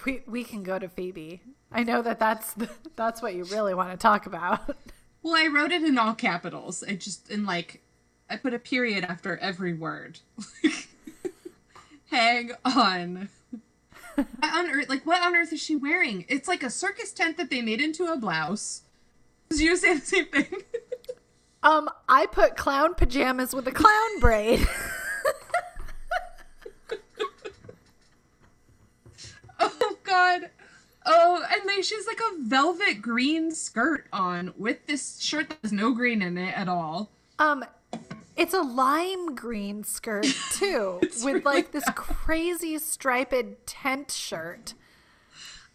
We 0.06 0.22
we 0.28 0.44
can 0.44 0.64
go 0.64 0.78
to 0.80 0.88
Phoebe. 0.88 1.42
I 1.72 1.84
know 1.84 2.02
that 2.04 2.20
that's 2.20 2.54
the, 2.54 2.70
that's 2.96 3.22
what 3.22 3.34
you 3.34 3.46
really 3.46 3.74
want 3.74 3.92
to 3.92 3.98
talk 3.98 4.26
about. 4.28 4.78
well, 5.24 5.36
I 5.36 5.48
wrote 5.48 5.72
it 5.72 5.84
in 5.84 5.98
all 5.98 6.14
capitals. 6.14 6.84
I 6.88 6.94
just 6.94 7.32
in 7.32 7.46
like 7.46 7.82
I 8.30 8.38
put 8.38 8.54
a 8.54 8.60
period 8.60 9.04
after 9.04 9.38
every 9.38 9.74
word. 9.74 10.20
Hang 12.12 12.52
on. 12.64 13.30
What 14.40 14.54
on 14.54 14.70
earth? 14.72 14.90
Like, 14.90 15.06
what 15.06 15.22
on 15.22 15.36
earth 15.36 15.54
is 15.54 15.62
she 15.62 15.76
wearing? 15.76 16.26
It's 16.28 16.48
like 16.48 16.64
a 16.64 16.72
circus 16.72 17.12
tent 17.12 17.38
that 17.38 17.52
they 17.52 17.62
made 17.62 17.80
into 17.82 18.06
a 18.06 18.18
blouse. 18.18 18.82
Did 19.50 19.60
you 19.60 19.78
say 19.78 19.94
the 19.96 20.06
same 20.06 20.26
thing? 20.26 20.46
Um, 21.64 21.90
I 22.08 22.28
put 22.28 22.56
clown 22.56 22.94
pajamas 22.94 23.54
with 23.54 23.68
a 23.68 23.72
clown 23.72 24.20
braid. 24.22 24.66
oh 29.60 29.98
God. 30.04 30.52
Oh, 31.06 31.44
and 31.52 31.66
like 31.66 31.84
she's 31.84 32.06
like 32.06 32.20
a 32.20 32.38
velvet 32.44 33.02
green 33.02 33.52
skirt 33.52 34.06
on 34.14 34.54
with 34.56 34.86
this 34.86 35.20
shirt 35.20 35.50
that 35.50 35.58
has 35.64 35.74
no 35.74 35.94
green 35.94 36.22
in 36.22 36.38
it 36.38 36.56
at 36.56 36.70
all. 36.70 37.10
Um, 37.40 37.66
it's 38.38 38.54
a 38.54 38.62
lime 38.62 39.36
green 39.36 39.84
skirt 39.84 40.26
too, 40.54 41.00
with 41.02 41.24
really 41.24 41.42
like 41.42 41.72
this 41.72 41.84
crazy 41.96 42.78
striped 42.78 43.34
tent 43.66 44.12
shirt. 44.12 44.74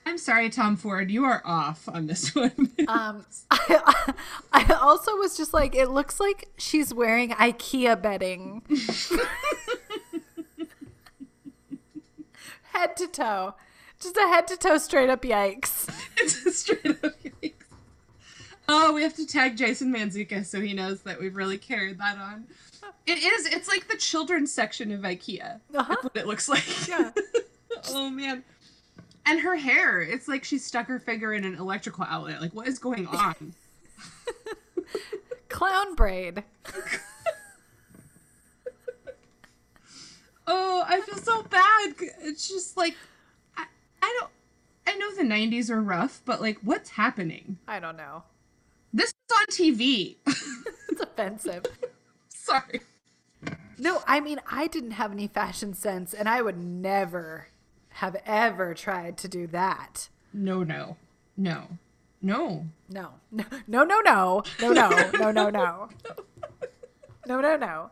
I'm 0.04 0.18
sorry, 0.18 0.50
Tom 0.50 0.76
Ford, 0.76 1.10
you 1.10 1.24
are 1.24 1.42
off 1.44 1.88
on 1.88 2.06
this 2.06 2.34
one. 2.34 2.70
Um, 2.88 3.24
I, 3.50 4.12
I 4.52 4.72
also 4.80 5.16
was 5.16 5.36
just 5.36 5.52
like, 5.54 5.74
it 5.74 5.90
looks 5.90 6.18
like 6.18 6.48
she's 6.56 6.92
wearing 6.92 7.30
IKEA 7.30 8.00
bedding, 8.00 8.62
head 12.72 12.96
to 12.96 13.06
toe, 13.06 13.54
just 14.00 14.16
a 14.16 14.22
head 14.28 14.46
to 14.48 14.56
toe 14.56 14.78
straight 14.78 15.10
up 15.10 15.22
yikes. 15.22 15.88
it's 16.16 16.44
a 16.46 16.52
straight 16.52 16.86
up 17.04 17.12
yikes. 17.21 17.21
Oh, 18.68 18.92
we 18.92 19.02
have 19.02 19.14
to 19.16 19.26
tag 19.26 19.56
Jason 19.56 19.92
Manzuka 19.92 20.44
so 20.44 20.60
he 20.60 20.72
knows 20.72 21.02
that 21.02 21.20
we've 21.20 21.34
really 21.34 21.58
carried 21.58 21.98
that 21.98 22.18
on. 22.18 22.46
It 23.06 23.18
is. 23.18 23.46
It's 23.46 23.68
like 23.68 23.88
the 23.88 23.96
children's 23.96 24.52
section 24.52 24.92
of 24.92 25.00
IKEA. 25.00 25.60
Uh-huh. 25.74 25.96
What 26.02 26.16
it 26.16 26.26
looks 26.26 26.48
like. 26.48 26.88
Yeah. 26.88 27.10
oh 27.90 28.10
man. 28.10 28.44
And 29.26 29.40
her 29.40 29.56
hair, 29.56 30.00
it's 30.00 30.28
like 30.28 30.44
she 30.44 30.58
stuck 30.58 30.86
her 30.86 30.98
finger 30.98 31.32
in 31.32 31.44
an 31.44 31.56
electrical 31.56 32.04
outlet. 32.04 32.40
Like, 32.40 32.52
what 32.52 32.66
is 32.66 32.78
going 32.78 33.06
on? 33.06 33.54
Clown 35.48 35.94
braid. 35.94 36.42
oh, 40.46 40.84
I 40.86 41.00
feel 41.02 41.18
so 41.18 41.42
bad. 41.44 41.94
It's 42.22 42.48
just 42.48 42.76
like, 42.76 42.96
I, 43.56 43.66
I 44.02 44.18
don't. 44.20 44.30
I 44.84 44.96
know 44.96 45.14
the 45.14 45.22
'90s 45.22 45.70
are 45.70 45.80
rough, 45.80 46.20
but 46.24 46.40
like, 46.40 46.58
what's 46.62 46.90
happening? 46.90 47.58
I 47.68 47.78
don't 47.78 47.96
know. 47.96 48.24
This 48.92 49.08
is 49.10 49.14
on 49.38 49.46
TV. 49.46 50.16
It's 50.90 51.00
offensive. 51.00 51.64
Sorry. 52.28 52.82
No, 53.78 54.02
I 54.06 54.20
mean, 54.20 54.40
I 54.50 54.66
didn't 54.66 54.90
have 54.92 55.10
any 55.10 55.26
fashion 55.26 55.72
sense, 55.72 56.12
and 56.12 56.28
I 56.28 56.42
would 56.42 56.58
never 56.62 57.48
have 57.88 58.14
ever 58.26 58.74
tried 58.74 59.16
to 59.18 59.28
do 59.28 59.46
that. 59.46 60.10
No, 60.34 60.62
no, 60.62 60.98
no, 61.34 61.68
no. 62.20 62.66
No, 62.90 63.12
no, 63.30 63.44
no, 63.66 63.84
no, 63.84 63.84
no, 63.84 64.42
no, 64.60 64.72
no, 64.72 64.90
no, 65.16 65.30
no, 65.30 65.48
no, 65.50 65.88
no, 67.26 67.40
no, 67.40 67.56
no. 67.56 67.90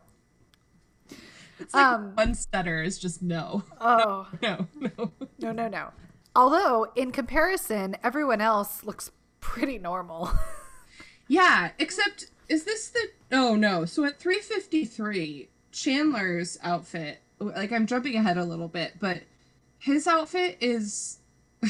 It's 1.59 1.73
like 1.73 1.83
Um, 1.85 2.11
one 2.15 2.35
stutter 2.35 2.83
is 2.83 2.99
just 2.99 3.23
no, 3.23 3.63
Oh, 3.79 4.27
no, 4.43 4.67
no. 4.79 5.11
no, 5.39 5.51
no, 5.51 5.67
no. 5.67 5.89
Although, 6.35 6.91
in 6.95 7.11
comparison, 7.11 7.95
everyone 8.03 8.41
else 8.41 8.83
looks 8.83 9.09
pretty 9.39 9.79
normal. 9.79 10.29
Yeah, 11.31 11.71
except 11.79 12.25
is 12.49 12.65
this 12.65 12.89
the? 12.89 13.07
Oh 13.31 13.55
no. 13.55 13.85
So 13.85 14.03
at 14.03 14.19
three 14.19 14.39
fifty 14.39 14.83
three, 14.83 15.47
Chandler's 15.71 16.57
outfit. 16.61 17.19
Like 17.39 17.71
I'm 17.71 17.87
jumping 17.87 18.17
ahead 18.17 18.37
a 18.37 18.43
little 18.43 18.67
bit, 18.67 18.95
but 18.99 19.21
his 19.79 20.07
outfit 20.07 20.57
is 20.59 21.19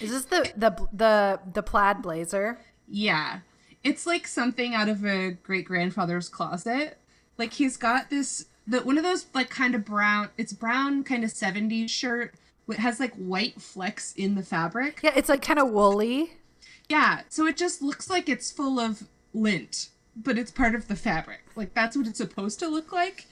Is 0.00 0.10
this 0.10 0.24
the 0.24 0.52
the 0.56 0.88
the 0.92 1.40
the 1.52 1.62
plaid 1.62 2.02
blazer? 2.02 2.58
yeah. 2.88 3.40
It's 3.84 4.06
like 4.06 4.26
something 4.26 4.74
out 4.74 4.88
of 4.88 5.04
a 5.04 5.32
great 5.32 5.66
grandfather's 5.66 6.28
closet. 6.28 6.98
Like 7.38 7.52
he's 7.52 7.76
got 7.76 8.10
this 8.10 8.46
the 8.66 8.80
one 8.80 8.98
of 8.98 9.04
those 9.04 9.26
like 9.34 9.50
kind 9.50 9.76
of 9.76 9.84
brown. 9.84 10.30
It's 10.36 10.52
brown 10.52 11.04
kind 11.04 11.22
of 11.22 11.30
'70s 11.30 11.90
shirt. 11.90 12.34
It 12.68 12.78
has 12.78 12.98
like 12.98 13.14
white 13.14 13.60
flecks 13.60 14.14
in 14.14 14.34
the 14.34 14.42
fabric. 14.42 14.98
Yeah, 15.02 15.12
it's 15.14 15.28
like 15.28 15.42
kind 15.42 15.60
of 15.60 15.70
woolly. 15.70 16.38
Yeah, 16.94 17.22
so 17.28 17.46
it 17.48 17.56
just 17.56 17.82
looks 17.82 18.08
like 18.08 18.28
it's 18.28 18.52
full 18.52 18.78
of 18.78 19.08
lint, 19.32 19.88
but 20.14 20.38
it's 20.38 20.52
part 20.52 20.76
of 20.76 20.86
the 20.86 20.94
fabric. 20.94 21.40
Like 21.56 21.74
that's 21.74 21.96
what 21.96 22.06
it's 22.06 22.18
supposed 22.18 22.60
to 22.60 22.68
look 22.68 22.92
like. 22.92 23.26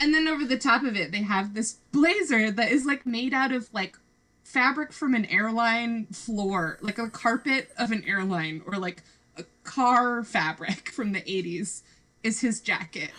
And 0.00 0.12
then 0.12 0.26
over 0.26 0.44
the 0.44 0.58
top 0.58 0.82
of 0.82 0.96
it, 0.96 1.12
they 1.12 1.22
have 1.22 1.54
this 1.54 1.74
blazer 1.92 2.50
that 2.50 2.72
is 2.72 2.84
like 2.84 3.06
made 3.06 3.32
out 3.32 3.52
of 3.52 3.72
like 3.72 3.96
fabric 4.42 4.92
from 4.92 5.14
an 5.14 5.24
airline 5.26 6.06
floor, 6.06 6.78
like 6.80 6.98
a 6.98 7.08
carpet 7.08 7.70
of 7.78 7.92
an 7.92 8.02
airline 8.08 8.60
or 8.66 8.76
like 8.76 9.04
a 9.36 9.44
car 9.62 10.24
fabric 10.24 10.88
from 10.90 11.12
the 11.12 11.20
80s 11.20 11.82
is 12.24 12.40
his 12.40 12.60
jacket. 12.60 13.12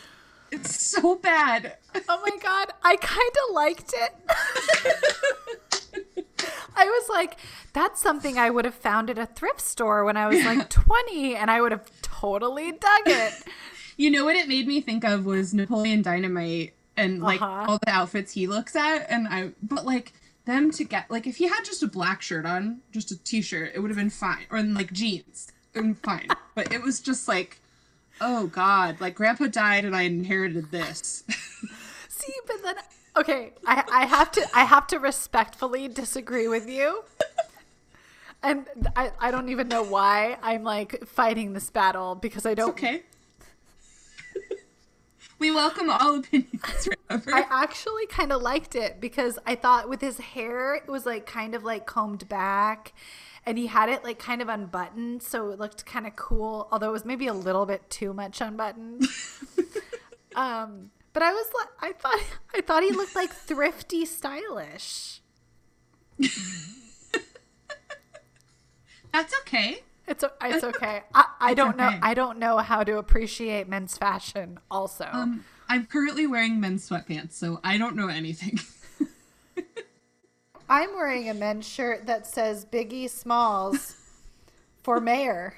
It's 0.51 0.83
so 0.83 1.15
bad. 1.15 1.77
Oh 2.09 2.21
my 2.21 2.35
god, 2.43 2.73
I 2.83 2.97
kind 2.97 3.31
of 3.47 3.55
liked 3.55 3.93
it. 3.95 4.13
Was 7.07 7.15
like, 7.15 7.37
that's 7.73 8.01
something 8.01 8.37
I 8.37 8.49
would 8.49 8.65
have 8.65 8.73
found 8.75 9.09
at 9.09 9.17
a 9.17 9.25
thrift 9.25 9.61
store 9.61 10.03
when 10.05 10.17
I 10.17 10.27
was 10.27 10.43
like 10.45 10.69
20, 10.69 11.35
and 11.35 11.49
I 11.51 11.61
would 11.61 11.71
have 11.71 11.89
totally 12.01 12.71
dug 12.71 13.01
it. 13.05 13.33
You 13.97 14.11
know 14.11 14.25
what 14.25 14.35
it 14.35 14.47
made 14.47 14.67
me 14.67 14.81
think 14.81 15.03
of 15.03 15.25
was 15.25 15.53
Napoleon 15.53 16.01
Dynamite 16.01 16.73
and 16.95 17.21
like 17.21 17.41
Uh-huh. 17.41 17.65
all 17.71 17.79
the 17.85 17.89
outfits 17.91 18.31
he 18.33 18.47
looks 18.47 18.75
at 18.75 19.05
and 19.09 19.27
I 19.27 19.51
but 19.61 19.85
like 19.85 20.13
them 20.45 20.71
to 20.71 20.83
get 20.83 21.09
like 21.11 21.27
if 21.27 21.35
he 21.37 21.47
had 21.47 21.63
just 21.63 21.83
a 21.83 21.87
black 21.87 22.21
shirt 22.21 22.45
on, 22.45 22.79
just 22.91 23.11
a 23.11 23.17
t-shirt, 23.23 23.71
it 23.75 23.79
would 23.79 23.89
have 23.91 23.97
been 23.97 24.09
fine 24.09 24.45
or 24.49 24.57
in 24.57 24.73
like 24.73 24.91
jeans, 24.93 25.51
and 25.75 25.97
fine. 25.99 26.27
but 26.55 26.71
it 26.73 26.81
was 26.81 26.99
just 26.99 27.27
like 27.27 27.59
oh 28.21 28.47
god, 28.47 28.99
like 28.99 29.13
grandpa 29.15 29.47
died 29.47 29.85
and 29.85 29.95
I 29.95 30.03
inherited 30.03 30.71
this. 30.71 31.23
See, 32.09 32.33
but 32.47 32.63
then 32.63 32.75
okay, 33.19 33.53
I, 33.65 33.83
I 33.91 34.05
have 34.05 34.31
to 34.31 34.45
I 34.53 34.63
have 34.63 34.87
to 34.87 34.99
respectfully 34.99 35.87
disagree 35.87 36.47
with 36.47 36.69
you. 36.69 37.03
And 38.43 38.65
I, 38.95 39.11
I 39.19 39.31
don't 39.31 39.49
even 39.49 39.67
know 39.67 39.83
why 39.83 40.37
I'm 40.43 40.63
like 40.63 41.05
fighting 41.07 41.53
this 41.53 41.69
battle 41.69 42.15
because 42.15 42.45
I 42.45 42.53
don't 42.53 42.69
okay. 42.69 43.03
we 45.39 45.49
welcome 45.51 45.89
all 45.89 46.19
opinions, 46.19 46.87
remember? 47.09 47.31
I 47.35 47.45
actually 47.49 48.05
kind 48.05 48.31
of 48.31 48.41
liked 48.41 48.75
it 48.75 49.01
because 49.01 49.39
I 49.45 49.55
thought 49.55 49.89
with 49.89 50.01
his 50.01 50.19
hair, 50.19 50.75
it 50.75 50.87
was 50.87 51.05
like 51.05 51.25
kind 51.25 51.55
of 51.55 51.63
like 51.63 51.87
combed 51.87 52.29
back 52.29 52.93
and 53.45 53.57
he 53.57 53.67
had 53.67 53.89
it 53.89 54.03
like 54.03 54.19
kind 54.19 54.41
of 54.41 54.49
unbuttoned. 54.49 55.23
So 55.23 55.49
it 55.49 55.59
looked 55.59 55.85
kind 55.85 56.05
of 56.05 56.15
cool, 56.15 56.67
although 56.71 56.89
it 56.89 56.93
was 56.93 57.05
maybe 57.05 57.27
a 57.27 57.33
little 57.33 57.65
bit 57.65 57.89
too 57.89 58.13
much 58.13 58.39
unbuttoned. 58.39 59.07
um, 60.35 60.91
but 61.17 61.25
I 61.25 61.31
was 61.31 61.47
like, 61.57 61.69
I 61.81 61.93
thought, 61.93 62.19
I 62.55 62.61
thought 62.61 62.83
he 62.83 62.91
looked 62.91 63.15
like 63.15 63.33
thrifty 63.33 64.05
stylish. 64.05 65.21
That's 69.11 69.33
okay. 69.39 69.79
It's, 70.07 70.23
it's 70.43 70.63
okay. 70.63 71.01
I, 71.15 71.25
I 71.39 71.51
It's 71.53 71.57
don't 71.57 71.75
know. 71.75 71.89
I 72.03 72.13
don't 72.13 72.37
know 72.37 72.59
how 72.59 72.83
to 72.83 72.99
appreciate 72.99 73.67
men's 73.67 73.97
fashion 73.97 74.59
also. 74.69 75.09
Um 75.11 75.43
I'm 75.67 75.87
currently 75.87 76.27
wearing 76.27 76.59
men's 76.59 76.87
sweatpants, 76.87 77.31
so 77.31 77.61
I 77.63 77.79
don't 77.79 77.95
know 77.95 78.09
anything. 78.09 78.59
I'm 80.69 80.93
wearing 80.93 81.31
a 81.31 81.33
men's 81.33 81.67
shirt 81.67 82.05
that 82.05 82.27
says 82.27 82.63
Biggie 82.63 83.09
Smalls 83.09 83.95
for 84.83 84.99
mayor. 84.99 85.55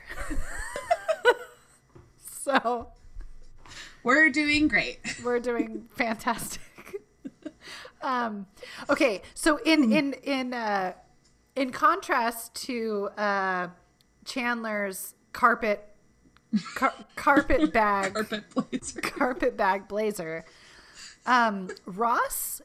so 2.18 2.88
We're 4.04 4.30
doing 4.30 4.68
great. 4.68 5.00
we're 5.24 5.40
doing 5.40 5.88
fantastic. 5.96 6.62
um, 8.02 8.48
okay, 8.90 9.22
so 9.34 9.58
in 9.66 9.92
in 9.92 10.14
in 10.24 10.54
uh, 10.54 10.94
in 11.56 11.72
contrast 11.72 12.56
to 12.68 13.10
uh, 13.18 13.68
Chandler's 14.26 15.16
carpet 15.34 15.86
car- 16.76 16.94
carpet 17.16 17.74
bag 17.74 18.14
Carpet 18.14 18.44
blazer. 18.54 19.02
carpet 19.02 19.58
bag 19.58 19.88
blazer, 19.88 20.46
um, 21.26 21.70
Ross, 21.86 22.62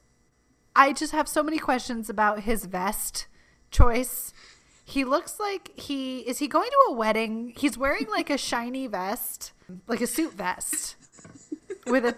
I 0.77 0.93
just 0.93 1.13
have 1.13 1.29
so 1.29 1.43
many 1.43 1.59
questions 1.59 2.09
about 2.09 2.41
his 2.41 2.65
vest 2.67 3.27
choice. 3.71 4.33
He 4.87 5.05
looks 5.05 5.41
like 5.41 5.71
he 5.79 6.21
is 6.21 6.39
he 6.39 6.47
going 6.47 6.71
to 6.71 6.87
a 6.91 6.93
wedding? 6.93 7.55
He's 7.57 7.77
wearing 7.77 8.07
like 8.09 8.31
a 8.31 8.39
shiny 8.39 8.87
vest, 8.87 9.53
like 9.89 10.01
a 10.01 10.07
suit 10.07 10.35
vest 10.35 10.97
with 11.87 12.05
a 12.05 12.17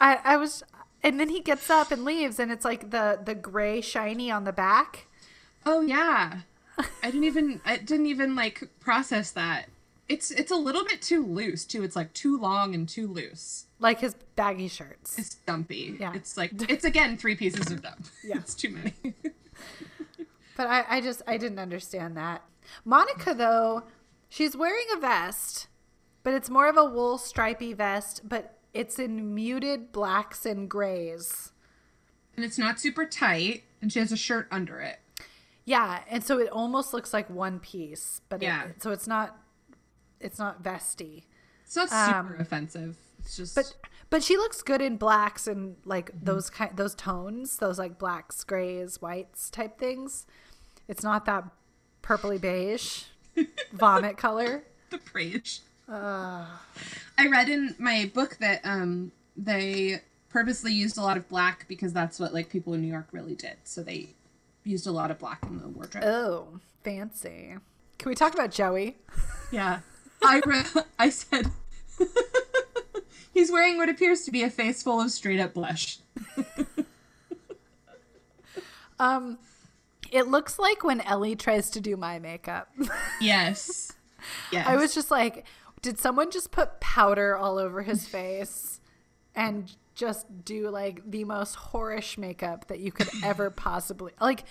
I 0.00 0.18
I 0.24 0.36
was 0.36 0.62
and 1.02 1.20
then 1.20 1.28
he 1.28 1.40
gets 1.40 1.68
up 1.70 1.90
and 1.90 2.04
leaves 2.04 2.38
and 2.38 2.50
it's 2.50 2.64
like 2.64 2.90
the 2.90 3.20
the 3.24 3.34
gray 3.34 3.80
shiny 3.80 4.30
on 4.30 4.44
the 4.44 4.52
back. 4.52 5.06
Oh 5.66 5.80
yeah. 5.82 6.40
I 6.78 7.10
didn't 7.10 7.24
even 7.24 7.60
I 7.64 7.76
didn't 7.76 8.06
even 8.06 8.34
like 8.34 8.68
process 8.80 9.30
that. 9.32 9.66
It's 10.08 10.30
it's 10.30 10.50
a 10.50 10.56
little 10.56 10.84
bit 10.84 11.00
too 11.00 11.24
loose 11.24 11.64
too. 11.64 11.82
It's 11.82 11.96
like 11.96 12.12
too 12.12 12.38
long 12.38 12.74
and 12.74 12.88
too 12.88 13.06
loose. 13.06 13.66
Like 13.78 14.00
his 14.00 14.14
baggy 14.36 14.68
shirts. 14.68 15.18
It's 15.18 15.34
dumpy. 15.34 15.96
Yeah. 16.00 16.14
It's 16.14 16.36
like 16.36 16.52
it's 16.70 16.84
again 16.84 17.16
three 17.16 17.36
pieces 17.36 17.70
of 17.70 17.82
dump. 17.82 18.06
Yeah. 18.22 18.36
It's 18.38 18.54
too 18.54 18.70
many. 18.70 18.94
But 20.56 20.68
I, 20.68 20.84
I 20.88 21.00
just 21.00 21.22
I 21.26 21.36
didn't 21.36 21.58
understand 21.58 22.16
that. 22.16 22.42
Monica 22.84 23.34
though, 23.34 23.82
she's 24.28 24.56
wearing 24.56 24.86
a 24.94 25.00
vest, 25.00 25.66
but 26.22 26.32
it's 26.32 26.48
more 26.48 26.68
of 26.68 26.76
a 26.76 26.84
wool 26.84 27.18
stripy 27.18 27.72
vest, 27.72 28.20
but 28.28 28.53
it's 28.74 28.98
in 28.98 29.34
muted 29.34 29.92
blacks 29.92 30.44
and 30.44 30.68
grays. 30.68 31.52
and 32.36 32.44
it's 32.44 32.58
not 32.58 32.80
super 32.80 33.06
tight, 33.06 33.62
and 33.80 33.92
she 33.92 34.00
has 34.00 34.10
a 34.10 34.16
shirt 34.16 34.48
under 34.50 34.80
it. 34.80 34.98
Yeah, 35.64 36.00
and 36.10 36.22
so 36.24 36.38
it 36.40 36.48
almost 36.50 36.92
looks 36.92 37.12
like 37.14 37.30
one 37.30 37.60
piece, 37.60 38.20
but 38.28 38.42
it- 38.42 38.46
Yeah. 38.46 38.68
so 38.80 38.90
it's 38.90 39.06
not 39.06 39.38
it's 40.20 40.38
not 40.38 40.62
vesty. 40.62 41.26
So 41.66 41.82
it's 41.82 41.92
not 41.92 42.06
super 42.24 42.34
Um, 42.36 42.40
offensive. 42.40 42.96
It's 43.20 43.36
just 43.36 43.54
But 43.54 43.74
but 44.10 44.22
she 44.24 44.36
looks 44.36 44.62
good 44.62 44.80
in 44.82 44.96
blacks 44.96 45.46
and 45.46 45.76
like 45.84 46.10
those 46.18 46.50
kind 46.50 46.76
those 46.76 46.94
tones, 46.94 47.56
those 47.58 47.78
like 47.78 47.98
blacks, 47.98 48.42
grays, 48.44 49.00
whites 49.00 49.48
type 49.50 49.78
things. 49.78 50.26
It's 50.88 51.02
not 51.02 51.24
that 51.26 51.44
purpley 52.02 52.40
beige 52.40 53.04
vomit 53.72 54.16
color. 54.18 54.64
the 54.90 54.98
praise. 55.86 56.46
I 57.18 57.28
read 57.30 57.48
in 57.48 57.74
my 57.78 58.10
book 58.12 58.36
that 58.40 58.60
um 58.64 59.12
they 59.36 60.00
purposely 60.28 60.72
used 60.72 60.98
a 60.98 61.00
lot 61.00 61.16
of 61.16 61.28
black 61.28 61.66
because 61.68 61.92
that's 61.92 62.18
what 62.18 62.34
like 62.34 62.48
people 62.48 62.74
in 62.74 62.82
New 62.82 62.88
York 62.88 63.08
really 63.12 63.34
did. 63.34 63.56
So 63.64 63.82
they 63.82 64.08
used 64.64 64.86
a 64.86 64.92
lot 64.92 65.10
of 65.10 65.18
black 65.18 65.40
in 65.44 65.58
the 65.58 65.68
wardrobe. 65.68 66.04
Oh, 66.04 66.60
fancy. 66.82 67.54
Can 67.98 68.08
we 68.08 68.14
talk 68.14 68.34
about 68.34 68.50
Joey? 68.50 68.96
Yeah. 69.52 69.80
I 70.22 70.40
re- 70.44 70.82
I 70.98 71.10
said 71.10 71.50
he's 73.32 73.50
wearing 73.52 73.76
what 73.76 73.88
appears 73.88 74.22
to 74.24 74.30
be 74.30 74.42
a 74.42 74.50
face 74.50 74.82
full 74.82 75.00
of 75.00 75.10
straight 75.10 75.40
up 75.40 75.54
blush. 75.54 75.98
Um, 78.98 79.38
it 80.10 80.28
looks 80.28 80.58
like 80.58 80.84
when 80.84 81.00
Ellie 81.00 81.36
tries 81.36 81.70
to 81.70 81.80
do 81.80 81.96
my 81.96 82.18
makeup. 82.18 82.68
Yes. 83.20 83.92
Yes. 84.52 84.66
I 84.66 84.76
was 84.76 84.94
just 84.94 85.10
like, 85.10 85.44
did 85.84 85.98
someone 86.00 86.30
just 86.30 86.50
put 86.50 86.80
powder 86.80 87.36
all 87.36 87.58
over 87.58 87.82
his 87.82 88.08
face 88.08 88.80
and 89.34 89.70
just 89.94 90.44
do 90.44 90.70
like 90.70 91.02
the 91.10 91.24
most 91.24 91.56
whorish 91.56 92.16
makeup 92.16 92.68
that 92.68 92.80
you 92.80 92.90
could 92.90 93.08
ever 93.22 93.50
possibly 93.50 94.12
like? 94.20 94.44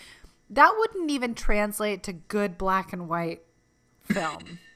That 0.50 0.76
wouldn't 0.78 1.10
even 1.10 1.34
translate 1.34 2.04
to 2.04 2.14
good 2.14 2.58
black 2.58 2.94
and 2.94 3.10
white 3.10 3.42
film. 4.04 4.60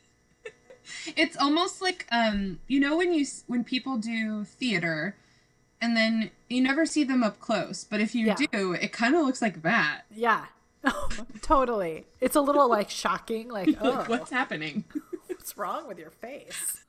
It's 1.18 1.36
almost 1.36 1.82
like 1.82 2.08
um 2.14 2.60
you 2.68 2.80
know 2.80 2.96
when 2.96 3.14
you 3.14 3.26
when 3.48 3.66
people 3.66 3.98
do 3.98 4.46
theater 4.46 5.18
and 5.82 5.98
then 5.98 6.32
you 6.50 6.62
never 6.62 6.86
see 6.86 7.04
them 7.04 7.24
up 7.24 7.40
close, 7.42 7.84
but 7.84 8.00
if 8.00 8.16
you 8.16 8.26
Yeah. 8.28 8.36
do, 8.54 8.72
it 8.72 8.94
kind 8.94 9.14
of 9.14 9.26
looks 9.26 9.42
like 9.42 9.62
that. 9.64 10.04
yeah. 10.10 10.46
totally. 11.42 12.06
It's 12.22 12.36
a 12.38 12.42
little 12.42 12.70
like 12.70 12.90
shocking, 12.90 13.50
like, 13.50 13.76
oh, 13.82 13.90
Like, 13.90 14.10
what's 14.10 14.32
happening? 14.32 14.86
What's 15.48 15.58
wrong 15.58 15.88
with 15.88 15.98
your 15.98 16.10
face? 16.10 16.84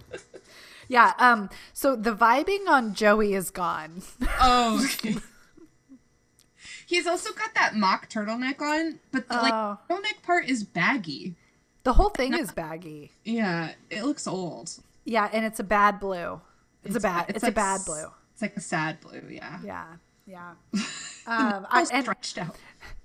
yeah, 0.88 1.12
um, 1.18 1.50
so 1.74 1.94
the 1.94 2.14
vibing 2.14 2.66
on 2.66 2.94
Joey 2.94 3.34
is 3.34 3.50
gone. 3.50 4.02
Oh. 4.40 4.82
okay. 4.82 5.16
He's 6.86 7.06
also 7.06 7.32
got 7.32 7.54
that 7.54 7.76
mock 7.76 8.08
turtleneck 8.08 8.62
on, 8.62 9.00
but 9.12 9.28
the 9.28 9.34
like 9.34 9.52
Oh. 9.52 9.78
turtleneck 9.90 10.22
part 10.22 10.48
is 10.48 10.64
baggy. 10.64 11.34
The 11.82 11.92
whole 11.92 12.08
thing 12.08 12.32
is 12.32 12.52
baggy. 12.52 13.12
Yeah, 13.22 13.72
it 13.90 14.04
looks 14.04 14.26
old. 14.26 14.70
Yeah, 15.04 15.28
and 15.30 15.44
it's 15.44 15.60
a 15.60 15.64
bad 15.64 16.00
blue. 16.00 16.40
It's, 16.84 16.96
a 16.96 17.00
bad. 17.00 17.26
It's, 17.28 17.42
a 17.42 17.46
like 17.48 17.54
bad 17.54 17.80
blue. 17.84 18.06
It's 18.32 18.40
like 18.40 18.56
a 18.56 18.60
sad 18.60 18.98
blue, 19.02 19.22
yeah. 19.28 19.58
Yeah, 19.62 19.84
yeah. 20.26 20.52
Um, 21.26 21.66
I, 21.70 21.80
All 21.80 21.86
stretched 22.02 22.36
out. 22.36 22.54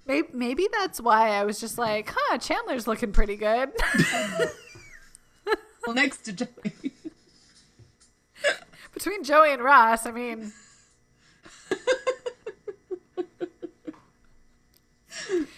maybe, 0.06 0.28
maybe 0.34 0.68
that's 0.74 1.00
why 1.00 1.30
I 1.30 1.46
was 1.46 1.58
just 1.62 1.78
like, 1.78 2.12
huh, 2.14 2.38
Chandler's 2.38 2.86
looking 2.86 3.14
pretty 3.14 3.38
good. 3.38 3.72
Next 5.94 6.22
to 6.26 6.34
Joey. 6.34 6.48
Between 8.94 9.24
Joey 9.24 9.54
and 9.54 9.64
Ross, 9.64 10.06
I 10.06 10.12
mean, 10.12 10.52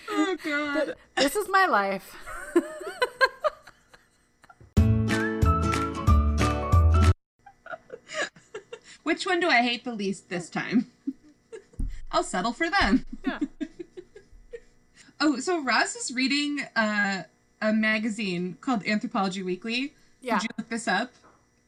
oh 0.09 0.37
god. 0.43 0.95
this 1.15 1.35
is 1.35 1.47
my 1.49 1.65
life. 1.65 2.15
Which 9.03 9.25
one 9.25 9.39
do 9.39 9.49
I 9.49 9.61
hate 9.63 9.83
the 9.83 9.93
least 9.93 10.29
this 10.29 10.49
time? 10.49 10.87
I'll 12.11 12.23
settle 12.23 12.53
for 12.53 12.69
them. 12.69 13.05
Yeah. 13.25 13.39
oh, 15.19 15.39
so 15.39 15.63
Ross 15.63 15.95
is 15.95 16.13
reading 16.13 16.61
uh, 16.75 17.23
a 17.61 17.73
magazine 17.73 18.57
called 18.61 18.85
Anthropology 18.85 19.41
Weekly. 19.43 19.93
Yeah. 20.21 20.39
Did 20.39 20.43
you 20.43 20.49
look 20.57 20.60
this 20.71 20.87
up? 20.87 21.11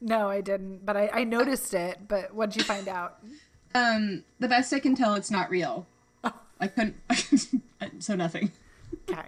No, 0.02 0.30
I 0.30 0.42
didn't, 0.42 0.84
but 0.84 0.98
I, 0.98 1.10
I 1.14 1.24
noticed 1.24 1.76
it. 1.76 2.00
But 2.08 2.34
what 2.34 2.50
did 2.50 2.58
you 2.58 2.64
find 2.64 2.88
out? 2.88 3.20
Um, 3.76 4.24
the 4.40 4.48
best 4.48 4.74
I 4.74 4.80
can 4.80 4.96
tell, 4.96 5.14
it's 5.14 5.30
not 5.30 5.52
real. 5.52 5.86
I 6.60 6.68
couldn't. 6.68 6.96
so 8.00 8.16
nothing. 8.16 8.52
Okay. 9.10 9.22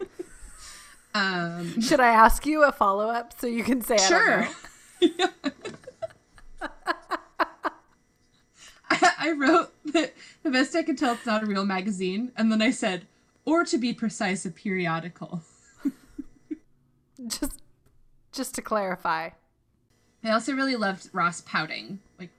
Um, 1.13 1.81
Should 1.81 1.99
I 1.99 2.09
ask 2.09 2.45
you 2.45 2.63
a 2.63 2.71
follow 2.71 3.09
up 3.09 3.33
so 3.39 3.47
you 3.47 3.63
can 3.63 3.81
say 3.81 3.95
I 3.95 3.97
sure. 3.97 4.41
know? 4.41 4.49
I, 8.89 9.11
I 9.19 9.31
wrote 9.31 9.73
that 9.93 10.13
the 10.43 10.51
best 10.51 10.75
I 10.75 10.83
can 10.83 10.95
tell, 10.95 11.13
it's 11.13 11.25
not 11.25 11.43
a 11.43 11.45
real 11.45 11.65
magazine, 11.65 12.31
and 12.37 12.51
then 12.51 12.61
I 12.61 12.71
said, 12.71 13.05
or 13.43 13.65
to 13.65 13.77
be 13.77 13.93
precise, 13.93 14.45
a 14.45 14.51
periodical. 14.51 15.41
Just, 17.27 17.61
just 18.31 18.53
to 18.55 18.61
clarify. 18.61 19.29
I 20.27 20.31
also 20.31 20.53
really 20.53 20.75
loved 20.75 21.09
Ross 21.13 21.41
pouting. 21.41 21.99
Like, 22.19 22.31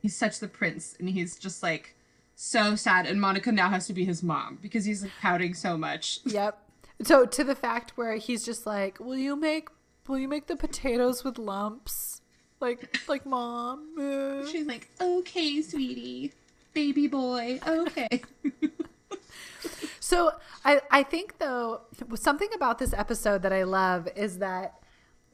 he's 0.00 0.16
such 0.16 0.40
the 0.40 0.48
prince, 0.48 0.96
and 0.98 1.08
he's 1.08 1.38
just 1.38 1.62
like 1.62 1.96
so 2.34 2.74
sad. 2.74 3.06
And 3.06 3.20
Monica 3.20 3.52
now 3.52 3.68
has 3.68 3.86
to 3.86 3.92
be 3.92 4.04
his 4.04 4.22
mom 4.22 4.58
because 4.60 4.84
he's 4.84 5.02
like 5.02 5.12
pouting 5.20 5.54
so 5.54 5.76
much. 5.76 6.20
Yep. 6.26 6.58
So 7.02 7.26
to 7.26 7.44
the 7.44 7.54
fact 7.54 7.92
where 7.96 8.16
he's 8.16 8.44
just 8.44 8.66
like, 8.66 8.98
"Will 8.98 9.16
you 9.16 9.36
make 9.36 9.68
will 10.08 10.18
you 10.18 10.26
make 10.26 10.48
the 10.48 10.56
potatoes 10.56 11.22
with 11.22 11.38
lumps?" 11.38 12.22
Like 12.60 12.98
like 13.08 13.24
mom. 13.24 13.94
uh." 14.00 14.46
She's 14.46 14.66
like, 14.66 14.90
okay, 15.00 15.62
sweetie, 15.62 16.32
baby 16.74 17.06
boy, 17.06 17.60
okay. 17.66 18.22
So 20.08 20.32
I 20.64 20.80
I 20.90 21.02
think 21.02 21.38
though 21.38 21.82
something 22.14 22.48
about 22.54 22.78
this 22.78 22.94
episode 22.94 23.42
that 23.42 23.52
I 23.52 23.64
love 23.64 24.08
is 24.16 24.38
that 24.38 24.77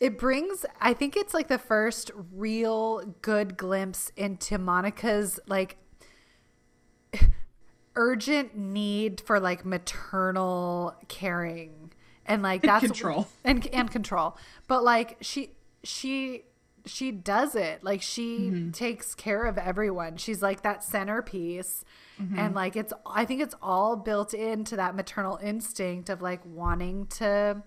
it 0.05 0.18
brings 0.18 0.66
I 0.82 0.93
think 0.93 1.16
it's 1.16 1.32
like 1.32 1.48
the 1.48 1.59
first 1.59 2.10
real 2.35 3.14
good 3.22 3.56
glimpse 3.56 4.12
into 4.18 4.59
Monica's 4.59 5.40
like 5.47 5.78
urgent 7.97 8.55
need 8.55 9.22
for 9.22 9.40
like 9.40 9.64
maternal 9.64 10.94
caring 11.09 11.90
and 12.26 12.43
like 12.43 12.60
that's 12.60 12.85
control. 12.85 13.28
and 13.44 13.66
and 13.68 13.90
control. 13.90 14.36
But 14.68 14.85
like 14.85 15.16
she 15.22 15.52
she 15.85 16.43
she 16.85 17.10
does 17.10 17.55
it. 17.55 17.82
Like 17.82 18.02
she 18.02 18.51
mm-hmm. 18.51 18.70
takes 18.72 19.14
care 19.14 19.44
of 19.44 19.56
everyone. 19.56 20.18
She's 20.18 20.43
like 20.43 20.60
that 20.64 20.85
centerpiece. 20.85 21.82
Mm-hmm. 22.20 22.39
And 22.39 22.55
like 22.55 22.76
it's 22.76 22.93
I 23.06 23.24
think 23.24 23.40
it's 23.40 23.55
all 23.62 23.97
built 23.97 24.35
into 24.35 24.76
that 24.76 24.94
maternal 24.94 25.39
instinct 25.43 26.10
of 26.10 26.20
like 26.20 26.43
wanting 26.44 27.06
to 27.06 27.62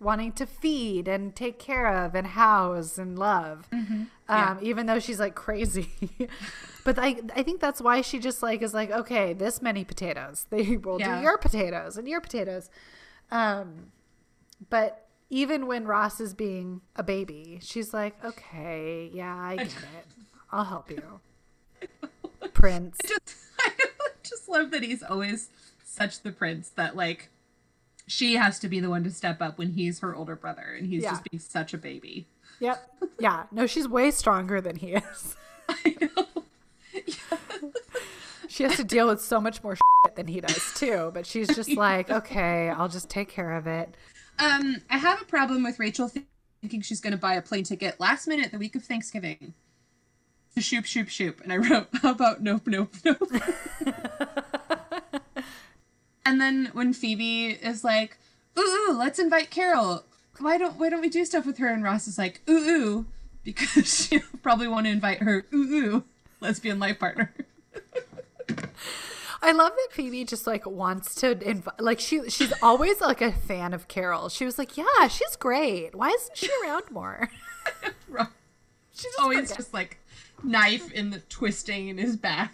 wanting 0.00 0.32
to 0.32 0.46
feed 0.46 1.08
and 1.08 1.34
take 1.34 1.58
care 1.58 1.86
of 2.04 2.14
and 2.14 2.26
house 2.28 2.98
and 2.98 3.18
love. 3.18 3.68
Um 4.28 4.58
even 4.62 4.86
though 4.86 4.98
she's 5.00 5.18
like 5.20 5.34
crazy. 5.34 5.90
but 6.84 6.98
I 6.98 7.20
I 7.34 7.42
think 7.42 7.60
that's 7.60 7.80
why 7.80 8.00
she 8.02 8.18
just 8.18 8.42
like 8.42 8.62
is 8.62 8.74
like 8.74 8.90
okay, 8.90 9.32
this 9.32 9.60
many 9.62 9.84
potatoes. 9.84 10.46
They 10.50 10.76
will 10.76 11.00
Yeah. 11.00 11.16
do 11.16 11.22
your 11.22 11.38
potatoes 11.38 11.96
and 11.96 12.06
your 12.08 12.20
potatoes. 12.20 12.70
Um 13.30 13.92
but 14.70 15.06
even 15.30 15.66
when 15.66 15.84
Ross 15.86 16.20
is 16.20 16.32
being 16.32 16.80
a 16.96 17.02
baby, 17.02 17.58
she's 17.62 17.92
like, 17.92 18.22
okay, 18.24 19.10
yeah, 19.12 19.36
I 19.36 19.56
get 19.56 19.66
it. 19.66 20.06
I'll 20.50 20.64
help 20.64 20.90
you. 20.90 21.20
Prince. 22.54 22.96
just 23.06 23.36
I 23.60 23.70
just 24.22 24.48
love 24.48 24.70
that 24.70 24.82
he's 24.82 25.02
always 25.02 25.50
such 25.84 26.22
the 26.22 26.32
prince 26.32 26.70
that 26.70 26.96
like 26.96 27.28
she 28.08 28.34
has 28.34 28.58
to 28.60 28.68
be 28.68 28.80
the 28.80 28.90
one 28.90 29.04
to 29.04 29.10
step 29.10 29.40
up 29.40 29.58
when 29.58 29.72
he's 29.72 30.00
her 30.00 30.14
older 30.16 30.34
brother 30.34 30.74
and 30.76 30.86
he's 30.88 31.02
Yeah. 31.04 31.10
just 31.10 31.24
being 31.30 31.40
such 31.40 31.72
a 31.74 31.78
baby. 31.78 32.26
Yep. 32.60 32.90
Yeah. 33.20 33.44
No, 33.50 33.66
she's 33.66 33.88
way 33.88 34.10
stronger 34.12 34.60
than 34.60 34.76
he 34.76 34.92
is. 34.94 35.36
I 35.68 35.96
know. 36.00 36.26
She 38.48 38.62
has 38.62 38.76
to 38.76 38.84
deal 38.84 39.06
with 39.08 39.20
so 39.20 39.40
much 39.40 39.62
more 39.62 39.76
shit 40.06 40.16
than 40.16 40.26
he 40.28 40.40
does, 40.40 40.72
too. 40.74 41.10
But 41.12 41.26
she's 41.26 41.48
just 41.54 41.70
like, 41.76 42.10
okay, 42.10 42.70
I'll 42.70 42.88
just 42.88 43.10
take 43.10 43.28
care 43.28 43.54
of 43.56 43.66
it. 43.66 43.94
Um, 44.38 44.76
I 44.90 44.98
have 44.98 45.20
a 45.20 45.24
problem 45.24 45.62
with 45.64 45.78
Rachel 45.78 46.10
thinking 46.60 46.80
she's 46.80 47.00
going 47.00 47.10
to 47.12 47.18
buy 47.18 47.34
a 47.34 47.42
plane 47.42 47.64
ticket 47.64 47.98
last 48.00 48.26
minute 48.28 48.50
the 48.52 48.58
week 48.58 48.74
of 48.76 48.84
Thanksgiving. 48.84 49.52
Shoop, 50.56 50.86
shoop, 50.86 51.08
shoop. 51.08 51.40
And 51.42 51.52
I 51.52 51.56
wrote, 51.58 51.88
how 52.02 52.10
about 52.12 52.40
nope, 52.42 52.62
nope, 52.66 52.92
nope. 53.04 53.20
And 56.28 56.40
then 56.40 56.70
when 56.74 56.92
Phoebe 56.92 57.46
is 57.48 57.82
like, 57.84 58.18
ooh, 58.58 58.60
ooh, 58.62 58.92
let's 58.92 59.18
invite 59.18 59.50
Carol. 59.50 60.04
Why 60.38 60.58
don't 60.58 60.78
why 60.78 60.88
don't 60.90 61.00
we 61.00 61.08
do 61.08 61.24
stuff 61.24 61.46
with 61.46 61.58
her? 61.58 61.68
And 61.68 61.82
Ross 61.82 62.06
is 62.06 62.18
like, 62.18 62.42
ooh, 62.48 62.52
ooh, 62.68 63.06
because 63.42 64.06
she'll 64.08 64.20
probably 64.42 64.68
want 64.68 64.86
to 64.86 64.92
invite 64.92 65.22
her 65.22 65.46
ooh, 65.52 65.56
ooh, 65.74 66.04
lesbian 66.40 66.78
life 66.78 66.98
partner. 66.98 67.34
I 69.40 69.52
love 69.52 69.70
that 69.70 69.88
Phoebe 69.92 70.24
just 70.24 70.46
like 70.48 70.66
wants 70.66 71.14
to 71.16 71.40
invite, 71.48 71.80
like 71.80 72.00
she 72.00 72.28
she's 72.28 72.52
always 72.60 73.00
like 73.00 73.20
a 73.22 73.30
fan 73.32 73.72
of 73.72 73.86
Carol. 73.88 74.28
She 74.28 74.44
was 74.44 74.58
like, 74.58 74.76
yeah, 74.76 75.06
she's 75.08 75.36
great. 75.36 75.94
Why 75.94 76.08
isn't 76.10 76.36
she 76.36 76.50
around 76.64 76.90
more? 76.90 77.30
She 78.94 79.04
just 79.04 79.20
Always 79.20 79.36
forgets. 79.42 79.56
just 79.56 79.72
like 79.74 79.98
knife 80.42 80.90
in 80.90 81.10
the 81.10 81.20
twisting 81.28 81.86
in 81.86 81.98
his 81.98 82.16
back. 82.16 82.52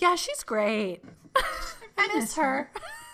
yeah, 0.00 0.14
she's 0.14 0.42
great. 0.42 1.02
I 1.98 2.08
miss 2.14 2.34
her. 2.36 2.70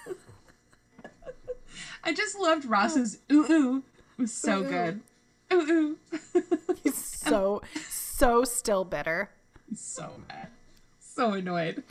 I 2.04 2.12
just 2.12 2.38
loved 2.38 2.64
Ross's 2.64 3.18
ooh 3.30 3.46
ooh. 3.50 3.82
It 4.18 4.22
was 4.22 4.32
so 4.32 4.62
good. 4.62 5.00
Ooh 5.52 5.56
ooh. 5.70 5.98
He's 6.82 6.96
so 6.96 7.62
so 7.88 8.44
still 8.44 8.84
bitter. 8.84 9.30
so 9.74 10.12
mad. 10.28 10.48
So 11.00 11.32
annoyed. 11.32 11.82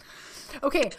Okay, 0.63 0.91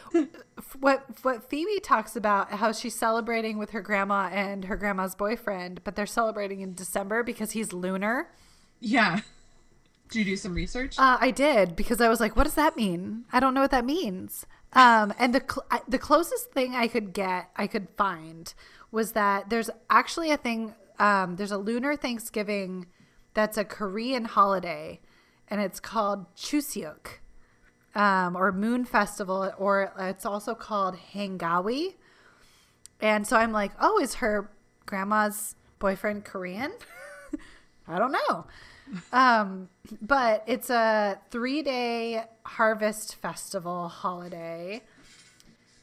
what 0.78 1.06
what 1.22 1.48
Phoebe 1.48 1.80
talks 1.80 2.14
about 2.16 2.52
how 2.52 2.70
she's 2.72 2.94
celebrating 2.94 3.56
with 3.56 3.70
her 3.70 3.80
grandma 3.80 4.28
and 4.30 4.66
her 4.66 4.76
grandma's 4.76 5.14
boyfriend, 5.14 5.82
but 5.84 5.96
they're 5.96 6.04
celebrating 6.06 6.60
in 6.60 6.74
December 6.74 7.22
because 7.22 7.52
he's 7.52 7.72
lunar. 7.72 8.30
Yeah. 8.80 9.20
Did 10.10 10.18
you 10.18 10.24
do 10.26 10.36
some 10.36 10.54
research? 10.54 10.98
Uh, 10.98 11.16
I 11.20 11.30
did 11.30 11.76
because 11.76 12.00
I 12.00 12.08
was 12.08 12.20
like, 12.20 12.36
"What 12.36 12.44
does 12.44 12.54
that 12.54 12.76
mean?" 12.76 13.24
I 13.32 13.40
don't 13.40 13.54
know 13.54 13.62
what 13.62 13.70
that 13.70 13.84
means. 13.86 14.46
Um, 14.72 15.14
and 15.18 15.34
the 15.34 15.40
cl- 15.40 15.82
the 15.88 15.98
closest 15.98 16.52
thing 16.52 16.74
I 16.74 16.88
could 16.88 17.12
get, 17.12 17.50
I 17.56 17.66
could 17.66 17.88
find, 17.96 18.52
was 18.90 19.12
that 19.12 19.50
there's 19.50 19.70
actually 19.88 20.30
a 20.30 20.36
thing. 20.36 20.74
Um, 20.98 21.36
there's 21.36 21.52
a 21.52 21.58
lunar 21.58 21.96
Thanksgiving 21.96 22.86
that's 23.34 23.56
a 23.56 23.64
Korean 23.64 24.24
holiday, 24.24 25.00
and 25.48 25.60
it's 25.60 25.80
called 25.80 26.26
Chuseok, 26.34 27.20
um, 27.94 28.36
or 28.36 28.52
Moon 28.52 28.84
Festival, 28.84 29.52
or 29.58 29.92
it's 29.98 30.26
also 30.26 30.54
called 30.54 30.96
Hangawi. 31.14 31.94
And 33.00 33.26
so 33.26 33.36
I'm 33.36 33.52
like, 33.52 33.72
"Oh, 33.80 33.98
is 34.00 34.16
her 34.16 34.50
grandma's 34.86 35.54
boyfriend 35.78 36.24
Korean?" 36.24 36.72
I 37.88 37.98
don't 37.98 38.12
know. 38.12 38.46
Um, 39.12 39.68
but 40.02 40.44
it's 40.46 40.70
a 40.70 41.18
three 41.30 41.62
day 41.62 42.24
harvest 42.44 43.16
festival 43.16 43.88
holiday 43.88 44.82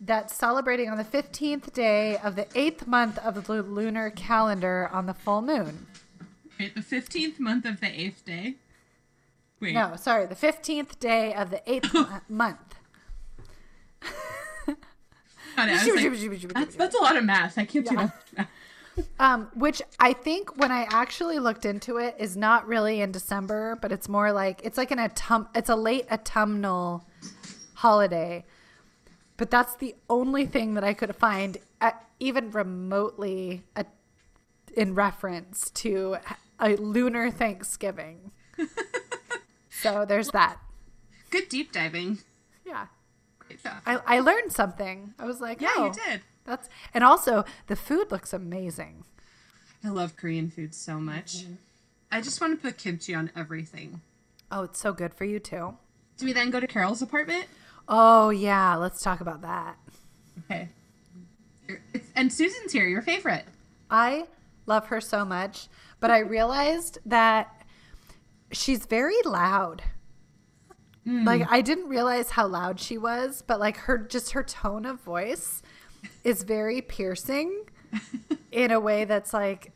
that's 0.02 0.36
celebrating 0.36 0.90
on 0.90 0.98
the 0.98 1.04
15th 1.04 1.72
day 1.74 2.18
of 2.18 2.36
the 2.36 2.48
eighth 2.56 2.86
month 2.88 3.18
of 3.20 3.46
the 3.48 3.62
lunar 3.64 4.10
calendar 4.10 4.90
on 4.92 5.06
the 5.06 5.14
full 5.14 5.42
moon. 5.42 5.88
Wait, 6.60 6.76
the 6.76 6.82
15th 6.82 7.40
month 7.40 7.66
of 7.66 7.80
the 7.80 7.88
8th 7.88 8.24
day? 8.26 8.56
Wait. 9.60 9.74
No, 9.74 9.96
sorry, 9.96 10.26
the 10.26 10.36
15th 10.36 11.00
day 11.00 11.34
of 11.34 11.50
the 11.50 11.62
eighth 11.70 11.94
mo- 11.94 12.08
month. 12.30 12.76
Got 15.56 15.70
it. 15.70 15.76
Like, 15.96 16.54
that's, 16.54 16.76
that's 16.78 16.96
a 16.96 17.02
lot 17.02 17.16
of 17.16 17.24
math. 17.24 17.58
I 17.58 17.66
can't 17.66 17.88
do 17.88 17.96
that. 17.96 18.48
Um, 19.20 19.50
which 19.56 19.82
I 20.00 20.14
think 20.14 20.58
when 20.58 20.72
I 20.72 20.88
actually 20.90 21.40
looked 21.40 21.66
into 21.66 21.98
it 21.98 22.16
is 22.20 22.38
not 22.38 22.68
really 22.68 23.02
in 23.02 23.12
December, 23.12 23.78
but 23.82 23.92
it's 23.92 24.08
more 24.08 24.32
like 24.32 24.62
it's 24.64 24.78
like 24.78 24.92
an 24.92 25.00
autumn. 25.00 25.48
It's 25.56 25.70
a 25.70 25.76
late 25.76 26.06
autumnal 26.12 27.06
holiday. 27.76 28.46
But 29.38 29.52
that's 29.52 29.76
the 29.76 29.96
only 30.10 30.46
thing 30.46 30.76
that 30.76 30.84
I 30.84 30.94
could 30.94 31.16
find, 31.16 31.58
at, 31.82 32.08
even 32.20 32.52
remotely, 32.52 33.64
a, 33.76 33.86
in 34.76 34.96
reference 34.96 35.70
to 35.72 36.18
a 36.60 36.76
lunar 36.78 37.30
Thanksgiving. 37.32 38.32
so 39.70 40.06
there's 40.06 40.30
that. 40.30 40.58
Good 41.30 41.50
deep 41.50 41.74
diving. 41.74 42.20
Yeah, 42.66 42.88
Great. 43.48 43.60
I, 43.86 44.00
I 44.06 44.20
learned 44.20 44.52
something. 44.52 45.14
I 45.20 45.26
was 45.26 45.42
like, 45.42 45.62
yeah, 45.62 45.70
oh, 45.76 45.86
you 45.88 45.94
did. 45.94 46.22
That's 46.46 46.70
and 46.94 47.04
also 47.04 47.44
the 47.68 47.76
food 47.76 48.12
looks 48.12 48.34
amazing. 48.34 49.04
I 49.84 49.90
love 49.90 50.16
Korean 50.16 50.50
food 50.50 50.74
so 50.74 50.94
mm-hmm. 50.94 51.06
much. 51.06 51.46
I 52.12 52.22
just 52.22 52.40
want 52.40 52.60
to 52.60 52.68
put 52.68 52.78
kimchi 52.78 53.14
on 53.14 53.32
everything. 53.36 54.02
Oh, 54.52 54.64
it's 54.64 54.80
so 54.80 54.94
good 54.94 55.14
for 55.14 55.26
you 55.26 55.40
too. 55.40 55.78
Do 56.18 56.26
we 56.26 56.34
then 56.34 56.50
go 56.50 56.60
to 56.60 56.68
Carol's 56.68 57.02
apartment? 57.02 57.46
Oh 57.88 58.30
yeah, 58.30 58.76
let's 58.76 59.02
talk 59.02 59.22
about 59.22 59.42
that. 59.42 59.78
Okay. 60.40 60.70
And 62.16 62.32
Susan's 62.32 62.72
here, 62.72 62.88
your 62.88 63.02
favorite. 63.02 63.46
I 63.90 64.26
love 64.66 64.88
her 64.88 65.02
so 65.02 65.26
much, 65.26 65.68
but 66.00 66.12
I 66.12 66.20
realized 66.20 67.00
that 67.06 67.64
she's 68.52 68.86
very 68.86 69.22
loud. 69.26 69.84
Like 71.06 71.42
mm. 71.44 71.48
I 71.50 71.62
didn't 71.62 71.88
realize 71.88 72.32
how 72.32 72.48
loud 72.48 72.80
she 72.80 72.98
was, 72.98 73.44
but 73.46 73.60
like 73.60 73.78
her 73.78 73.98
just 73.98 74.32
her 74.32 74.42
tone 74.44 74.86
of 74.86 75.02
voice 75.02 75.62
is 76.24 76.42
very 76.44 76.82
piercing 76.82 77.66
in 78.52 78.72
a 78.72 78.80
way 78.80 79.06
that's 79.06 79.32
like 79.32 79.72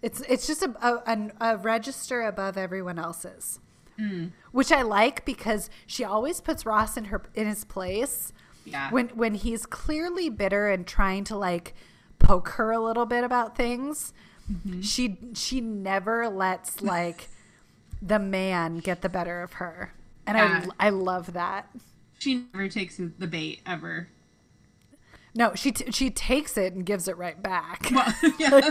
it's 0.00 0.22
it's 0.22 0.46
just 0.46 0.62
a 0.62 0.70
a, 0.82 1.30
a 1.40 1.56
register 1.58 2.22
above 2.22 2.56
everyone 2.56 2.98
else's. 2.98 3.60
Mm. 4.00 4.30
Which 4.52 4.72
I 4.72 4.80
like 4.80 5.26
because 5.26 5.68
she 5.86 6.04
always 6.04 6.40
puts 6.40 6.64
Ross 6.64 6.96
in 6.96 7.06
her 7.06 7.22
in 7.34 7.46
his 7.46 7.64
place 7.64 8.32
Yeah. 8.64 8.90
when 8.90 9.08
when 9.08 9.34
he's 9.34 9.66
clearly 9.66 10.30
bitter 10.30 10.68
and 10.68 10.86
trying 10.86 11.24
to 11.24 11.36
like 11.36 11.74
poke 12.18 12.48
her 12.50 12.70
a 12.70 12.80
little 12.80 13.06
bit 13.06 13.24
about 13.24 13.56
things. 13.56 14.14
Mm-hmm. 14.50 14.80
She 14.80 15.18
she 15.34 15.60
never 15.60 16.30
lets 16.30 16.80
like 16.80 17.28
the 18.00 18.18
man 18.18 18.78
get 18.78 19.02
the 19.02 19.10
better 19.10 19.42
of 19.42 19.54
her 19.54 19.92
and 20.28 20.36
Yeah. 20.36 20.66
I, 20.78 20.86
I 20.86 20.90
love 20.90 21.32
that 21.32 21.68
she 22.18 22.44
never 22.52 22.68
takes 22.68 22.96
the 22.96 23.26
bait 23.26 23.60
ever. 23.66 24.08
no 25.34 25.54
she 25.54 25.72
t- 25.72 25.90
she 25.92 26.10
takes 26.10 26.56
it 26.56 26.72
and 26.74 26.84
gives 26.86 27.08
it 27.08 27.16
right 27.16 27.42
back 27.42 27.88
Well, 27.92 28.14
yeah. 28.38 28.70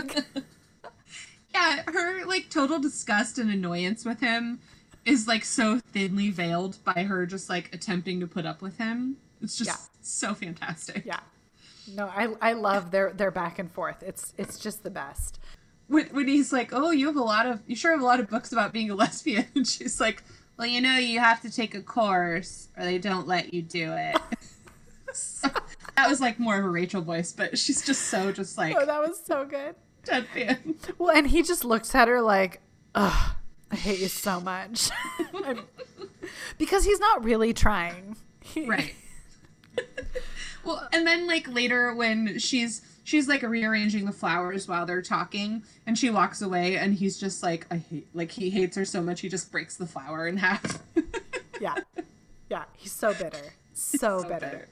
yeah, 1.54 1.82
her 1.86 2.24
like 2.26 2.50
total 2.50 2.78
disgust 2.78 3.38
and 3.38 3.50
annoyance 3.50 4.04
with 4.04 4.20
him 4.20 4.60
is 5.04 5.26
like 5.26 5.44
so 5.44 5.80
thinly 5.92 6.30
veiled 6.30 6.78
by 6.84 7.04
her 7.04 7.26
just 7.26 7.48
like 7.48 7.74
attempting 7.74 8.20
to 8.20 8.26
put 8.26 8.44
up 8.44 8.60
with 8.60 8.76
him. 8.78 9.16
It's 9.40 9.56
just 9.56 9.70
Yeah. 9.70 9.76
so 10.02 10.34
fantastic. 10.34 11.04
yeah 11.06 11.20
no 11.96 12.06
I, 12.14 12.28
I 12.42 12.52
love 12.52 12.90
their 12.90 13.12
their 13.14 13.30
back 13.30 13.58
and 13.58 13.70
forth 13.70 14.02
it's 14.02 14.34
it's 14.36 14.58
just 14.58 14.82
the 14.82 14.90
best 14.90 15.38
When, 15.86 16.06
when 16.08 16.28
he's 16.28 16.52
like, 16.52 16.70
"Oh, 16.74 16.90
you 16.90 17.06
have 17.06 17.16
a 17.16 17.22
lot 17.22 17.46
of 17.46 17.62
you 17.66 17.74
sure 17.74 17.92
have 17.92 18.02
a 18.02 18.04
lot 18.04 18.20
of 18.20 18.28
books 18.28 18.52
about 18.52 18.74
being 18.74 18.90
a 18.90 18.94
lesbian," 18.94 19.46
and 19.54 19.66
she's 19.74 19.98
like, 19.98 20.22
"Well, 20.58 20.66
you 20.66 20.80
know, 20.80 20.96
you 20.96 21.20
have 21.20 21.40
to 21.42 21.50
take 21.50 21.74
a 21.74 21.80
course, 21.80 22.68
or 22.76 22.84
they 22.84 22.98
don't 22.98 23.26
let 23.26 23.54
you 23.54 23.62
do 23.62 23.94
it." 23.96 24.16
So, 25.12 25.48
that 25.96 26.08
was 26.08 26.20
like 26.20 26.38
more 26.38 26.58
of 26.58 26.64
a 26.64 26.68
Rachel 26.68 27.00
voice, 27.00 27.32
but 27.32 27.58
she's 27.58 27.84
just 27.84 28.02
so 28.08 28.30
just 28.32 28.58
like 28.58 28.76
oh 28.78 28.84
that 28.84 29.00
was 29.00 29.20
so 29.24 29.44
good 29.46 29.74
deadpan. 30.04 30.76
well 30.98 31.16
and 31.16 31.26
he 31.26 31.42
just 31.42 31.64
looks 31.64 31.94
at 31.94 32.08
her 32.08 32.20
like 32.20 32.60
Ugh, 32.94 33.36
I 33.70 33.76
hate 33.76 34.00
you 34.00 34.08
so 34.08 34.40
much. 34.40 34.90
Because 36.58 36.84
he's 36.84 37.00
not 37.00 37.24
really 37.24 37.52
trying. 37.52 38.16
Right. 38.56 38.94
well, 40.64 40.88
and 40.92 41.06
then 41.06 41.26
like 41.26 41.48
later 41.48 41.94
when 41.94 42.38
she's 42.38 42.82
she's 43.08 43.26
like 43.26 43.42
rearranging 43.42 44.04
the 44.04 44.12
flowers 44.12 44.68
while 44.68 44.84
they're 44.84 45.00
talking 45.00 45.62
and 45.86 45.98
she 45.98 46.10
walks 46.10 46.42
away 46.42 46.76
and 46.76 46.92
he's 46.92 47.18
just 47.18 47.42
like 47.42 47.66
I 47.70 47.78
hate 47.78 48.06
like 48.12 48.30
he 48.30 48.50
hates 48.50 48.76
her 48.76 48.84
so 48.84 49.00
much 49.00 49.22
he 49.22 49.30
just 49.30 49.50
breaks 49.50 49.76
the 49.76 49.86
flower 49.86 50.26
in 50.26 50.36
half. 50.36 50.82
Yeah. 51.60 51.74
Yeah. 52.48 52.64
He's 52.76 52.92
so 52.92 53.12
bitter. 53.12 53.52
So, 53.72 54.22
bitter. 54.22 54.68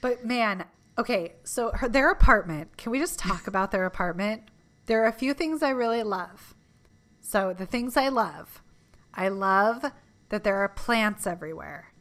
But 0.00 0.24
man, 0.24 0.64
okay, 0.98 1.34
so 1.44 1.70
her, 1.70 1.88
their 1.88 2.10
apartment, 2.10 2.76
can 2.76 2.90
we 2.90 2.98
just 2.98 3.20
talk 3.20 3.46
about 3.46 3.70
their 3.70 3.86
apartment? 3.86 4.42
There 4.86 5.04
are 5.04 5.06
a 5.06 5.12
few 5.12 5.32
things 5.32 5.62
I 5.62 5.70
really 5.70 6.02
love. 6.02 6.54
So, 7.20 7.54
the 7.56 7.66
things 7.66 7.96
I 7.96 8.08
love 8.08 8.62
I 9.14 9.28
love 9.28 9.84
that 10.30 10.42
there 10.42 10.56
are 10.56 10.68
plants 10.68 11.24
everywhere. 11.24 11.92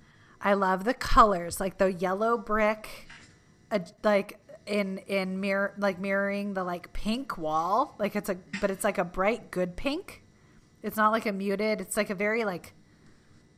I 0.42 0.54
love 0.54 0.84
the 0.84 0.96
colors, 0.96 1.60
like 1.60 1.78
the 1.78 1.94
yellow 1.94 2.40
brick, 2.40 3.08
uh, 3.70 3.80
like 4.04 4.40
in 4.66 5.00
in 5.08 5.40
mirror 5.40 5.74
like 5.78 6.00
mirroring 6.00 6.54
the 6.54 6.64
like 6.64 6.94
pink 6.94 7.38
wall 7.38 7.96
like 8.00 8.16
it's 8.16 8.30
a 8.30 8.38
but 8.60 8.70
it's 8.72 8.84
like 8.84 8.98
a 8.98 9.04
bright 9.04 9.52
good 9.52 9.76
pink 9.76 10.24
it's 10.84 10.98
not 10.98 11.12
like 11.12 11.26
a 11.26 11.32
muted 11.32 11.82
it's 11.82 11.98
like 11.98 12.10
a 12.10 12.16
very 12.16 12.44
like 12.46 12.74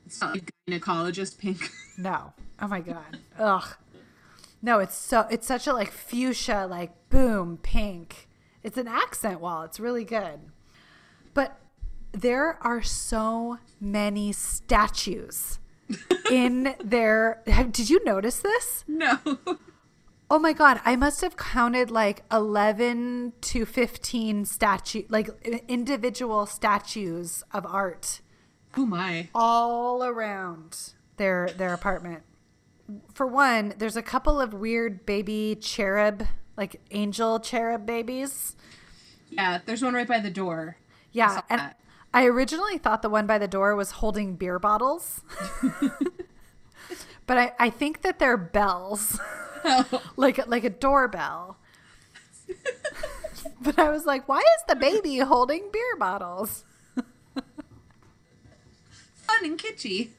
It's 0.06 0.20
not 0.22 0.34
like 0.34 0.52
gynecologist 0.70 1.38
pink. 1.38 1.72
no. 1.98 2.34
Oh 2.62 2.68
my 2.68 2.82
god. 2.82 3.20
Ugh. 3.40 3.68
No, 4.62 4.80
it's 4.80 4.96
so 4.96 5.28
it's 5.30 5.48
such 5.48 5.68
a 5.68 5.74
like 5.74 5.92
fuchsia, 5.92 6.68
like 6.70 6.92
boom, 7.10 7.58
pink. 7.58 8.28
It's 8.64 8.78
an 8.78 8.88
accent 8.88 9.40
wall. 9.42 9.64
It's 9.64 9.80
really 9.80 10.06
good. 10.06 10.40
But 11.34 11.58
there 12.12 12.58
are 12.62 12.82
so 12.82 13.58
many 13.80 14.32
statues 14.32 15.60
in 16.32 16.76
their 16.84 17.42
have, 17.48 17.72
did 17.72 17.90
you 17.90 18.04
notice 18.06 18.40
this? 18.40 18.86
no. 18.88 19.18
Oh 20.34 20.40
my 20.40 20.52
god, 20.52 20.82
I 20.84 20.96
must 20.96 21.22
have 21.22 21.38
counted 21.38 21.92
like 21.92 22.24
11 22.32 23.34
to 23.40 23.68
15 23.68 24.46
statue 24.46 25.04
like 25.08 25.30
individual 25.68 26.48
statues 26.48 27.44
of 27.52 27.68
art 27.68 28.22
Oh 28.76 28.84
my. 28.84 29.30
all 29.36 30.04
around 30.04 30.94
their 31.18 31.50
their 31.56 31.72
apartment. 31.72 32.24
For 33.14 33.28
one, 33.28 33.76
there's 33.78 33.96
a 33.96 34.02
couple 34.02 34.42
of 34.42 34.56
weird 34.56 35.06
baby 35.06 35.56
cherub, 35.62 36.24
like 36.58 36.82
angel 36.90 37.40
cherub 37.40 37.86
babies. 37.86 38.56
Yeah, 39.30 39.60
there's 39.64 39.84
one 39.84 39.94
right 39.94 40.08
by 40.08 40.20
the 40.20 40.32
door. 40.32 40.78
Yeah, 41.12 41.36
saw 41.36 41.42
and 41.48 41.60
that. 41.60 41.80
I 42.12 42.26
originally 42.26 42.80
thought 42.80 43.04
the 43.04 43.10
one 43.10 43.28
by 43.28 43.38
the 43.38 43.48
door 43.48 43.76
was 43.76 43.92
holding 43.92 44.36
beer 44.36 44.58
bottles. 44.58 45.22
but 47.28 47.38
I, 47.38 47.54
I 47.60 47.70
think 47.70 48.02
that 48.02 48.18
they're 48.18 48.36
bells. 48.36 49.20
like 50.18 50.46
like 50.48 50.64
a 50.64 50.70
doorbell. 50.70 51.58
but 53.62 53.80
I 53.80 53.90
was 53.90 54.06
like, 54.06 54.28
why 54.28 54.40
is 54.40 54.64
the 54.68 54.76
baby 54.76 55.20
holding 55.20 55.70
beer 55.72 55.96
bottles? 55.98 56.66
Fun 57.36 57.44
and 59.44 59.60
kitschy. 59.60 60.10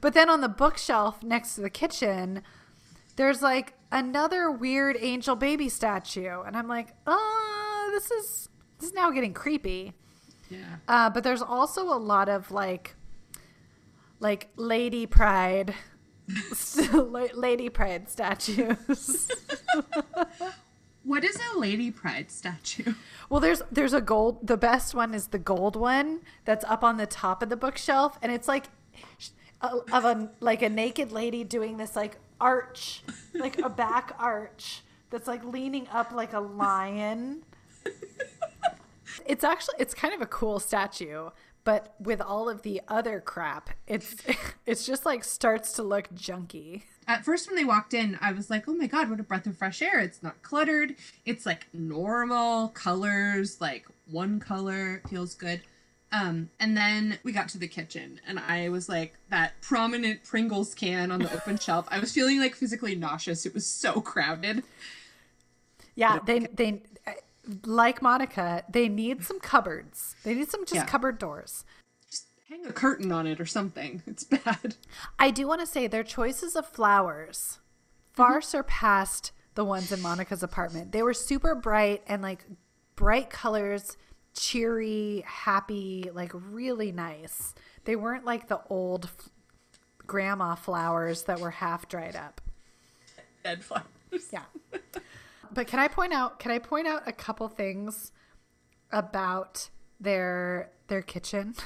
But 0.00 0.14
then 0.14 0.30
on 0.30 0.40
the 0.40 0.48
bookshelf 0.48 1.22
next 1.22 1.54
to 1.54 1.60
the 1.60 1.70
kitchen, 1.70 2.42
there's 3.16 3.42
like 3.42 3.74
another 3.92 4.50
weird 4.50 4.96
angel 4.98 5.36
baby 5.36 5.68
statue, 5.68 6.42
and 6.42 6.56
I'm 6.56 6.68
like, 6.68 6.94
oh, 7.06 7.90
this 7.92 8.10
is 8.10 8.48
this 8.78 8.88
is 8.90 8.94
now 8.94 9.10
getting 9.10 9.34
creepy. 9.34 9.92
yeah. 10.48 10.76
Uh, 10.88 11.10
but 11.10 11.22
there's 11.22 11.42
also 11.42 11.84
a 11.84 11.98
lot 11.98 12.28
of 12.30 12.50
like, 12.50 12.94
like 14.20 14.48
lady 14.56 15.06
pride, 15.06 15.74
lady 17.34 17.68
pride 17.68 18.08
statues. 18.08 19.28
What 21.02 21.24
is 21.24 21.38
a 21.54 21.58
lady 21.58 21.90
pride 21.90 22.30
statue? 22.30 22.94
well, 23.30 23.40
there's 23.40 23.62
there's 23.72 23.94
a 23.94 24.00
gold. 24.00 24.46
The 24.46 24.56
best 24.56 24.94
one 24.94 25.14
is 25.14 25.28
the 25.28 25.38
gold 25.38 25.74
one 25.74 26.20
that's 26.44 26.64
up 26.66 26.84
on 26.84 26.98
the 26.98 27.06
top 27.06 27.42
of 27.42 27.48
the 27.48 27.56
bookshelf, 27.56 28.18
and 28.20 28.30
it's 28.30 28.46
like 28.46 28.66
a, 29.62 29.78
of 29.92 30.04
a 30.04 30.30
like 30.40 30.62
a 30.62 30.68
naked 30.68 31.10
lady 31.10 31.42
doing 31.42 31.78
this 31.78 31.96
like 31.96 32.18
arch, 32.40 33.02
like 33.34 33.58
a 33.58 33.70
back 33.70 34.14
arch 34.18 34.82
that's 35.08 35.26
like 35.26 35.42
leaning 35.44 35.88
up 35.88 36.12
like 36.12 36.32
a 36.34 36.40
lion. 36.40 37.44
It's 39.26 39.42
actually 39.42 39.76
it's 39.78 39.94
kind 39.94 40.14
of 40.14 40.20
a 40.20 40.26
cool 40.26 40.60
statue, 40.60 41.30
but 41.64 41.94
with 42.00 42.20
all 42.20 42.48
of 42.48 42.62
the 42.62 42.80
other 42.88 43.20
crap, 43.20 43.70
it's 43.86 44.16
it's 44.66 44.86
just 44.86 45.04
like 45.04 45.24
starts 45.24 45.72
to 45.72 45.82
look 45.82 46.12
junky. 46.14 46.82
At 47.06 47.24
first, 47.24 47.48
when 47.48 47.56
they 47.56 47.64
walked 47.64 47.92
in, 47.92 48.18
I 48.20 48.32
was 48.32 48.50
like, 48.50 48.68
oh 48.68 48.74
my 48.74 48.86
god, 48.86 49.10
what 49.10 49.20
a 49.20 49.24
breath 49.24 49.46
of 49.46 49.56
fresh 49.56 49.82
air. 49.82 49.98
It's 49.98 50.22
not 50.22 50.42
cluttered. 50.42 50.94
It's 51.24 51.44
like 51.44 51.66
normal 51.72 52.68
colors, 52.68 53.60
like 53.60 53.86
one 54.10 54.40
color 54.40 55.02
feels 55.08 55.34
good. 55.34 55.62
Um, 56.12 56.50
and 56.58 56.76
then 56.76 57.18
we 57.22 57.32
got 57.32 57.48
to 57.50 57.58
the 57.58 57.68
kitchen, 57.68 58.20
and 58.26 58.40
I 58.40 58.68
was 58.68 58.88
like, 58.88 59.14
that 59.28 59.60
prominent 59.60 60.24
Pringles 60.24 60.74
can 60.74 61.12
on 61.12 61.20
the 61.20 61.32
open 61.34 61.56
shelf. 61.56 61.86
I 61.88 62.00
was 62.00 62.12
feeling 62.12 62.40
like 62.40 62.54
physically 62.56 62.96
nauseous. 62.96 63.46
It 63.46 63.54
was 63.54 63.66
so 63.66 64.00
crowded. 64.00 64.64
Yeah, 65.94 66.18
they 66.24 66.40
they 66.40 66.82
like 67.64 68.02
Monica, 68.02 68.64
they 68.70 68.88
need 68.88 69.24
some 69.24 69.40
cupboards. 69.40 70.16
They 70.24 70.34
need 70.34 70.50
some 70.50 70.64
just 70.64 70.74
Yeah. 70.74 70.86
cupboard 70.86 71.18
doors. 71.18 71.64
Just 72.10 72.26
hang 72.48 72.66
a 72.66 72.72
curtain 72.72 73.12
on 73.12 73.26
it 73.26 73.40
or 73.40 73.46
something. 73.46 74.02
It's 74.06 74.24
bad. 74.24 74.76
I 75.18 75.30
do 75.30 75.46
want 75.46 75.60
to 75.60 75.66
say 75.66 75.86
their 75.86 76.04
choices 76.04 76.56
of 76.56 76.66
flowers 76.66 77.58
far 78.12 78.38
mm-hmm. 78.38 78.44
surpassed 78.48 79.32
the 79.54 79.64
ones 79.64 79.92
in 79.92 80.00
Monica's 80.00 80.42
apartment. 80.42 80.92
They 80.92 81.02
were 81.02 81.14
super 81.14 81.54
bright 81.54 82.02
and 82.06 82.22
like 82.22 82.44
bright 82.96 83.30
colors, 83.30 83.96
cheery, 84.34 85.24
happy, 85.26 86.10
like 86.12 86.32
really 86.34 86.92
nice. 86.92 87.54
They 87.84 87.96
weren't 87.96 88.24
like 88.24 88.48
the 88.48 88.60
old 88.68 89.06
f- 89.06 89.28
grandma 90.06 90.54
flowers 90.54 91.24
that 91.24 91.40
were 91.40 91.50
half 91.50 91.88
dried 91.88 92.16
up. 92.16 92.40
Dead 93.42 93.64
flowers. 93.64 93.86
Yeah. 94.32 94.42
but 95.52 95.66
can 95.66 95.78
I 95.78 95.88
point 95.88 96.12
out 96.12 96.38
can 96.38 96.50
I 96.50 96.58
point 96.58 96.86
out 96.86 97.02
a 97.06 97.12
couple 97.12 97.48
things 97.48 98.12
about 98.92 99.70
their 100.00 100.70
their 100.88 101.02
kitchen? 101.02 101.54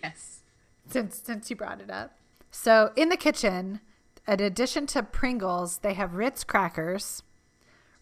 Yes. 0.00 0.42
since 0.88 1.20
since 1.24 1.50
you 1.50 1.56
brought 1.56 1.80
it 1.80 1.90
up. 1.90 2.16
So 2.52 2.92
in 2.94 3.08
the 3.08 3.16
kitchen, 3.16 3.80
in 4.28 4.38
addition 4.40 4.86
to 4.88 5.02
Pringles, 5.02 5.78
they 5.78 5.94
have 5.94 6.14
Ritz 6.14 6.44
crackers, 6.44 7.24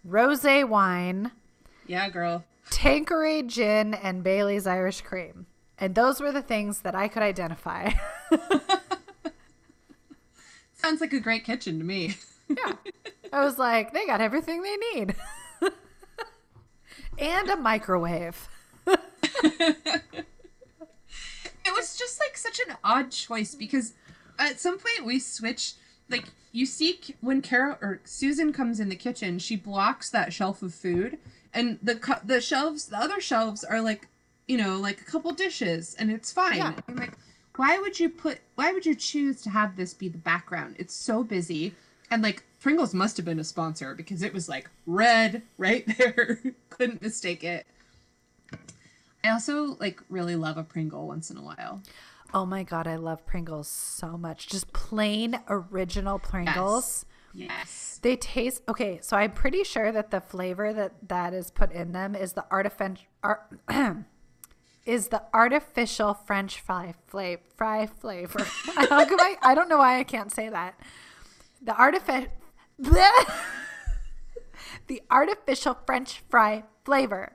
rosé 0.07 0.69
wine, 0.69 1.33
Yeah, 1.87 2.11
girl. 2.11 2.45
Tanqueray 2.71 3.45
gin, 3.45 3.95
and 3.95 4.23
Bailey's 4.23 4.67
Irish 4.67 5.01
cream. 5.01 5.47
And 5.79 5.95
those 5.95 6.21
were 6.21 6.33
the 6.33 6.43
things 6.43 6.81
that 6.81 6.95
I 6.95 7.09
could 7.09 7.23
identify. 7.23 7.93
Sounds 10.75 11.01
like 11.01 11.13
a 11.13 11.21
great 11.21 11.45
kitchen 11.45 11.79
to 11.79 11.85
me. 11.85 12.17
Yeah. 12.49 12.73
I 13.33 13.45
was 13.45 13.59
like, 13.59 13.93
they 13.93 14.07
got 14.07 14.21
everything 14.21 14.63
they 14.63 14.77
need. 14.77 15.15
and 17.19 17.49
a 17.49 17.57
microwave. 17.57 18.49
it 18.87 19.03
was 21.75 21.97
just 21.97 22.21
like 22.21 22.37
such 22.37 22.61
an 22.69 22.77
odd 22.85 23.11
choice 23.11 23.55
because 23.55 23.95
at 24.39 24.61
some 24.61 24.79
point 24.79 25.05
we 25.05 25.19
switch 25.19 25.75
like 26.09 26.27
you 26.53 26.65
see 26.65 27.01
when 27.21 27.43
Carol 27.43 27.77
or 27.83 28.01
Susan 28.05 28.53
comes 28.53 28.81
in 28.81 28.89
the 28.89 28.97
kitchen, 28.97 29.39
she 29.39 29.57
blocks 29.57 30.09
that 30.11 30.33
shelf 30.33 30.63
of 30.63 30.73
food, 30.75 31.19
and 31.53 31.79
the 31.83 31.97
cu- 31.97 32.25
the 32.25 32.41
shelves, 32.41 32.87
the 32.87 32.99
other 32.99 33.21
shelves 33.21 33.63
are 33.63 33.83
like, 33.83 34.09
you 34.49 34.57
know, 34.57 34.79
like 34.79 35.01
a 35.01 35.05
couple 35.05 35.33
dishes, 35.33 35.95
and 35.99 36.11
it's 36.11 36.33
fine. 36.33 36.57
Yeah. 36.57 36.73
I'm 36.89 36.97
like, 36.97 37.13
why 37.57 37.79
would 37.79 38.01
you 38.01 38.09
put? 38.09 38.41
Why 38.55 38.73
would 38.73 38.87
you 38.87 38.95
choose 38.95 39.43
to 39.43 39.51
have 39.51 39.77
this 39.77 39.93
be 39.93 40.09
the 40.09 40.19
background? 40.19 40.77
It's 40.79 40.95
so 40.95 41.23
busy, 41.23 41.75
and 42.11 42.23
like 42.23 42.45
Pringles 42.61 42.95
must 42.95 43.17
have 43.17 43.27
been 43.27 43.39
a 43.39 43.45
sponsor 43.45 43.95
because 43.95 44.23
it 44.23 44.33
was 44.33 44.49
like 44.49 44.71
red 44.87 45.43
right 45.59 45.85
there. 45.99 46.41
Couldn't 46.71 47.03
mistake 47.03 47.45
it. 47.45 47.67
I 49.25 49.31
also 49.31 49.77
like 49.81 50.01
really 50.09 50.37
love 50.37 50.57
a 50.57 50.63
Pringle 50.63 51.07
once 51.07 51.31
in 51.31 51.37
a 51.37 51.43
while. 51.43 51.83
Oh 52.35 52.45
my 52.45 52.63
god, 52.63 52.87
I 52.87 52.97
love 52.97 53.25
Pringles 53.27 53.69
so 53.69 54.17
much. 54.17 54.49
Just 54.49 54.73
plain 54.73 55.39
original 55.49 56.19
Pringles. 56.19 57.07
Yes. 57.33 58.01
They 58.03 58.17
taste 58.17 58.63
okay. 58.69 58.99
So 59.03 59.17
I'm 59.17 59.33
pretty 59.33 59.63
sure 59.63 59.93
that 59.93 60.11
the 60.11 60.21
flavor 60.21 60.73
that 60.73 61.09
that 61.09 61.35
is 61.35 61.51
put 61.51 61.71
in 61.73 61.93
them 61.93 62.15
is 62.15 62.33
the 62.33 62.45
artificial 62.51 63.05
art, 63.23 63.53
is 64.87 65.09
the 65.09 65.23
artificial 65.35 66.15
French 66.15 66.61
fry 66.61 66.95
flavor. 67.07 67.43
Fry 67.57 67.87
flavor. 67.87 68.47
I? 68.67 69.37
I 69.43 69.55
don't 69.55 69.69
know 69.69 69.79
why 69.79 69.99
I 69.99 70.05
can't 70.05 70.33
say 70.33 70.49
that. 70.49 70.81
The 71.67 71.79
artificial. 71.79 72.31
the 72.79 73.11
the 74.87 75.03
artificial 75.11 75.77
French 75.87 76.23
fry 76.31 76.65
flavor. 76.85 77.33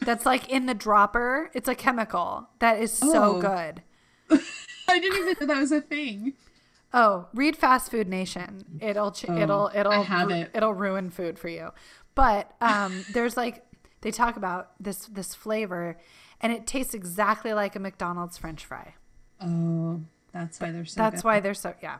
that's 0.00 0.24
like 0.26 0.48
in 0.48 0.66
the 0.66 0.74
dropper. 0.74 1.50
It's 1.54 1.68
a 1.68 1.74
chemical 1.74 2.48
that 2.60 2.80
is 2.80 2.92
so 2.92 3.36
Oh. 3.36 3.40
good. 3.40 3.82
I 4.88 4.98
didn't 4.98 5.18
even 5.28 5.36
know 5.40 5.46
that 5.54 5.60
was 5.60 5.72
a 5.72 5.80
thing. 5.80 6.34
Oh, 6.92 7.26
read 7.34 7.56
Fast 7.56 7.90
Food 7.90 8.08
Nation. 8.08 8.78
It'll 8.80 9.10
ch- 9.10 9.24
it'll 9.28 9.70
it'll 9.74 9.92
Oh, 9.92 10.00
I 10.00 10.02
have 10.02 10.28
ru- 10.28 10.34
it. 10.34 10.50
it'll 10.54 10.74
ruin 10.74 11.10
food 11.10 11.38
for 11.38 11.48
you. 11.48 11.70
But 12.14 12.52
um, 12.60 13.04
there's 13.12 13.36
like 13.36 13.64
they 14.02 14.10
talk 14.10 14.36
about 14.36 14.70
this 14.80 15.06
this 15.06 15.34
flavor, 15.34 15.96
and 16.40 16.52
it 16.52 16.66
tastes 16.66 16.94
exactly 16.94 17.52
like 17.54 17.74
a 17.74 17.80
McDonald's 17.80 18.38
French 18.38 18.64
fry. 18.64 18.94
Oh, 19.40 20.02
that's 20.32 20.60
why 20.60 20.70
they're 20.70 20.84
so. 20.84 21.00
That's 21.00 21.22
good. 21.22 21.26
why 21.28 21.40
they're 21.40 21.54
so 21.54 21.74
yeah. 21.82 21.98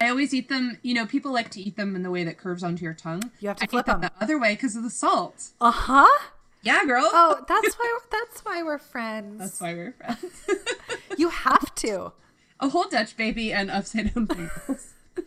I 0.00 0.08
always 0.10 0.32
eat 0.34 0.48
them. 0.48 0.78
You 0.82 0.94
know, 0.94 1.06
people 1.06 1.32
like 1.32 1.50
to 1.50 1.60
eat 1.60 1.76
them 1.76 1.96
in 1.96 2.02
the 2.02 2.10
way 2.10 2.24
that 2.24 2.38
curves 2.38 2.62
onto 2.62 2.84
your 2.84 2.94
tongue. 2.94 3.30
You 3.40 3.48
have 3.48 3.56
to 3.58 3.64
I 3.64 3.66
flip 3.66 3.86
them 3.86 4.00
them 4.00 4.10
'em. 4.10 4.16
the 4.18 4.24
other 4.24 4.38
way 4.40 4.54
because 4.54 4.76
of 4.76 4.82
the 4.82 4.90
salt. 4.90 5.48
Uh 5.60 5.70
huh. 5.70 6.28
Yeah, 6.62 6.84
girl. 6.84 7.08
Oh, 7.12 7.44
that's 7.48 7.74
why 7.78 7.98
that's 8.10 8.44
why 8.44 8.62
we're 8.62 8.78
friends. 8.78 9.38
that's 9.38 9.60
why 9.60 9.74
we're 9.74 9.92
friends. 9.92 10.46
You 11.16 11.28
have 11.30 11.74
to. 11.76 12.12
a 12.60 12.68
whole 12.68 12.88
Dutch 12.88 13.16
baby 13.16 13.52
and 13.52 13.70
upside 13.70 14.14
down 14.14 14.26
Pringles. 14.26 14.94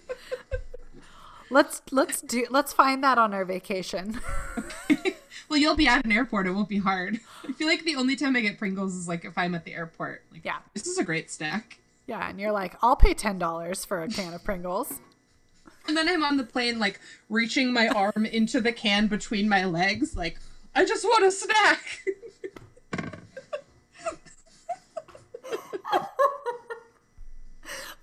Let's 1.49 1.81
let's 1.91 2.21
do 2.21 2.45
let's 2.49 2.71
find 2.71 3.03
that 3.03 3.17
on 3.17 3.33
our 3.33 3.43
vacation. 3.43 4.21
well, 5.49 5.59
you'll 5.59 5.75
be 5.75 5.85
at 5.85 6.05
an 6.05 6.11
airport. 6.13 6.47
It 6.47 6.51
won't 6.51 6.69
be 6.69 6.77
hard. 6.77 7.19
I 7.45 7.51
feel 7.51 7.67
like 7.67 7.83
the 7.83 7.97
only 7.97 8.15
time 8.15 8.37
I 8.37 8.39
get 8.41 8.57
Pringles 8.57 8.95
is 8.95 9.05
like 9.09 9.25
if 9.25 9.37
I'm 9.37 9.53
at 9.53 9.65
the 9.65 9.73
airport. 9.73 10.23
Like, 10.31 10.45
Yeah. 10.45 10.59
this 10.73 10.87
is 10.87 10.97
a 10.97 11.03
great 11.03 11.29
snack. 11.29 11.79
Yeah, 12.11 12.29
and 12.29 12.41
you're 12.41 12.51
like, 12.51 12.75
I'll 12.81 12.97
pay 12.97 13.13
ten 13.13 13.39
dollars 13.39 13.85
for 13.85 14.03
a 14.03 14.09
can 14.09 14.33
of 14.33 14.43
Pringles. 14.43 14.99
And 15.87 15.95
then 15.95 16.09
I'm 16.09 16.23
on 16.23 16.35
the 16.35 16.43
plane, 16.43 16.77
like 16.77 16.99
reaching 17.29 17.71
my 17.71 17.87
arm 17.87 18.25
into 18.25 18.59
the 18.59 18.73
can 18.73 19.07
between 19.07 19.47
my 19.47 19.63
legs, 19.63 20.13
like 20.17 20.37
I 20.75 20.83
just 20.83 21.05
want 21.05 21.23
a 21.23 21.31
snack. 21.31 22.05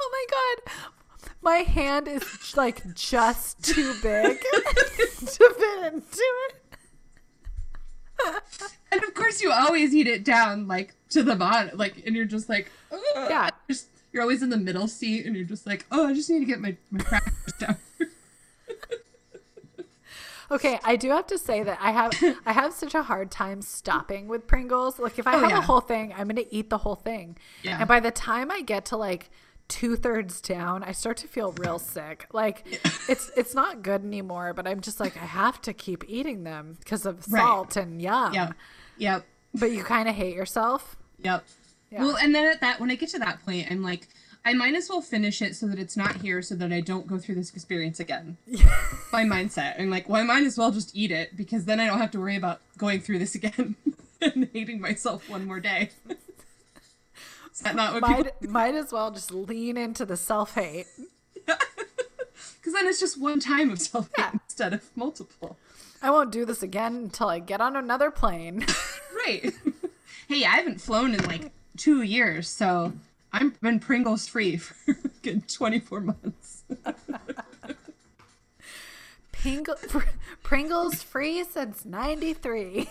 Oh 0.00 0.10
my 0.12 0.26
god. 0.30 0.72
My 1.42 1.56
hand 1.58 2.08
is 2.08 2.56
like 2.56 2.94
just 2.94 3.62
too 3.62 3.94
big 4.02 4.40
to 4.42 5.54
fit 5.58 5.92
into 5.92 6.22
it. 6.48 6.54
and 8.92 9.02
of 9.02 9.14
course, 9.14 9.42
you 9.42 9.50
always 9.52 9.94
eat 9.94 10.06
it 10.06 10.24
down, 10.24 10.66
like 10.68 10.94
to 11.10 11.22
the 11.22 11.34
bottom, 11.34 11.76
like, 11.76 12.02
and 12.06 12.14
you're 12.14 12.24
just 12.24 12.48
like, 12.48 12.70
Ugh. 12.92 13.00
Yeah. 13.14 13.50
Just, 13.68 13.88
you're 14.12 14.22
always 14.22 14.42
in 14.42 14.50
the 14.50 14.56
middle 14.56 14.88
seat, 14.88 15.26
and 15.26 15.34
you're 15.36 15.44
just 15.44 15.66
like, 15.66 15.84
oh, 15.92 16.06
I 16.06 16.14
just 16.14 16.28
need 16.30 16.40
to 16.40 16.44
get 16.46 16.60
my 16.60 16.76
my 16.90 17.02
crackers 17.04 17.52
down. 17.58 17.76
Okay, 20.50 20.80
I 20.82 20.96
do 20.96 21.10
have 21.10 21.26
to 21.26 21.36
say 21.36 21.62
that 21.62 21.78
I 21.80 21.90
have 21.92 22.12
I 22.46 22.52
have 22.52 22.72
such 22.72 22.94
a 22.94 23.02
hard 23.02 23.30
time 23.30 23.60
stopping 23.60 24.28
with 24.28 24.46
Pringles. 24.46 24.98
Like 24.98 25.18
if 25.18 25.26
I 25.26 25.34
Oh, 25.34 25.40
have 25.40 25.50
yeah. 25.50 25.58
a 25.58 25.62
whole 25.62 25.80
thing, 25.82 26.14
I'm 26.16 26.26
gonna 26.26 26.46
eat 26.50 26.70
the 26.70 26.78
whole 26.78 26.94
thing. 26.94 27.36
Yeah. 27.62 27.78
And 27.80 27.86
by 27.88 28.00
the 28.00 28.10
time 28.10 28.50
I 28.50 28.62
get 28.62 28.86
to 28.86 28.96
like 28.96 29.28
two 29.68 29.94
thirds 29.94 30.40
down, 30.40 30.82
I 30.82 30.92
start 30.92 31.18
to 31.18 31.28
feel 31.28 31.52
real 31.52 31.78
sick. 31.78 32.26
Like 32.32 32.64
it's 33.10 33.30
it's 33.36 33.54
not 33.54 33.82
good 33.82 34.02
anymore, 34.02 34.54
but 34.54 34.66
I'm 34.66 34.80
just 34.80 35.00
like 35.00 35.18
I 35.18 35.26
have 35.26 35.60
to 35.62 35.74
keep 35.74 36.02
eating 36.08 36.44
them 36.44 36.76
because 36.78 37.04
of 37.04 37.30
Right. 37.30 37.42
salt 37.42 37.76
and 37.76 38.00
yum. 38.00 38.32
yep, 38.32 38.54
yep. 38.96 39.26
But 39.52 39.72
you 39.72 39.84
kind 39.84 40.08
of 40.08 40.14
hate 40.14 40.34
yourself. 40.34 40.96
Yep. 41.20 41.44
Yeah. 41.90 42.04
Well, 42.04 42.16
and 42.16 42.34
then 42.34 42.46
at 42.46 42.60
that, 42.60 42.80
when 42.80 42.90
I 42.90 42.94
get 42.96 43.08
to 43.10 43.18
that 43.20 43.44
point, 43.44 43.68
I'm 43.70 43.82
like, 43.82 44.08
I 44.44 44.52
might 44.54 44.74
as 44.74 44.88
well 44.88 45.00
finish 45.00 45.42
it 45.42 45.56
so 45.56 45.66
that 45.66 45.78
it's 45.78 45.96
not 45.96 46.16
here, 46.16 46.42
so 46.42 46.54
that 46.54 46.72
I 46.72 46.80
don't 46.80 47.06
go 47.06 47.18
through 47.18 47.34
this 47.36 47.50
experience 47.52 47.98
again. 48.00 48.36
My 49.12 49.24
mindset. 49.24 49.80
I'm 49.80 49.90
like, 49.90 50.08
well, 50.08 50.20
I 50.20 50.24
might 50.24 50.44
as 50.44 50.56
well 50.58 50.70
just 50.70 50.94
eat 50.96 51.10
it 51.10 51.36
because 51.36 51.64
then 51.64 51.80
I 51.80 51.86
don't 51.86 51.98
have 51.98 52.10
to 52.12 52.20
worry 52.20 52.36
about 52.36 52.60
going 52.76 53.00
through 53.00 53.18
this 53.18 53.34
again 53.34 53.76
and 54.20 54.48
hating 54.52 54.80
myself 54.80 55.28
one 55.28 55.46
more 55.46 55.60
day. 55.60 55.90
Is 57.52 57.60
that 57.60 57.74
not 57.74 57.94
what 57.94 58.04
people? 58.04 58.24
Might 58.42 58.50
might 58.50 58.74
as 58.76 58.92
well 58.92 59.10
just 59.10 59.32
lean 59.32 59.76
into 59.76 60.04
the 60.06 60.16
self 60.16 60.54
hate. 60.54 60.86
Because 61.44 62.72
then 62.74 62.86
it's 62.86 63.00
just 63.00 63.20
one 63.20 63.40
time 63.40 63.70
of 63.70 63.80
self 63.80 64.08
hate 64.16 64.22
Yeah. 64.26 64.30
instead 64.44 64.72
of 64.74 64.84
multiple. 64.94 65.56
I 66.00 66.10
won't 66.10 66.30
do 66.30 66.44
this 66.44 66.62
again 66.62 66.94
until 66.96 67.28
I 67.28 67.40
get 67.40 67.60
on 67.60 67.74
another 67.76 68.10
plane. 68.10 68.64
Right. 69.26 69.52
hey, 70.28 70.44
I 70.44 70.50
haven't 70.56 70.80
flown 70.80 71.12
in 71.14 71.24
like 71.24 71.50
two 71.78 72.02
years, 72.02 72.48
so 72.48 72.92
I've 73.32 73.58
been 73.60 73.80
Pringles 73.80 74.26
free 74.26 74.56
for 74.56 74.98
good 75.22 75.48
24 75.48 76.00
months. 76.00 76.64
Pringle, 79.32 79.76
Pringles 80.42 81.02
free 81.02 81.44
since 81.44 81.84
93. 81.84 82.88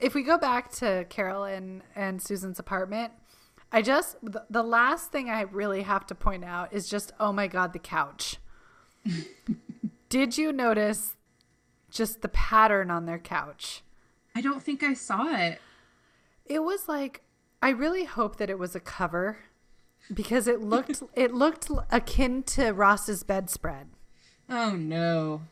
if 0.00 0.14
we 0.14 0.22
go 0.22 0.38
back 0.38 0.70
to 0.72 1.04
Carolyn 1.10 1.82
and 1.96 2.22
Susan's 2.22 2.60
apartment, 2.60 3.12
I 3.72 3.82
just, 3.82 4.16
the, 4.22 4.44
the 4.48 4.62
last 4.62 5.10
thing 5.10 5.28
I 5.28 5.42
really 5.42 5.82
have 5.82 6.06
to 6.06 6.14
point 6.14 6.44
out 6.44 6.72
is 6.72 6.88
just, 6.88 7.12
oh 7.18 7.32
my 7.32 7.48
God, 7.48 7.72
the 7.72 7.78
couch. 7.80 8.36
Did 10.08 10.38
you 10.38 10.52
notice 10.52 11.16
just 11.90 12.22
the 12.22 12.28
pattern 12.28 12.90
on 12.90 13.06
their 13.06 13.18
couch? 13.18 13.82
I 14.34 14.40
don't 14.40 14.62
think 14.62 14.82
I 14.82 14.94
saw 14.94 15.34
it. 15.36 15.60
It 16.46 16.60
was 16.60 16.88
like 16.88 17.22
I 17.62 17.70
really 17.70 18.04
hope 18.04 18.36
that 18.36 18.48
it 18.50 18.58
was 18.58 18.74
a 18.74 18.80
cover 18.80 19.38
because 20.12 20.46
it 20.46 20.60
looked 20.60 21.02
it 21.14 21.34
looked 21.34 21.70
akin 21.90 22.42
to 22.44 22.70
Ross's 22.72 23.22
bedspread. 23.22 23.88
Oh 24.48 24.70
no. 24.76 25.42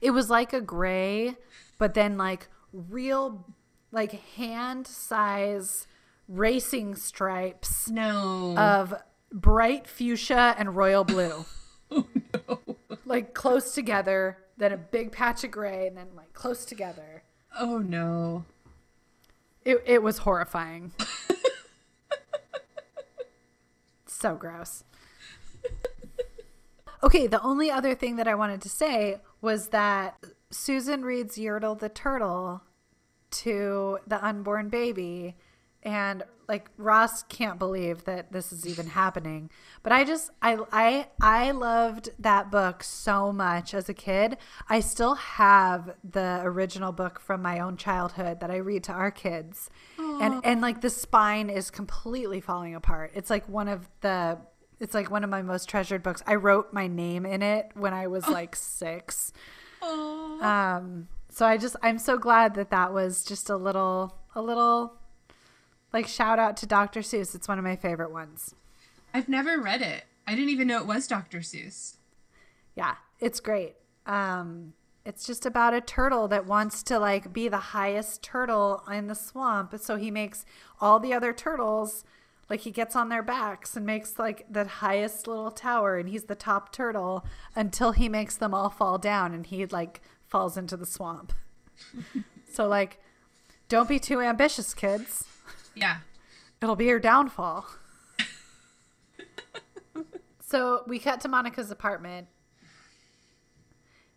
It 0.00 0.10
was 0.10 0.28
like 0.30 0.52
a 0.52 0.60
gray, 0.60 1.36
but 1.78 1.94
then 1.94 2.16
like 2.18 2.48
real 2.72 3.46
like 3.90 4.12
hand 4.36 4.86
size 4.86 5.86
racing 6.28 6.94
stripes 6.94 7.88
No. 7.90 8.56
of 8.56 8.94
bright 9.30 9.86
fuchsia 9.86 10.54
and 10.58 10.76
royal 10.76 11.04
blue. 11.04 11.44
oh 11.90 12.06
no. 12.48 12.60
Like 13.04 13.34
close 13.34 13.74
together, 13.74 14.38
then 14.56 14.72
a 14.72 14.76
big 14.76 15.12
patch 15.12 15.44
of 15.44 15.50
gray 15.50 15.86
and 15.86 15.96
then 15.96 16.08
like 16.16 16.32
close 16.32 16.64
together. 16.64 17.22
Oh 17.58 17.78
no. 17.78 18.44
It 19.64 19.82
it 19.86 20.02
was 20.02 20.18
horrifying. 20.18 20.92
so 24.06 24.34
gross. 24.34 24.84
Okay, 27.04 27.26
the 27.26 27.42
only 27.42 27.68
other 27.68 27.96
thing 27.96 28.14
that 28.14 28.28
I 28.28 28.36
wanted 28.36 28.62
to 28.62 28.68
say 28.68 29.20
was 29.40 29.70
that 29.70 30.24
Susan 30.50 31.04
reads 31.04 31.36
Yertle 31.36 31.76
the 31.76 31.88
turtle 31.88 32.62
to 33.32 33.98
the 34.06 34.24
unborn 34.24 34.68
baby 34.68 35.34
and 35.82 36.22
like 36.52 36.68
Ross 36.76 37.22
can't 37.22 37.58
believe 37.58 38.04
that 38.04 38.30
this 38.30 38.52
is 38.52 38.66
even 38.66 38.88
happening. 38.88 39.48
But 39.82 39.92
I 39.92 40.04
just 40.04 40.30
I 40.42 40.58
I 40.70 41.06
I 41.18 41.50
loved 41.52 42.10
that 42.18 42.50
book 42.50 42.82
so 42.82 43.32
much 43.32 43.72
as 43.72 43.88
a 43.88 43.94
kid. 43.94 44.36
I 44.68 44.80
still 44.80 45.14
have 45.14 45.94
the 46.04 46.42
original 46.44 46.92
book 46.92 47.18
from 47.18 47.40
my 47.40 47.58
own 47.58 47.78
childhood 47.78 48.40
that 48.40 48.50
I 48.50 48.56
read 48.56 48.84
to 48.84 48.92
our 48.92 49.10
kids. 49.10 49.70
And 49.98 50.42
and 50.44 50.60
like 50.60 50.82
the 50.82 50.90
spine 50.90 51.48
is 51.48 51.70
completely 51.70 52.42
falling 52.42 52.74
apart. 52.74 53.12
It's 53.14 53.30
like 53.30 53.48
one 53.48 53.68
of 53.68 53.88
the 54.02 54.38
it's 54.78 54.92
like 54.92 55.10
one 55.10 55.24
of 55.24 55.30
my 55.30 55.40
most 55.40 55.70
treasured 55.70 56.02
books. 56.02 56.22
I 56.26 56.34
wrote 56.34 56.74
my 56.74 56.86
name 56.86 57.24
in 57.24 57.40
it 57.40 57.70
when 57.72 57.94
I 57.94 58.08
was 58.08 58.28
like 58.38 58.54
6. 58.56 59.32
Um 59.82 61.08
so 61.30 61.46
I 61.46 61.56
just 61.56 61.76
I'm 61.82 61.98
so 61.98 62.18
glad 62.18 62.56
that 62.56 62.68
that 62.72 62.92
was 62.92 63.24
just 63.24 63.48
a 63.48 63.56
little 63.56 64.18
a 64.34 64.42
little 64.42 64.98
like 65.92 66.06
shout 66.06 66.38
out 66.38 66.56
to 66.58 66.66
Dr. 66.66 67.00
Seuss. 67.00 67.34
It's 67.34 67.48
one 67.48 67.58
of 67.58 67.64
my 67.64 67.76
favorite 67.76 68.12
ones. 68.12 68.54
I've 69.12 69.28
never 69.28 69.58
read 69.58 69.82
it. 69.82 70.04
I 70.26 70.34
didn't 70.34 70.50
even 70.50 70.68
know 70.68 70.80
it 70.80 70.86
was 70.86 71.06
Dr. 71.06 71.38
Seuss. 71.38 71.96
Yeah, 72.74 72.96
it's 73.20 73.40
great. 73.40 73.74
Um 74.06 74.74
it's 75.04 75.26
just 75.26 75.44
about 75.44 75.74
a 75.74 75.80
turtle 75.80 76.28
that 76.28 76.46
wants 76.46 76.82
to 76.84 76.98
like 76.98 77.32
be 77.32 77.48
the 77.48 77.56
highest 77.56 78.22
turtle 78.22 78.84
in 78.90 79.08
the 79.08 79.14
swamp. 79.14 79.74
So 79.78 79.96
he 79.96 80.10
makes 80.10 80.44
all 80.80 81.00
the 81.00 81.12
other 81.12 81.32
turtles 81.32 82.04
like 82.48 82.60
he 82.60 82.70
gets 82.70 82.94
on 82.94 83.08
their 83.08 83.22
backs 83.22 83.76
and 83.76 83.84
makes 83.86 84.18
like 84.18 84.46
the 84.48 84.64
highest 84.64 85.26
little 85.26 85.50
tower 85.50 85.96
and 85.96 86.08
he's 86.08 86.24
the 86.24 86.34
top 86.34 86.72
turtle 86.72 87.24
until 87.56 87.92
he 87.92 88.08
makes 88.08 88.36
them 88.36 88.54
all 88.54 88.70
fall 88.70 88.98
down 88.98 89.32
and 89.34 89.46
he 89.46 89.66
like 89.66 90.00
falls 90.28 90.56
into 90.56 90.76
the 90.76 90.86
swamp. 90.86 91.32
so 92.52 92.68
like 92.68 93.00
don't 93.68 93.88
be 93.88 93.98
too 93.98 94.20
ambitious, 94.20 94.74
kids. 94.74 95.24
Yeah. 95.74 95.98
It'll 96.60 96.76
be 96.76 96.86
your 96.86 97.00
downfall. 97.00 97.66
so 100.40 100.82
we 100.86 100.98
cut 100.98 101.20
to 101.22 101.28
Monica's 101.28 101.70
apartment, 101.70 102.28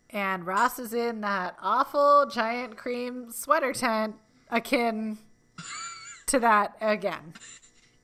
and 0.10 0.46
Ross 0.46 0.80
is 0.80 0.94
in 0.94 1.22
that 1.22 1.56
awful 1.62 2.30
giant 2.32 2.78
cream 2.78 3.32
sweater 3.32 3.74
tent 3.74 4.16
akin 4.50 5.18
to 6.28 6.40
that 6.40 6.76
again. 6.82 7.34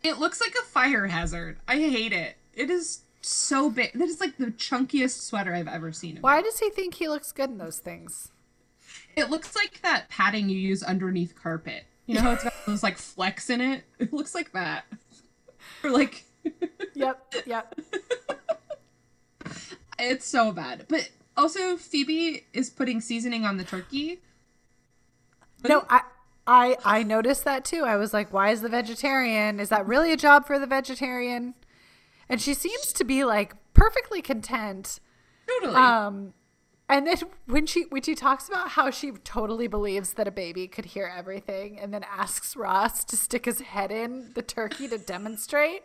It 0.03 0.17
looks 0.17 0.41
like 0.41 0.55
a 0.59 0.65
fire 0.65 1.07
hazard. 1.07 1.59
I 1.67 1.75
hate 1.75 2.13
it. 2.13 2.35
It 2.53 2.69
is 2.69 3.01
so 3.21 3.69
big. 3.69 3.93
That 3.93 4.07
is 4.07 4.19
like 4.19 4.37
the 4.37 4.47
chunkiest 4.47 5.21
sweater 5.21 5.53
I've 5.53 5.67
ever 5.67 5.91
seen. 5.91 6.17
Why 6.21 6.39
it. 6.39 6.43
does 6.43 6.59
he 6.59 6.69
think 6.71 6.95
he 6.95 7.07
looks 7.07 7.31
good 7.31 7.49
in 7.49 7.59
those 7.59 7.77
things? 7.77 8.31
It 9.15 9.29
looks 9.29 9.55
like 9.55 9.81
that 9.81 10.09
padding 10.09 10.49
you 10.49 10.57
use 10.57 10.83
underneath 10.83 11.35
carpet. 11.35 11.85
You 12.05 12.15
know 12.15 12.21
how 12.21 12.31
it's 12.31 12.43
got 12.43 12.53
those 12.65 12.83
like 12.83 12.97
flecks 12.97 13.49
in 13.49 13.61
it? 13.61 13.83
It 13.99 14.13
looks 14.13 14.35
like 14.35 14.51
that. 14.53 14.85
Or 15.83 15.91
like 15.91 16.25
Yep, 16.95 17.33
yep. 17.45 17.75
it's 19.99 20.25
so 20.25 20.51
bad. 20.51 20.85
But 20.87 21.09
also 21.37 21.77
Phoebe 21.77 22.45
is 22.53 22.69
putting 22.69 22.99
seasoning 23.01 23.45
on 23.45 23.57
the 23.57 23.63
turkey. 23.63 24.21
No, 25.67 25.85
I 25.89 26.01
I 26.45 26.77
I 26.83 27.03
noticed 27.03 27.43
that 27.45 27.63
too. 27.65 27.83
I 27.83 27.95
was 27.95 28.13
like, 28.13 28.33
why 28.33 28.49
is 28.51 28.61
the 28.61 28.69
vegetarian? 28.69 29.59
Is 29.59 29.69
that 29.69 29.87
really 29.87 30.11
a 30.11 30.17
job 30.17 30.45
for 30.45 30.59
the 30.59 30.67
vegetarian? 30.67 31.53
And 32.27 32.41
she 32.41 32.53
seems 32.53 32.93
to 32.93 33.03
be 33.03 33.23
like 33.23 33.55
perfectly 33.73 34.21
content. 34.21 34.99
Totally. 35.47 35.75
Um 35.75 36.33
and 36.91 37.07
then 37.07 37.15
when 37.47 37.65
she 37.65 37.83
when 37.83 38.01
she 38.01 38.15
talks 38.15 38.49
about 38.49 38.69
how 38.69 38.91
she 38.91 39.11
totally 39.11 39.67
believes 39.67 40.13
that 40.13 40.27
a 40.27 40.31
baby 40.31 40.67
could 40.67 40.85
hear 40.85 41.11
everything 41.15 41.79
and 41.79 41.93
then 41.93 42.03
asks 42.03 42.55
Ross 42.55 43.05
to 43.05 43.15
stick 43.15 43.45
his 43.45 43.61
head 43.61 43.91
in 43.91 44.31
the 44.35 44.41
turkey 44.41 44.89
to 44.89 44.97
demonstrate. 44.97 45.83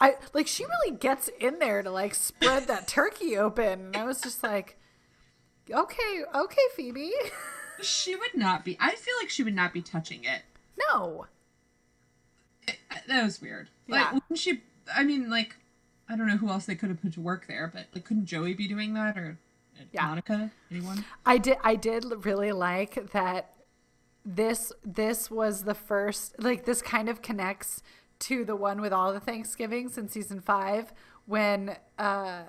I 0.00 0.16
like 0.34 0.48
she 0.48 0.64
really 0.64 0.96
gets 0.96 1.30
in 1.40 1.60
there 1.60 1.80
to 1.82 1.90
like 1.90 2.14
spread 2.14 2.66
that 2.66 2.88
turkey 2.88 3.38
open. 3.38 3.86
And 3.86 3.96
I 3.96 4.04
was 4.04 4.20
just 4.20 4.42
like, 4.42 4.76
okay, 5.70 6.22
okay, 6.34 6.62
Phoebe. 6.74 7.12
she 7.80 8.16
would 8.16 8.34
not 8.34 8.64
be. 8.64 8.76
I 8.80 8.96
feel 8.96 9.14
like 9.20 9.30
she 9.30 9.44
would 9.44 9.54
not 9.54 9.72
be 9.72 9.80
touching 9.80 10.24
it. 10.24 10.42
no. 10.90 11.26
Eh, 12.66 12.72
that 13.06 13.22
was 13.22 13.40
weird. 13.40 13.70
Yeah. 13.86 13.94
Like 13.94 14.12
wouldn't 14.14 14.38
she 14.38 14.62
I 14.94 15.04
mean 15.04 15.30
like 15.30 15.54
I 16.08 16.16
don't 16.16 16.26
know 16.26 16.36
who 16.36 16.48
else 16.48 16.66
they 16.66 16.74
could 16.74 16.88
have 16.88 17.00
put 17.00 17.12
to 17.12 17.20
work 17.20 17.46
there, 17.46 17.70
but 17.72 17.86
like 17.94 18.04
couldn't 18.04 18.26
Joey 18.26 18.54
be 18.54 18.66
doing 18.66 18.94
that 18.94 19.16
or 19.16 19.38
Yeah. 19.92 20.06
Monica? 20.06 20.50
Anyone? 20.70 21.04
I 21.24 21.38
did 21.38 21.58
I 21.62 21.76
did 21.76 22.04
really 22.24 22.52
like 22.52 23.12
that 23.12 23.52
this 24.24 24.72
this 24.84 25.30
was 25.30 25.64
the 25.64 25.74
first 25.74 26.34
like 26.42 26.64
this 26.64 26.82
kind 26.82 27.08
of 27.08 27.22
connects 27.22 27.82
to 28.18 28.44
the 28.44 28.56
one 28.56 28.80
with 28.80 28.92
all 28.92 29.12
the 29.12 29.20
Thanksgivings 29.20 29.98
in 29.98 30.08
season 30.08 30.40
5 30.40 30.92
when 31.26 31.76
uh 31.98 32.42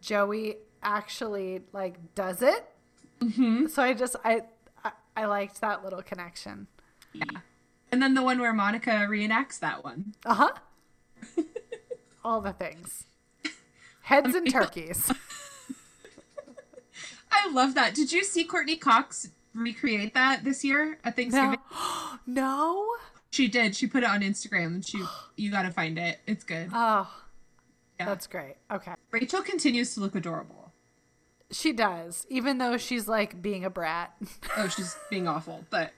Joey 0.00 0.56
actually 0.82 1.62
like 1.72 2.14
does 2.14 2.42
it. 2.42 2.64
Mm-hmm. 3.20 3.66
So 3.66 3.82
I 3.82 3.94
just 3.94 4.16
I, 4.24 4.42
I 4.84 4.92
I 5.16 5.24
liked 5.26 5.60
that 5.60 5.84
little 5.84 6.02
connection. 6.02 6.66
Yeah. 7.12 7.24
And 7.92 8.02
then 8.02 8.14
the 8.14 8.22
one 8.22 8.40
where 8.40 8.52
Monica 8.52 8.90
reenacts 8.90 9.60
that 9.60 9.84
one. 9.84 10.14
Uh-huh. 10.26 10.50
all 12.24 12.40
the 12.40 12.52
things. 12.52 13.06
Heads 14.02 14.34
and 14.34 14.50
turkeys. 14.50 15.12
I 17.34 17.50
love 17.52 17.74
that. 17.74 17.94
Did 17.94 18.12
you 18.12 18.24
see 18.24 18.44
Courteney 18.44 18.76
Cox 18.76 19.30
recreate 19.54 20.14
that 20.14 20.44
this 20.44 20.64
year 20.64 20.98
at 21.04 21.16
Thanksgiving? 21.16 21.58
No. 21.70 22.18
no. 22.26 22.86
She 23.30 23.48
did. 23.48 23.74
She 23.74 23.86
put 23.86 24.02
it 24.04 24.08
on 24.08 24.20
Instagram 24.20 24.66
and 24.66 24.86
she 24.86 25.02
you 25.36 25.50
gotta 25.50 25.70
find 25.70 25.98
it. 25.98 26.20
It's 26.26 26.44
good. 26.44 26.70
Oh, 26.72 27.12
Yeah. 27.98 28.06
that's 28.06 28.26
great. 28.26 28.56
Okay. 28.70 28.92
Rachel 29.10 29.42
continues 29.42 29.94
to 29.94 30.00
look 30.00 30.14
adorable. 30.14 30.72
She 31.50 31.72
does, 31.72 32.26
even 32.28 32.58
though 32.58 32.76
she's 32.76 33.06
like 33.06 33.40
being 33.42 33.64
a 33.64 33.70
brat. 33.70 34.14
Oh, 34.56 34.68
she's 34.68 34.96
being 35.10 35.28
awful. 35.28 35.64
But 35.70 35.92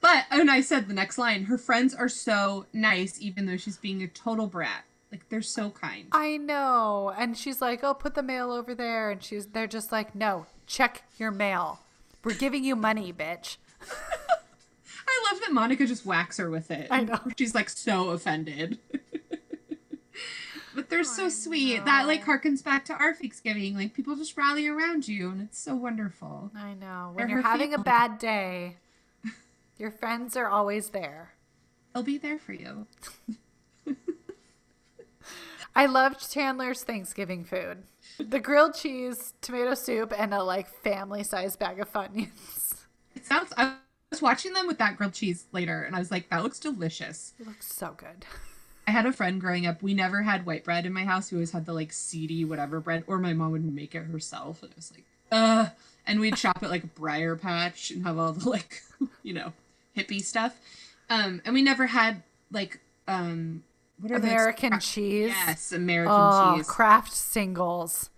but 0.00 0.26
and 0.30 0.50
I 0.50 0.60
said 0.60 0.86
the 0.88 0.94
next 0.94 1.18
line, 1.18 1.44
her 1.44 1.58
friends 1.58 1.94
are 1.94 2.08
so 2.08 2.66
nice, 2.72 3.20
even 3.20 3.46
though 3.46 3.56
she's 3.56 3.78
being 3.78 4.02
a 4.02 4.08
total 4.08 4.46
brat. 4.46 4.84
Like 5.10 5.28
they're 5.28 5.42
so 5.42 5.68
kind. 5.70 6.06
I 6.12 6.38
know. 6.38 7.12
And 7.18 7.36
she's 7.36 7.60
like, 7.60 7.82
"Oh, 7.82 7.92
put 7.92 8.14
the 8.14 8.22
mail 8.22 8.50
over 8.52 8.74
there." 8.74 9.10
And 9.10 9.22
she's 9.22 9.46
they're 9.46 9.66
just 9.66 9.92
like, 9.92 10.14
"No, 10.14 10.46
check 10.72 11.04
your 11.18 11.30
mail. 11.30 11.80
We're 12.24 12.34
giving 12.34 12.64
you 12.64 12.74
money, 12.74 13.12
bitch." 13.12 13.58
I 15.06 15.30
love 15.30 15.40
that 15.40 15.52
Monica 15.52 15.86
just 15.86 16.06
whacks 16.06 16.38
her 16.38 16.50
with 16.50 16.70
it. 16.70 16.88
I 16.90 17.04
know. 17.04 17.20
She's 17.36 17.54
like 17.54 17.68
so 17.68 18.10
offended. 18.10 18.78
but 20.74 20.88
they're 20.88 21.04
so 21.04 21.28
sweet. 21.28 21.84
That 21.84 22.06
like 22.06 22.24
harkens 22.24 22.64
back 22.64 22.84
to 22.86 22.94
our 22.94 23.14
Thanksgiving. 23.14 23.74
Like 23.74 23.94
people 23.94 24.16
just 24.16 24.36
rally 24.36 24.66
around 24.68 25.08
you 25.08 25.30
and 25.30 25.42
it's 25.42 25.58
so 25.58 25.74
wonderful. 25.74 26.50
I 26.56 26.74
know. 26.74 27.12
They're 27.16 27.26
When 27.26 27.28
you're 27.28 27.42
her 27.42 27.48
having 27.48 27.74
a 27.74 27.78
bad 27.78 28.18
day, 28.18 28.76
your 29.78 29.90
friends 29.90 30.36
are 30.36 30.48
always 30.48 30.90
there. 30.90 31.34
They'll 31.92 32.02
be 32.02 32.18
there 32.18 32.38
for 32.38 32.52
you. 32.52 32.86
I 35.74 35.86
loved 35.86 36.30
Chandler's 36.30 36.84
Thanksgiving 36.84 37.44
food. 37.44 37.84
The 38.18 38.40
grilled 38.40 38.74
cheese, 38.74 39.34
tomato 39.40 39.74
soup, 39.74 40.12
and 40.16 40.34
a 40.34 40.42
like 40.42 40.68
family-sized 40.68 41.58
bag 41.58 41.80
of 41.80 41.92
Funyuns. 41.92 42.84
It 43.14 43.26
sounds 43.26 43.52
I 43.56 43.74
was 44.10 44.22
watching 44.22 44.52
them 44.52 44.66
with 44.66 44.78
that 44.78 44.96
grilled 44.96 45.14
cheese 45.14 45.46
later 45.52 45.82
and 45.82 45.96
I 45.96 45.98
was 45.98 46.10
like, 46.10 46.28
that 46.30 46.42
looks 46.42 46.58
delicious. 46.58 47.34
It 47.40 47.46
looks 47.46 47.72
so 47.72 47.94
good. 47.96 48.26
I 48.86 48.90
had 48.90 49.06
a 49.06 49.12
friend 49.12 49.40
growing 49.40 49.66
up. 49.66 49.82
We 49.82 49.94
never 49.94 50.22
had 50.22 50.44
white 50.44 50.64
bread 50.64 50.86
in 50.86 50.92
my 50.92 51.04
house. 51.04 51.30
We 51.30 51.36
always 51.36 51.52
had 51.52 51.66
the 51.66 51.72
like 51.72 51.92
seedy 51.92 52.44
whatever 52.44 52.80
bread, 52.80 53.04
or 53.06 53.18
my 53.18 53.32
mom 53.32 53.52
would 53.52 53.64
make 53.64 53.94
it 53.94 54.04
herself. 54.04 54.62
And 54.62 54.72
it 54.72 54.76
was 54.76 54.92
like, 54.92 55.04
uh, 55.30 55.68
and 56.06 56.20
we'd 56.20 56.36
shop 56.36 56.58
at 56.62 56.70
like 56.70 56.94
Briar 56.94 57.36
Patch 57.36 57.90
and 57.90 58.04
have 58.04 58.18
all 58.18 58.32
the 58.32 58.48
like, 58.48 58.82
you 59.22 59.34
know, 59.34 59.52
hippie 59.96 60.22
stuff. 60.22 60.58
Um, 61.08 61.40
and 61.44 61.54
we 61.54 61.62
never 61.62 61.86
had 61.86 62.22
like, 62.50 62.80
um, 63.06 63.62
those? 64.08 64.18
American 64.22 64.80
cheese. 64.80 65.28
Yes, 65.46 65.72
American 65.72 66.14
Oh, 66.18 66.54
cheese. 66.56 66.66
Kraft 66.68 67.12
Singles. 67.12 68.10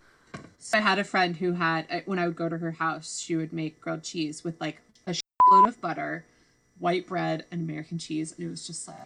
So 0.58 0.78
I 0.78 0.80
had 0.80 0.98
a 0.98 1.04
friend 1.04 1.36
who 1.36 1.52
had, 1.52 2.02
when 2.06 2.18
I 2.18 2.26
would 2.26 2.36
go 2.36 2.48
to 2.48 2.56
her 2.58 2.70
house, 2.72 3.18
she 3.18 3.36
would 3.36 3.52
make 3.52 3.80
grilled 3.80 4.02
cheese 4.02 4.42
with 4.44 4.58
like 4.60 4.80
a 5.06 5.14
load 5.50 5.68
of 5.68 5.80
butter, 5.80 6.24
white 6.78 7.06
bread, 7.06 7.44
and 7.50 7.60
American 7.68 7.98
cheese, 7.98 8.32
and 8.36 8.46
it 8.46 8.50
was 8.50 8.66
just 8.66 8.88
like, 8.88 8.96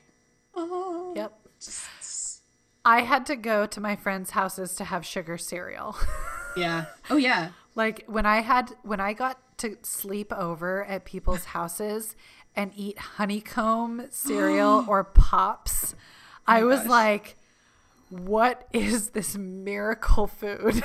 oh, 0.55 1.13
Yep. 1.17 1.33
just- 1.61 2.43
I 2.85 3.01
had 3.03 3.27
to 3.27 3.37
go 3.37 3.67
to 3.67 3.81
my 3.81 3.97
friends' 3.97 4.31
houses 4.31 4.75
to 4.77 4.85
have 4.85 5.05
sugar 5.05 5.37
cereal. 5.37 5.97
yeah. 6.57 6.87
Oh 7.11 7.17
yeah. 7.17 7.51
like 7.75 8.05
when 8.07 8.25
I 8.25 8.41
had 8.41 8.71
when 8.83 8.99
I 9.01 9.13
got 9.13 9.39
to 9.59 9.77
sleep 9.83 10.33
over 10.33 10.85
at 10.85 11.05
people's 11.05 11.47
houses 11.47 12.15
and 12.57 12.73
eat 12.75 12.99
honeycomb 12.99 14.07
cereal 14.11 14.85
or 14.89 15.05
pops, 15.05 15.95
Oh 16.49 16.53
I 16.53 16.65
was 16.65 16.81
gosh. 16.81 16.89
like, 16.89 17.37
what 18.11 18.67
is 18.73 19.11
this 19.11 19.37
miracle 19.37 20.27
food? 20.27 20.83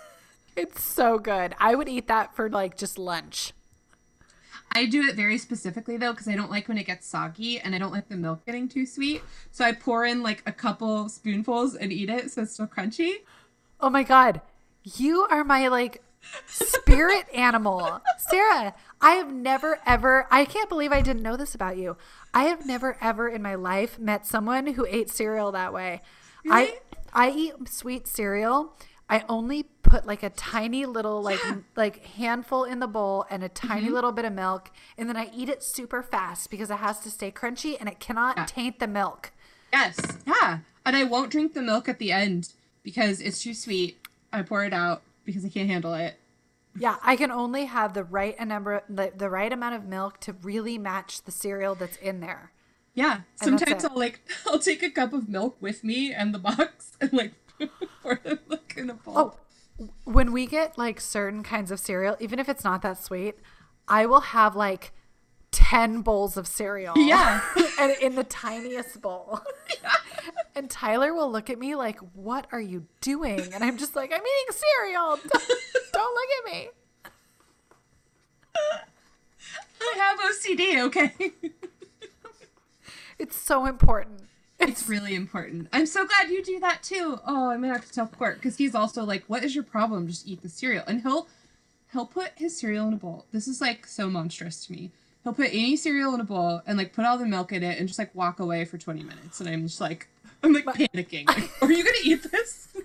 it's 0.56 0.82
so 0.82 1.18
good. 1.18 1.54
I 1.58 1.74
would 1.74 1.88
eat 1.88 2.08
that 2.08 2.34
for 2.34 2.48
like 2.48 2.76
just 2.76 2.98
lunch. 2.98 3.52
I 4.72 4.86
do 4.86 5.02
it 5.08 5.16
very 5.16 5.36
specifically 5.38 5.96
though 5.96 6.12
because 6.12 6.28
I 6.28 6.36
don't 6.36 6.50
like 6.50 6.68
when 6.68 6.78
it 6.78 6.86
gets 6.86 7.06
soggy 7.06 7.58
and 7.58 7.74
I 7.74 7.78
don't 7.78 7.92
like 7.92 8.08
the 8.08 8.16
milk 8.16 8.46
getting 8.46 8.68
too 8.68 8.86
sweet. 8.86 9.22
So 9.50 9.64
I 9.64 9.72
pour 9.72 10.04
in 10.04 10.22
like 10.22 10.42
a 10.46 10.52
couple 10.52 11.08
spoonfuls 11.08 11.74
and 11.74 11.92
eat 11.92 12.08
it 12.08 12.30
so 12.30 12.42
it's 12.42 12.52
still 12.52 12.68
crunchy. 12.68 13.14
Oh 13.80 13.90
my 13.90 14.04
god. 14.04 14.40
You 14.84 15.26
are 15.30 15.42
my 15.42 15.66
like 15.68 16.02
spirit 16.46 17.26
animal. 17.34 18.00
Sarah, 18.18 18.74
I 19.00 19.12
have 19.12 19.32
never 19.32 19.80
ever 19.84 20.28
I 20.30 20.44
can't 20.44 20.68
believe 20.68 20.92
I 20.92 21.02
didn't 21.02 21.22
know 21.22 21.36
this 21.36 21.54
about 21.54 21.76
you. 21.76 21.96
I 22.32 22.44
have 22.44 22.64
never 22.66 22.96
ever 23.00 23.28
in 23.28 23.42
my 23.42 23.54
life 23.56 23.98
met 23.98 24.26
someone 24.26 24.66
who 24.68 24.86
ate 24.86 25.10
cereal 25.10 25.52
that 25.52 25.72
way. 25.72 26.02
Really? 26.44 26.72
I 27.12 27.26
I 27.26 27.30
eat 27.30 27.68
sweet 27.68 28.06
cereal. 28.06 28.76
I 29.08 29.24
only 29.28 29.64
put 29.82 30.06
like 30.06 30.22
a 30.22 30.30
tiny 30.30 30.86
little 30.86 31.20
like 31.20 31.40
like 31.74 32.04
handful 32.04 32.62
in 32.62 32.78
the 32.78 32.86
bowl 32.86 33.26
and 33.28 33.42
a 33.42 33.48
tiny 33.48 33.86
Mm-hmm. 33.86 33.94
little 33.94 34.12
bit 34.12 34.24
of 34.24 34.32
milk 34.32 34.70
and 34.96 35.08
then 35.08 35.16
I 35.16 35.28
eat 35.34 35.48
it 35.48 35.64
super 35.64 36.02
fast 36.04 36.48
because 36.50 36.70
it 36.70 36.76
has 36.76 37.00
to 37.00 37.10
stay 37.10 37.32
crunchy 37.32 37.76
and 37.80 37.88
it 37.88 37.98
cannot 37.98 38.36
Yeah. 38.36 38.44
taint 38.46 38.78
the 38.78 38.86
milk. 38.86 39.32
Yes. 39.72 39.98
Yeah. 40.26 40.58
And 40.86 40.94
I 40.96 41.02
won't 41.02 41.30
drink 41.32 41.54
the 41.54 41.62
milk 41.62 41.88
at 41.88 41.98
the 41.98 42.12
end 42.12 42.50
because 42.84 43.20
it's 43.20 43.42
too 43.42 43.54
sweet. 43.54 43.98
I 44.32 44.42
pour 44.42 44.64
it 44.64 44.72
out 44.72 45.02
because 45.24 45.44
I 45.44 45.48
can't 45.48 45.68
handle 45.68 45.94
it. 45.94 46.19
Yeah, 46.78 46.96
I 47.02 47.16
can 47.16 47.30
only 47.30 47.64
have 47.64 47.94
the 47.94 48.04
right 48.04 48.36
a 48.38 48.44
number 48.44 48.82
the, 48.88 49.12
the 49.14 49.28
right 49.28 49.52
amount 49.52 49.74
of 49.74 49.84
milk 49.84 50.20
to 50.20 50.32
really 50.32 50.78
match 50.78 51.22
the 51.22 51.32
cereal 51.32 51.74
that's 51.74 51.96
in 51.96 52.20
there. 52.20 52.52
Yeah. 52.94 53.20
And 53.42 53.58
Sometimes. 53.58 53.84
I'll 53.84 53.96
like 53.96 54.20
I'll 54.46 54.58
take 54.58 54.82
a 54.82 54.90
cup 54.90 55.12
of 55.12 55.28
milk 55.28 55.56
with 55.60 55.84
me 55.84 56.12
and 56.12 56.34
the 56.34 56.38
box 56.38 56.96
and 57.00 57.12
like 57.12 57.32
pour 58.02 58.20
like 58.48 58.74
in 58.76 58.90
a 58.90 58.94
bowl. 58.94 59.36
Oh, 59.78 59.88
when 60.04 60.32
we 60.32 60.46
get 60.46 60.76
like 60.76 61.00
certain 61.00 61.42
kinds 61.42 61.70
of 61.70 61.80
cereal, 61.80 62.16
even 62.20 62.38
if 62.38 62.48
it's 62.48 62.64
not 62.64 62.82
that 62.82 63.02
sweet, 63.02 63.36
I 63.88 64.06
will 64.06 64.20
have 64.20 64.54
like 64.54 64.92
10 65.52 66.02
bowls 66.02 66.36
of 66.36 66.46
cereal. 66.46 66.94
Yeah. 66.98 67.40
and 67.80 67.92
in 68.00 68.14
the 68.14 68.24
tiniest 68.24 69.00
bowl. 69.00 69.40
And 70.54 70.68
Tyler 70.68 71.14
will 71.14 71.30
look 71.30 71.48
at 71.48 71.58
me 71.58 71.76
like, 71.76 71.98
"What 72.12 72.48
are 72.50 72.60
you 72.60 72.84
doing?" 73.00 73.54
And 73.54 73.62
I'm 73.62 73.78
just 73.78 73.94
like, 73.94 74.12
"I'm 74.12 74.20
eating 74.20 74.60
cereal. 74.60 75.16
Don't, 75.16 75.50
don't 75.92 76.14
look 76.14 76.28
at 76.38 76.52
me." 76.52 76.68
I 79.80 79.94
have 79.96 80.18
OCD, 80.18 80.82
okay? 80.86 81.32
It's 83.18 83.36
so 83.36 83.66
important. 83.66 84.22
It's 84.58 84.88
really 84.88 85.14
important. 85.14 85.68
I'm 85.72 85.86
so 85.86 86.06
glad 86.06 86.30
you 86.30 86.42
do 86.42 86.58
that 86.60 86.82
too. 86.82 87.18
Oh, 87.26 87.50
I'm 87.50 87.60
gonna 87.60 87.72
have 87.72 87.86
to 87.86 87.92
tell 87.92 88.06
Court 88.06 88.36
because 88.36 88.56
he's 88.56 88.74
also 88.74 89.04
like, 89.04 89.24
"What 89.26 89.44
is 89.44 89.54
your 89.54 89.64
problem? 89.64 90.06
Just 90.08 90.26
eat 90.26 90.42
the 90.42 90.48
cereal." 90.48 90.84
And 90.86 91.02
he'll 91.02 91.28
he'll 91.92 92.06
put 92.06 92.32
his 92.36 92.58
cereal 92.58 92.88
in 92.88 92.94
a 92.94 92.96
bowl. 92.96 93.26
This 93.32 93.46
is 93.46 93.60
like 93.60 93.86
so 93.86 94.10
monstrous 94.10 94.66
to 94.66 94.72
me. 94.72 94.90
He'll 95.24 95.34
put 95.34 95.48
any 95.48 95.76
cereal 95.76 96.14
in 96.14 96.20
a 96.20 96.24
bowl 96.24 96.62
and 96.66 96.78
like 96.78 96.92
put 96.92 97.04
all 97.04 97.18
the 97.18 97.26
milk 97.26 97.52
in 97.52 97.62
it 97.62 97.78
and 97.78 97.86
just 97.86 97.98
like 97.98 98.14
walk 98.14 98.40
away 98.40 98.64
for 98.64 98.78
20 98.78 99.02
minutes. 99.02 99.40
And 99.40 99.48
I'm 99.48 99.66
just 99.66 99.80
like, 99.80 100.08
I'm 100.42 100.52
like 100.52 100.64
panicking. 100.64 101.26
Like, 101.28 101.50
Are 101.62 101.70
you 101.70 101.84
gonna 101.84 101.96
eat 102.04 102.22
this? 102.30 102.68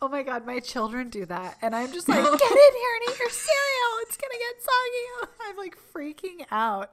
Oh 0.00 0.08
my 0.08 0.22
god, 0.22 0.46
my 0.46 0.60
children 0.60 1.08
do 1.08 1.26
that, 1.26 1.58
and 1.60 1.74
I'm 1.74 1.92
just 1.92 2.08
like, 2.08 2.18
get 2.22 2.24
in 2.24 2.38
here 2.38 2.40
and 2.40 3.10
eat 3.10 3.18
your 3.18 3.30
cereal. 3.30 3.92
It's 4.02 4.16
gonna 4.16 4.38
get 4.38 4.62
soggy. 4.62 5.32
I'm 5.40 5.56
like 5.56 5.76
freaking 5.92 6.46
out, 6.52 6.92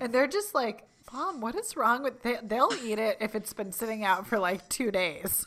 and 0.00 0.12
they're 0.12 0.26
just 0.26 0.52
like, 0.52 0.88
Mom, 1.12 1.40
what 1.40 1.54
is 1.54 1.76
wrong 1.76 2.02
with? 2.02 2.24
They, 2.24 2.38
they'll 2.42 2.72
eat 2.84 2.98
it 2.98 3.18
if 3.20 3.36
it's 3.36 3.52
been 3.52 3.70
sitting 3.70 4.04
out 4.04 4.26
for 4.26 4.36
like 4.36 4.68
two 4.68 4.90
days. 4.90 5.46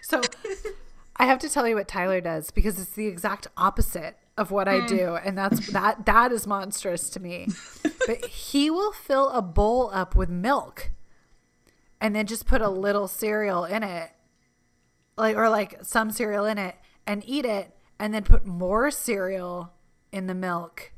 so, 0.00 0.22
I 1.16 1.26
have 1.26 1.38
to 1.40 1.50
tell 1.50 1.68
you 1.68 1.74
what 1.74 1.86
Tyler 1.86 2.22
does 2.22 2.50
because 2.50 2.80
it's 2.80 2.92
the 2.92 3.08
exact 3.08 3.48
opposite 3.58 4.16
of 4.36 4.50
what 4.50 4.68
I 4.68 4.80
hmm. 4.80 4.86
do, 4.86 5.14
and 5.16 5.36
that's 5.36 5.72
that 5.72 6.06
that 6.06 6.32
is 6.32 6.46
monstrous 6.46 7.08
to 7.10 7.20
me. 7.20 7.48
But 8.04 8.24
he 8.24 8.68
will 8.68 8.90
fill 8.90 9.28
a 9.28 9.40
bowl 9.40 9.88
up 9.94 10.16
with 10.16 10.28
milk 10.28 10.90
and 12.00 12.16
then 12.16 12.26
just 12.26 12.46
put 12.46 12.60
a 12.60 12.68
little 12.68 13.06
cereal 13.06 13.64
in 13.64 13.84
it 13.84 14.10
like 15.16 15.36
or 15.36 15.48
like 15.48 15.78
some 15.82 16.10
cereal 16.10 16.44
in 16.44 16.58
it 16.58 16.74
and 17.06 17.22
eat 17.26 17.44
it 17.44 17.76
and 17.98 18.12
then 18.12 18.24
put 18.24 18.44
more 18.44 18.90
cereal 18.90 19.72
in 20.10 20.26
the 20.26 20.34
milk. 20.34 20.92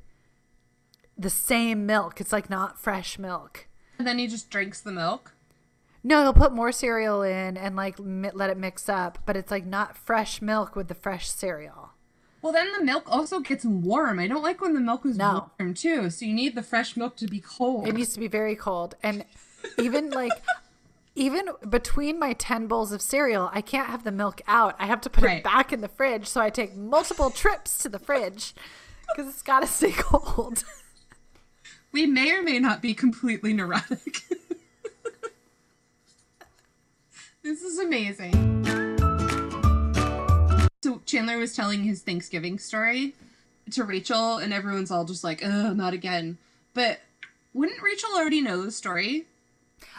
The 1.17 1.31
same 1.31 1.85
milk. 1.87 2.21
It's 2.21 2.33
like 2.33 2.49
not 2.49 2.81
fresh 2.81 3.19
milk. 3.19 3.69
And 3.99 4.07
then 4.07 4.19
he 4.19 4.27
just 4.27 4.51
drinks 4.51 4.81
the 4.81 4.93
milk. 4.93 5.35
no 6.03 6.23
he'll 6.23 6.33
put 6.33 6.53
more 6.53 6.73
cereal 6.73 7.23
in 7.23 7.57
and 7.57 7.77
like 7.77 7.99
mi- 7.99 8.31
let 8.33 8.51
it 8.51 8.57
mix 8.57 8.89
up 8.89 9.19
but 9.25 9.37
it's 9.37 9.51
like 9.51 9.65
not 9.65 9.97
fresh 9.97 10.43
milk 10.43 10.75
with 10.75 10.89
the 10.89 10.95
fresh 10.95 11.29
cereal 11.29 11.94
Well, 12.45 12.53
then 12.53 12.69
the 12.79 12.85
milk 12.85 13.05
also 13.07 13.41
gets 13.41 13.65
warm. 13.65 14.19
I 14.19 14.27
don't 14.27 14.43
like 14.43 14.61
when 14.61 14.75
the 14.75 14.81
milk 14.81 15.07
is 15.07 15.17
No. 15.17 15.51
warm 15.59 15.73
too. 15.73 16.11
So 16.11 16.27
you 16.27 16.35
need 16.35 16.55
the 16.55 16.63
fresh 16.63 16.95
milk 16.95 17.17
to 17.17 17.27
be 17.27 17.41
cold. 17.41 17.89
it 17.89 17.95
needs 17.95 18.13
to 18.13 18.21
be 18.21 18.29
very 18.29 18.55
cold 18.55 18.97
and 19.03 19.25
even 19.79 20.11
like 20.11 20.31
even 21.15 21.49
between 21.71 22.19
my 22.19 22.35
10 22.35 22.67
bowls 22.67 22.93
of 22.93 23.01
cereal 23.01 23.49
i 23.55 23.63
can't 23.63 23.89
have 23.89 24.05
the 24.05 24.13
milk 24.13 24.43
out 24.47 24.77
i 24.79 24.85
have 24.85 25.01
to 25.01 25.09
put 25.09 25.25
Right. 25.25 25.39
it 25.39 25.45
back 25.45 25.73
in 25.73 25.81
the 25.81 25.89
fridge 25.89 26.27
so 26.27 26.39
i 26.43 26.51
take 26.51 26.77
multiple 26.77 27.31
trips 27.31 27.79
to 27.79 27.89
the 27.89 27.99
fridge 27.99 28.53
because 29.09 29.33
it's 29.33 29.41
got 29.43 29.61
to 29.61 29.67
stay 29.67 29.93
cold 29.97 30.65
we 31.93 32.05
may 32.05 32.31
or 32.37 32.43
may 32.43 32.59
not 32.59 32.83
be 32.83 32.93
completely 32.93 33.55
neurotic. 33.55 34.19
this 37.43 37.63
is 37.63 37.79
amazing. 37.79 38.84
So 40.85 41.01
Chandler 41.07 41.39
was 41.39 41.57
telling 41.57 41.85
his 41.85 42.03
Thanksgiving 42.03 42.59
story 42.59 43.15
to 43.71 43.85
Rachel, 43.85 44.37
and 44.37 44.53
everyone's 44.53 44.91
all 44.91 45.07
just 45.07 45.25
like, 45.25 45.43
oh, 45.43 45.73
not 45.73 45.95
again." 45.95 46.37
But 46.75 47.01
wouldn't 47.55 47.81
Rachel 47.81 48.11
already 48.15 48.43
know 48.43 48.63
the 48.63 48.71
story? 48.71 49.25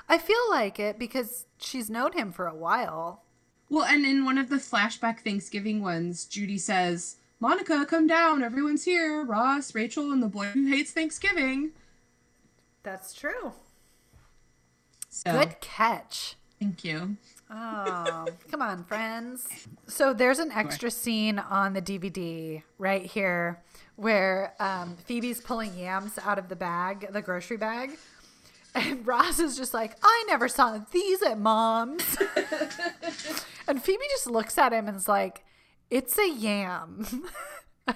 I 0.07 0.19
feel 0.19 0.47
like 0.47 0.79
it 0.79 0.99
because 0.99 1.47
she's 1.57 1.89
known 1.89 2.11
him 2.11 2.31
for 2.31 2.45
a 2.45 2.53
while. 2.53 3.23
Well, 3.67 3.85
and 3.85 4.05
in 4.05 4.25
one 4.25 4.37
of 4.37 4.49
the 4.49 4.57
flashback 4.57 5.21
Thanksgiving 5.21 5.81
ones, 5.81 6.23
Judy 6.23 6.59
says, 6.59 7.15
"Monica, 7.39 7.83
come 7.87 8.05
down. 8.05 8.43
Everyone's 8.43 8.83
here. 8.83 9.23
Ross, 9.23 9.73
Rachel, 9.73 10.11
and 10.11 10.21
the 10.21 10.27
boy 10.27 10.49
who 10.49 10.67
hates 10.67 10.91
Thanksgiving." 10.91 11.71
That's 12.83 13.11
true. 13.11 13.53
So, 15.09 15.31
Good 15.31 15.59
catch. 15.61 16.35
Thank 16.59 16.83
you. 16.83 17.17
Oh, 17.49 18.25
come 18.49 18.61
on, 18.61 18.83
friends. 18.85 19.47
So 19.87 20.13
there's 20.13 20.39
an 20.39 20.51
extra 20.51 20.89
scene 20.89 21.37
on 21.37 21.73
the 21.73 21.81
DVD 21.81 22.63
right 22.77 23.05
here 23.05 23.61
where 23.95 24.53
um, 24.59 24.97
Phoebe's 25.05 25.41
pulling 25.41 25.77
yams 25.77 26.17
out 26.23 26.39
of 26.39 26.49
the 26.49 26.55
bag, 26.55 27.07
the 27.11 27.21
grocery 27.21 27.57
bag. 27.57 27.91
And 28.73 29.05
Ross 29.07 29.39
is 29.39 29.57
just 29.57 29.73
like, 29.73 29.95
I 30.03 30.25
never 30.27 30.47
saw 30.47 30.79
these 30.91 31.21
at 31.21 31.39
mom's. 31.39 32.17
and 33.67 33.81
Phoebe 33.81 34.03
just 34.11 34.27
looks 34.27 34.57
at 34.57 34.73
him 34.73 34.87
and 34.87 34.97
is 34.97 35.07
like, 35.07 35.45
it's 35.89 36.17
a 36.17 36.29
yam. 36.29 37.05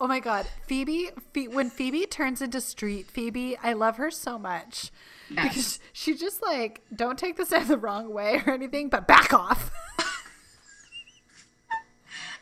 oh 0.00 0.06
my 0.06 0.20
God. 0.20 0.46
Phoebe, 0.66 1.10
Phe- 1.34 1.48
when 1.48 1.70
Phoebe 1.70 2.06
turns 2.06 2.40
into 2.40 2.60
street 2.60 3.10
Phoebe, 3.10 3.58
I 3.62 3.72
love 3.72 3.96
her 3.96 4.10
so 4.10 4.38
much. 4.38 4.90
Because 5.34 5.78
she 5.92 6.14
just 6.14 6.42
like, 6.42 6.82
don't 6.94 7.18
take 7.18 7.36
this 7.36 7.52
in 7.52 7.66
the 7.68 7.78
wrong 7.78 8.12
way 8.12 8.42
or 8.46 8.52
anything, 8.52 8.88
but 8.88 9.06
back 9.06 9.32
off. 9.32 9.70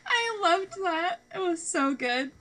I 0.05 0.39
loved 0.41 0.73
that. 0.83 1.19
It 1.33 1.39
was 1.39 1.61
so 1.65 1.93
good. 1.95 2.31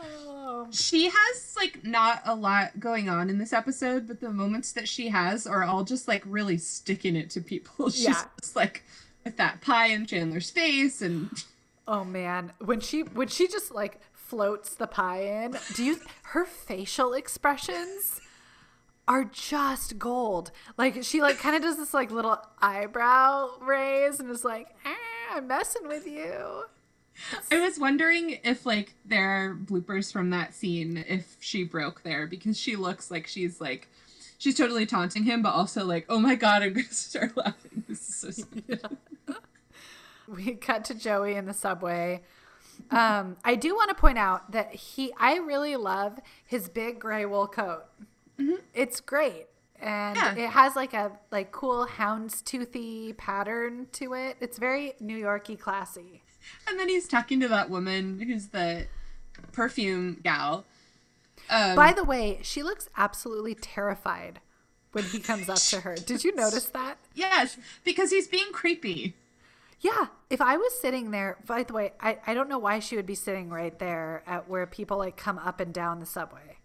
Oh. 0.00 0.66
She 0.70 1.06
has 1.08 1.54
like 1.56 1.84
not 1.84 2.22
a 2.24 2.34
lot 2.34 2.78
going 2.80 3.08
on 3.08 3.30
in 3.30 3.38
this 3.38 3.52
episode, 3.52 4.06
but 4.08 4.20
the 4.20 4.30
moments 4.30 4.72
that 4.72 4.88
she 4.88 5.08
has 5.08 5.46
are 5.46 5.62
all 5.64 5.84
just 5.84 6.08
like 6.08 6.22
really 6.26 6.58
sticking 6.58 7.16
it 7.16 7.30
to 7.30 7.40
people. 7.40 7.90
She's 7.90 8.04
Yeah. 8.04 8.24
just 8.40 8.56
like 8.56 8.82
with 9.24 9.36
that 9.38 9.60
pie 9.60 9.86
in 9.88 10.06
Chandler's 10.06 10.50
face 10.50 11.00
and 11.00 11.30
Oh 11.86 12.04
man, 12.04 12.52
when 12.60 12.80
she 12.80 13.02
when 13.02 13.28
she 13.28 13.46
just 13.46 13.72
like 13.74 14.00
floats 14.26 14.74
the 14.74 14.86
pie 14.86 15.22
in, 15.22 15.58
do 15.74 15.84
you 15.84 16.00
her 16.22 16.44
facial 16.44 17.12
expressions 17.12 18.20
are 19.06 19.24
just 19.24 19.98
gold. 19.98 20.50
Like 20.76 21.02
she 21.04 21.20
like 21.20 21.38
kind 21.38 21.56
of 21.56 21.62
does 21.62 21.76
this 21.76 21.94
like 21.94 22.10
little 22.10 22.38
eyebrow 22.60 23.50
raise 23.60 24.20
and 24.20 24.30
is 24.30 24.44
like, 24.44 24.68
ah, 24.84 25.36
"I'm 25.36 25.46
messing 25.46 25.86
with 25.86 26.06
you." 26.06 26.64
I 27.50 27.60
was 27.60 27.78
wondering 27.78 28.40
if 28.42 28.66
like 28.66 28.94
there 29.04 29.28
are 29.28 29.54
bloopers 29.54 30.12
from 30.12 30.30
that 30.30 30.54
scene 30.54 31.04
if 31.06 31.36
she 31.40 31.64
broke 31.64 32.02
there 32.02 32.26
because 32.26 32.58
she 32.58 32.76
looks 32.76 33.10
like 33.10 33.26
she's 33.26 33.60
like 33.60 33.88
she's 34.38 34.56
totally 34.56 34.84
taunting 34.84 35.22
him 35.22 35.40
but 35.40 35.54
also 35.54 35.84
like 35.84 36.06
oh 36.08 36.18
my 36.18 36.34
god 36.34 36.62
I'm 36.64 36.72
gonna 36.72 36.88
start 36.90 37.36
laughing 37.36 37.84
this 37.88 38.08
is 38.08 38.16
so 38.16 38.30
stupid. 38.42 38.98
We 40.26 40.54
cut 40.54 40.84
to 40.86 40.94
Joey 40.94 41.34
in 41.34 41.44
the 41.44 41.54
subway. 41.54 42.22
Um, 42.90 43.36
I 43.44 43.54
do 43.56 43.74
want 43.74 43.88
to 43.90 43.94
point 43.94 44.18
out 44.18 44.52
that 44.52 44.74
he, 44.74 45.12
I 45.18 45.36
really 45.38 45.76
love 45.76 46.18
his 46.44 46.68
big 46.68 46.98
gray 47.00 47.24
wool 47.24 47.46
coat. 47.46 47.84
It's 48.74 49.00
great, 49.00 49.46
and 49.80 50.16
Yeah. 50.16 50.34
it 50.34 50.50
has 50.50 50.74
like 50.76 50.92
a 50.92 51.12
like 51.30 51.52
cool 51.52 51.86
houndstoothy 51.86 53.16
pattern 53.16 53.86
to 53.92 54.14
it. 54.14 54.36
It's 54.40 54.58
very 54.58 54.94
New 55.00 55.16
Yorky, 55.16 55.56
classy. 55.56 56.22
and 56.68 56.78
then 56.78 56.88
he's 56.88 57.06
talking 57.08 57.40
to 57.40 57.48
that 57.48 57.70
woman 57.70 58.20
who's 58.20 58.48
the 58.48 58.86
perfume 59.52 60.20
gal 60.22 60.64
um, 61.50 61.74
By 61.76 61.92
the 61.92 62.04
way, 62.04 62.38
she 62.42 62.62
looks 62.62 62.88
absolutely 62.96 63.54
terrified 63.54 64.40
when 64.92 65.04
he 65.04 65.18
comes 65.20 65.48
up 65.48 65.58
to 65.58 65.80
her. 65.80 65.94
Did 65.96 66.24
you 66.24 66.34
notice 66.36 66.66
that? 66.66 66.98
yes 67.14 67.56
because 67.84 68.10
he's 68.10 68.26
being 68.28 68.50
creepy 68.52 69.14
Yeah. 69.84 70.06
If 70.30 70.40
I 70.40 70.56
was 70.56 70.72
sitting 70.80 71.10
there, 71.10 71.36
by 71.46 71.62
the 71.62 71.74
way, 71.74 71.92
I, 72.00 72.16
I 72.26 72.32
don't 72.32 72.48
know 72.48 72.58
why 72.58 72.78
she 72.80 72.96
would 72.96 73.04
be 73.06 73.14
sitting 73.14 73.50
right 73.50 73.78
there 73.78 74.22
at 74.26 74.48
where 74.48 74.66
people 74.66 74.96
like 74.96 75.16
come 75.18 75.38
up 75.38 75.60
and 75.60 75.72
down 75.74 76.00
the 76.00 76.06
subway. 76.06 76.56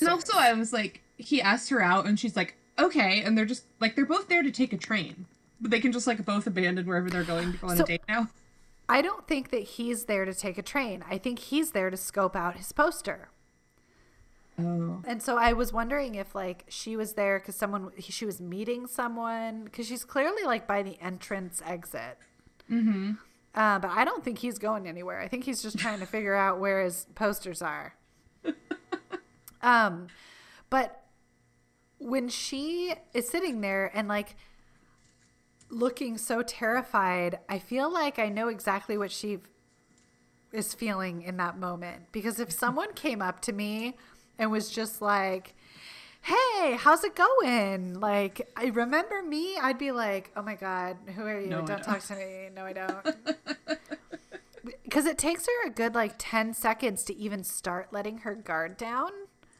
and 0.00 0.08
also 0.08 0.38
I 0.38 0.52
was 0.52 0.72
like 0.72 1.02
he 1.16 1.42
asked 1.42 1.68
her 1.70 1.82
out 1.82 2.06
and 2.06 2.18
she's 2.18 2.36
like 2.36 2.54
okay 2.78 3.22
and 3.22 3.36
they're 3.36 3.44
just 3.44 3.64
like 3.80 3.96
they're 3.96 4.06
both 4.06 4.28
there 4.28 4.44
to 4.44 4.52
take 4.52 4.72
a 4.72 4.76
train 4.76 5.26
but 5.60 5.72
they 5.72 5.80
can 5.80 5.90
just 5.90 6.06
like 6.06 6.24
both 6.24 6.46
abandon 6.46 6.86
wherever 6.86 7.10
they're 7.10 7.24
going 7.24 7.50
to 7.52 7.58
go 7.58 7.66
on 7.66 7.76
So- 7.76 7.82
a 7.82 7.86
date 7.86 8.02
now 8.08 8.28
I 8.90 9.02
don't 9.02 9.26
think 9.26 9.50
that 9.50 9.64
he's 9.74 10.04
there 10.04 10.24
to 10.24 10.32
take 10.32 10.56
a 10.56 10.62
train. 10.62 11.04
I 11.10 11.18
think 11.18 11.40
he's 11.40 11.72
there 11.72 11.90
to 11.90 11.96
scope 11.98 12.34
out 12.36 12.56
his 12.56 12.72
poster. 12.72 13.28
oh 14.58 15.02
And 15.06 15.22
so 15.22 15.36
I 15.36 15.52
was 15.52 15.72
wondering 15.74 16.14
if 16.14 16.34
like 16.34 16.64
she 16.68 16.96
was 16.96 17.12
there 17.14 17.38
because 17.38 17.56
someone 17.56 17.90
she 18.00 18.24
was 18.24 18.40
meeting 18.40 18.86
someone 18.86 19.64
because 19.64 19.86
she's 19.88 20.04
clearly 20.04 20.42
like 20.44 20.66
by 20.66 20.82
the 20.82 20.98
entrance 21.00 21.60
exit. 21.66 22.16
Mm-hmm. 22.70 23.12
Uh, 23.54 23.78
but 23.78 23.90
I 23.90 24.04
don't 24.04 24.22
think 24.22 24.38
he's 24.38 24.58
going 24.58 24.86
anywhere. 24.86 25.20
I 25.20 25.28
think 25.28 25.44
he's 25.44 25.62
just 25.62 25.78
trying 25.78 26.00
to 26.00 26.06
figure 26.16 26.34
out 26.34 26.60
where 26.60 26.82
his 26.82 27.06
posters 27.14 27.62
are. 27.62 27.94
um, 29.62 30.08
but 30.70 31.04
when 31.98 32.28
she 32.28 32.94
is 33.12 33.28
sitting 33.28 33.60
there 33.60 33.90
and 33.94 34.08
like 34.08 34.36
looking 35.70 36.16
so 36.18 36.42
terrified, 36.42 37.40
I 37.48 37.58
feel 37.58 37.92
like 37.92 38.18
I 38.18 38.28
know 38.28 38.48
exactly 38.48 38.96
what 38.96 39.10
she 39.10 39.38
is 40.52 40.72
feeling 40.72 41.22
in 41.22 41.36
that 41.36 41.58
moment 41.58 42.04
because 42.12 42.40
if 42.40 42.50
someone 42.64 42.92
came 42.94 43.20
up 43.20 43.40
to 43.40 43.52
me 43.52 43.96
and 44.38 44.50
was 44.50 44.70
just 44.70 45.02
like 45.02 45.54
hey 46.22 46.76
how's 46.78 47.04
it 47.04 47.14
going 47.14 47.94
like 48.00 48.48
i 48.56 48.66
remember 48.66 49.22
me 49.22 49.56
i'd 49.58 49.78
be 49.78 49.92
like 49.92 50.30
oh 50.36 50.42
my 50.42 50.54
god 50.54 50.96
who 51.14 51.22
are 51.22 51.40
you 51.40 51.46
No, 51.48 51.62
don't 51.64 51.82
talk 51.82 52.00
to 52.02 52.14
me 52.16 52.48
no 52.54 52.64
i 52.64 52.72
don't 52.72 53.04
because 54.84 55.06
it 55.06 55.16
takes 55.18 55.46
her 55.46 55.66
a 55.68 55.70
good 55.70 55.94
like 55.94 56.14
10 56.18 56.52
seconds 56.54 57.04
to 57.04 57.16
even 57.16 57.44
start 57.44 57.92
letting 57.92 58.18
her 58.18 58.34
guard 58.34 58.76
down 58.76 59.10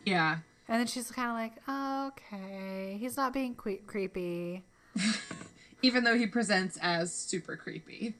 yeah 0.05 0.39
And 0.69 0.81
then 0.81 0.87
she's 0.87 1.11
kind 1.11 1.31
of 1.31 1.35
like, 1.35 1.55
oh, 1.67 2.09
okay, 2.13 2.99
he's 3.01 3.17
not 3.17 3.33
being 3.33 3.55
que- 3.55 3.81
creepy. 3.87 4.65
Even 5.83 6.05
though 6.05 6.15
he 6.19 6.27
presents 6.27 6.77
as 6.83 7.11
super 7.15 7.57
creepy. 7.57 8.17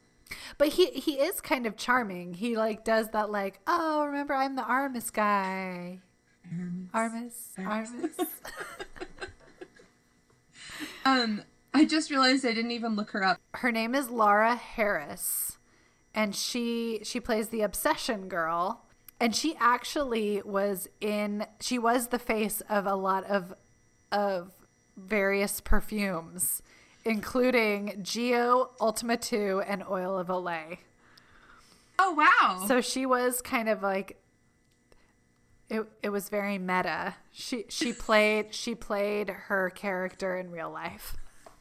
But 0.57 0.69
he 0.69 0.87
he 0.93 1.21
is 1.21 1.43
kind 1.43 1.67
of 1.67 1.77
charming. 1.77 2.33
He 2.35 2.57
like 2.57 2.85
does 2.85 3.11
that 3.11 3.29
like, 3.31 3.61
oh, 3.67 4.07
remember 4.07 4.33
I'm 4.33 4.57
the 4.57 4.63
Armis 4.65 5.11
guy. 5.11 6.01
Armis, 6.93 7.53
Armis. 7.59 8.17
Um, 11.05 11.43
I 11.73 11.85
just 11.85 12.11
realized 12.11 12.45
I 12.45 12.53
didn't 12.53 12.73
even 12.73 12.95
look 12.95 13.11
her 13.11 13.25
up. 13.25 13.41
Her 13.55 13.73
name 13.73 13.95
is 13.95 14.11
Laura 14.11 14.57
Harris, 14.57 15.59
and 16.15 16.35
she 16.35 17.01
she 17.03 17.21
plays 17.21 17.49
the 17.49 17.63
obsession 17.63 18.29
girl. 18.29 18.85
And 19.21 19.35
she 19.35 19.57
actually 19.59 20.43
was 20.45 20.89
in. 21.01 21.47
She 21.61 21.79
was 21.79 22.09
the 22.09 22.19
face 22.19 22.61
of 22.69 22.87
a 22.87 22.95
lot 22.95 23.25
of 23.25 23.55
of 24.13 24.53
various 24.97 25.61
perfumes, 25.61 26.63
including 27.05 28.01
Geo, 28.03 28.71
Ultima 28.81 29.17
Two, 29.17 29.63
and 29.67 29.83
Oil 29.89 30.19
of 30.19 30.29
Olay. 30.29 30.79
Oh 31.99 32.13
wow! 32.13 32.65
So 32.69 32.81
she 32.81 33.07
was 33.07 33.43
kind 33.43 33.69
of 33.69 33.83
like 33.83 34.18
it 35.71 35.87
it 36.03 36.11
was 36.11 36.29
very 36.29 36.59
meta. 36.59 37.15
She 37.33 37.65
she 37.69 37.93
played 37.93 38.55
she 38.55 38.75
played 38.75 39.29
her 39.29 39.71
character 39.71 40.37
in 40.37 40.51
real 40.51 40.71
life. 40.71 41.17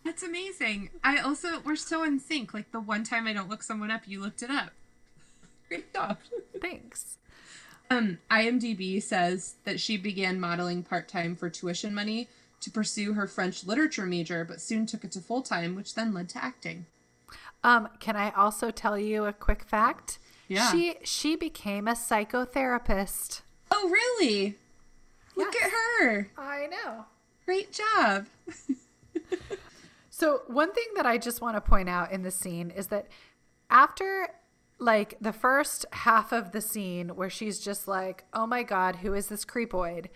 That's 0.06 0.24
amazing. 0.24 0.90
I 1.04 1.18
also 1.18 1.60
we're 1.66 1.76
so 1.76 2.04
in 2.04 2.20
sync. 2.20 2.54
Like 2.54 2.72
the 2.72 2.80
one 2.80 3.04
time 3.04 3.28
I 3.28 3.34
don't 3.34 3.50
look 3.50 3.64
someone 3.64 3.92
up, 3.92 4.02
you 4.08 4.22
looked 4.22 4.42
it 4.42 4.50
up. 4.50 4.72
Great 5.68 5.94
job. 5.94 6.18
Thanks. 6.62 7.18
Um, 7.90 8.20
IMDb 8.30 9.02
says 9.02 9.56
that 9.64 9.80
she 9.80 9.98
began 9.98 10.40
modeling 10.40 10.84
part 10.84 11.08
time 11.08 11.36
for 11.36 11.50
tuition 11.50 11.94
money 11.94 12.28
to 12.60 12.70
pursue 12.70 13.14
her 13.14 13.28
French 13.28 13.66
literature 13.66 14.06
major, 14.06 14.44
but 14.44 14.60
soon 14.60 14.86
took 14.86 15.04
it 15.04 15.12
to 15.14 15.22
full 15.22 15.42
time, 15.42 15.76
which 15.76 15.96
then 15.96 16.14
led 16.14 16.28
to 16.30 16.44
acting. 16.44 16.86
Um, 17.64 17.88
can 18.00 18.16
I 18.16 18.32
also 18.32 18.72
tell 18.72 18.98
you 18.98 19.26
a 19.26 19.34
quick 19.34 19.64
fact? 19.64 20.20
Yeah. 20.48 20.72
She 20.72 20.96
she 21.04 21.36
became 21.36 21.88
a 21.88 21.94
psychotherapist. 21.94 23.42
Oh, 23.72 23.90
really? 23.90 24.56
Look 25.36 25.54
Yes. 25.54 25.66
at 25.66 25.72
her. 25.72 26.30
I 26.38 26.68
know. 26.68 27.06
Great 27.46 27.72
job. 27.72 28.28
So 30.10 30.42
one 30.48 30.74
thing 30.74 30.88
that 30.96 31.06
I 31.06 31.18
just 31.20 31.42
want 31.42 31.58
to 31.58 31.62
point 31.62 31.90
out 31.90 32.12
in 32.12 32.24
the 32.24 32.32
scene 32.32 32.72
is 32.72 32.88
that 32.88 33.08
after 33.70 34.30
like 34.80 35.16
the 35.22 35.32
first 35.34 35.86
half 35.92 36.32
of 36.32 36.52
the 36.54 36.62
scene 36.62 37.10
where 37.10 37.30
she's 37.30 37.60
just 37.60 37.88
like, 37.88 38.24
"Oh 38.34 38.48
my 38.48 38.64
god, 38.64 38.98
who 38.98 39.14
is 39.14 39.28
this 39.28 39.46
creepoid?" 39.46 40.08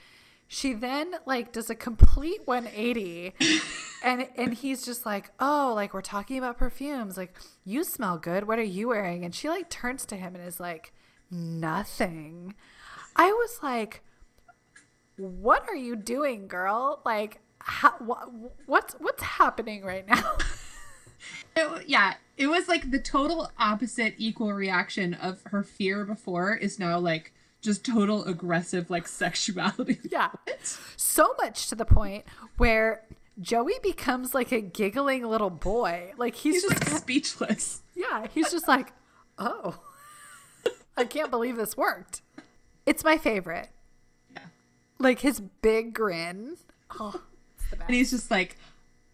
She 0.47 0.73
then 0.73 1.13
like 1.27 1.51
does 1.51 1.69
a 1.69 1.75
complete 1.75 2.41
180 2.45 3.33
and 4.03 4.27
and 4.35 4.53
he's 4.55 4.83
just 4.83 5.05
like, 5.05 5.29
"Oh, 5.39 5.73
like 5.75 5.93
we're 5.93 6.01
talking 6.01 6.39
about 6.39 6.57
perfumes. 6.57 7.15
Like 7.15 7.35
you 7.63 7.83
smell 7.83 8.17
good. 8.17 8.47
What 8.47 8.57
are 8.57 8.63
you 8.63 8.87
wearing?" 8.87 9.23
And 9.23 9.35
she 9.35 9.49
like 9.49 9.69
turns 9.69 10.03
to 10.07 10.15
him 10.15 10.35
and 10.35 10.43
is 10.47 10.59
like, 10.59 10.93
"Nothing." 11.29 12.55
I 13.21 13.31
was 13.31 13.59
like, 13.61 14.01
"What 15.17 15.67
are 15.69 15.75
you 15.75 15.95
doing, 15.95 16.47
girl? 16.47 17.01
Like 17.05 17.39
how, 17.59 17.91
wh- 17.91 18.67
what's 18.67 18.93
what's 18.95 19.21
happening 19.23 19.83
right 19.83 20.07
now?" 20.07 20.37
It, 21.55 21.87
yeah, 21.87 22.13
it 22.37 22.47
was 22.47 22.67
like 22.67 22.89
the 22.91 22.99
total 22.99 23.51
opposite 23.59 24.15
equal 24.17 24.53
reaction 24.53 25.13
of 25.13 25.41
her 25.51 25.61
fear 25.63 26.03
before 26.05 26.55
is 26.55 26.79
now 26.79 26.97
like 26.97 27.33
just 27.61 27.85
total 27.85 28.23
aggressive 28.23 28.89
like 28.89 29.07
sexuality. 29.23 29.99
Yeah. 30.09 30.29
So 30.97 31.35
much 31.39 31.67
to 31.67 31.75
the 31.75 31.85
point 31.85 32.23
where 32.57 33.03
Joey 33.39 33.75
becomes 33.83 34.33
like 34.33 34.51
a 34.51 34.61
giggling 34.61 35.23
little 35.27 35.49
boy. 35.51 36.13
Like 36.17 36.35
he's, 36.35 36.63
He's 36.63 36.71
just 36.71 36.83
just 36.83 36.97
speechless. 37.03 37.81
yeah, 37.95 38.25
he's 38.33 38.49
just 38.49 38.67
like, 38.67 38.93
"Oh. 39.37 39.77
I 40.97 41.03
can't 41.05 41.29
believe 41.29 41.55
this 41.57 41.75
worked." 41.77 42.21
It's 42.85 43.03
my 43.03 43.17
favorite. 43.17 43.69
Yeah. 44.33 44.39
Like 44.99 45.19
his 45.19 45.39
big 45.39 45.93
grin. 45.93 46.57
Oh, 46.99 47.21
it's 47.57 47.69
the 47.69 47.75
best. 47.77 47.89
And 47.89 47.95
he's 47.95 48.11
just 48.11 48.31
like 48.31 48.57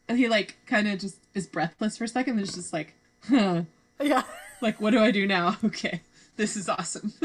he 0.09 0.27
like 0.29 0.57
kind 0.65 0.87
of 0.87 0.99
just 0.99 1.17
is 1.33 1.47
breathless 1.47 1.97
for 1.97 2.05
a 2.05 2.07
second 2.07 2.33
and 2.33 2.41
is 2.41 2.53
just 2.53 2.73
like, 2.73 2.93
huh. 3.29 3.63
yeah. 4.01 4.23
Like 4.59 4.81
what 4.81 4.89
do 4.89 4.99
I 4.99 5.11
do 5.11 5.27
now? 5.27 5.57
Okay. 5.63 6.01
This 6.35 6.55
is 6.55 6.67
awesome. 6.69 7.13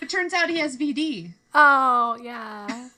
it 0.00 0.08
turns 0.08 0.32
out 0.32 0.48
he 0.48 0.58
has 0.58 0.76
VD. 0.76 1.32
Oh, 1.54 2.16
yeah. 2.22 2.88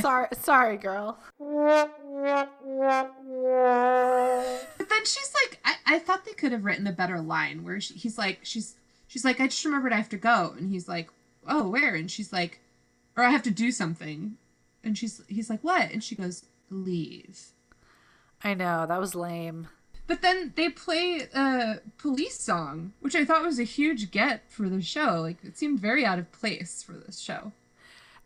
sorry, 0.00 0.28
sorry, 0.40 0.76
girl. 0.76 1.18
But 1.38 1.90
then 4.88 5.04
she's 5.04 5.34
like, 5.42 5.58
I, 5.64 5.74
I 5.86 5.98
thought 5.98 6.26
they 6.26 6.32
could 6.32 6.52
have 6.52 6.66
written 6.66 6.86
a 6.86 6.92
better 6.92 7.20
line 7.20 7.64
where 7.64 7.80
she, 7.80 7.94
he's 7.94 8.18
like, 8.18 8.40
she's 8.42 8.74
she's 9.08 9.24
like, 9.24 9.40
I 9.40 9.48
just 9.48 9.64
remembered 9.64 9.92
I 9.92 9.96
have 9.96 10.08
to 10.10 10.16
go, 10.16 10.54
and 10.56 10.70
he's 10.70 10.86
like, 10.86 11.10
Oh, 11.48 11.68
where? 11.68 11.94
And 11.96 12.08
she's 12.10 12.32
like, 12.32 12.60
or 13.16 13.24
I 13.24 13.30
have 13.30 13.42
to 13.42 13.50
do 13.50 13.72
something, 13.72 14.36
and 14.84 14.96
she's 14.96 15.20
he's 15.26 15.50
like, 15.50 15.64
What? 15.64 15.90
And 15.90 16.04
she 16.04 16.14
goes, 16.14 16.44
Leave. 16.70 17.52
I 18.44 18.54
know, 18.54 18.86
that 18.86 19.00
was 19.00 19.16
lame. 19.16 19.66
But 20.06 20.22
then 20.22 20.54
they 20.56 20.70
play 20.70 21.28
a 21.34 21.80
police 21.98 22.40
song, 22.40 22.92
which 23.00 23.14
I 23.14 23.24
thought 23.24 23.42
was 23.44 23.58
a 23.58 23.64
huge 23.64 24.10
get 24.10 24.50
for 24.50 24.68
the 24.68 24.80
show. 24.80 25.20
Like 25.20 25.44
it 25.44 25.58
seemed 25.58 25.80
very 25.80 26.04
out 26.04 26.18
of 26.18 26.32
place 26.32 26.82
for 26.82 26.92
this 26.92 27.18
show. 27.18 27.52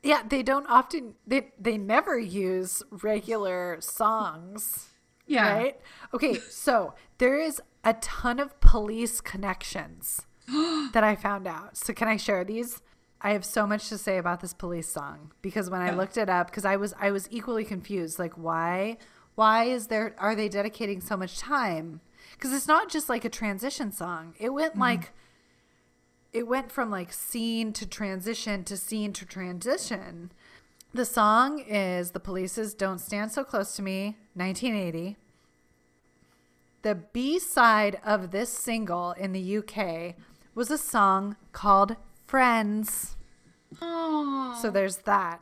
Yeah, 0.02 0.22
they 0.28 0.42
don't 0.42 0.66
often 0.68 1.14
they 1.26 1.52
they 1.58 1.78
never 1.78 2.18
use 2.18 2.82
regular 2.90 3.78
songs. 3.80 4.88
Yeah. 5.26 5.52
Right? 5.52 5.80
Okay, 6.14 6.38
so 6.50 6.94
there 7.18 7.38
is 7.38 7.60
a 7.84 7.94
ton 7.94 8.38
of 8.38 8.60
police 8.60 9.20
connections 9.20 10.22
that 10.92 11.04
I 11.04 11.16
found 11.16 11.46
out. 11.46 11.76
So 11.76 11.92
can 11.92 12.08
I 12.08 12.16
share 12.16 12.44
these? 12.44 12.82
I 13.20 13.32
have 13.32 13.44
so 13.44 13.66
much 13.66 13.88
to 13.88 13.98
say 13.98 14.18
about 14.18 14.40
this 14.40 14.52
police 14.52 14.88
song 14.88 15.30
because 15.42 15.70
when 15.70 15.80
I 15.80 15.92
looked 15.92 16.16
it 16.16 16.28
up 16.28 16.48
because 16.48 16.64
I 16.64 16.76
was 16.76 16.92
I 17.00 17.12
was 17.12 17.28
equally 17.30 17.64
confused 17.64 18.18
like 18.18 18.34
why 18.34 18.98
why 19.36 19.64
is 19.64 19.86
there 19.86 20.16
are 20.18 20.34
they 20.34 20.48
dedicating 20.48 21.00
so 21.00 21.16
much 21.16 21.38
time? 21.38 22.00
Cuz 22.40 22.52
it's 22.52 22.66
not 22.66 22.88
just 22.88 23.08
like 23.08 23.24
a 23.24 23.28
transition 23.28 23.92
song. 23.92 24.34
It 24.38 24.50
went 24.50 24.74
mm. 24.74 24.80
like 24.80 25.12
it 26.32 26.48
went 26.48 26.72
from 26.72 26.90
like 26.90 27.12
scene 27.12 27.72
to 27.74 27.86
transition 27.86 28.64
to 28.64 28.76
scene 28.76 29.12
to 29.12 29.24
transition. 29.24 30.32
The 30.92 31.04
song 31.04 31.60
is 31.60 32.10
The 32.10 32.20
Police's 32.20 32.74
Don't 32.74 32.98
Stand 32.98 33.32
So 33.32 33.44
Close 33.44 33.76
to 33.76 33.82
Me, 33.82 34.16
1980. 34.34 35.16
The 36.82 36.96
B 36.96 37.38
side 37.38 37.98
of 38.04 38.30
this 38.30 38.50
single 38.50 39.12
in 39.12 39.32
the 39.32 39.58
UK 39.58 40.16
was 40.54 40.70
a 40.70 40.78
song 40.78 41.36
called 41.52 41.96
Friends. 42.26 43.16
Oh. 43.80 44.58
So 44.60 44.70
there's 44.70 44.98
that. 44.98 45.40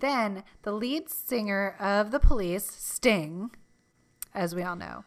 Then 0.00 0.44
the 0.62 0.72
lead 0.72 1.10
singer 1.10 1.74
of 1.80 2.10
The 2.10 2.20
Police, 2.20 2.64
Sting, 2.64 3.50
as 4.34 4.54
we 4.54 4.62
all 4.62 4.76
know, 4.76 5.04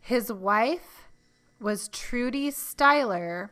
his 0.00 0.32
wife 0.32 1.08
was 1.60 1.88
Trudie 1.88 2.50
Styler, 2.50 3.50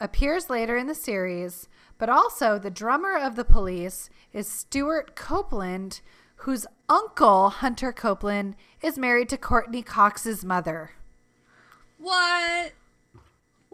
appears 0.00 0.50
later 0.50 0.76
in 0.76 0.86
the 0.86 0.94
series, 0.94 1.68
but 1.98 2.08
also 2.08 2.58
the 2.58 2.70
drummer 2.70 3.16
of 3.16 3.36
The 3.36 3.44
Police 3.44 4.10
is 4.32 4.48
Stewart 4.48 5.14
Copeland, 5.16 6.00
whose 6.36 6.66
uncle, 6.88 7.48
Hunter 7.50 7.92
Copeland, 7.92 8.56
is 8.82 8.98
married 8.98 9.28
to 9.30 9.38
Courteney 9.38 9.82
Cox's 9.82 10.44
mother. 10.44 10.92
what? 11.98 12.72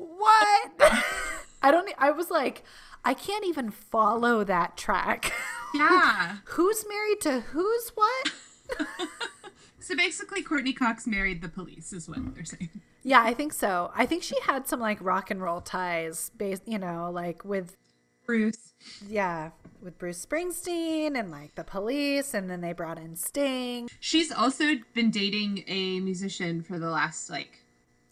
What? 0.07 0.73
I 1.63 1.71
don't. 1.71 1.89
I 1.99 2.11
was 2.11 2.31
like, 2.31 2.65
I 3.05 3.15
can't 3.15 3.45
even 3.45 3.71
follow 3.71 4.45
that 4.45 4.77
track. 4.77 5.33
Yeah. 5.75 6.37
who's 6.45 6.85
married 6.87 7.23
to 7.23 7.41
who's 7.41 7.93
what? 7.95 8.31
so 9.81 9.97
basically, 9.97 10.43
Courteney 10.43 10.75
Cox 10.75 11.07
married 11.07 11.41
the 11.41 11.49
police, 11.49 11.95
is 11.95 12.11
what 12.11 12.19
they're 12.35 12.45
saying. 12.45 12.69
Yeah, 13.03 13.23
I 13.23 13.33
think 13.33 13.55
so. 13.55 13.91
I 13.97 14.05
think 14.05 14.23
she 14.23 14.39
had 14.43 14.69
some 14.69 14.81
like 14.81 14.99
rock 15.01 15.31
and 15.31 15.41
roll 15.41 15.63
ties, 15.63 16.31
based, 16.37 16.69
you 16.69 16.79
know, 16.79 17.11
like 17.11 17.43
with 17.47 17.79
Bruce. 18.27 18.75
yeah, 19.09 19.53
with 19.81 19.99
Bruce 19.99 20.27
Springsteen 20.27 21.19
and 21.19 21.31
like 21.31 21.55
the 21.55 21.65
Police, 21.65 22.35
and 22.35 22.51
then 22.51 22.61
they 22.61 22.75
brought 22.75 22.99
in 22.99 23.17
Sting. 23.17 23.89
She's 23.99 24.31
also 24.31 24.75
been 24.93 25.11
dating 25.11 25.65
a 25.69 26.01
musician 26.01 26.61
for 26.63 26.79
the 26.79 26.91
last 26.91 27.31
like 27.31 27.61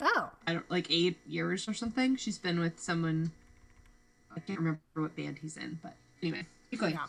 Oh, 0.03 0.31
I 0.47 0.53
don't 0.55 0.71
like 0.71 0.91
eight 0.91 1.19
years 1.27 1.69
or 1.69 1.75
something. 1.75 2.17
She's 2.17 2.39
been 2.39 2.61
with 2.61 2.79
someone. 2.81 3.33
I 4.35 4.41
can't 4.41 4.59
remember 4.59 4.81
what 4.95 5.17
band 5.17 5.39
he's 5.41 5.57
in, 5.57 5.79
but 5.83 5.95
anyway, 6.23 6.47
keep 6.71 6.81
going. 6.81 6.95
Yeah. 6.95 7.07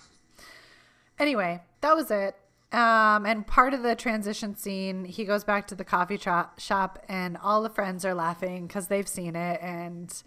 Anyway, 1.20 1.62
that 1.82 1.96
was 1.96 2.10
it. 2.12 2.36
Um, 2.72 3.26
and 3.26 3.46
part 3.46 3.74
of 3.74 3.84
the 3.84 3.96
transition 3.96 4.56
scene, 4.56 5.06
he 5.06 5.26
goes 5.26 5.44
back 5.44 5.68
to 5.68 5.76
the 5.76 5.84
coffee 5.84 6.18
shop, 6.18 6.60
shop 6.60 7.04
and 7.10 7.38
all 7.38 7.62
the 7.62 7.70
friends 7.70 8.06
are 8.06 8.14
laughing 8.14 8.66
because 8.66 8.88
they've 8.88 9.08
seen 9.08 9.36
it, 9.36 9.60
and 9.62 10.24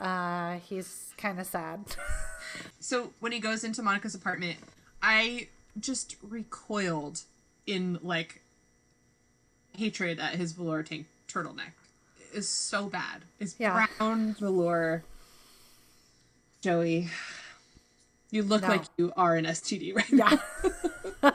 uh, 0.00 0.56
he's 0.58 1.12
kind 1.16 1.38
of 1.40 1.46
sad. 1.46 1.80
So 2.78 3.10
when 3.20 3.32
he 3.32 3.40
goes 3.40 3.64
into 3.64 3.82
Monica's 3.82 4.14
apartment, 4.14 4.58
I 5.02 5.48
just 5.80 6.16
recoiled 6.22 7.22
in 7.66 7.98
like 8.02 8.42
hatred 9.76 10.20
at 10.20 10.34
his 10.34 10.52
velour 10.52 10.82
tank 10.82 11.06
turtleneck. 11.28 11.72
Is 12.34 12.48
so 12.48 12.88
bad. 12.88 13.22
It's 13.38 13.54
Yeah. 13.58 13.86
brown 13.98 14.34
velour. 14.34 15.04
Joey, 16.60 17.08
you 18.30 18.42
look 18.42 18.62
No. 18.62 18.68
like 18.68 18.84
you 18.96 19.12
are 19.16 19.36
an 19.36 19.44
STD 19.46 19.92
right 19.94 20.12
now. 20.12 20.40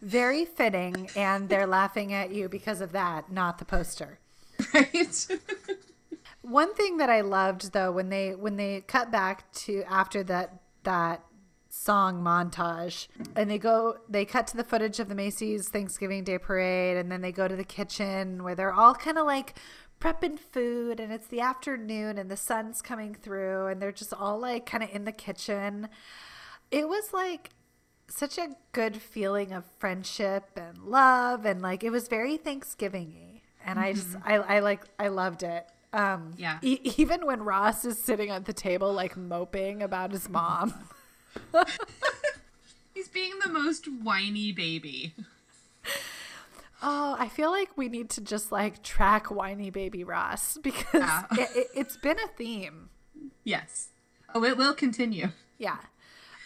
Very 0.00 0.44
fitting, 0.44 1.08
and 1.14 1.48
they're 1.48 1.66
laughing 1.66 2.12
at 2.12 2.30
you 2.30 2.48
because 2.48 2.80
of 2.80 2.92
that, 2.92 3.30
not 3.30 3.58
the 3.58 3.64
poster. 3.64 4.18
right? 4.74 5.26
One 6.42 6.74
thing 6.74 6.96
that 6.96 7.08
I 7.08 7.20
loved 7.20 7.72
though 7.72 7.92
when 7.92 8.08
they 8.08 8.34
when 8.34 8.56
they 8.56 8.80
cut 8.80 9.12
back 9.12 9.52
to 9.52 9.84
after 9.88 10.24
that 10.24 10.60
that 10.82 11.22
song 11.74 12.22
montage 12.22 13.08
and 13.34 13.50
they 13.50 13.56
go 13.56 13.96
they 14.06 14.26
cut 14.26 14.46
to 14.46 14.58
the 14.58 14.62
footage 14.62 15.00
of 15.00 15.08
the 15.08 15.14
Macy's 15.14 15.70
Thanksgiving 15.70 16.22
Day 16.22 16.36
parade 16.36 16.98
and 16.98 17.10
then 17.10 17.22
they 17.22 17.32
go 17.32 17.48
to 17.48 17.56
the 17.56 17.64
kitchen 17.64 18.42
where 18.44 18.54
they're 18.54 18.74
all 18.74 18.94
kind 18.94 19.16
of 19.16 19.24
like 19.24 19.54
prepping 19.98 20.38
food 20.38 21.00
and 21.00 21.10
it's 21.10 21.28
the 21.28 21.40
afternoon 21.40 22.18
and 22.18 22.30
the 22.30 22.36
sun's 22.36 22.82
coming 22.82 23.14
through 23.14 23.68
and 23.68 23.80
they're 23.80 23.90
just 23.90 24.12
all 24.12 24.38
like 24.38 24.66
kind 24.66 24.84
of 24.84 24.90
in 24.92 25.04
the 25.06 25.12
kitchen. 25.12 25.88
It 26.70 26.90
was 26.90 27.14
like 27.14 27.48
such 28.06 28.36
a 28.36 28.50
good 28.72 29.00
feeling 29.00 29.50
of 29.52 29.64
friendship 29.78 30.50
and 30.56 30.76
love 30.76 31.46
and 31.46 31.62
like 31.62 31.82
it 31.82 31.90
was 31.90 32.06
very 32.06 32.36
Thanksgiving-y. 32.36 33.40
And 33.64 33.78
I 33.78 33.94
just 33.94 34.14
I 34.26 34.34
I 34.34 34.58
like 34.60 34.82
I 34.98 35.08
loved 35.08 35.42
it. 35.42 35.64
Um 35.94 36.32
Yeah. 36.36 36.58
e- 36.60 36.80
even 36.98 37.24
when 37.24 37.42
Ross 37.44 37.86
is 37.86 37.96
sitting 37.98 38.28
at 38.28 38.44
the 38.44 38.52
table 38.52 38.92
like 38.92 39.16
moping 39.16 39.82
about 39.82 40.12
his 40.12 40.28
mom. 40.28 40.74
He's 42.94 43.08
being 43.08 43.32
the 43.44 43.48
most 43.50 43.86
whiny 43.86 44.52
baby. 44.52 45.14
Oh, 46.82 47.14
I 47.18 47.28
feel 47.28 47.50
like 47.50 47.76
we 47.76 47.88
need 47.88 48.10
to 48.10 48.20
just 48.20 48.50
like 48.50 48.82
track 48.82 49.30
whiny 49.30 49.70
baby 49.70 50.02
Ross 50.04 50.58
because 50.62 50.84
Yeah. 50.94 51.24
it, 51.32 51.50
it, 51.56 51.66
it's 51.74 51.96
been 51.96 52.18
a 52.18 52.26
theme. 52.36 52.90
Yes. 53.44 53.90
Oh, 54.34 54.44
it 54.44 54.56
will 54.56 54.74
continue. 54.74 55.28
Yeah. 55.58 55.78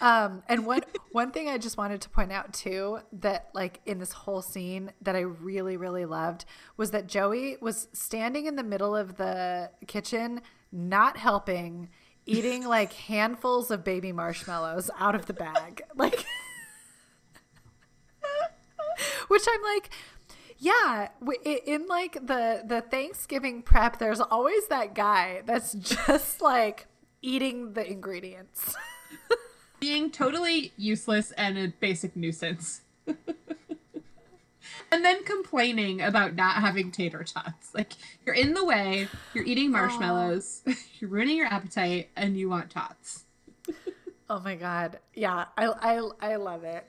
Um, 0.01 0.43
and 0.47 0.67
one 0.67 0.83
one 1.13 1.31
thing 1.31 1.49
I 1.49 1.57
just 1.57 1.79
wanted 1.79 2.03
to 2.03 2.11
point 2.11 2.33
out 2.33 2.53
too 2.53 2.99
that 3.15 3.49
like 3.55 3.81
in 3.87 3.99
this 3.99 4.13
whole 4.13 4.43
scene 4.43 4.93
that 5.01 5.17
I 5.17 5.21
really 5.21 5.79
really 5.79 6.05
loved 6.05 6.45
was 6.77 6.91
that 6.91 7.07
Joey 7.07 7.57
was 7.63 7.89
standing 7.95 8.45
in 8.45 8.57
the 8.57 8.63
middle 8.63 8.95
of 8.95 9.17
the 9.17 9.71
kitchen, 9.87 10.43
not 10.71 11.17
helping, 11.17 11.89
eating 12.27 12.67
like 12.67 12.93
handfuls 12.93 13.71
of 13.71 13.85
baby 13.85 14.13
marshmallows 14.13 14.91
out 14.99 15.15
of 15.15 15.27
the 15.27 15.33
bag, 15.33 15.83
like. 15.97 16.25
Which 19.29 19.43
I'm 19.49 19.63
like, 19.63 19.91
yeah, 20.59 21.09
in 21.45 21.87
like 21.87 22.15
the 22.15 22.63
the 22.65 22.81
Thanksgiving 22.81 23.63
prep, 23.63 23.99
there's 23.99 24.21
always 24.21 24.69
that 24.69 24.95
guy 24.95 25.43
that's 25.45 25.73
just 26.07 26.41
like 26.41 26.87
eating 27.23 27.75
the 27.75 27.87
ingredients. 27.89 28.75
being 29.81 30.11
totally 30.11 30.73
useless 30.77 31.33
and 31.33 31.59
a 31.59 31.69
basic 31.81 32.17
nuisance. 32.17 32.83
And 34.93 35.05
then 35.05 35.25
complaining 35.25 36.01
about 36.01 36.35
not 36.35 36.57
having 36.57 36.91
tater 36.91 37.25
tots. 37.25 37.75
Like, 37.75 37.93
you're 38.25 38.35
in 38.35 38.55
the 38.55 38.65
way, 38.65 39.09
you're 39.35 39.45
eating 39.45 39.71
marshmallows, 39.71 40.63
you're 40.99 41.11
ruining 41.11 41.37
your 41.37 41.47
appetite, 41.47 42.11
and 42.17 42.37
you 42.37 42.49
want 42.49 42.71
tots. 42.71 43.25
Oh 44.29 44.41
my 44.41 44.57
god. 44.57 44.99
Yeah, 45.15 45.45
I 45.57 45.67
I 45.67 46.33
I 46.33 46.37
love 46.37 46.65
it. 46.65 46.85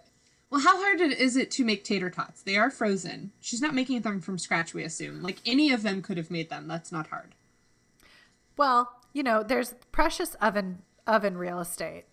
Well, 0.50 0.62
how 0.62 0.78
hard 0.82 1.02
is 1.02 1.36
it 1.36 1.52
to 1.52 1.66
make 1.66 1.84
tater 1.84 2.10
tots? 2.10 2.42
They 2.42 2.56
are 2.58 2.72
frozen. 2.72 3.32
She's 3.42 3.62
not 3.62 3.76
making 3.76 4.02
them 4.02 4.22
from 4.22 4.38
scratch, 4.38 4.74
we 4.74 4.84
assume. 4.84 5.22
Like, 5.22 5.40
any 5.46 5.72
of 5.74 5.84
them 5.84 6.02
could 6.02 6.16
have 6.18 6.32
made 6.32 6.50
them. 6.50 6.68
That's 6.68 6.92
not 6.92 7.08
hard. 7.08 7.36
Well, 8.56 8.90
you 9.14 9.24
know, 9.24 9.44
there's 9.44 9.76
precious 9.92 10.36
oven 10.36 10.84
oven 11.06 11.38
real 11.38 11.60
estate. 11.60 12.06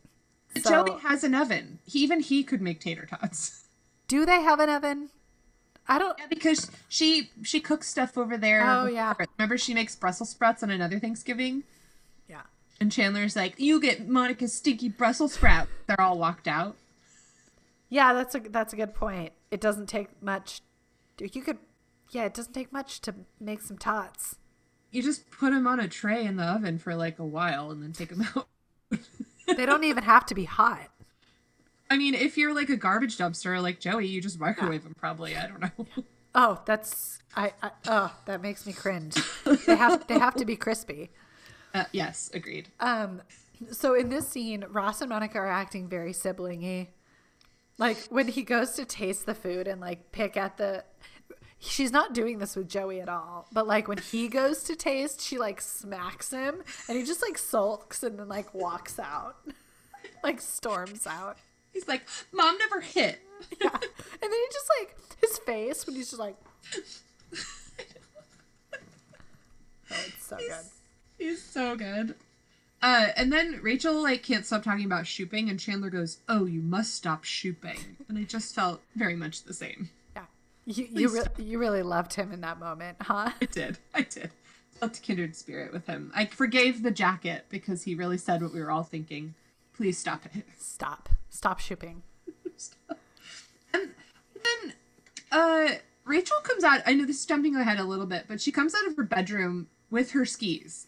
So- 0.63 0.85
Joey 0.85 1.01
has 1.01 1.25
an 1.25 1.35
oven. 1.35 1.79
He, 1.87 2.01
even 2.01 2.21
he 2.21 2.43
could 2.45 2.61
make 2.61 2.81
tater 2.81 3.07
tots. 3.07 3.67
Do 4.09 4.27
they 4.27 4.43
have 4.43 4.61
an 4.61 4.69
oven? 4.69 5.11
I 5.87 5.99
don't 5.99 6.19
Yeah, 6.19 6.27
because 6.29 6.71
she 6.89 7.31
she 7.43 7.61
cooks 7.61 7.89
stuff 7.89 8.17
over 8.17 8.37
there. 8.37 8.63
Oh, 8.65 8.87
yeah. 8.87 9.15
Remember 9.39 9.59
she 9.59 9.75
makes 9.75 9.95
Brussels 9.95 10.31
sprouts 10.31 10.63
on 10.63 10.71
another 10.71 10.99
Thanksgiving? 10.99 11.65
Yeah. 12.29 12.43
And 12.81 12.91
Chandler's 12.91 13.37
like, 13.37 13.59
"You 13.59 13.81
get 13.81 14.09
Monica's 14.09 14.55
stinky 14.55 14.89
Brussels 14.89 15.35
sprout." 15.35 15.69
They're 15.87 16.01
all 16.01 16.19
walked 16.19 16.49
out. 16.49 16.77
Yeah, 17.91 18.13
that's 18.13 18.35
a 18.35 18.41
that's 18.41 18.73
a 18.73 18.77
good 18.77 18.95
point. 18.95 19.33
It 19.51 19.61
doesn't 19.61 19.87
take 19.87 20.23
much 20.23 20.63
you 21.21 21.43
could 21.43 21.59
yeah, 22.11 22.25
it 22.25 22.35
doesn't 22.35 22.53
take 22.53 22.73
much 22.73 23.01
to 23.03 23.15
make 23.41 23.61
some 23.61 23.79
tots. 23.79 24.37
You 24.91 25.03
just 25.03 25.31
put 25.31 25.51
them 25.53 25.67
on 25.67 25.81
a 25.81 25.89
tray 25.89 26.25
in 26.25 26.37
the 26.37 26.45
oven 26.45 26.79
for 26.79 26.95
like 26.95 27.19
a 27.19 27.25
while 27.25 27.71
and 27.71 27.83
then 27.83 27.93
take 27.93 28.11
them 28.11 28.27
out. 28.37 28.49
They 29.47 29.67
don't 29.67 29.85
even 29.85 30.05
have 30.05 30.25
to 30.27 30.35
be 30.35 30.45
hot. 30.45 30.89
I 31.91 31.97
mean, 31.97 32.15
if 32.15 32.37
you're 32.37 32.55
like 32.55 32.71
a 32.71 32.77
garbage 32.77 33.19
dumpster 33.19 33.61
like 33.63 33.81
Joey, 33.81 34.07
you 34.07 34.21
just 34.21 34.41
microwave 34.41 34.85
them 34.85 34.95
probably. 34.95 35.37
I 35.37 35.47
don't 35.47 35.61
know. 35.61 35.87
Oh, 36.37 36.61
that's 36.67 37.21
I, 37.37 37.53
I 37.63 37.71
oh, 37.87 38.13
that 38.27 38.43
makes 38.43 38.67
me 38.67 38.73
cringe. 38.73 39.15
They 39.45 39.77
have 39.77 40.05
they 40.09 40.19
have 40.19 40.35
to 40.35 40.45
be 40.45 40.57
crispy. 40.57 41.11
Uh, 41.75 41.83
yes, 41.91 42.31
agreed. 42.33 42.69
Um, 42.79 43.21
so 43.73 43.95
in 43.95 44.09
this 44.09 44.29
scene, 44.29 44.65
Ross 44.71 45.01
and 45.01 45.09
Monica 45.09 45.39
are 45.39 45.51
acting 45.51 45.89
very 45.89 46.13
siblingy. 46.13 46.87
Like 47.79 47.97
when 48.11 48.29
he 48.29 48.45
goes 48.45 48.75
to 48.75 48.85
taste 48.85 49.27
the 49.27 49.35
food 49.35 49.67
and 49.67 49.81
like 49.81 50.13
pick 50.13 50.37
at 50.37 50.57
the 50.57 50.85
she's 51.59 51.91
not 51.91 52.15
doing 52.15 52.39
this 52.39 52.55
with 52.55 52.69
Joey 52.69 53.01
at 53.01 53.09
all. 53.09 53.49
But 53.53 53.67
like 53.67 53.89
when 53.89 53.99
he 53.99 54.29
goes 54.29 54.63
to 54.65 54.77
taste, 54.77 55.21
she 55.21 55.37
like 55.37 55.61
smacks 55.61 56.31
him 56.31 56.63
and 56.89 56.97
he 56.97 57.05
just 57.05 57.23
like 57.23 57.39
sulks 57.39 58.03
and 58.03 58.19
then 58.19 58.29
like 58.29 58.55
walks 58.55 58.99
out. 58.99 59.37
like 60.23 60.41
storms 60.41 61.07
out. 61.07 61.39
He's 61.75 61.87
like, 61.87 62.07
"Mom 62.33 62.57
never 62.59 62.81
hit." 62.81 63.21
Yeah. 63.61 63.69
And 63.69 63.83
then 64.23 64.31
he 64.33 64.47
just 64.51 64.71
like 64.81 64.97
his 65.21 65.39
face 65.39 65.87
when 65.87 65.97
he's 65.97 66.09
just 66.09 66.21
like 66.21 66.37
Oh, 69.91 70.05
it's 70.07 70.27
so 70.27 70.37
good. 70.37 70.65
He's 71.19 71.43
so 71.43 71.77
good. 71.77 72.15
Uh, 72.83 73.09
and 73.17 73.33
then 73.33 73.61
Rachel 73.63 74.03
like 74.03 74.23
can't 74.23 74.45
stop 74.45 74.63
talking 74.63 74.85
about 74.85 75.07
shooping, 75.07 75.49
and 75.49 75.59
Chandler 75.59 75.91
goes, 75.91 76.19
"Oh, 76.29 76.45
you 76.45 76.61
must 76.61 76.95
stop 76.95 77.25
shooping." 77.25 77.97
And 78.09 78.19
I 78.19 78.25
just 78.25 78.55
felt 78.55 78.81
very 78.95 79.15
much 79.17 79.45
the 79.45 79.55
same. 79.55 79.89
Yeah. 80.15 80.25
You 80.67 80.89
you, 80.91 81.09
re- 81.09 81.45
you 81.45 81.59
really 81.59 81.83
loved 81.83 82.15
him 82.15 82.33
in 82.33 82.41
that 82.43 82.59
moment, 82.59 82.99
huh? 83.01 83.31
I 83.41 83.45
did. 83.47 83.79
I 83.95 84.03
did. 84.03 84.31
Felt 84.81 85.01
kindred 85.03 85.37
spirit 85.37 85.73
with 85.73 85.87
him. 85.87 86.13
I 86.15 86.27
forgave 86.27 86.83
the 86.83 86.91
jacket 86.91 87.47
because 87.49 87.85
he 87.85 87.95
really 87.95 88.19
said 88.19 88.43
what 88.43 88.53
we 88.53 88.61
were 88.61 88.71
all 88.71 88.83
thinking. 88.83 89.35
Please 89.77 89.99
stop 89.99 90.25
it. 90.27 90.45
Stop. 90.57 91.09
Stop 91.31 91.59
shipping. 91.59 92.03
Stop. 92.57 92.99
And 93.73 93.91
then 94.35 94.75
uh 95.33 95.69
Rachel 96.05 96.37
comes 96.43 96.65
out. 96.65 96.83
I 96.87 96.95
know 96.95 97.07
this 97.07 97.21
is 97.21 97.27
jumping 97.27 97.57
ahead 97.57 97.79
a 97.79 97.85
little 97.85 98.07
bit, 98.07 98.27
but 98.29 98.41
she 98.41 98.53
comes 98.53 98.75
out 98.75 98.87
of 98.87 98.97
her 98.97 99.03
bedroom 99.05 99.69
with 99.91 100.13
her 100.13 100.25
skis. 100.25 100.87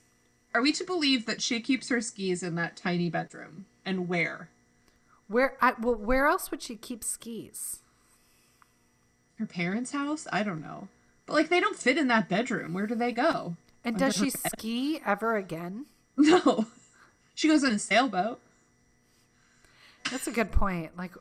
Are 0.54 0.62
we 0.62 0.72
to 0.72 0.84
believe 0.84 1.26
that 1.26 1.42
she 1.42 1.60
keeps 1.60 1.88
her 1.88 2.00
skis 2.00 2.42
in 2.42 2.54
that 2.56 2.76
tiny 2.76 3.10
bedroom? 3.10 3.66
And 3.84 4.08
where? 4.08 4.48
Where 5.28 5.56
I 5.60 5.74
well, 5.80 5.94
where 5.94 6.26
else 6.26 6.50
would 6.50 6.62
she 6.62 6.76
keep 6.76 7.02
skis? 7.02 7.80
Her 9.38 9.46
parents' 9.46 9.92
house? 9.92 10.26
I 10.32 10.42
don't 10.42 10.62
know. 10.62 10.88
But 11.26 11.34
like 11.34 11.48
they 11.48 11.60
don't 11.60 11.76
fit 11.76 11.98
in 11.98 12.08
that 12.08 12.28
bedroom. 12.28 12.72
Where 12.72 12.86
do 12.86 12.94
they 12.94 13.12
go? 13.12 13.56
And 13.84 13.98
does 13.98 14.16
she 14.16 14.30
ski 14.30 15.00
ever 15.04 15.36
again? 15.36 15.86
No. 16.18 16.64
She 17.34 17.46
goes 17.46 17.62
on 17.62 17.72
a 17.72 17.78
sailboat. 17.78 18.40
That's 20.10 20.26
a 20.26 20.32
good 20.32 20.52
point. 20.52 20.96
Like, 20.96 21.14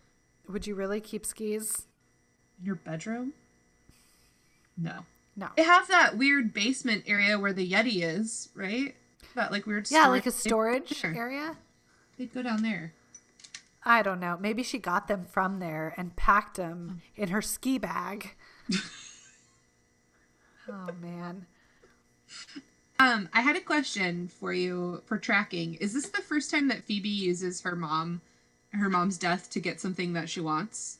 would 0.48 0.68
you 0.68 0.76
really 0.76 1.02
keep 1.02 1.26
skis? 1.26 1.88
In 2.60 2.66
your 2.66 2.76
bedroom? 2.76 3.34
No. 4.78 5.00
No. 5.36 5.50
They 5.58 5.64
have 5.64 5.88
that 5.90 6.18
weird 6.18 6.54
basement 6.54 7.04
area 7.08 7.38
where 7.40 7.54
the 7.54 7.70
Yeti 7.70 8.02
is, 8.04 8.50
right? 8.56 8.96
That 9.36 9.52
like 9.52 9.66
weird 9.66 9.90
Yeah, 9.92 10.08
like 10.08 10.26
a 10.26 10.32
storage- 10.32 10.88
storage 10.96 10.98
Sure. 10.98 11.14
area. 11.16 11.58
They'd 12.18 12.34
go 12.34 12.42
down 12.42 12.62
there. 12.64 12.94
I 13.84 14.02
don't 14.02 14.20
know. 14.20 14.38
Maybe 14.40 14.64
she 14.64 14.80
got 14.80 15.08
them 15.08 15.26
from 15.26 15.60
there 15.60 15.94
and 15.98 16.16
packed 16.16 16.56
them 16.58 17.02
in 17.16 17.30
her 17.30 17.42
ski 17.42 17.78
bag. 17.78 18.34
oh 20.70 20.90
man. 21.02 21.46
Um, 22.98 23.30
I 23.34 23.42
had 23.42 23.56
a 23.56 23.62
question 23.62 24.28
for 24.30 24.54
you 24.54 25.02
for 25.06 25.18
tracking. 25.18 25.76
Is 25.76 25.94
this 25.94 26.08
the 26.10 26.22
first 26.22 26.50
time 26.50 26.70
that 26.70 26.84
Phoebe 26.86 27.10
uses 27.10 27.62
her 27.62 27.76
mom, 27.76 28.22
her 28.78 28.90
mom's 28.90 29.18
death 29.18 29.50
to 29.52 29.60
get 29.60 29.80
something 29.82 30.14
that 30.14 30.30
she 30.30 30.42
wants? 30.42 31.00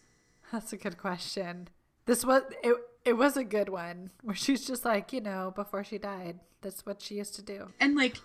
That's 0.52 0.72
a 0.74 0.78
good 0.78 0.98
question. 0.98 1.68
This 2.06 2.24
was 2.26 2.44
it 2.64 2.76
it 3.04 3.14
was 3.14 3.38
a 3.38 3.44
good 3.44 3.70
one 3.70 4.10
where 4.24 4.36
she's 4.36 4.66
just 4.66 4.86
like, 4.86 5.12
you 5.14 5.22
know, 5.22 5.52
before 5.56 5.84
she 5.84 5.98
died, 5.98 6.40
that's 6.62 6.86
what 6.86 7.02
she 7.02 7.16
used 7.16 7.36
to 7.36 7.42
do. 7.42 7.68
And 7.80 7.96
like, 7.96 8.18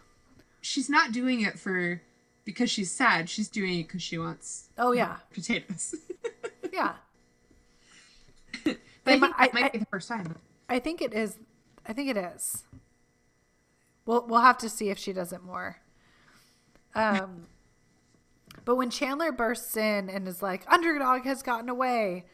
she's 0.60 0.88
not 0.88 1.12
doing 1.12 1.40
it 1.42 1.58
for 1.58 2.00
because 2.44 2.70
she's 2.70 2.90
sad. 2.90 3.28
She's 3.28 3.48
doing 3.48 3.80
it 3.80 3.86
because 3.88 4.02
she 4.02 4.18
wants 4.18 4.68
Oh 4.78 4.92
yeah, 4.92 5.16
potatoes. 5.32 5.94
yeah. 6.72 6.94
but 8.64 8.78
I 9.06 9.14
mi- 9.14 9.20
think 9.20 9.34
I- 9.38 9.50
might 9.52 9.64
I- 9.64 9.68
be 9.70 9.78
the 9.78 9.86
first 9.86 10.08
time. 10.08 10.36
I 10.68 10.78
think 10.78 11.02
it 11.02 11.12
is. 11.14 11.36
I 11.86 11.92
think 11.92 12.08
it 12.10 12.16
is. 12.16 12.64
We'll 14.06 14.26
we'll 14.26 14.40
have 14.40 14.58
to 14.58 14.68
see 14.68 14.90
if 14.90 14.98
she 14.98 15.12
does 15.12 15.32
it 15.32 15.42
more. 15.42 15.78
Um, 16.94 17.46
but 18.64 18.76
when 18.76 18.90
Chandler 18.90 19.32
bursts 19.32 19.76
in 19.76 20.08
and 20.08 20.26
is 20.28 20.42
like, 20.42 20.70
"Underdog 20.70 21.24
has 21.24 21.42
gotten 21.42 21.68
away," 21.68 22.26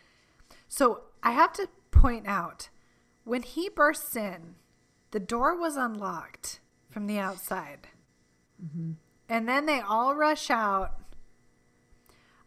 so 0.69 1.05
I 1.23 1.33
have 1.33 1.53
to 1.55 1.69
point 1.91 2.27
out 2.27 2.69
when 3.25 3.43
he 3.43 3.69
bursts 3.69 4.15
in, 4.17 4.55
the 5.11 5.21
door 5.21 5.57
was 5.57 5.77
unlocked 5.77 6.61
from 6.91 7.07
the 7.07 7.19
outside, 7.19 7.89
mm-hmm. 8.63 8.93
and 9.29 9.49
then 9.49 9.67
they 9.67 9.81
all 9.81 10.15
rush 10.15 10.51
out. 10.51 11.01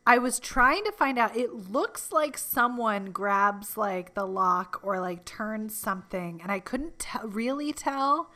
I 0.06 0.18
was 0.18 0.40
trying 0.40 0.86
to 0.86 0.92
find 0.92 1.20
out. 1.20 1.38
It 1.38 1.70
looks 1.70 2.12
like 2.12 2.38
someone 2.38 3.12
grabs 3.12 3.78
like 3.78 4.16
the 4.16 4.26
lock 4.26 4.80
or 4.82 5.00
like 5.00 5.24
turns 5.24 5.76
something, 5.76 6.42
and 6.42 6.52
I 6.52 6.60
couldn't 6.60 6.98
te- 6.98 7.20
really 7.24 7.74
tell. 7.74 8.32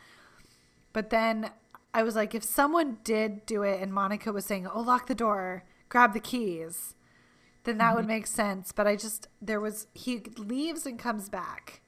But 0.92 1.10
then 1.10 1.50
I 1.94 2.04
was 2.04 2.16
like, 2.16 2.34
if 2.34 2.44
someone 2.44 2.98
did 3.04 3.46
do 3.46 3.62
it, 3.64 3.82
and 3.82 3.94
Monica 3.94 4.32
was 4.32 4.46
saying, 4.46 4.68
"Oh, 4.68 4.82
lock 4.82 5.08
the 5.08 5.16
door, 5.16 5.64
grab 5.90 6.14
the 6.14 6.20
keys," 6.20 6.96
then 7.64 7.78
that 7.78 7.96
would 7.96 8.02
mm-hmm. 8.02 8.08
make 8.10 8.28
sense. 8.28 8.72
But 8.72 8.88
I 8.88 8.96
just 8.96 9.28
there 9.42 9.60
was 9.60 9.88
he 9.94 10.20
leaves 10.38 10.86
and 10.86 10.98
comes 10.98 11.30
back. 11.30 11.82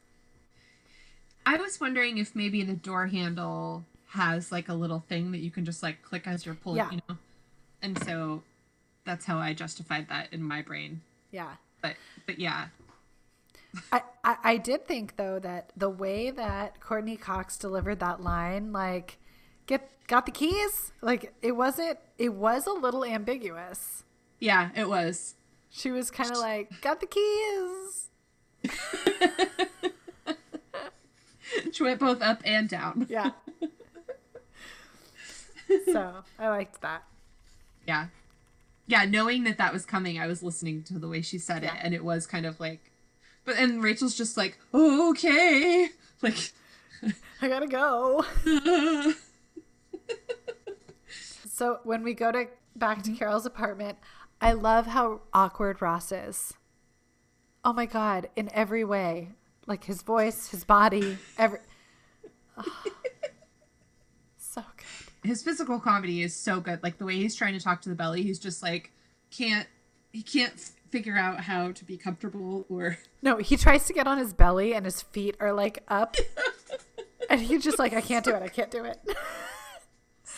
I 1.45 1.57
was 1.57 1.79
wondering 1.79 2.17
if 2.17 2.35
maybe 2.35 2.63
the 2.63 2.73
door 2.73 3.07
handle 3.07 3.85
has 4.09 4.51
like 4.51 4.69
a 4.69 4.73
little 4.73 5.03
thing 5.07 5.31
that 5.31 5.39
you 5.39 5.51
can 5.51 5.65
just 5.65 5.83
like 5.83 6.01
click 6.01 6.27
as 6.27 6.45
you're 6.45 6.55
pulling, 6.55 6.77
Yeah. 6.77 6.91
you 6.91 7.01
know. 7.09 7.17
And 7.81 8.03
so 8.03 8.43
that's 9.05 9.25
how 9.25 9.37
I 9.37 9.53
justified 9.53 10.09
that 10.09 10.33
in 10.33 10.41
my 10.41 10.61
brain. 10.61 11.01
Yeah. 11.31 11.53
But 11.81 11.95
but 12.25 12.39
yeah. 12.39 12.67
I, 13.91 14.01
I, 14.23 14.37
I 14.43 14.57
did 14.57 14.87
think 14.87 15.17
though 15.17 15.39
that 15.39 15.71
the 15.75 15.89
way 15.89 16.31
that 16.31 16.79
Courteney 16.79 17.17
Cox 17.17 17.57
delivered 17.57 17.99
that 17.99 18.21
line, 18.23 18.71
like, 18.71 19.17
get 19.67 19.89
got 20.07 20.25
the 20.25 20.31
keys, 20.31 20.91
like 21.01 21.33
it 21.41 21.53
wasn't. 21.53 21.99
It 22.17 22.33
was 22.33 22.67
a 22.67 22.73
little 22.73 23.03
ambiguous. 23.03 24.03
Yeah, 24.39 24.69
it 24.75 24.89
was. 24.89 25.35
She 25.69 25.91
was 25.91 26.11
kind 26.11 26.31
of 26.31 26.37
like, 26.37 26.81
got 26.81 27.01
the 27.01 27.07
keys. 27.07 28.09
She 31.71 31.83
went 31.83 31.99
both 31.99 32.21
up 32.21 32.41
and 32.45 32.69
down. 32.69 33.07
Yeah. 33.09 33.31
so 35.85 36.23
I 36.39 36.49
liked 36.49 36.81
that. 36.81 37.03
Yeah. 37.87 38.07
Yeah, 38.87 39.05
knowing 39.05 39.43
that 39.45 39.57
that 39.57 39.73
was 39.73 39.85
coming, 39.85 40.19
I 40.19 40.27
was 40.27 40.43
listening 40.43 40.83
to 40.83 40.99
the 40.99 41.07
way 41.07 41.21
she 41.21 41.39
said 41.39 41.63
it, 41.63 41.71
and 41.81 41.93
it 41.93 42.03
was 42.03 42.27
kind 42.27 42.45
of 42.45 42.59
like, 42.59 42.91
but 43.43 43.57
and 43.57 43.81
Rachel's 43.81 44.15
just 44.15 44.37
like, 44.37 44.59
okay, 44.73 45.89
like, 46.21 46.51
I 47.41 47.47
gotta 47.47 47.67
go. 47.67 48.23
So 51.55 51.79
when 51.85 52.03
we 52.03 52.13
go 52.13 52.33
to 52.33 52.47
back 52.75 53.01
to 53.03 53.11
mm-hmm. 53.11 53.17
Carol's 53.17 53.45
apartment, 53.45 53.97
I 54.41 54.51
love 54.51 54.87
how 54.87 55.21
awkward 55.33 55.81
Ross 55.81 56.11
is. 56.11 56.53
Oh 57.63 57.71
my 57.71 57.85
god, 57.85 58.27
in 58.35 58.49
every 58.53 58.83
way. 58.83 59.29
Like 59.65 59.85
his 59.85 60.01
voice, 60.01 60.49
his 60.49 60.65
body, 60.65 61.17
every 61.37 61.59
So 64.37 64.63
good. 64.75 65.29
his 65.29 65.43
physical 65.43 65.79
comedy 65.79 66.21
is 66.23 66.35
so 66.35 66.59
good. 66.59 66.83
Like 66.83 66.97
the 66.97 67.05
way 67.05 67.15
he's 67.15 67.35
trying 67.35 67.53
to 67.53 67.63
talk 67.63 67.81
to 67.83 67.89
the 67.89 67.95
belly, 67.95 68.21
he's 68.21 68.39
just 68.39 68.61
like 68.61 68.91
can't 69.31 69.67
he 70.11 70.23
can't 70.23 70.59
figure 70.89 71.15
out 71.15 71.39
how 71.39 71.71
to 71.71 71.85
be 71.85 71.97
comfortable 71.97 72.65
or 72.67 72.97
No, 73.21 73.37
he 73.37 73.55
tries 73.55 73.85
to 73.85 73.93
get 73.93 74.07
on 74.07 74.17
his 74.17 74.33
belly 74.33 74.73
and 74.73 74.83
his 74.83 75.01
feet 75.01 75.37
are 75.39 75.53
like 75.53 75.83
up. 75.87 76.17
and 77.29 77.39
he's 77.39 77.63
just 77.63 77.79
like, 77.79 77.93
I 77.93 78.01
can't 78.01 78.25
do 78.25 78.35
it, 78.35 78.43
I 78.43 78.49
can't 78.49 78.69
do 78.69 78.83
it. 78.83 78.97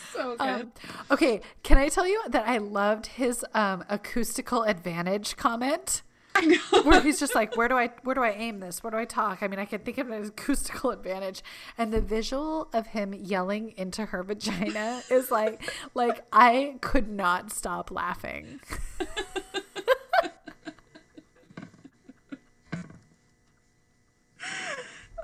so 0.12 0.36
good. 0.36 0.40
Um, 0.40 0.72
okay, 1.10 1.40
can 1.62 1.78
I 1.78 1.88
tell 1.88 2.06
you 2.06 2.22
that 2.28 2.46
I 2.46 2.58
loved 2.58 3.06
his 3.06 3.44
um, 3.54 3.84
acoustical 3.88 4.62
advantage 4.62 5.36
comment? 5.36 6.02
I 6.34 6.44
know. 6.46 6.58
where 6.84 7.00
he's 7.00 7.18
just 7.18 7.34
like, 7.34 7.56
where 7.56 7.68
do 7.68 7.76
I 7.76 7.90
where 8.04 8.14
do 8.14 8.22
I 8.22 8.30
aim 8.30 8.60
this? 8.60 8.82
Where 8.82 8.90
do 8.90 8.96
I 8.96 9.04
talk? 9.04 9.42
I 9.42 9.48
mean, 9.48 9.58
I 9.58 9.64
can 9.64 9.80
think 9.80 9.98
of 9.98 10.10
an 10.10 10.24
acoustical 10.24 10.90
advantage, 10.90 11.42
and 11.76 11.92
the 11.92 12.00
visual 12.00 12.68
of 12.72 12.86
him 12.88 13.12
yelling 13.12 13.74
into 13.76 14.06
her 14.06 14.22
vagina 14.22 15.02
is 15.10 15.30
like, 15.30 15.68
like 15.94 16.24
I 16.32 16.76
could 16.80 17.08
not 17.08 17.50
stop 17.50 17.90
laughing. 17.90 18.60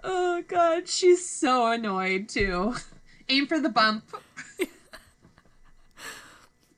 oh 0.02 0.42
god, 0.48 0.88
she's 0.88 1.28
so 1.28 1.70
annoyed 1.70 2.28
too. 2.28 2.74
Aim 3.28 3.46
for 3.46 3.60
the 3.60 3.70
bump. 3.70 4.04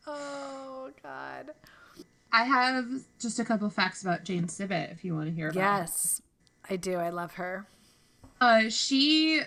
Oh 0.07 0.91
God. 1.03 1.51
I 2.37 2.45
have 2.45 2.87
just 3.19 3.39
a 3.39 3.47
couple 3.47 3.71
facts 3.71 4.03
about 4.03 4.25
Jane 4.25 4.47
Sibbett 4.47 4.93
if 4.93 5.03
you 5.07 5.15
want 5.15 5.29
to 5.29 5.35
hear 5.35 5.49
about. 5.49 5.59
her. 5.59 5.81
Yes, 5.81 6.21
I 6.69 6.77
do. 6.77 6.97
I 6.97 7.09
love 7.09 7.33
her. 7.37 7.67
Uh, 8.43 8.69
she, 8.69 9.41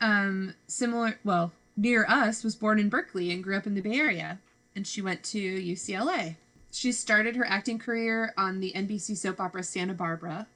um, 0.00 0.54
similar, 0.68 1.18
well, 1.24 1.50
near 1.76 2.06
us, 2.08 2.44
was 2.44 2.54
born 2.54 2.78
in 2.78 2.88
Berkeley 2.88 3.32
and 3.32 3.42
grew 3.42 3.56
up 3.56 3.66
in 3.66 3.74
the 3.74 3.80
Bay 3.80 3.98
Area, 3.98 4.38
and 4.76 4.86
she 4.86 5.02
went 5.02 5.24
to 5.24 5.40
UCLA. 5.40 6.36
She 6.70 6.92
started 6.92 7.34
her 7.34 7.44
acting 7.44 7.80
career 7.80 8.32
on 8.38 8.60
the 8.60 8.72
NBC 8.76 9.16
soap 9.16 9.40
opera 9.40 9.64
Santa 9.64 9.94
Barbara, 9.94 10.46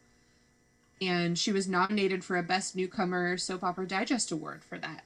and 1.03 1.37
she 1.37 1.51
was 1.51 1.67
nominated 1.67 2.23
for 2.23 2.37
a 2.37 2.45
Best 2.45 2.77
Newcomer 2.77 3.37
Soap 3.37 3.65
Opera 3.65 3.89
Digest 3.89 4.31
Award 4.31 4.63
for 4.63 4.79
that. 4.79 5.03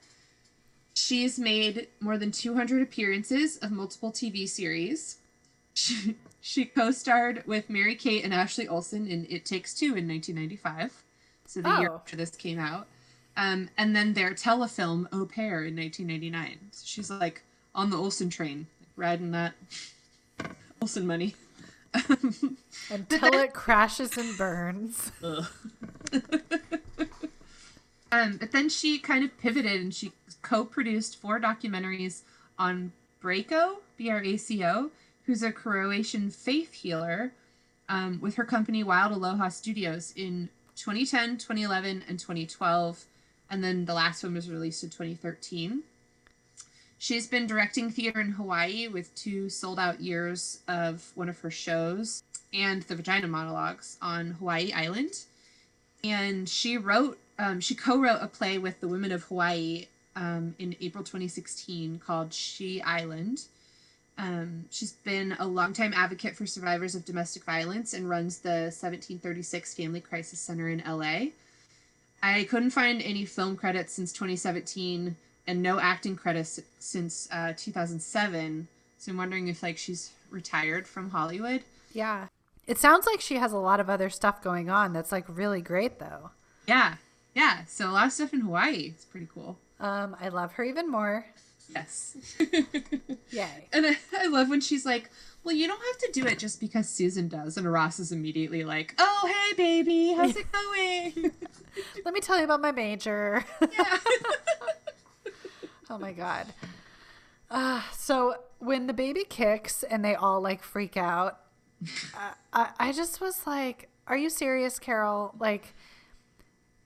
She's 0.93 1.39
made 1.39 1.87
more 1.99 2.19
than 2.19 2.31
200 2.31 2.83
appearances 2.83 3.57
of 3.57 3.71
multiple 3.71 4.11
TV 4.11 4.47
series. 4.47 5.17
She, 5.75 6.15
she 6.41 6.65
co-starred 6.65 7.43
with 7.45 7.69
Mary 7.69 7.95
Kate 7.95 8.23
and 8.23 8.33
Ashley 8.33 8.67
Olsen 8.67 9.07
in 9.07 9.25
It 9.29 9.45
Takes 9.45 9.73
Two 9.73 9.95
in 9.95 10.07
1995, 10.07 11.03
so 11.45 11.61
the 11.61 11.69
year 11.79 11.91
Oh. 11.91 11.95
after 11.95 12.15
this 12.15 12.31
came 12.31 12.59
out. 12.59 12.87
Um, 13.37 13.69
and 13.77 13.95
then 13.95 14.13
their 14.13 14.31
telefilm 14.33 15.07
Au 15.13 15.25
Pair 15.25 15.63
in 15.63 15.75
1999. 15.75 16.57
So 16.71 16.83
she's 16.85 17.09
like 17.09 17.43
on 17.73 17.89
the 17.89 17.97
Olsen 17.97 18.29
train, 18.29 18.67
riding 18.95 19.31
that 19.31 19.53
Olsen 20.81 21.07
money. 21.07 21.35
Until 22.89 23.33
it 23.33 23.53
crashes 23.53 24.17
and 24.17 24.37
burns. 24.37 25.11
Um, 28.11 28.37
but 28.37 28.51
then 28.51 28.69
she 28.69 28.97
kind 28.97 29.23
of 29.23 29.37
pivoted 29.37 29.79
and 29.79 29.93
she 29.93 30.11
co-produced 30.41 31.21
four 31.21 31.39
documentaries 31.39 32.21
on 32.57 32.91
Braco, 33.23 33.75
B-R-A-C-O, 33.97 34.89
who's 35.29 35.43
a 35.43 35.51
Croatian 35.51 36.31
faith 36.31 36.73
healer, 36.73 37.31
um, 37.87 38.19
with 38.19 38.33
her 38.33 38.43
company 38.43 38.81
Wild 38.83 39.11
Aloha 39.11 39.49
Studios 39.49 40.11
in 40.15 40.49
2010, 40.75 41.37
2011, 41.37 42.03
and 42.09 42.17
2012. 42.17 43.05
And 43.51 43.63
then 43.63 43.85
the 43.85 43.93
last 43.93 44.23
one 44.23 44.33
was 44.33 44.49
released 44.49 44.83
in 44.83 44.89
2013. 44.89 45.83
She's 46.97 47.27
been 47.27 47.45
directing 47.45 47.91
theater 47.91 48.19
in 48.19 48.31
Hawaii 48.31 48.87
with 48.87 49.13
two 49.13 49.49
sold 49.49 49.77
out 49.77 49.99
years 49.99 50.61
of 50.67 51.11
one 51.13 51.29
of 51.29 51.39
her 51.41 51.51
shows 51.51 52.23
and 52.51 52.81
the 52.81 52.95
Vagina 52.95 53.27
Monologues 53.27 53.97
on 54.01 54.31
Hawaii 54.31 54.71
Island 54.73 55.25
and 56.03 56.47
she 56.47 56.75
wrote 56.75 57.19
um, 57.37 57.59
she 57.59 57.75
co-wrote 57.75 58.19
a 58.21 58.27
play 58.27 58.57
with 58.57 58.79
the 58.79 58.87
women 58.87 59.11
of 59.11 59.23
hawaii 59.23 59.85
um, 60.15 60.55
in 60.59 60.75
april 60.81 61.03
2016 61.03 61.99
called 61.99 62.33
she 62.33 62.81
island 62.81 63.43
um, 64.19 64.65
she's 64.69 64.91
been 64.91 65.35
a 65.39 65.47
longtime 65.47 65.93
advocate 65.95 66.35
for 66.35 66.45
survivors 66.45 66.93
of 66.93 67.05
domestic 67.05 67.43
violence 67.43 67.93
and 67.93 68.07
runs 68.09 68.39
the 68.39 68.69
1736 68.69 69.73
family 69.73 70.01
crisis 70.01 70.39
center 70.39 70.69
in 70.69 70.83
la 70.85 71.25
i 72.21 72.43
couldn't 72.49 72.71
find 72.71 73.01
any 73.01 73.25
film 73.25 73.55
credits 73.55 73.93
since 73.93 74.11
2017 74.13 75.15
and 75.47 75.63
no 75.63 75.79
acting 75.79 76.15
credits 76.15 76.59
since 76.79 77.27
uh, 77.31 77.53
2007 77.57 78.67
so 78.97 79.11
i'm 79.11 79.17
wondering 79.17 79.47
if 79.47 79.63
like 79.63 79.77
she's 79.77 80.11
retired 80.29 80.85
from 80.87 81.09
hollywood. 81.09 81.63
Yeah. 81.93 82.27
It 82.67 82.77
sounds 82.77 83.07
like 83.07 83.19
she 83.19 83.37
has 83.37 83.51
a 83.51 83.57
lot 83.57 83.79
of 83.79 83.89
other 83.89 84.11
stuff 84.11 84.43
going 84.43 84.69
on 84.69 84.93
that's 84.93 85.11
like 85.11 85.25
really 85.27 85.61
great 85.61 85.97
though. 85.97 86.29
yeah. 86.67 86.95
Yeah. 87.33 87.63
So 87.67 87.89
a 87.89 87.91
lot 87.91 88.05
of 88.07 88.11
stuff 88.13 88.33
in 88.33 88.41
hawaii. 88.41 88.91
It's 88.93 89.05
pretty 89.05 89.27
cool. 89.33 89.57
Um, 89.79 90.15
I 90.21 90.29
love 90.29 90.51
her 90.53 90.63
even 90.63 90.89
more. 90.91 91.25
Yes. 91.69 92.17
Yay. 93.31 93.67
and 93.71 93.85
I, 93.85 93.97
I 94.17 94.27
love 94.27 94.49
when 94.49 94.61
she's 94.61 94.85
like, 94.85 95.09
well, 95.43 95.55
you 95.55 95.67
don't 95.67 95.81
have 95.81 95.97
to 95.99 96.11
do 96.11 96.27
it 96.27 96.37
just 96.39 96.59
because 96.59 96.89
Susan 96.89 97.27
does. 97.27 97.57
And 97.57 97.71
Ross 97.71 97.99
is 97.99 98.11
immediately 98.11 98.63
like, 98.63 98.93
oh, 98.97 99.31
hey, 99.33 99.55
baby, 99.55 100.13
how's 100.13 100.35
it 100.35 100.45
going? 100.51 101.31
Let 102.05 102.13
me 102.13 102.19
tell 102.19 102.37
you 102.37 102.43
about 102.43 102.61
my 102.61 102.71
major. 102.71 103.45
yeah. 103.61 103.97
oh 105.89 105.97
my 105.97 106.11
god. 106.11 106.47
Uh, 107.49 107.81
so 107.93 108.35
when 108.59 108.87
the 108.87 108.93
baby 108.93 109.23
kicks 109.23 109.83
and 109.83 110.03
they 110.03 110.15
all 110.15 110.41
like 110.41 110.61
freak 110.61 110.97
out, 110.97 111.39
I, 112.13 112.31
I, 112.51 112.69
I 112.79 112.91
just 112.91 113.21
was 113.21 113.47
like, 113.47 113.89
"Are 114.05 114.17
you 114.17 114.29
serious, 114.29 114.77
Carol? 114.77 115.33
Like, 115.39 115.73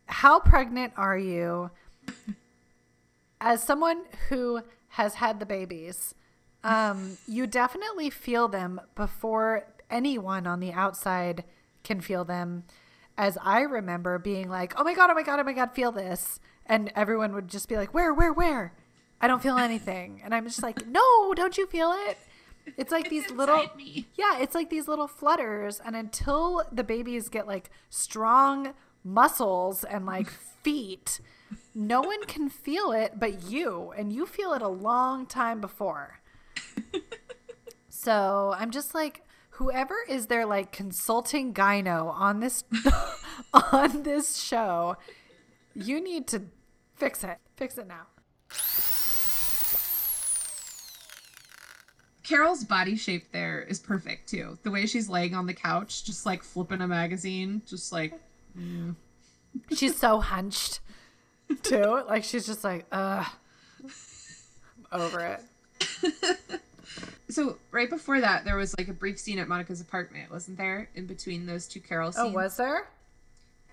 how 0.05 0.39
pregnant 0.39 0.93
are 0.95 1.17
you?" 1.17 1.71
As 3.45 3.61
someone 3.61 4.03
who 4.29 4.61
has 4.87 5.15
had 5.15 5.41
the 5.41 5.45
babies, 5.45 6.15
um, 6.63 7.17
you 7.27 7.45
definitely 7.45 8.09
feel 8.09 8.47
them 8.47 8.79
before 8.95 9.67
anyone 9.89 10.47
on 10.47 10.61
the 10.61 10.71
outside 10.71 11.43
can 11.83 11.99
feel 11.99 12.23
them. 12.23 12.63
As 13.17 13.37
I 13.43 13.59
remember 13.59 14.17
being 14.17 14.49
like, 14.49 14.73
"Oh 14.79 14.83
my 14.85 14.93
god, 14.93 15.09
oh 15.09 15.13
my 15.13 15.23
god, 15.23 15.41
oh 15.41 15.43
my 15.43 15.51
god, 15.51 15.73
feel 15.73 15.91
this," 15.91 16.39
and 16.65 16.89
everyone 16.95 17.33
would 17.35 17.49
just 17.49 17.67
be 17.67 17.75
like, 17.75 17.93
"Where, 17.93 18.13
where, 18.13 18.31
where?" 18.31 18.73
I 19.19 19.27
don't 19.27 19.43
feel 19.43 19.57
anything, 19.57 20.21
and 20.23 20.33
I'm 20.33 20.45
just 20.45 20.63
like, 20.63 20.87
"No, 20.87 21.33
don't 21.33 21.57
you 21.57 21.67
feel 21.67 21.91
it?" 22.07 22.17
It's 22.77 22.93
like 22.93 23.09
these 23.09 23.29
little 23.29 23.69
me. 23.75 24.07
yeah, 24.15 24.39
it's 24.39 24.55
like 24.55 24.69
these 24.69 24.87
little 24.87 25.09
flutters, 25.09 25.81
and 25.83 25.97
until 25.97 26.63
the 26.71 26.83
babies 26.85 27.27
get 27.27 27.45
like 27.45 27.69
strong 27.89 28.73
muscles 29.03 29.83
and 29.83 30.05
like 30.05 30.29
feet, 30.29 31.19
no 31.75 32.01
one 32.01 32.23
can 32.25 32.49
feel 32.49 32.91
it 32.91 33.19
but 33.19 33.43
you, 33.43 33.93
and 33.97 34.13
you 34.13 34.25
feel 34.25 34.53
it 34.53 34.61
a 34.61 34.67
long 34.67 35.25
time 35.25 35.59
before. 35.59 36.19
so 37.89 38.53
I'm 38.57 38.71
just 38.71 38.93
like, 38.93 39.23
whoever 39.51 39.95
is 40.07 40.27
their 40.27 40.45
like 40.45 40.71
consulting 40.71 41.53
gyno 41.53 42.11
on 42.13 42.39
this 42.39 42.63
on 43.53 44.03
this 44.03 44.37
show, 44.37 44.97
you 45.73 46.01
need 46.01 46.27
to 46.27 46.43
fix 46.95 47.23
it. 47.23 47.37
Fix 47.55 47.77
it 47.77 47.87
now. 47.87 48.07
Carol's 52.23 52.63
body 52.63 52.95
shape 52.95 53.31
there 53.31 53.61
is 53.61 53.79
perfect 53.79 54.29
too. 54.29 54.57
The 54.63 54.71
way 54.71 54.85
she's 54.85 55.09
laying 55.09 55.35
on 55.35 55.45
the 55.45 55.53
couch, 55.53 56.05
just 56.05 56.25
like 56.25 56.41
flipping 56.41 56.81
a 56.81 56.87
magazine, 56.87 57.61
just 57.65 57.91
like 57.91 58.13
mm. 58.57 58.95
She's 59.75 59.95
so 59.95 60.19
hunched 60.19 60.79
too. 61.61 62.03
Like 62.07 62.23
she's 62.23 62.45
just 62.45 62.63
like, 62.63 62.85
ugh. 62.91 63.25
I'm 64.91 65.01
over 65.01 65.19
it. 65.19 66.61
so 67.29 67.57
right 67.71 67.89
before 67.89 68.21
that 68.21 68.45
there 68.45 68.55
was 68.55 68.77
like 68.77 68.87
a 68.87 68.93
brief 68.93 69.19
scene 69.19 69.39
at 69.39 69.47
Monica's 69.47 69.81
apartment, 69.81 70.31
wasn't 70.31 70.57
there? 70.57 70.89
In 70.95 71.05
between 71.05 71.45
those 71.45 71.67
two 71.67 71.79
Carol 71.79 72.11
scenes. 72.11 72.27
Oh, 72.29 72.31
was 72.31 72.57
there? 72.57 72.87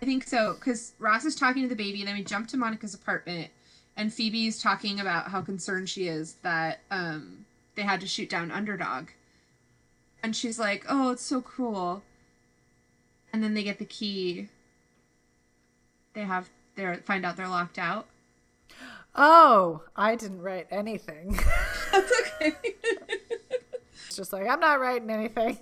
I 0.02 0.06
think 0.06 0.24
so, 0.24 0.54
because 0.54 0.94
Ross 0.98 1.24
is 1.24 1.36
talking 1.36 1.62
to 1.62 1.68
the 1.68 1.76
baby, 1.76 2.00
and 2.00 2.08
then 2.08 2.16
we 2.16 2.24
jump 2.24 2.48
to 2.48 2.56
Monica's 2.56 2.94
apartment, 2.94 3.50
and 3.96 4.12
Phoebe's 4.12 4.60
talking 4.60 4.98
about 4.98 5.28
how 5.28 5.42
concerned 5.42 5.90
she 5.90 6.08
is 6.08 6.34
that 6.42 6.80
um, 6.90 7.44
they 7.74 7.82
had 7.82 8.00
to 8.00 8.06
shoot 8.06 8.30
down 8.30 8.50
Underdog. 8.50 9.08
And 10.22 10.34
she's 10.34 10.58
like, 10.58 10.84
oh, 10.88 11.10
it's 11.10 11.22
so 11.22 11.40
cruel. 11.40 12.02
And 13.32 13.42
then 13.42 13.54
they 13.54 13.62
get 13.62 13.78
the 13.78 13.84
key. 13.84 14.48
They 16.14 16.22
have, 16.22 16.48
they 16.80 16.96
find 16.96 17.24
out 17.26 17.36
they're 17.36 17.48
locked 17.48 17.78
out. 17.78 18.06
Oh, 19.14 19.82
I 19.96 20.14
didn't 20.14 20.40
write 20.40 20.68
anything. 20.70 21.38
That's 21.92 22.12
okay. 22.36 22.54
it's 24.06 24.16
just 24.16 24.32
like, 24.32 24.48
I'm 24.48 24.60
not 24.60 24.80
writing 24.80 25.10
anything. 25.10 25.58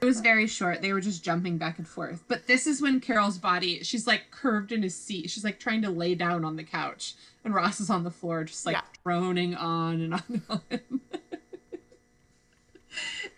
It 0.00 0.04
was 0.04 0.20
very 0.20 0.46
short. 0.46 0.80
They 0.80 0.92
were 0.92 1.00
just 1.00 1.22
jumping 1.24 1.58
back 1.58 1.78
and 1.78 1.86
forth. 1.86 2.24
But 2.28 2.46
this 2.46 2.66
is 2.66 2.80
when 2.80 3.00
Carol's 3.00 3.38
body, 3.38 3.82
she's 3.82 4.06
like 4.06 4.30
curved 4.30 4.72
in 4.72 4.82
his 4.82 4.94
seat. 4.94 5.30
She's 5.30 5.44
like 5.44 5.58
trying 5.58 5.82
to 5.82 5.90
lay 5.90 6.14
down 6.14 6.44
on 6.44 6.56
the 6.56 6.64
couch. 6.64 7.14
And 7.44 7.54
Ross 7.54 7.80
is 7.80 7.90
on 7.90 8.04
the 8.04 8.10
floor, 8.10 8.44
just 8.44 8.64
like 8.66 8.76
Yeah. 8.76 8.82
droning 9.04 9.54
on 9.54 10.00
and 10.00 10.14
on 10.14 10.22
and 10.30 10.42
on. 10.48 10.60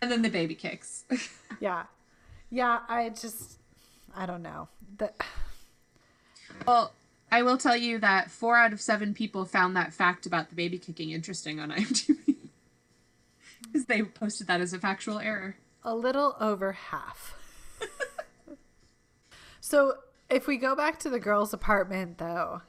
and 0.02 0.10
then 0.10 0.22
the 0.22 0.30
baby 0.30 0.54
kicks. 0.54 1.04
Yeah. 1.60 1.84
Yeah, 2.50 2.80
I 2.88 3.10
just, 3.10 3.58
I 4.16 4.26
don't 4.26 4.42
know. 4.42 4.66
The, 4.98 5.12
well, 6.66 6.92
I 7.32 7.40
will 7.40 7.56
tell 7.56 7.78
you 7.78 7.98
that 7.98 8.30
four 8.30 8.58
out 8.58 8.74
of 8.74 8.80
seven 8.82 9.14
people 9.14 9.46
found 9.46 9.74
that 9.74 9.94
fact 9.94 10.26
about 10.26 10.50
the 10.50 10.54
baby 10.54 10.78
kicking 10.78 11.10
interesting 11.10 11.58
on 11.58 11.70
IMDb. 11.72 12.36
Because 13.62 13.86
they 13.86 14.02
posted 14.02 14.46
that 14.48 14.60
as 14.60 14.74
a 14.74 14.78
factual 14.78 15.18
error. 15.18 15.56
a 15.82 15.96
little 15.96 16.36
over 16.38 16.72
half. 16.72 17.34
so 19.60 19.94
if 20.28 20.46
we 20.46 20.58
go 20.58 20.76
back 20.76 20.98
to 21.00 21.08
the 21.08 21.18
girls' 21.18 21.54
apartment, 21.54 22.18
though, 22.18 22.60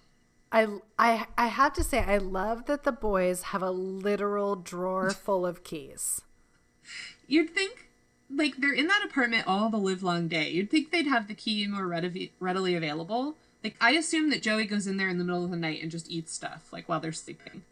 I, 0.49 0.67
I, 0.97 1.25
I 1.37 1.47
have 1.47 1.73
to 1.73 1.83
say, 1.83 1.99
I 1.99 2.17
love 2.17 2.65
that 2.67 2.83
the 2.83 2.93
boys 2.93 3.41
have 3.43 3.61
a 3.61 3.71
literal 3.71 4.55
drawer 4.55 5.09
full 5.25 5.45
of 5.45 5.65
keys. 5.65 6.21
You'd 7.27 7.49
think, 7.49 7.89
like, 8.29 8.55
they're 8.57 8.71
in 8.71 8.87
that 8.87 9.03
apartment 9.03 9.45
all 9.45 9.69
the 9.69 9.77
live 9.77 10.03
long 10.03 10.29
day. 10.29 10.51
You'd 10.51 10.71
think 10.71 10.91
they'd 10.91 11.07
have 11.07 11.27
the 11.27 11.35
key 11.35 11.67
more 11.67 11.85
readily, 11.85 12.31
readily 12.39 12.75
available. 12.75 13.35
Like, 13.63 13.77
I 13.79 13.91
assume 13.91 14.29
that 14.31 14.43
Joey 14.43 14.65
goes 14.65 14.87
in 14.87 14.97
there 14.97 15.07
in 15.07 15.17
the 15.17 15.23
middle 15.23 15.45
of 15.45 15.51
the 15.51 15.55
night 15.55 15.81
and 15.81 15.89
just 15.89 16.09
eats 16.09 16.33
stuff, 16.33 16.73
like, 16.73 16.89
while 16.89 16.99
they're 16.99 17.13
sleeping. 17.13 17.63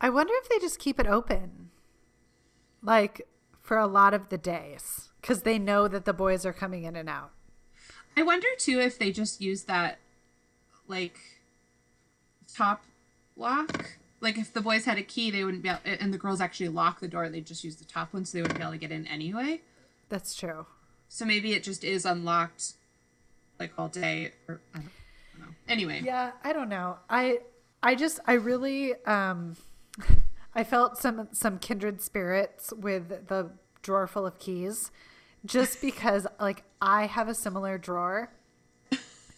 I 0.00 0.08
wonder 0.08 0.32
if 0.36 0.48
they 0.48 0.58
just 0.58 0.78
keep 0.78 0.98
it 0.98 1.06
open, 1.06 1.70
like 2.82 3.28
for 3.60 3.76
a 3.76 3.86
lot 3.86 4.14
of 4.14 4.30
the 4.30 4.38
days, 4.38 5.10
because 5.20 5.42
they 5.42 5.58
know 5.58 5.88
that 5.88 6.06
the 6.06 6.14
boys 6.14 6.46
are 6.46 6.52
coming 6.52 6.84
in 6.84 6.96
and 6.96 7.08
out. 7.08 7.32
I 8.16 8.22
wonder, 8.22 8.48
too, 8.56 8.80
if 8.80 8.98
they 8.98 9.12
just 9.12 9.42
use 9.42 9.64
that, 9.64 9.98
like, 10.86 11.18
top 12.54 12.82
lock. 13.36 13.98
Like, 14.20 14.38
if 14.38 14.52
the 14.52 14.62
boys 14.62 14.86
had 14.86 14.96
a 14.96 15.02
key, 15.02 15.30
they 15.30 15.44
wouldn't 15.44 15.62
be 15.62 15.68
able, 15.68 15.80
and 15.84 16.14
the 16.14 16.18
girls 16.18 16.40
actually 16.40 16.70
lock 16.70 17.00
the 17.00 17.08
door, 17.08 17.28
they'd 17.28 17.46
just 17.46 17.62
use 17.62 17.76
the 17.76 17.84
top 17.84 18.14
one, 18.14 18.24
so 18.24 18.38
they 18.38 18.42
wouldn't 18.42 18.58
be 18.58 18.62
able 18.62 18.72
to 18.72 18.78
get 18.78 18.90
in 18.90 19.06
anyway. 19.06 19.60
That's 20.08 20.34
true. 20.34 20.66
So 21.08 21.24
maybe 21.24 21.52
it 21.52 21.62
just 21.62 21.84
is 21.84 22.06
unlocked, 22.06 22.72
like, 23.60 23.72
all 23.78 23.88
day, 23.88 24.32
or 24.48 24.60
I 24.74 24.78
don't, 24.78 24.86
I 24.86 25.38
don't 25.38 25.48
know. 25.48 25.54
Anyway. 25.68 26.02
Yeah, 26.04 26.32
I 26.42 26.52
don't 26.52 26.68
know. 26.68 26.98
I 27.08 27.40
I 27.82 27.94
just 27.94 28.20
I 28.26 28.34
really 28.34 28.94
um 29.04 29.56
I 30.54 30.64
felt 30.64 30.98
some 30.98 31.28
some 31.32 31.58
kindred 31.58 32.00
spirits 32.00 32.72
with 32.76 33.28
the 33.28 33.50
drawer 33.82 34.06
full 34.06 34.26
of 34.26 34.38
keys 34.38 34.90
just 35.44 35.80
because 35.82 36.26
like 36.40 36.64
I 36.80 37.06
have 37.06 37.28
a 37.28 37.34
similar 37.34 37.78
drawer. 37.78 38.32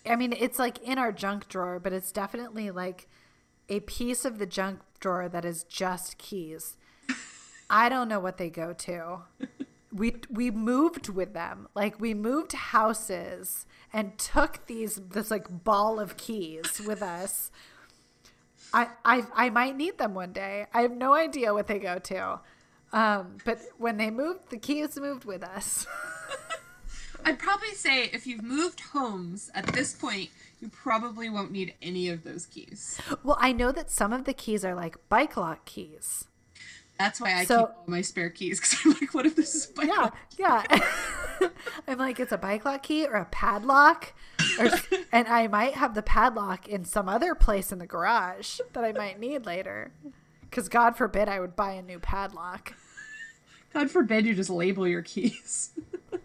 I 0.06 0.16
mean, 0.16 0.32
it's 0.32 0.58
like 0.58 0.78
in 0.78 0.96
our 0.98 1.12
junk 1.12 1.48
drawer, 1.48 1.78
but 1.78 1.92
it's 1.92 2.10
definitely 2.10 2.70
like 2.70 3.06
a 3.68 3.80
piece 3.80 4.24
of 4.24 4.38
the 4.38 4.46
junk 4.46 4.80
drawer 4.98 5.28
that 5.28 5.44
is 5.44 5.62
just 5.64 6.16
keys. 6.16 6.76
I 7.70 7.88
don't 7.90 8.08
know 8.08 8.18
what 8.18 8.38
they 8.38 8.48
go 8.48 8.72
to. 8.72 9.18
We 9.92 10.16
we 10.30 10.50
moved 10.50 11.08
with 11.08 11.32
them. 11.34 11.68
Like 11.74 12.00
we 12.00 12.14
moved 12.14 12.52
houses 12.52 13.66
and 13.92 14.16
took 14.18 14.66
these 14.66 14.96
this 14.96 15.30
like 15.30 15.64
ball 15.64 15.98
of 15.98 16.16
keys 16.16 16.80
with 16.86 17.02
us. 17.02 17.50
I 18.72 18.88
I 19.04 19.24
I 19.34 19.50
might 19.50 19.76
need 19.76 19.98
them 19.98 20.14
one 20.14 20.32
day. 20.32 20.66
I 20.72 20.82
have 20.82 20.92
no 20.92 21.14
idea 21.14 21.52
what 21.52 21.66
they 21.66 21.78
go 21.78 21.98
to. 21.98 22.40
Um, 22.92 23.38
but 23.44 23.60
when 23.78 23.96
they 23.98 24.10
moved, 24.10 24.50
the 24.50 24.58
keys 24.58 24.98
moved 24.98 25.24
with 25.24 25.44
us. 25.44 25.86
I'd 27.24 27.38
probably 27.38 27.74
say 27.74 28.04
if 28.04 28.26
you've 28.26 28.42
moved 28.42 28.80
homes 28.80 29.50
at 29.54 29.66
this 29.66 29.92
point, 29.92 30.30
you 30.60 30.68
probably 30.68 31.28
won't 31.28 31.52
need 31.52 31.74
any 31.82 32.08
of 32.08 32.24
those 32.24 32.46
keys. 32.46 32.98
well, 33.22 33.36
I 33.40 33.52
know 33.52 33.72
that 33.72 33.90
some 33.90 34.12
of 34.12 34.24
the 34.24 34.32
keys 34.32 34.64
are 34.64 34.74
like 34.74 34.96
bike 35.08 35.36
lock 35.36 35.64
keys. 35.66 36.26
That's 37.00 37.18
why 37.18 37.32
I 37.32 37.44
So- 37.46 37.66
keep 37.66 37.76
all 37.76 37.84
my 37.86 38.02
spare 38.02 38.28
keys 38.28 38.60
because 38.60 38.76
I'm 38.84 38.92
like, 39.00 39.14
what 39.14 39.24
if 39.24 39.34
this 39.34 39.54
is 39.54 39.72
my 39.74 39.84
Yeah, 39.84 40.10
yeah. 40.38 41.48
I'm 41.88 41.96
like, 41.96 42.20
it's 42.20 42.30
a 42.30 42.36
bike 42.36 42.66
lock 42.66 42.82
key 42.82 43.06
or 43.06 43.14
a 43.14 43.24
padlock, 43.24 44.12
or, 44.58 44.68
and 45.12 45.26
I 45.26 45.46
might 45.46 45.72
have 45.74 45.94
the 45.94 46.02
padlock 46.02 46.68
in 46.68 46.84
some 46.84 47.08
other 47.08 47.34
place 47.34 47.72
in 47.72 47.78
the 47.78 47.86
garage 47.86 48.60
that 48.74 48.84
I 48.84 48.92
might 48.92 49.18
need 49.18 49.46
later. 49.46 49.92
Because 50.42 50.68
God 50.68 50.94
forbid 50.94 51.26
I 51.26 51.40
would 51.40 51.56
buy 51.56 51.72
a 51.72 51.80
new 51.82 51.98
padlock. 51.98 52.74
God 53.72 53.90
forbid 53.90 54.26
you 54.26 54.34
just 54.34 54.50
label 54.50 54.86
your 54.86 55.00
keys. 55.00 55.70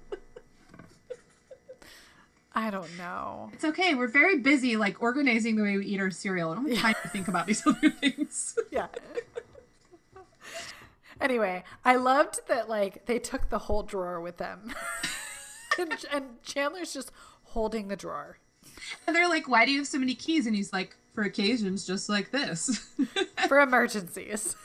I 2.54 2.70
don't 2.70 2.98
know. 2.98 3.50
It's 3.54 3.64
okay. 3.66 3.96
We're 3.96 4.08
very 4.08 4.40
busy, 4.40 4.76
like 4.78 5.02
organizing 5.02 5.56
the 5.56 5.64
way 5.64 5.78
we 5.78 5.86
eat 5.86 6.00
our 6.02 6.10
cereal. 6.12 6.52
I 6.52 6.56
don't 6.56 6.70
have 6.72 6.80
time 6.80 6.96
to 7.04 7.10
think 7.10 7.28
about 7.30 7.48
these 7.48 7.66
other 7.68 7.90
things. 7.90 8.58
Yeah. 8.72 8.88
Anyway, 11.22 11.64
I 11.84 11.96
loved 11.96 12.48
that 12.48 12.70
like 12.70 13.06
they 13.06 13.20
took 13.20 13.50
the 13.50 13.60
whole 13.60 13.84
drawer 13.84 14.20
with 14.20 14.38
them, 14.38 14.74
and, 15.80 15.94
and 16.12 16.26
Chandler's 16.44 16.94
just 16.94 17.12
holding 17.44 17.88
the 17.88 17.96
drawer. 17.96 18.38
And 19.08 19.16
they're 19.16 19.30
like, 19.30 19.48
"Why 19.48 19.66
do 19.66 19.72
you 19.72 19.80
have 19.80 19.88
so 19.88 19.98
many 20.00 20.16
keys?" 20.16 20.46
And 20.48 20.56
he's 20.56 20.74
like, 20.74 20.96
"For 21.14 21.24
occasions 21.24 21.86
just 21.86 22.10
like 22.10 22.32
this." 22.32 22.94
for 23.48 23.60
emergencies. 23.62 24.56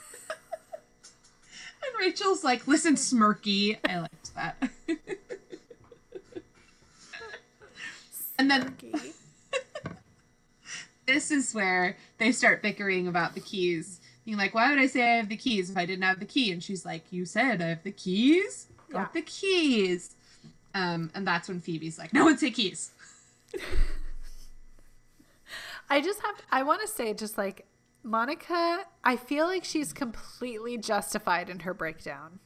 And 1.83 1.99
Rachel's 1.99 2.43
like, 2.43 2.67
"Listen, 2.67 2.95
Smirky." 2.95 3.77
I 3.87 3.99
liked 3.99 4.35
that. 4.35 4.69
and 8.37 8.51
then 8.51 8.75
this 11.07 11.31
is 11.31 11.53
where 11.53 11.97
they 12.17 12.31
start 12.31 12.61
bickering 12.61 13.07
about 13.07 13.33
the 13.33 13.39
keys 13.39 14.00
being 14.25 14.37
like, 14.37 14.53
"Why 14.53 14.69
would 14.69 14.79
I 14.79 14.87
say 14.87 15.01
I 15.03 15.17
have 15.17 15.29
the 15.29 15.37
keys 15.37 15.69
if 15.69 15.77
I 15.77 15.85
didn't 15.85 16.03
have 16.03 16.19
the 16.19 16.25
key?" 16.25 16.51
And 16.51 16.63
she's 16.63 16.85
like, 16.85 17.03
"You 17.11 17.25
said 17.25 17.61
I 17.61 17.67
have 17.69 17.83
the 17.83 17.91
keys. 17.91 18.67
Got 18.91 18.99
Yeah. 18.99 19.07
the 19.13 19.21
keys." 19.21 20.15
Um, 20.73 21.11
and 21.13 21.27
that's 21.27 21.47
when 21.49 21.59
Phoebe's 21.59 21.97
like, 21.97 22.13
"No 22.13 22.23
one 22.25 22.37
say 22.37 22.51
keys." 22.51 22.91
I 25.89 25.99
just 26.01 26.21
have 26.21 26.35
I 26.51 26.63
want 26.63 26.81
to 26.81 26.87
say 26.87 27.13
just 27.13 27.37
like 27.37 27.65
Monica, 28.03 28.85
I 29.03 29.15
feel 29.15 29.45
like 29.45 29.63
she's 29.63 29.93
completely 29.93 30.77
justified 30.77 31.49
in 31.49 31.59
her 31.61 31.73
breakdown. 31.73 32.39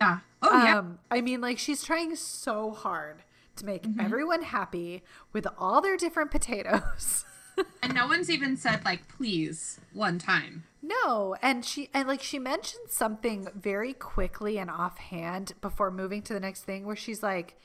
Yeah. 0.00 0.18
Oh 0.42 0.64
yeah. 0.64 0.78
Um, 0.78 0.98
I 1.10 1.20
mean, 1.20 1.40
like 1.40 1.58
she's 1.58 1.82
trying 1.82 2.14
so 2.16 2.72
hard 2.72 3.22
to 3.56 3.64
make 3.64 3.86
everyone 3.98 4.42
happy 4.42 5.02
with 5.32 5.46
all 5.56 5.80
their 5.80 5.96
different 5.96 6.30
potatoes. 6.30 7.24
And 7.82 7.94
no 7.94 8.06
one's 8.06 8.28
even 8.28 8.58
said 8.58 8.84
like 8.84 9.08
please 9.08 9.80
one 9.94 10.18
time. 10.18 10.64
No, 10.88 11.34
and 11.42 11.64
she 11.64 11.88
and 11.94 12.06
like 12.08 12.22
she 12.22 12.38
mentioned 12.38 12.90
something 12.90 13.48
very 13.54 13.92
quickly 13.92 14.58
and 14.58 14.70
offhand 14.70 15.52
before 15.60 15.90
moving 15.90 16.22
to 16.22 16.32
the 16.32 16.40
next 16.40 16.62
thing, 16.62 16.86
where 16.86 16.96
she's 16.96 17.22
like, 17.22 17.56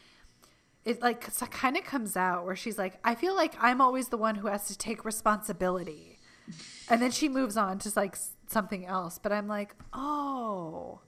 it 0.85 1.01
like 1.01 1.21
kind 1.51 1.77
of 1.77 1.83
comes 1.83 2.17
out 2.17 2.45
where 2.45 2.55
she's 2.55 2.77
like, 2.77 2.99
I 3.03 3.15
feel 3.15 3.35
like 3.35 3.53
I'm 3.59 3.81
always 3.81 4.07
the 4.09 4.17
one 4.17 4.35
who 4.35 4.47
has 4.47 4.67
to 4.67 4.77
take 4.77 5.05
responsibility, 5.05 6.19
and 6.89 7.01
then 7.01 7.11
she 7.11 7.29
moves 7.29 7.57
on 7.57 7.79
to 7.79 7.91
like 7.95 8.17
something 8.47 8.85
else. 8.85 9.19
But 9.21 9.31
I'm 9.31 9.47
like, 9.47 9.75
oh. 9.93 11.01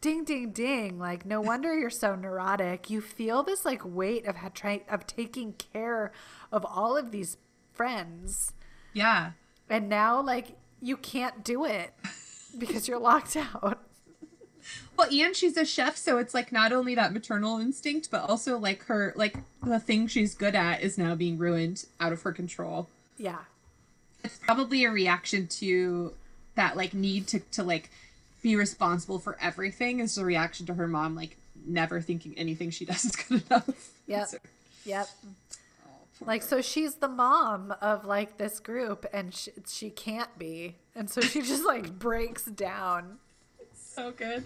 Ding 0.00 0.24
ding 0.24 0.52
ding! 0.52 0.98
Like 0.98 1.26
no 1.26 1.42
wonder 1.42 1.76
you're 1.78 1.90
so 1.90 2.14
neurotic. 2.14 2.88
You 2.88 3.02
feel 3.02 3.42
this 3.42 3.66
like 3.66 3.82
weight 3.84 4.26
of 4.26 4.36
trying 4.54 4.80
of 4.88 5.06
taking 5.06 5.52
care 5.52 6.10
of 6.50 6.64
all 6.64 6.96
of 6.96 7.10
these 7.10 7.36
friends, 7.70 8.54
Yeah. 8.94 9.32
and 9.68 9.90
now 9.90 10.22
like 10.22 10.56
you 10.82 10.96
can't 10.96 11.44
do 11.44 11.64
it 11.64 11.92
because 12.58 12.88
you're 12.88 12.98
locked 12.98 13.36
out. 13.36 13.78
Well, 14.96 15.08
and 15.10 15.34
she's 15.34 15.56
a 15.56 15.64
chef, 15.64 15.96
so 15.96 16.18
it's 16.18 16.34
like 16.34 16.52
not 16.52 16.72
only 16.72 16.94
that 16.94 17.12
maternal 17.14 17.58
instinct, 17.58 18.10
but 18.10 18.28
also 18.28 18.58
like 18.58 18.84
her 18.84 19.12
like 19.16 19.36
the 19.62 19.80
thing 19.80 20.06
she's 20.06 20.34
good 20.34 20.54
at 20.54 20.82
is 20.82 20.98
now 20.98 21.14
being 21.14 21.38
ruined 21.38 21.86
out 21.98 22.12
of 22.12 22.22
her 22.22 22.32
control. 22.32 22.88
Yeah, 23.16 23.38
It's 24.22 24.36
probably 24.38 24.84
a 24.84 24.90
reaction 24.90 25.46
to 25.48 26.12
that 26.54 26.76
like 26.76 26.92
need 26.92 27.26
to 27.28 27.40
to 27.52 27.62
like 27.62 27.90
be 28.42 28.56
responsible 28.56 29.18
for 29.18 29.36
everything 29.40 30.00
is 30.00 30.16
a 30.18 30.24
reaction 30.24 30.66
to 30.66 30.74
her 30.74 30.86
mom 30.86 31.14
like 31.14 31.36
never 31.66 32.00
thinking 32.00 32.34
anything 32.36 32.70
she 32.70 32.84
does 32.84 33.04
is 33.06 33.16
good 33.16 33.42
enough. 33.50 33.90
Yep. 34.06 34.26
So- 34.28 34.38
yep. 34.84 35.08
Like 36.24 36.42
so, 36.42 36.60
she's 36.60 36.96
the 36.96 37.08
mom 37.08 37.74
of 37.80 38.04
like 38.04 38.36
this 38.36 38.60
group, 38.60 39.06
and 39.12 39.34
she, 39.34 39.52
she 39.66 39.90
can't 39.90 40.38
be, 40.38 40.76
and 40.94 41.08
so 41.08 41.20
she 41.20 41.40
just 41.40 41.64
like 41.64 41.92
breaks 41.98 42.44
down. 42.44 43.18
It's 43.58 43.94
so 43.94 44.12
good. 44.12 44.44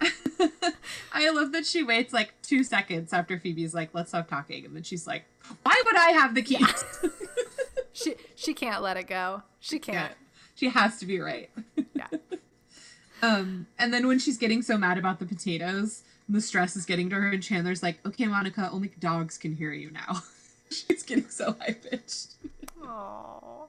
I 1.12 1.30
love 1.30 1.52
that 1.52 1.64
she 1.64 1.82
waits 1.82 2.12
like 2.12 2.34
two 2.42 2.62
seconds 2.64 3.12
after 3.12 3.38
Phoebe's 3.38 3.74
like, 3.74 3.90
let's 3.92 4.10
stop 4.10 4.28
talking. 4.28 4.64
And 4.66 4.74
then 4.74 4.82
she's 4.82 5.06
like, 5.06 5.24
why 5.62 5.80
would 5.84 5.96
I 5.96 6.10
have 6.10 6.34
the 6.34 6.42
keys? 6.42 6.84
She 7.94 8.14
she 8.34 8.54
can't 8.54 8.82
let 8.82 8.96
it 8.96 9.06
go. 9.06 9.42
She 9.60 9.78
can't. 9.78 10.14
She 10.54 10.70
has 10.70 10.98
to 11.00 11.06
be 11.06 11.20
right. 11.20 11.50
Yeah. 11.94 12.06
Um, 13.20 13.66
and 13.78 13.92
then 13.92 14.08
when 14.08 14.18
she's 14.18 14.38
getting 14.38 14.62
so 14.62 14.78
mad 14.78 14.96
about 14.96 15.18
the 15.20 15.26
potatoes, 15.26 16.02
and 16.26 16.34
the 16.34 16.40
stress 16.40 16.74
is 16.74 16.86
getting 16.86 17.10
to 17.10 17.16
her, 17.16 17.30
and 17.30 17.42
Chandler's 17.42 17.82
like, 17.82 17.98
okay, 18.06 18.26
Monica, 18.26 18.68
only 18.72 18.90
dogs 18.98 19.36
can 19.38 19.54
hear 19.54 19.72
you 19.72 19.90
now. 19.90 20.22
she's 20.88 21.02
getting 21.02 21.28
so 21.28 21.56
high 21.60 21.74
pitched. 21.74 22.34
Oh, 22.82 23.68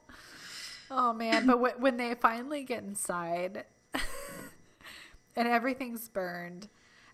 oh 0.90 1.12
man! 1.12 1.46
But 1.46 1.54
w- 1.54 1.74
when 1.78 1.96
they 1.96 2.14
finally 2.14 2.62
get 2.64 2.82
inside, 2.82 3.64
and 5.36 5.48
everything's 5.48 6.08
burned, 6.08 6.68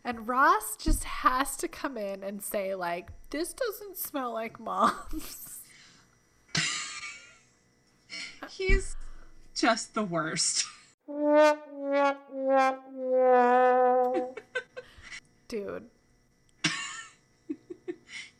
and 0.05 0.27
Ross 0.27 0.77
just 0.77 1.05
has 1.05 1.57
to 1.59 1.69
come 1.69 1.97
in 1.97 2.23
and 2.23 2.43
say 2.43 2.75
like, 2.75 3.11
"This 3.31 3.53
doesn't 3.53 3.97
smell 3.97 4.33
like 4.33 4.59
mom's." 4.61 5.59
He's 8.49 8.97
just 9.55 9.95
the 9.95 10.03
worst. 10.03 10.65
Dude, 15.49 15.91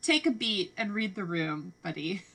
Take 0.03 0.27
a 0.27 0.31
beat 0.31 0.73
and 0.77 0.95
read 0.95 1.15
the 1.15 1.25
room, 1.25 1.73
buddy. 1.83 2.23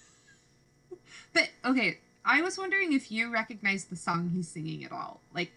But 1.34 1.50
okay, 1.66 2.00
I 2.24 2.42
was 2.42 2.58
wondering 2.58 2.94
if 2.94 3.12
you 3.12 3.30
recognize 3.32 3.84
the 3.86 3.98
song 3.98 4.30
he's 4.34 4.48
singing 4.48 4.86
at 4.86 4.94
all. 4.94 5.20
Like, 5.34 5.52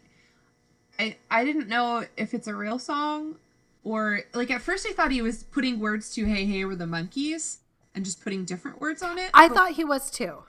I 0.99 1.17
I 1.31 1.45
didn't 1.45 1.69
know 1.69 2.05
if 2.17 2.35
it's 2.35 2.49
a 2.49 2.55
real 2.55 2.81
song 2.81 3.37
or 3.85 4.23
like 4.35 4.51
at 4.51 4.61
first 4.61 4.87
I 4.89 4.93
thought 4.93 5.13
he 5.13 5.23
was 5.23 5.45
putting 5.45 5.79
words 5.79 6.13
to 6.15 6.25
"Hey 6.25 6.45
Hey 6.47 6.65
We're 6.65 6.75
the 6.75 6.85
Monkees" 6.85 7.59
and 7.95 8.05
just 8.05 8.23
putting 8.23 8.45
different 8.45 8.81
words 8.81 9.03
on 9.03 9.19
it. 9.19 9.31
I 9.35 9.47
But 9.49 9.55
thought 9.57 9.73
he 9.73 9.85
was 9.85 10.11
too. 10.11 10.43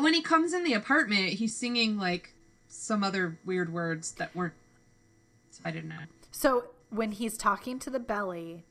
when 0.00 0.14
he 0.14 0.22
comes 0.22 0.54
in 0.54 0.64
the 0.64 0.72
apartment, 0.72 1.34
he's 1.34 1.54
singing 1.54 1.98
like 1.98 2.32
some 2.68 3.04
other 3.04 3.38
weird 3.44 3.72
words 3.72 4.12
that 4.12 4.34
weren't. 4.34 4.54
So 5.50 5.60
I 5.66 5.70
didn't 5.70 5.90
know. 5.90 5.96
So 6.30 6.64
when 6.90 7.12
he's 7.12 7.36
talking 7.36 7.78
to 7.80 7.90
the 7.90 8.00
belly, 8.00 8.64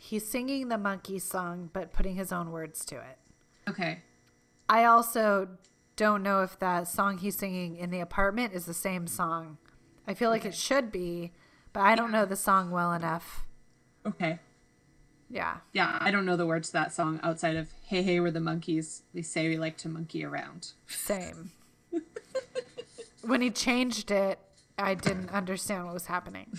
he's 0.00 0.26
singing 0.26 0.68
the 0.68 0.78
monkey 0.78 1.18
song, 1.18 1.68
but 1.72 1.92
putting 1.92 2.16
his 2.16 2.32
own 2.32 2.50
words 2.50 2.84
to 2.86 2.96
it. 2.96 3.18
Okay. 3.68 3.98
I 4.68 4.84
also 4.84 5.48
don't 5.94 6.22
know 6.22 6.42
if 6.42 6.58
that 6.58 6.88
song 6.88 7.18
he's 7.18 7.36
singing 7.36 7.76
in 7.76 7.90
the 7.90 8.00
apartment 8.00 8.54
is 8.54 8.64
the 8.64 8.74
same 8.74 9.06
song. 9.06 9.58
I 10.08 10.14
feel 10.14 10.30
like 10.30 10.46
it 10.46 10.54
should 10.54 10.90
be, 10.90 11.32
but 11.72 11.80
I 11.80 11.94
don't 11.94 12.10
know 12.10 12.24
the 12.24 12.34
song 12.34 12.70
well 12.70 12.92
enough. 12.92 13.44
Okay. 14.06 14.38
Yeah. 15.28 15.58
Yeah, 15.72 15.98
I 16.00 16.10
don't 16.10 16.24
know 16.24 16.36
the 16.36 16.46
words 16.46 16.68
to 16.68 16.72
that 16.72 16.94
song 16.94 17.20
outside 17.22 17.56
of 17.56 17.68
"Hey 17.84 18.02
Hey 18.02 18.18
We're 18.18 18.30
the 18.30 18.40
Monkees." 18.40 19.02
They 19.12 19.22
say 19.22 19.48
we 19.48 19.58
like 19.58 19.76
to 19.78 19.88
monkey 19.88 20.24
around. 20.24 20.72
Same. 20.88 21.52
when 23.22 23.42
he 23.42 23.50
changed 23.50 24.10
it, 24.10 24.38
I 24.78 24.94
didn't 24.94 25.30
understand 25.30 25.84
what 25.84 25.94
was 25.94 26.06
happening. 26.06 26.58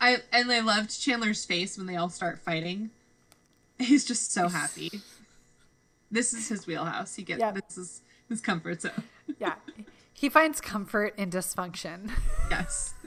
I 0.00 0.18
and 0.32 0.50
I 0.50 0.60
loved 0.60 0.98
Chandler's 1.00 1.44
face 1.44 1.76
when 1.76 1.86
they 1.86 1.96
all 1.96 2.08
start 2.08 2.38
fighting. 2.38 2.90
He's 3.78 4.04
just 4.04 4.32
so 4.32 4.48
happy. 4.48 5.00
This 6.10 6.32
is 6.34 6.48
his 6.48 6.66
wheelhouse. 6.66 7.14
He 7.14 7.22
gets 7.22 7.40
Yep. 7.40 7.54
this 7.66 7.78
is 7.78 8.02
his 8.28 8.40
comfort 8.40 8.82
zone. 8.82 9.04
Yeah. 9.38 9.54
He 10.12 10.28
finds 10.28 10.60
comfort 10.60 11.14
in 11.16 11.30
dysfunction. 11.30 12.10
Yes. 12.50 12.94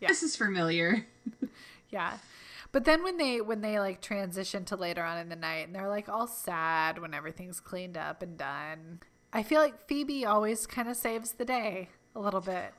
Yeah. 0.00 0.08
This 0.08 0.22
is 0.22 0.34
familiar. 0.34 1.04
Yeah. 1.90 2.16
But 2.72 2.86
then 2.86 3.02
when 3.02 3.18
they 3.18 3.42
when 3.42 3.60
they 3.60 3.78
like 3.78 4.00
transition 4.00 4.64
to 4.66 4.76
later 4.76 5.02
on 5.04 5.18
in 5.18 5.28
the 5.28 5.36
night 5.36 5.66
and 5.66 5.74
they're 5.74 5.90
like 5.90 6.08
all 6.08 6.26
sad 6.26 6.98
when 7.00 7.12
everything's 7.12 7.60
cleaned 7.60 7.98
up 7.98 8.22
and 8.22 8.38
done. 8.38 9.00
I 9.30 9.42
feel 9.42 9.60
like 9.60 9.86
Phoebe 9.88 10.24
always 10.24 10.66
kind 10.66 10.88
of 10.88 10.96
saves 10.96 11.32
the 11.32 11.44
day 11.44 11.90
a 12.16 12.20
little 12.20 12.40
bit. 12.40 12.72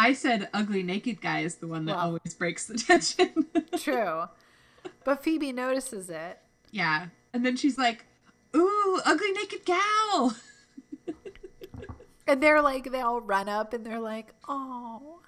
I 0.00 0.12
said 0.12 0.48
ugly 0.52 0.82
naked 0.82 1.20
guy 1.20 1.40
is 1.40 1.56
the 1.56 1.66
one 1.66 1.84
that 1.86 1.96
Well. 1.96 2.06
always 2.06 2.34
breaks 2.34 2.66
the 2.66 2.74
tension. 2.78 3.46
True. 3.78 4.24
but 5.04 5.22
Phoebe 5.22 5.52
notices 5.52 6.10
it. 6.10 6.38
yeah. 6.70 7.06
And 7.32 7.44
then 7.44 7.56
she's 7.56 7.76
like, 7.78 8.04
"Ooh, 8.54 9.00
ugly 9.04 9.32
naked 9.32 9.64
gal." 9.64 10.36
And 12.26 12.42
they're 12.42 12.62
like 12.62 12.90
they 12.90 13.00
all 13.00 13.20
run 13.20 13.48
up 13.48 13.72
and 13.74 13.84
they're 13.84 14.00
like, 14.00 14.28
"Oh." 14.48 15.20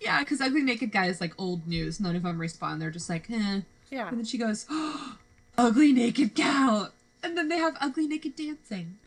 Yeah, 0.00 0.20
because 0.20 0.40
ugly 0.40 0.62
naked 0.62 0.92
guy 0.92 1.06
is 1.06 1.20
like 1.20 1.34
old 1.36 1.66
news. 1.66 1.98
None 2.00 2.14
of 2.14 2.22
them 2.22 2.38
respond. 2.40 2.80
They're 2.80 2.90
just 2.92 3.08
like, 3.10 3.28
eh. 3.30 3.62
Yeah. 3.90 4.08
And 4.08 4.18
then 4.18 4.24
she 4.24 4.38
goes, 4.38 4.66
oh, 4.70 5.16
ugly 5.58 5.92
naked 5.92 6.34
gal. 6.34 6.92
And 7.24 7.36
then 7.36 7.48
they 7.48 7.58
have 7.58 7.76
ugly 7.80 8.06
naked 8.06 8.36
dancing. 8.36 8.98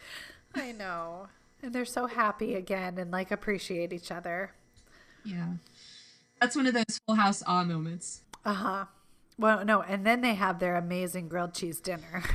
I 0.53 0.73
know. 0.73 1.27
And 1.63 1.73
they're 1.73 1.85
so 1.85 2.07
happy 2.07 2.53
again 2.55 2.97
and 2.97 3.11
like 3.11 3.31
appreciate 3.31 3.93
each 3.93 4.11
other. 4.11 4.51
Yeah. 5.27 5.47
That's 6.41 6.55
one 6.55 6.67
of 6.67 6.73
those 6.73 6.99
full 7.05 7.15
house 7.15 7.43
awe 7.45 7.63
moments. 7.63 8.21
Uh-huh. 8.45 8.85
Well, 9.39 9.65
no, 9.65 9.81
and 9.81 10.05
then 10.05 10.21
they 10.21 10.35
have 10.35 10.59
their 10.59 10.75
amazing 10.75 11.27
grilled 11.27 11.53
cheese 11.53 11.79
dinner. 11.79 12.23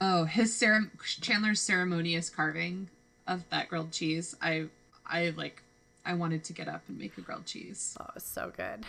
Oh, 0.00 0.22
his 0.26 0.54
cere- 0.54 0.92
Chandler's 1.20 1.60
ceremonious 1.60 2.30
carving 2.30 2.88
of 3.26 3.42
that 3.50 3.68
grilled 3.68 3.90
cheese. 3.90 4.36
I 4.40 4.66
I 5.04 5.30
like 5.36 5.60
I 6.06 6.14
wanted 6.14 6.44
to 6.44 6.52
get 6.52 6.68
up 6.68 6.82
and 6.86 6.96
make 6.96 7.18
a 7.18 7.20
grilled 7.20 7.46
cheese. 7.46 7.96
Oh, 8.00 8.06
it's 8.14 8.30
so 8.30 8.52
good. 8.56 8.84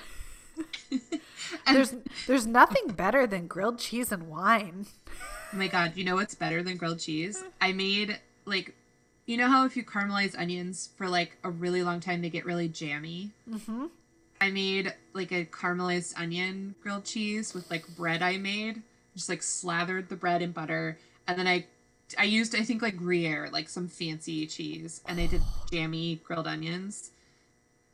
And 1.65 1.75
There's 1.75 1.95
there's 2.27 2.45
nothing 2.45 2.89
better 2.89 3.25
than 3.25 3.47
grilled 3.47 3.79
cheese 3.79 4.11
and 4.11 4.27
wine. 4.29 4.85
oh 5.51 5.57
my 5.57 5.67
god, 5.67 5.93
you 5.95 6.03
know 6.03 6.13
what's 6.13 6.35
better 6.35 6.61
than 6.61 6.77
grilled 6.77 6.99
cheese? 6.99 7.43
I 7.59 7.71
made 7.71 8.19
like 8.45 8.75
you 9.29 9.37
know 9.37 9.47
how 9.47 9.63
if 9.63 9.77
you 9.77 9.83
caramelize 9.83 10.35
onions 10.35 10.89
for 10.97 11.07
like 11.07 11.37
a 11.43 11.51
really 11.51 11.83
long 11.83 11.99
time 11.99 12.23
they 12.23 12.31
get 12.31 12.45
really 12.45 12.67
jammy? 12.67 13.29
Mm-hmm. 13.47 13.85
I 14.41 14.49
made 14.49 14.91
like 15.13 15.31
a 15.31 15.45
caramelized 15.45 16.19
onion 16.19 16.73
grilled 16.81 17.05
cheese 17.05 17.53
with 17.53 17.69
like 17.69 17.85
bread 17.95 18.23
I 18.23 18.37
made. 18.37 18.81
Just 19.15 19.29
like 19.29 19.43
slathered 19.43 20.09
the 20.09 20.15
bread 20.15 20.41
in 20.41 20.51
butter 20.51 20.97
and 21.27 21.37
then 21.37 21.45
I 21.45 21.67
I 22.17 22.23
used 22.23 22.55
I 22.55 22.63
think 22.63 22.81
like 22.81 22.97
Gruyere, 22.97 23.51
like 23.51 23.69
some 23.69 23.87
fancy 23.87 24.47
cheese, 24.47 25.01
and 25.07 25.19
I 25.19 25.27
did 25.27 25.43
jammy 25.71 26.15
grilled 26.23 26.47
onions. 26.47 27.11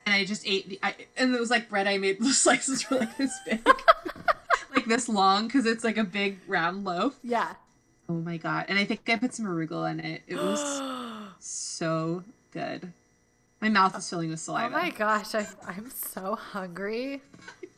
And 0.06 0.16
I 0.16 0.24
just 0.24 0.48
ate 0.48 0.70
the, 0.70 0.80
I, 0.84 0.95
and 1.18 1.36
it 1.36 1.40
was 1.40 1.49
like 1.49 1.68
bread 1.68 1.86
I 1.86 1.98
made. 1.98 2.22
The 2.22 2.30
slices 2.34 2.90
were 2.90 2.99
like 2.99 3.18
this 3.18 3.38
big, 3.45 3.68
like 4.74 4.86
this 4.86 5.10
long, 5.10 5.48
because 5.48 5.66
it's 5.66 5.84
like 5.84 5.98
a 5.98 6.06
big 6.06 6.40
round 6.48 6.86
loaf. 6.86 7.20
Yeah. 7.24 7.56
Oh 8.07 8.14
my 8.14 8.38
god! 8.38 8.68
And 8.70 8.80
I 8.80 8.86
think 8.86 9.10
I 9.10 9.18
put 9.18 9.34
some 9.34 9.48
arugula 9.48 9.91
in 9.91 9.99
it. 9.99 10.22
It 10.28 10.38
was 10.38 10.64
so 11.45 12.23
good. 12.51 12.91
My 13.61 13.69
mouth 13.69 13.97
is 13.97 14.09
filling 14.09 14.30
with 14.30 14.39
saliva. 14.39 14.67
Oh 14.67 14.69
my 14.69 14.89
gosh, 14.89 15.34
I, 15.35 15.47
I'm 15.65 15.89
so 15.89 16.35
hungry. 16.35 17.22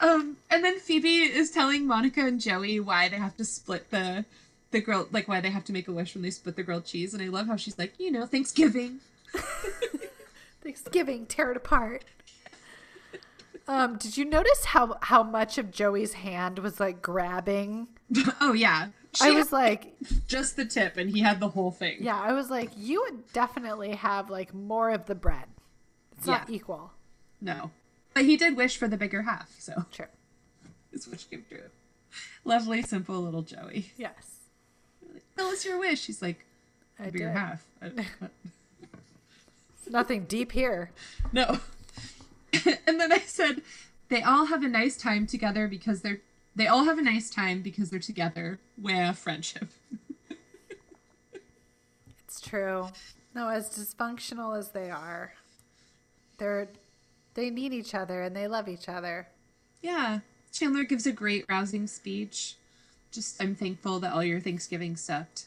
um, 0.01 0.37
and 0.51 0.65
then 0.65 0.79
Phoebe 0.79 1.19
is 1.19 1.51
telling 1.51 1.87
Monica 1.87 2.21
and 2.21 2.41
Joey 2.41 2.81
why 2.81 3.09
they 3.09 3.17
have 3.17 3.37
to 3.37 3.45
split 3.45 3.91
the 3.91 4.25
the 4.71 4.81
grilled, 4.81 5.13
like 5.13 5.27
why 5.27 5.41
they 5.41 5.51
have 5.51 5.65
to 5.65 5.73
make 5.73 5.89
a 5.89 5.93
wish 5.93 6.15
when 6.15 6.23
they 6.23 6.31
split 6.31 6.57
the 6.57 6.63
grilled 6.63 6.85
cheese. 6.85 7.13
And 7.13 7.23
I 7.23 7.27
love 7.27 7.49
how 7.49 7.57
she's 7.57 7.79
like, 7.79 7.99
you 7.99 8.11
know, 8.11 8.25
Thanksgiving. 8.27 9.01
Thanksgiving, 10.63 11.27
tear 11.27 11.51
it 11.51 11.57
apart. 11.57 12.05
Um, 13.67 13.97
did 13.99 14.17
you 14.17 14.25
notice 14.25 14.67
how 14.67 14.97
how 15.03 15.23
much 15.23 15.59
of 15.59 15.71
Joey's 15.71 16.15
hand 16.15 16.59
was 16.59 16.81
like 16.81 17.03
grabbing? 17.03 17.89
oh 18.41 18.53
yeah, 18.53 18.89
I 19.21 19.31
was 19.33 19.53
like, 19.53 19.95
just 20.29 20.57
the 20.57 20.65
tip, 20.65 20.97
and 20.97 21.11
he 21.11 21.21
had 21.21 21.41
the 21.41 21.49
whole 21.49 21.71
thing. 21.71 21.99
yeah, 22.01 22.19
I 22.21 22.33
was 22.33 22.51
like, 22.51 22.71
you 22.77 23.01
would 23.03 23.33
definitely 23.33 23.93
have 23.93 24.31
like 24.31 24.55
more 24.55 24.91
of 24.91 25.07
the 25.07 25.15
bread. 25.15 25.47
It's 26.17 26.27
not 26.27 26.51
equal. 26.51 26.93
No, 27.41 27.71
but 28.15 28.25
he 28.25 28.37
did 28.37 28.57
wish 28.57 28.77
for 28.77 28.87
the 28.89 28.97
bigger 28.97 29.23
half, 29.23 29.51
so 29.59 29.85
True. 29.91 30.07
his 30.93 31.09
wish 31.09 31.25
came 31.25 31.45
true. 31.49 31.63
Lovely, 32.45 32.83
simple 32.83 33.21
little 33.21 33.43
Joey. 33.43 33.93
Yes. 33.97 34.37
Tell 35.37 35.49
us 35.49 35.65
your 35.65 35.79
wish. 35.79 36.07
He's 36.07 36.21
like, 36.23 36.45
I 36.99 37.05
bigger 37.11 37.29
did. 37.29 37.37
half. 37.37 37.65
I- 37.83 37.91
Nothing 39.91 40.25
deep 40.25 40.53
here. 40.53 40.91
No. 41.33 41.59
and 42.87 43.01
then 43.01 43.13
I 43.13 43.19
said, 43.21 43.63
they 44.09 44.23
all 44.23 44.47
have 44.47 44.63
a 44.63 44.69
nice 44.69 44.97
time 44.97 45.27
together 45.27 45.67
because 45.67 46.03
they're 46.03 46.21
they 46.61 46.67
all 46.67 46.85
have 46.85 46.99
a 46.99 47.03
nice 47.03 47.31
time 47.31 47.63
because 47.63 47.89
they're 47.89 47.99
together. 47.99 48.61
Where 48.77 49.15
friendship. 49.15 49.69
It's 52.23 52.39
true. 52.39 52.87
No, 53.35 53.49
as 53.49 53.71
dysfunctional 53.71 54.59
as 54.59 54.71
they 54.73 54.91
are, 54.91 55.33
they're 56.37 56.69
they 57.33 57.49
need 57.49 57.73
each 57.73 57.95
other 57.95 58.21
and 58.21 58.37
they 58.37 58.47
love 58.47 58.69
each 58.69 58.91
other. 58.91 59.27
Yeah. 59.81 60.21
Chandler 60.53 60.85
gives 60.85 61.07
a 61.07 61.13
great 61.13 61.47
rousing 61.49 61.87
speech. 61.87 62.57
Just 63.11 63.43
I'm 63.43 63.55
thankful 63.55 63.99
that 64.01 64.13
all 64.13 64.23
your 64.23 64.39
Thanksgiving 64.39 64.97
sucked. 64.97 65.47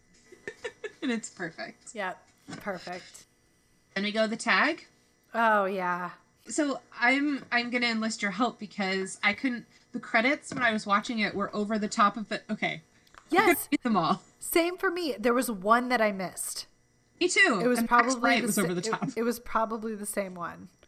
and 1.02 1.10
it's 1.10 1.30
perfect. 1.30 1.94
Yep. 1.94 2.22
Perfect. 2.58 3.24
Then 3.94 4.04
we 4.04 4.12
go 4.12 4.26
the 4.26 4.36
tag. 4.36 4.84
Oh 5.32 5.64
yeah. 5.64 6.10
So 6.48 6.80
I'm 7.00 7.46
I'm 7.50 7.70
gonna 7.70 7.86
enlist 7.86 8.20
your 8.20 8.32
help 8.32 8.58
because 8.58 9.18
I 9.22 9.32
couldn't 9.32 9.64
the 9.92 10.00
credits 10.00 10.52
when 10.52 10.62
I 10.62 10.72
was 10.72 10.86
watching 10.86 11.18
it 11.20 11.34
were 11.34 11.54
over 11.54 11.78
the 11.78 11.88
top 11.88 12.16
of 12.16 12.30
it. 12.32 12.44
Okay. 12.50 12.82
Yes. 13.30 13.68
them 13.82 13.96
all. 13.96 14.22
Same 14.38 14.76
for 14.78 14.90
me. 14.90 15.14
There 15.18 15.34
was 15.34 15.50
one 15.50 15.88
that 15.90 16.00
I 16.00 16.12
missed. 16.12 16.66
Me 17.20 17.28
too. 17.28 17.60
It 17.62 17.66
was 17.66 17.80
And 17.80 17.88
probably 17.88 18.40
the 18.40 18.46
was 18.46 18.58
over 18.58 18.72
the 18.74 18.80
it- 18.80 18.84
top. 18.90 19.08
It, 19.16 19.22
was 19.22 19.38
probably 19.40 19.94
the 19.94 20.06
same 20.06 20.34
one. 20.34 20.68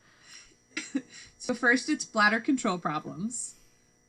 So 1.38 1.54
first 1.54 1.88
it's 1.88 2.04
bladder 2.04 2.38
control 2.38 2.76
problems. 2.78 3.54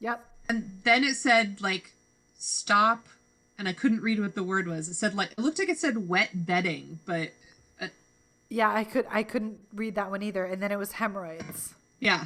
Yep. 0.01 0.23
And 0.49 0.79
then 0.83 1.03
it 1.05 1.15
said 1.15 1.61
like 1.61 1.93
stop 2.37 3.07
and 3.57 3.67
I 3.69 3.73
couldn't 3.73 4.01
read 4.01 4.19
what 4.19 4.35
the 4.35 4.43
word 4.43 4.67
was. 4.67 4.89
It 4.89 4.95
said 4.95 5.15
like 5.15 5.31
it 5.31 5.39
looked 5.39 5.57
like 5.57 5.69
it 5.69 5.79
said 5.79 6.09
wet 6.09 6.45
bedding, 6.45 6.99
but 7.05 7.31
uh, 7.81 7.87
Yeah, 8.49 8.71
I 8.71 8.83
could 8.83 9.05
I 9.09 9.23
couldn't 9.23 9.59
read 9.73 9.95
that 9.95 10.11
one 10.11 10.21
either. 10.21 10.43
And 10.43 10.61
then 10.61 10.71
it 10.73 10.77
was 10.77 10.91
hemorrhoids. 10.93 11.73
yeah. 11.99 12.25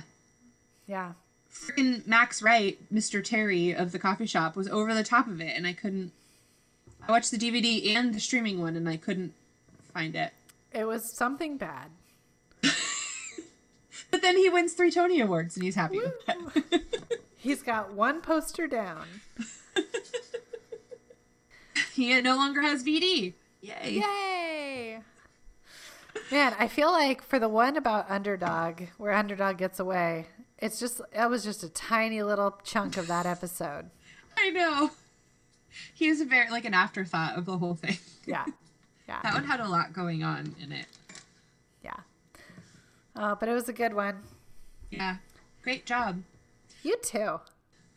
Yeah. 0.87 1.13
Freaking 1.55 2.05
Max 2.05 2.41
Wright, 2.41 2.77
Mr. 2.93 3.23
Terry 3.23 3.73
of 3.73 3.91
the 3.91 3.99
coffee 3.99 4.25
shop 4.25 4.55
was 4.55 4.67
over 4.67 4.93
the 4.93 5.03
top 5.03 5.27
of 5.27 5.39
it 5.41 5.55
and 5.55 5.65
I 5.65 5.73
couldn't 5.73 6.11
I 7.07 7.11
watched 7.11 7.31
the 7.31 7.37
DVD 7.37 7.95
and 7.95 8.13
the 8.13 8.19
streaming 8.19 8.59
one 8.59 8.75
and 8.75 8.89
I 8.89 8.97
couldn't 8.97 9.33
find 9.93 10.15
it. 10.15 10.33
It 10.71 10.85
was 10.85 11.11
something 11.11 11.57
bad. 11.57 11.89
But 14.11 14.21
then 14.21 14.37
he 14.37 14.49
wins 14.49 14.73
3 14.73 14.91
Tony 14.91 15.19
awards 15.19 15.57
and 15.57 15.63
he's 15.65 15.75
happy 15.75 15.99
with 15.99 16.25
that. 16.25 16.83
He's 17.35 17.61
got 17.61 17.93
one 17.93 18.21
poster 18.21 18.65
down. 18.65 19.05
he 21.93 22.21
no 22.21 22.35
longer 22.35 22.61
has 22.61 22.83
VD. 22.83 23.33
Yay. 23.61 24.01
Yay! 24.01 24.99
Man, 26.31 26.55
I 26.57 26.67
feel 26.67 26.91
like 26.91 27.21
for 27.21 27.39
the 27.39 27.49
one 27.49 27.75
about 27.75 28.09
underdog, 28.09 28.83
where 28.97 29.11
underdog 29.11 29.57
gets 29.57 29.79
away, 29.79 30.27
it's 30.59 30.79
just 30.79 31.01
that 31.13 31.29
was 31.29 31.43
just 31.43 31.63
a 31.63 31.69
tiny 31.69 32.23
little 32.23 32.59
chunk 32.63 32.97
of 32.97 33.07
that 33.07 33.25
episode. 33.25 33.89
I 34.37 34.49
know. 34.49 34.91
He 35.93 36.07
is 36.07 36.21
a 36.21 36.25
very 36.25 36.49
like 36.49 36.65
an 36.65 36.73
afterthought 36.73 37.37
of 37.37 37.45
the 37.45 37.57
whole 37.57 37.75
thing. 37.75 37.97
Yeah, 38.27 38.45
Yeah. 39.07 39.19
That 39.21 39.35
one 39.35 39.43
had 39.43 39.59
a 39.59 39.67
lot 39.67 39.93
going 39.93 40.23
on 40.23 40.55
in 40.59 40.71
it. 40.71 40.87
yeah. 41.83 41.97
Oh, 43.15 43.35
but 43.39 43.47
it 43.47 43.53
was 43.53 43.69
a 43.69 43.73
good 43.73 43.93
one. 43.93 44.23
Yeah. 44.89 45.17
Great 45.61 45.85
job. 45.85 46.23
You 46.81 46.97
too. 47.03 47.39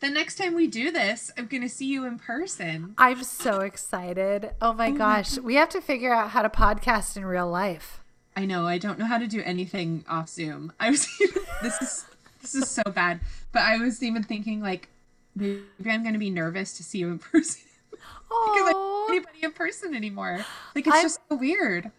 The 0.01 0.09
next 0.09 0.35
time 0.35 0.53
we 0.55 0.67
do 0.67 0.91
this, 0.91 1.31
I'm 1.37 1.47
going 1.47 1.63
to 1.63 1.67
see 1.69 1.87
you 1.87 2.05
in 2.05 2.19
person. 2.19 2.93
I'm 2.97 3.23
so 3.23 3.61
excited. 3.61 4.51
Oh 4.61 4.71
my 4.73 4.89
oh 4.89 4.93
gosh, 4.97 5.37
we 5.39 5.55
have 5.55 5.69
to 5.69 5.81
figure 5.81 6.13
out 6.13 6.29
how 6.29 6.41
to 6.41 6.49
podcast 6.49 7.17
in 7.17 7.25
real 7.25 7.49
life. 7.49 8.01
I 8.35 8.45
know 8.45 8.65
I 8.67 8.77
don't 8.77 8.97
know 8.99 9.05
how 9.05 9.17
to 9.17 9.27
do 9.27 9.41
anything 9.43 10.05
off 10.07 10.29
Zoom. 10.29 10.71
I 10.79 10.91
was 10.91 11.07
this 11.61 11.81
is 11.81 12.05
this 12.41 12.55
is 12.55 12.69
so 12.69 12.83
bad, 12.93 13.19
but 13.51 13.61
I 13.63 13.77
was 13.77 14.01
even 14.03 14.23
thinking 14.23 14.61
like 14.61 14.89
maybe 15.35 15.61
I'm 15.85 16.01
going 16.03 16.13
to 16.13 16.19
be 16.19 16.29
nervous 16.29 16.75
to 16.77 16.83
see 16.83 16.99
you 16.99 17.09
in 17.11 17.19
person 17.19 17.61
because 17.91 18.03
I 18.31 18.71
don't 18.71 18.75
Oh, 18.75 19.07
anybody 19.09 19.39
in 19.43 19.51
person 19.51 19.95
anymore. 19.95 20.45
Like 20.75 20.85
it's 20.87 20.95
I'm- 20.95 21.03
just 21.05 21.19
so 21.29 21.35
weird. 21.35 21.91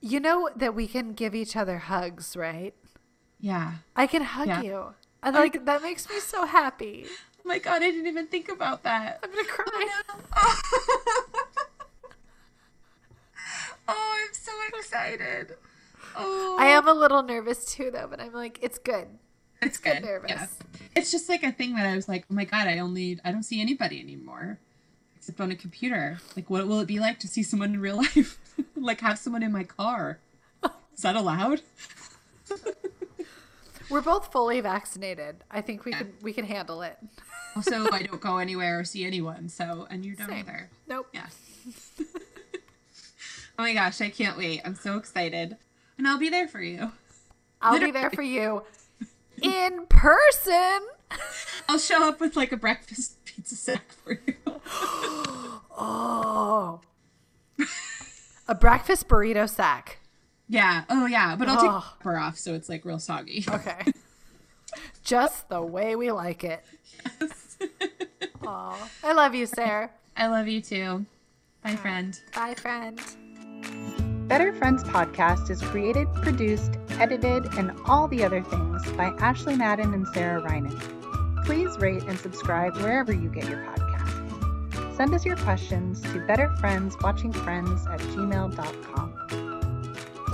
you 0.00 0.18
know 0.20 0.50
that 0.56 0.74
we 0.74 0.86
can 0.88 1.12
give 1.12 1.34
each 1.34 1.54
other 1.56 1.78
hugs, 1.78 2.36
right? 2.36 2.74
Yeah. 3.40 3.74
I 3.96 4.06
can 4.06 4.22
hug 4.22 4.48
Yeah. 4.48 4.62
you. 4.62 4.94
And 5.22 5.34
like 5.36 5.64
that 5.66 5.82
makes 5.82 6.08
me 6.10 6.18
so 6.20 6.46
happy. 6.46 7.06
Oh 7.08 7.48
my 7.48 7.58
god, 7.58 7.82
I 7.82 7.90
didn't 7.90 8.06
even 8.06 8.26
think 8.28 8.48
about 8.48 8.82
that. 8.84 9.20
I'm 9.22 9.30
gonna 9.30 9.44
cry. 9.44 9.88
oh, 10.34 10.60
oh 13.88 14.18
I'm 14.26 14.32
so 14.34 14.52
excited. 14.78 15.54
Oh, 16.16 16.56
I 16.58 16.66
am 16.66 16.86
a 16.88 16.92
little 16.92 17.22
nervous 17.22 17.64
too, 17.64 17.90
though, 17.90 18.06
but 18.08 18.20
I'm 18.20 18.32
like, 18.32 18.58
it's 18.62 18.78
good. 18.78 19.08
It's 19.62 19.78
good 19.78 20.02
nervous. 20.02 20.30
Yeah. 20.30 20.46
It's 20.96 21.10
just 21.10 21.28
like 21.28 21.44
a 21.44 21.52
thing 21.52 21.76
that 21.76 21.86
I 21.86 21.94
was 21.94 22.08
like, 22.08 22.24
oh 22.30 22.34
my 22.34 22.44
god, 22.44 22.66
I 22.66 22.78
only 22.78 23.18
I 23.24 23.30
don't 23.30 23.44
see 23.44 23.60
anybody 23.60 24.00
anymore, 24.00 24.58
except 25.16 25.40
on 25.40 25.52
a 25.52 25.56
computer. 25.56 26.18
Like, 26.36 26.50
what 26.50 26.66
will 26.66 26.80
it 26.80 26.88
be 26.88 26.98
like 26.98 27.20
to 27.20 27.28
see 27.28 27.42
someone 27.42 27.74
in 27.74 27.80
real 27.80 27.96
life? 28.16 28.38
like, 28.76 29.00
have 29.00 29.18
someone 29.18 29.42
in 29.42 29.52
my 29.52 29.64
car? 29.64 30.18
Is 30.94 31.02
that 31.02 31.16
allowed? 31.16 31.62
We're 33.88 34.02
both 34.02 34.32
fully 34.32 34.60
vaccinated. 34.60 35.36
I 35.50 35.60
think 35.60 35.84
we 35.84 35.92
can 35.92 36.12
we 36.22 36.32
can 36.32 36.44
handle 36.44 36.82
it. 36.82 36.98
Also, 37.54 37.88
I 37.92 38.02
don't 38.02 38.20
go 38.20 38.38
anywhere 38.38 38.80
or 38.80 38.84
see 38.84 39.04
anyone. 39.04 39.48
So, 39.48 39.86
and 39.90 40.04
you 40.04 40.16
don't 40.16 40.28
Same. 40.28 40.38
either. 40.38 40.70
Nope. 40.88 41.08
Yeah. 41.12 41.26
oh 42.00 42.12
my 43.58 43.74
gosh, 43.74 44.00
I 44.00 44.10
can't 44.10 44.36
wait. 44.36 44.60
I'm 44.64 44.74
so 44.74 44.96
excited, 44.96 45.56
and 45.98 46.08
I'll 46.08 46.18
be 46.18 46.30
there 46.30 46.48
for 46.48 46.60
you. 46.60 46.92
I'll 47.60 47.78
be 47.78 47.92
there 47.92 48.10
for 48.10 48.22
you 48.22 48.62
in 49.42 49.86
person. 49.86 50.80
I'll 51.68 51.78
show 51.78 52.06
up 52.08 52.20
with 52.20 52.36
like 52.36 52.52
a 52.52 52.56
breakfast 52.56 53.16
pizza 53.24 53.54
sack 53.56 53.92
for 54.04 54.12
you. 54.26 54.34
Oh, 55.74 56.80
a 58.46 58.54
breakfast 58.54 59.08
burrito 59.08 59.48
sack. 59.48 59.98
Yeah. 60.48 60.84
Oh 60.90 61.06
yeah. 61.06 61.34
But 61.34 61.48
I'll 61.48 61.56
take 61.60 61.70
Oh. 61.70 61.74
the 61.98 62.02
cover 62.04 62.18
off 62.18 62.36
so 62.36 62.54
it's 62.54 62.68
like 62.68 62.84
real 62.84 62.98
soggy. 62.98 63.44
Okay, 63.48 63.80
just 65.02 65.48
the 65.48 65.62
way 65.62 65.96
we 65.96 66.12
like 66.12 66.44
it. 66.44 66.62
Oh, 68.46 68.76
I 69.04 69.12
love 69.14 69.34
you, 69.34 69.46
Sarah. 69.46 69.90
I 70.16 70.26
love 70.28 70.46
you 70.46 70.60
too. 70.60 71.06
Bye, 71.64 71.76
friend. 71.76 72.20
Bye, 72.34 72.54
friend. 72.54 73.00
Better 74.28 74.52
Friends 74.52 74.84
podcast 74.84 75.50
is 75.50 75.60
created, 75.62 76.06
produced, 76.16 76.72
edited, 77.02 77.52
and 77.58 77.72
all 77.86 78.06
the 78.06 78.22
other 78.22 78.42
things 78.42 78.88
by 78.92 79.06
Ashley 79.18 79.56
Madden 79.56 79.92
and 79.92 80.06
Sarah 80.08 80.40
Reinen. 80.40 80.78
Please 81.44 81.76
rate 81.78 82.04
and 82.04 82.16
subscribe 82.16 82.76
wherever 82.76 83.12
you 83.12 83.28
get 83.28 83.48
your 83.48 83.58
podcasts. 83.58 84.96
Send 84.96 85.12
us 85.12 85.26
your 85.26 85.34
questions 85.36 86.00
to 86.00 86.08
betterfriendswatchingfriends 86.08 87.92
at 87.92 87.98
gmail.com. 88.00 89.12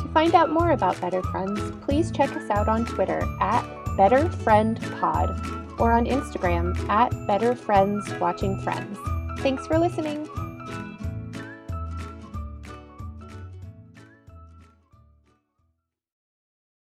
To 0.03 0.09
find 0.13 0.35
out 0.35 0.51
more 0.51 0.73
about 0.73 1.01
Better 1.01 1.23
Friends, 1.23 1.59
please 1.87 2.13
check 2.13 2.37
us 2.37 2.51
out 2.51 2.69
on 2.69 2.85
Twitter 2.85 3.23
at 3.41 3.65
BetterFriendPod 3.97 5.81
or 5.81 5.93
on 5.93 6.05
Instagram 6.05 6.79
at 6.91 7.13
BetterFriendsWatchingFriends. 7.13 9.41
Thanks 9.41 9.67
for 9.67 9.79
listening. 9.79 10.29